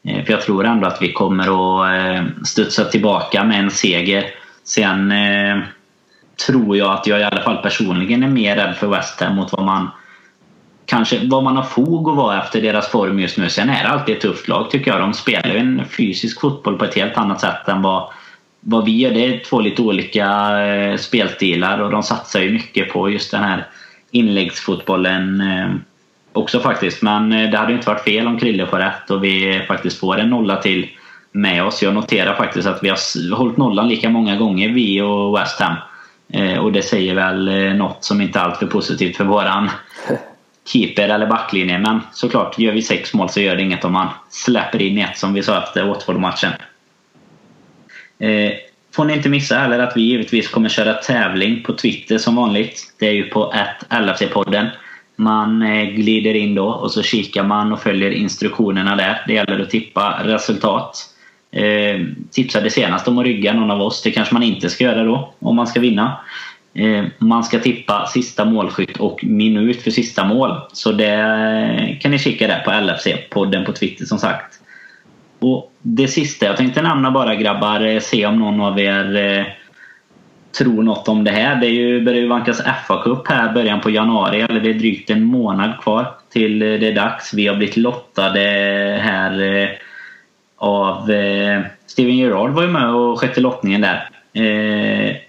Eh, 0.08 0.26
för 0.26 0.34
jag 0.34 0.42
tror 0.42 0.66
ändå 0.66 0.88
att 0.88 1.02
vi 1.02 1.12
kommer 1.12 1.44
att 1.48 2.48
studsa 2.48 2.86
tillbaka 2.86 3.44
med 3.44 3.60
en 3.60 3.72
seger. 3.72 4.26
Sen 4.64 5.14
tror 6.48 6.78
jag 6.78 6.94
att 6.94 7.08
jag 7.08 7.20
i 7.20 7.24
alla 7.24 7.42
fall 7.42 7.58
personligen 7.58 8.24
är 8.24 8.28
mer 8.28 8.56
rädd 8.56 8.76
för 8.76 8.88
West 8.88 9.22
Ham 9.22 9.36
mot 9.36 9.52
vad 9.52 9.66
man 9.66 9.90
kanske 10.86 11.28
vad 11.28 11.44
man 11.44 11.56
har 11.56 11.64
fog 11.64 12.10
att 12.10 12.16
vara 12.16 12.44
efter 12.44 12.62
deras 12.62 12.88
form 12.88 13.20
just 13.20 13.38
nu. 13.38 13.50
Sen 13.50 13.70
är 13.70 13.84
det 13.84 13.90
alltid 13.90 14.16
ett 14.16 14.22
tufft 14.22 14.48
lag 14.48 14.72
tycker 14.72 14.92
jag. 14.92 15.00
De 15.00 15.14
spelar 15.14 15.50
ju 15.50 15.58
en 15.58 15.86
fysisk 15.98 16.42
fotboll 16.42 16.78
på 16.78 16.86
ett 16.86 16.96
helt 16.96 17.18
annat 17.18 17.42
sätt 17.42 17.68
än 17.68 17.82
vad, 17.82 18.10
vad 18.60 18.86
vi 18.86 18.98
gör. 18.98 19.12
Det 19.12 19.26
är 19.26 19.40
två 19.40 19.60
lite 19.60 19.82
olika 19.82 20.60
eh, 20.66 20.98
spelstilar 20.98 21.80
och 21.80 21.92
de 21.92 22.04
satsar 22.04 22.40
ju 22.40 22.52
mycket 22.52 22.94
på 22.94 23.10
just 23.10 23.32
den 23.32 23.44
här 23.44 23.68
inläggsfotbollen 24.12 25.42
eh, 25.42 25.70
också 26.34 26.60
faktiskt. 26.60 27.02
Men 27.02 27.32
eh, 27.32 27.52
det 27.52 27.58
hade 27.58 27.74
inte 27.74 27.90
varit 27.90 28.04
fel 28.04 28.28
om 28.28 28.40
Krille 28.40 28.68
får 28.68 28.78
rätt 28.78 29.10
och 29.10 29.24
vi 29.24 29.66
faktiskt 29.68 30.00
får 30.00 30.18
en 30.18 30.30
nolla 30.30 30.56
till 30.62 30.90
med 31.32 31.64
oss. 31.64 31.84
Jag 31.84 31.94
noterar 31.94 32.36
faktiskt 32.36 32.68
att 32.68 32.84
vi 32.84 32.90
har 32.90 33.36
hållit 33.36 33.58
nollan 33.58 33.88
lika 33.88 34.10
många 34.10 34.36
gånger, 34.36 34.70
vi 34.70 35.02
och 35.02 35.38
West 35.38 35.60
Ham. 35.60 35.76
Och 36.62 36.72
det 36.72 36.82
säger 36.82 37.16
väl 37.16 37.76
något 37.76 38.04
som 38.04 38.22
inte 38.22 38.40
är 38.40 38.44
alltför 38.44 38.68
positivt 38.68 39.18
för 39.18 39.24
våran 39.24 39.70
keeper 40.66 41.10
eller 41.10 41.28
backlinje. 41.28 41.78
Men 41.78 42.00
såklart, 42.14 42.60
gör 42.60 42.72
vi 42.72 42.82
sex 42.82 43.14
mål 43.14 43.30
så 43.30 43.42
gör 43.42 43.56
det 43.56 43.62
inget 43.62 43.86
om 43.86 43.94
man 43.94 44.08
släpper 44.30 44.82
in 44.82 44.98
ett 44.98 45.18
som 45.18 45.34
vi 45.34 45.44
sa 45.44 45.64
efter 45.64 45.86
Watford-matchen. 45.86 46.52
Eh, 48.20 48.52
får 48.96 49.06
ni 49.06 49.14
inte 49.14 49.30
missa 49.30 49.58
heller 49.58 49.80
att 49.80 49.98
vi 49.98 50.02
givetvis 50.02 50.48
kommer 50.48 50.70
köra 50.70 50.94
tävling 50.94 51.64
på 51.64 51.74
Twitter 51.74 52.18
som 52.18 52.36
vanligt. 52.36 52.94
Det 53.00 53.08
är 53.08 53.12
ju 53.12 53.24
på 53.24 53.54
LFC-podden. 53.90 54.68
Man 55.16 55.62
eh, 55.62 55.84
glider 55.84 56.34
in 56.34 56.56
då 56.56 56.68
och 56.68 56.92
så 56.92 57.04
kikar 57.04 57.44
man 57.44 57.74
och 57.74 57.82
följer 57.82 58.12
instruktionerna 58.12 58.96
där. 58.96 59.24
Det 59.28 59.34
gäller 59.34 59.60
att 59.60 59.70
tippa 59.70 60.20
resultat. 60.24 61.10
Eh, 61.52 62.00
tipsade 62.32 62.70
senast 62.70 63.08
om 63.08 63.18
att 63.18 63.26
rygga 63.26 63.54
någon 63.54 63.72
av 63.72 63.82
oss. 63.82 64.02
Det 64.02 64.12
kanske 64.12 64.34
man 64.34 64.44
inte 64.44 64.70
ska 64.70 64.84
göra 64.84 65.04
då 65.04 65.34
om 65.40 65.56
man 65.56 65.68
ska 65.68 65.80
vinna. 65.80 66.18
Eh, 66.76 67.06
man 67.18 67.44
ska 67.44 67.60
tippa 67.60 68.06
sista 68.06 68.46
målskytt 68.46 68.98
och 68.98 69.24
minut 69.24 69.82
för 69.82 69.92
sista 69.92 70.26
mål. 70.26 70.52
Så 70.74 70.92
det 70.92 71.98
kan 72.02 72.12
ni 72.12 72.20
kika 72.20 72.48
där 72.48 72.60
på 72.60 72.72
LFC-podden 72.72 73.66
på 73.66 73.72
Twitter 73.72 74.06
som 74.06 74.20
sagt. 74.20 74.60
Och 75.40 75.72
Det 75.82 76.08
sista 76.08 76.46
jag 76.46 76.58
tänkte 76.58 76.82
nämna 76.82 77.12
bara 77.12 77.36
grabbar, 77.36 77.82
eh, 77.82 78.00
se 78.00 78.26
om 78.26 78.40
någon 78.40 78.62
av 78.62 78.80
er 78.80 79.16
eh, 79.16 79.46
tror 80.58 80.84
något 80.84 81.08
om 81.08 81.24
det 81.24 81.32
här. 81.32 81.56
Det 81.56 81.68
är 81.68 81.72
ju, 81.72 82.06
börjar 82.06 82.20
ju 82.20 82.28
vankas 82.28 82.62
FA-cup 82.62 83.28
här 83.30 83.54
början 83.54 83.82
på 83.82 83.90
januari, 83.90 84.42
eller 84.42 84.60
det 84.60 84.70
är 84.70 84.74
drygt 84.74 85.10
en 85.10 85.24
månad 85.24 85.80
kvar 85.82 86.08
till 86.30 86.60
det 86.60 86.88
är 86.88 86.96
dags. 86.96 87.34
Vi 87.34 87.48
har 87.48 87.56
blivit 87.56 87.78
lottade 87.78 88.40
här 89.02 89.80
av 90.58 91.12
Steven 91.88 92.18
Gerrard 92.18 92.52
var 92.52 92.62
ju 92.62 92.70
med 92.70 92.90
och 92.90 93.20
skötte 93.20 93.42
lottningen 93.42 93.82
där. 93.82 94.10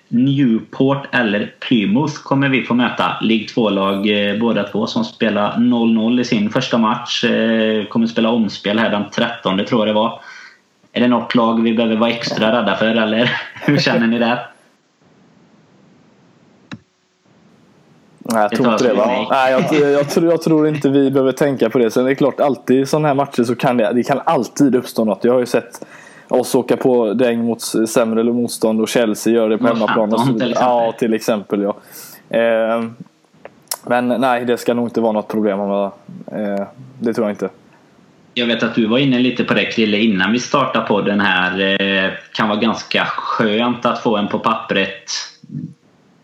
Newport 0.08 1.14
eller 1.14 1.54
Plymouth 1.60 2.14
kommer 2.22 2.48
vi 2.48 2.62
få 2.62 2.74
möta. 2.74 3.16
League 3.20 3.46
2-lag 3.46 4.30
eh, 4.30 4.40
båda 4.40 4.64
två 4.64 4.86
som 4.86 5.04
spelar 5.04 5.56
0-0 5.56 6.20
i 6.20 6.24
sin 6.24 6.50
första 6.50 6.78
match. 6.78 7.24
Eh, 7.24 7.84
kommer 7.84 8.06
spela 8.06 8.30
omspel 8.30 8.78
här 8.78 8.90
den 8.90 9.04
13 9.10 9.64
tror 9.64 9.80
jag 9.80 9.88
det 9.88 10.00
var. 10.00 10.20
Är 10.92 11.00
det 11.00 11.08
något 11.08 11.34
lag 11.34 11.62
vi 11.62 11.74
behöver 11.74 11.96
vara 11.96 12.10
extra 12.10 12.60
rädda 12.60 12.76
för 12.76 12.86
eller 12.86 13.30
hur 13.54 13.78
känner 13.78 14.06
ni 14.06 14.18
där? 14.18 14.46
Nej, 18.32 18.42
jag 18.42 18.50
tror 18.50 18.72
inte 18.72 18.88
det. 18.88 18.94
Va? 18.94 19.26
Nej, 19.30 19.52
jag, 19.52 19.90
jag, 19.90 20.10
tror, 20.10 20.30
jag 20.30 20.42
tror 20.42 20.68
inte 20.68 20.88
vi 20.88 21.10
behöver 21.10 21.32
tänka 21.32 21.70
på 21.70 21.78
det. 21.78 21.90
Sen 21.90 22.04
är 22.04 22.08
det 22.08 22.14
klart, 22.14 22.40
alltid 22.40 22.80
i 22.80 22.86
sådana 22.86 23.08
här 23.08 23.14
matcher 23.14 23.44
så 23.44 23.54
kan 23.54 23.76
det, 23.76 23.92
det 23.92 24.02
kan 24.02 24.20
alltid 24.24 24.74
uppstå 24.74 25.04
något. 25.04 25.24
Jag 25.24 25.32
har 25.32 25.40
ju 25.40 25.46
sett 25.46 25.86
oss 26.28 26.54
åka 26.54 26.76
på 26.76 27.12
däng 27.14 27.44
mot 27.44 27.62
sämre 27.88 28.22
motstånd 28.22 28.80
och 28.80 28.88
Chelsea 28.88 29.32
gör 29.32 29.48
det 29.48 29.58
på 29.58 29.66
hemmaplan. 29.66 30.12
Och 30.12 30.20
så, 30.20 30.52
ja, 30.54 30.94
till 30.98 31.14
exempel. 31.14 31.62
Ja. 31.62 31.76
Eh, 32.38 32.84
men 33.86 34.08
nej, 34.08 34.44
det 34.44 34.56
ska 34.56 34.74
nog 34.74 34.86
inte 34.86 35.00
vara 35.00 35.12
något 35.12 35.28
problem. 35.28 35.60
Eh, 35.60 36.66
det 36.98 37.14
tror 37.14 37.26
jag 37.26 37.32
inte. 37.32 37.48
Jag 38.34 38.46
vet 38.46 38.62
att 38.62 38.74
du 38.74 38.86
var 38.86 38.98
inne 38.98 39.18
lite 39.18 39.44
på 39.44 39.54
det 39.54 39.64
Krille 39.64 39.98
innan 39.98 40.32
vi 40.32 40.38
startade 40.38 40.86
på 40.86 41.00
den 41.00 41.20
här. 41.20 41.80
Eh, 41.80 42.10
kan 42.32 42.48
vara 42.48 42.58
ganska 42.58 43.04
skönt 43.04 43.86
att 43.86 43.98
få 43.98 44.16
en 44.16 44.28
på 44.28 44.38
pappret 44.38 45.10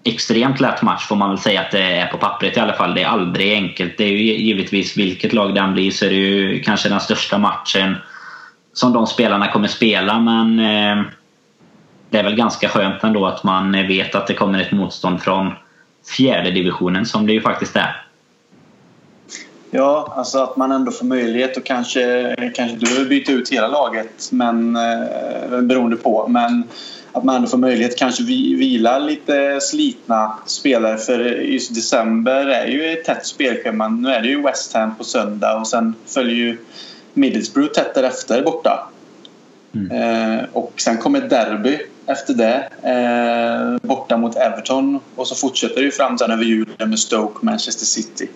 extremt 0.05 0.61
lätt 0.61 0.83
match 0.83 1.07
får 1.07 1.17
man 1.17 1.29
väl 1.29 1.39
säga 1.39 1.61
att 1.61 1.71
det 1.71 1.83
är 1.83 2.07
på 2.07 2.19
pappret 2.19 2.57
i 2.57 2.61
alla 2.61 2.73
fall. 2.73 2.95
Det 2.95 3.03
är 3.03 3.07
aldrig 3.07 3.53
enkelt. 3.53 3.99
Det 3.99 4.05
är 4.05 4.09
ju 4.09 4.19
givetvis 4.19 4.97
vilket 4.97 5.33
lag 5.33 5.55
den 5.55 5.73
blir 5.73 5.91
så 5.91 6.05
är 6.05 6.11
det 6.11 6.17
ju 6.17 6.63
kanske 6.63 6.89
den 6.89 7.01
största 7.01 7.39
matchen 7.39 7.97
som 8.73 8.93
de 8.93 9.07
spelarna 9.07 9.53
kommer 9.53 9.69
spela 9.69 10.21
men 10.21 10.59
eh, 10.59 11.05
det 12.11 12.19
är 12.19 12.23
väl 12.23 12.37
ganska 12.37 12.69
skönt 12.69 13.05
ändå 13.05 13.27
att 13.27 13.45
man 13.45 13.73
vet 13.73 14.15
att 14.15 14.27
det 14.27 14.35
kommer 14.35 14.61
ett 14.61 14.73
motstånd 14.73 15.23
från 15.23 15.53
fjärde 16.17 16.51
divisionen 16.51 17.07
som 17.07 17.27
det 17.27 17.33
ju 17.33 17.41
faktiskt 17.41 17.77
är. 17.77 18.03
Ja, 19.71 20.13
alltså 20.17 20.39
att 20.39 20.57
man 20.57 20.73
ändå 20.73 20.93
får 20.93 21.07
möjlighet 21.07 21.57
att 21.57 21.65
kanske, 21.65 22.35
kanske 22.39 22.75
inte 22.75 22.87
behöver 22.87 23.09
byta 23.09 23.33
ut 23.33 23.49
hela 23.49 23.69
laget 23.69 24.29
men, 24.33 24.77
eh, 24.77 25.61
beroende 25.61 25.97
på. 25.97 26.29
Men 26.29 26.65
att 27.13 27.25
man 27.25 27.37
ändå 27.37 27.49
får 27.49 27.59
möjlighet 27.59 27.99
kanske 27.99 28.23
vila 28.23 28.99
lite 28.99 29.61
slitna 29.61 30.39
spelare 30.47 30.99
för 30.99 31.19
just 31.25 31.75
december 31.75 32.47
är 32.47 32.67
ju 32.67 32.93
ett 32.93 33.05
tätt 33.05 33.27
spelschema. 33.27 33.89
Nu 33.89 34.09
är 34.09 34.21
det 34.21 34.29
ju 34.29 34.43
West 34.43 34.75
Ham 34.75 34.95
på 34.95 35.05
söndag 35.05 35.61
och 35.61 35.67
sen 35.67 35.95
följer 36.07 36.37
ju 36.37 36.59
Middlesbrough 37.15 37.73
tätt 37.73 37.95
därefter 37.95 38.43
borta. 38.43 38.89
Mm. 39.75 39.91
Eh, 39.91 40.45
och 40.53 40.73
sen 40.77 40.99
kommer 40.99 41.21
derby 41.21 41.79
efter 42.07 42.35
det. 42.35 42.69
Eh, 42.83 43.89
borta 43.89 44.17
mot 44.17 44.37
Everton 44.37 45.01
och 45.17 45.29
så 45.29 45.35
fortsätter 45.35 45.75
det 45.75 45.83
ju 45.83 45.91
fram 45.91 46.19
sen 46.19 46.31
över 46.31 46.45
julen 46.45 46.91
med 46.91 46.99
Stoke 46.99 47.47
Manchester 47.47 47.87
City. 47.87 48.29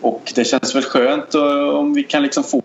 Och 0.00 0.32
det 0.34 0.44
känns 0.44 0.74
väl 0.74 0.82
skönt 0.82 1.34
om 1.74 1.94
vi 1.94 2.02
kan 2.02 2.22
liksom 2.22 2.44
få 2.44 2.62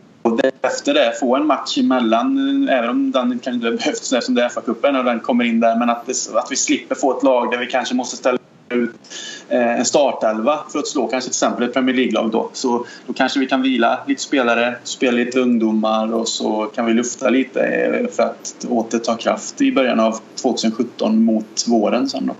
efter 0.62 0.94
det 0.94 1.14
få 1.20 1.36
en 1.36 1.46
match 1.46 1.78
emellan 1.78 2.70
även 2.70 2.90
om 2.90 3.12
den 3.12 3.30
kanske 3.30 3.52
inte 3.52 3.72
behövts 3.72 4.14
eftersom 4.14 4.36
det 4.36 4.44
är 4.44 4.50
FA-cupen 4.50 5.00
och 5.00 5.06
den 5.06 5.20
kommer 5.20 5.44
in 5.44 5.60
där 5.60 5.76
men 5.76 5.90
att, 5.90 6.06
det, 6.06 6.14
att 6.34 6.48
vi 6.52 6.56
slipper 6.56 6.96
få 6.96 7.18
ett 7.18 7.24
lag 7.24 7.52
där 7.52 7.58
vi 7.58 7.66
kanske 7.66 7.96
måste 7.96 8.18
ställa 8.18 8.38
ut 8.70 8.92
eh, 9.50 9.80
en 9.80 9.86
startelva 9.86 10.60
för 10.72 10.80
att 10.80 10.88
slå 10.88 11.08
kanske 11.08 11.30
till 11.30 11.46
exempel 11.48 11.64
ett 11.64 11.74
Premier 11.74 11.96
League-lag 11.96 12.32
då. 12.32 12.50
Så 12.54 12.86
då 13.08 13.14
kanske 13.14 13.40
vi 13.40 13.46
kan 13.46 13.62
vila 13.62 14.00
lite 14.08 14.22
spelare, 14.22 14.76
spela 14.84 15.18
lite 15.18 15.40
ungdomar 15.40 16.14
och 16.14 16.28
så 16.28 16.66
kan 16.76 16.86
vi 16.86 16.94
lufta 16.94 17.30
lite 17.30 17.62
eh, 17.62 18.08
för 18.16 18.24
att 18.24 18.66
återta 18.70 19.16
kraft 19.16 19.62
i 19.62 19.72
början 19.72 20.00
av 20.00 20.20
2017 20.42 21.24
mot 21.24 21.66
våren 21.68 22.10
sen 22.10 22.28
då. 22.28 22.36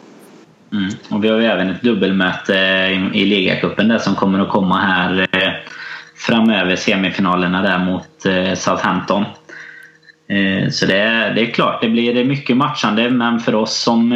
Mm. 0.78 0.90
Och 1.10 1.24
vi 1.24 1.30
har 1.30 1.38
ju 1.38 1.46
även 1.46 1.70
ett 1.70 1.82
dubbelmöte 1.82 2.54
i, 3.14 3.26
ligacupen 3.26 3.88
där 3.88 3.98
som 3.98 4.16
kommer 4.16 4.40
att 4.40 4.50
komma 4.50 4.80
här 4.80 5.28
eh, 5.32 5.52
framöver 6.16 6.76
semifinalerna 6.76 7.62
där 7.62 7.80
mot 7.80 8.08
Southampton. 8.58 9.26
Så 10.72 10.86
det 10.86 10.98
är, 10.98 11.34
det 11.34 11.42
är 11.42 11.52
klart, 11.52 11.82
det 11.82 11.90
blir 11.90 12.26
mycket 12.26 12.58
matchande 12.58 13.10
men 13.10 13.40
för 13.40 13.56
oss 13.56 13.78
som 13.78 14.12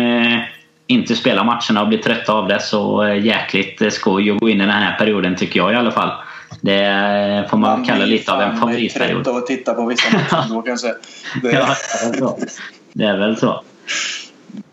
inte 0.90 1.16
spelar 1.16 1.44
matcherna 1.44 1.82
och 1.82 1.88
blir 1.88 1.98
trötta 1.98 2.34
av 2.34 2.48
det 2.48 2.60
så 2.60 3.07
jäkligt 3.22 3.94
skoj 3.94 4.32
att 4.32 4.40
gå 4.40 4.49
in 4.49 4.57
i 4.57 4.66
den 4.66 4.70
här 4.70 4.98
perioden 4.98 5.36
tycker 5.36 5.60
jag 5.60 5.74
i 5.74 5.76
alla 5.76 5.91
fall. 5.91 6.11
Det 6.61 7.48
får 7.49 7.57
man, 7.57 7.80
man 7.80 7.86
kalla 7.86 8.06
lite 8.06 8.34
av 8.34 8.41
en 8.41 8.57
favoritperiod. 8.57 9.16
Man 9.16 9.24
blir 9.24 9.38
att 9.38 9.48
titta 9.48 9.74
på 9.74 9.86
vissa 9.86 10.18
matcher 10.18 10.49
då 10.49 10.61
kanske. 10.61 10.88
Det... 11.44 11.52
ja, 11.52 12.38
det 12.94 13.03
är 13.03 13.18
väl 13.18 13.38
så. 13.38 13.64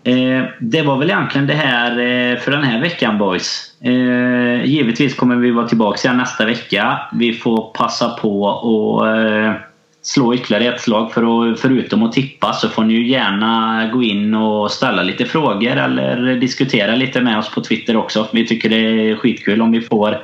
Eh, 0.05 0.45
det 0.61 0.83
var 0.83 0.97
väl 0.97 1.11
egentligen 1.11 1.47
det 1.47 1.55
här 1.55 1.91
eh, 1.91 2.39
för 2.39 2.51
den 2.51 2.63
här 2.63 2.81
veckan 2.81 3.19
boys. 3.19 3.73
Eh, 3.81 4.65
givetvis 4.65 5.15
kommer 5.15 5.37
vi 5.37 5.51
vara 5.51 5.69
tillbaka 5.69 6.09
igen 6.09 6.17
nästa 6.17 6.45
vecka. 6.45 7.01
Vi 7.13 7.33
får 7.33 7.73
passa 7.75 8.09
på 8.09 8.49
att 8.51 9.66
slå 10.07 10.35
ytterligare 10.35 10.75
ett 10.75 10.81
slag. 10.81 11.13
För 11.13 11.51
att, 11.53 11.61
förutom 11.61 12.03
att 12.03 12.13
tippa 12.13 12.53
så 12.53 12.69
får 12.69 12.85
ni 12.85 12.95
ju 12.95 13.09
gärna 13.09 13.91
gå 13.93 14.03
in 14.03 14.35
och 14.35 14.71
ställa 14.71 15.03
lite 15.03 15.25
frågor 15.25 15.77
eller 15.77 16.37
diskutera 16.37 16.95
lite 16.95 17.21
med 17.21 17.39
oss 17.39 17.51
på 17.51 17.61
Twitter 17.61 17.97
också. 17.97 18.29
Vi 18.33 18.47
tycker 18.47 18.69
det 18.69 18.77
är 18.77 19.17
skitkul 19.17 19.63
om 19.63 19.73
vi 19.73 19.81
får 19.81 20.19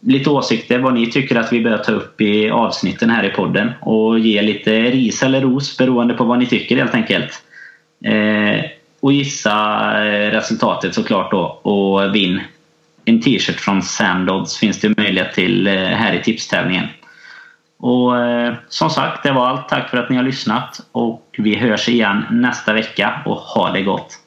lite 0.00 0.30
åsikter 0.30 0.78
vad 0.78 0.94
ni 0.94 1.10
tycker 1.10 1.36
att 1.36 1.52
vi 1.52 1.60
bör 1.60 1.78
ta 1.78 1.92
upp 1.92 2.20
i 2.20 2.50
avsnitten 2.50 3.10
här 3.10 3.24
i 3.24 3.30
podden 3.30 3.72
och 3.80 4.18
ge 4.18 4.42
lite 4.42 4.70
ris 4.70 5.22
eller 5.22 5.40
ros 5.40 5.78
beroende 5.78 6.14
på 6.14 6.24
vad 6.24 6.38
ni 6.38 6.46
tycker 6.46 6.76
helt 6.76 6.94
enkelt. 6.94 7.42
Eh, 8.04 8.64
och 9.00 9.12
gissa 9.12 9.52
eh, 10.06 10.30
resultatet 10.30 10.94
såklart 10.94 11.30
då 11.30 11.60
och 11.62 12.14
vinn 12.14 12.40
en 13.04 13.20
t-shirt 13.20 13.60
från 13.60 13.82
Sandodds 13.82 14.58
finns 14.58 14.80
det 14.80 14.96
möjlighet 14.96 15.34
till 15.34 15.66
eh, 15.66 15.74
här 15.74 16.14
i 16.14 16.22
tipstävlingen. 16.22 16.86
Och 17.78 18.18
eh, 18.18 18.54
som 18.68 18.90
sagt, 18.90 19.22
det 19.22 19.32
var 19.32 19.46
allt. 19.46 19.68
Tack 19.68 19.90
för 19.90 19.96
att 19.96 20.10
ni 20.10 20.16
har 20.16 20.22
lyssnat 20.22 20.80
och 20.92 21.34
vi 21.38 21.56
hörs 21.56 21.88
igen 21.88 22.24
nästa 22.30 22.72
vecka 22.72 23.22
och 23.26 23.36
ha 23.36 23.70
det 23.70 23.82
gott! 23.82 24.18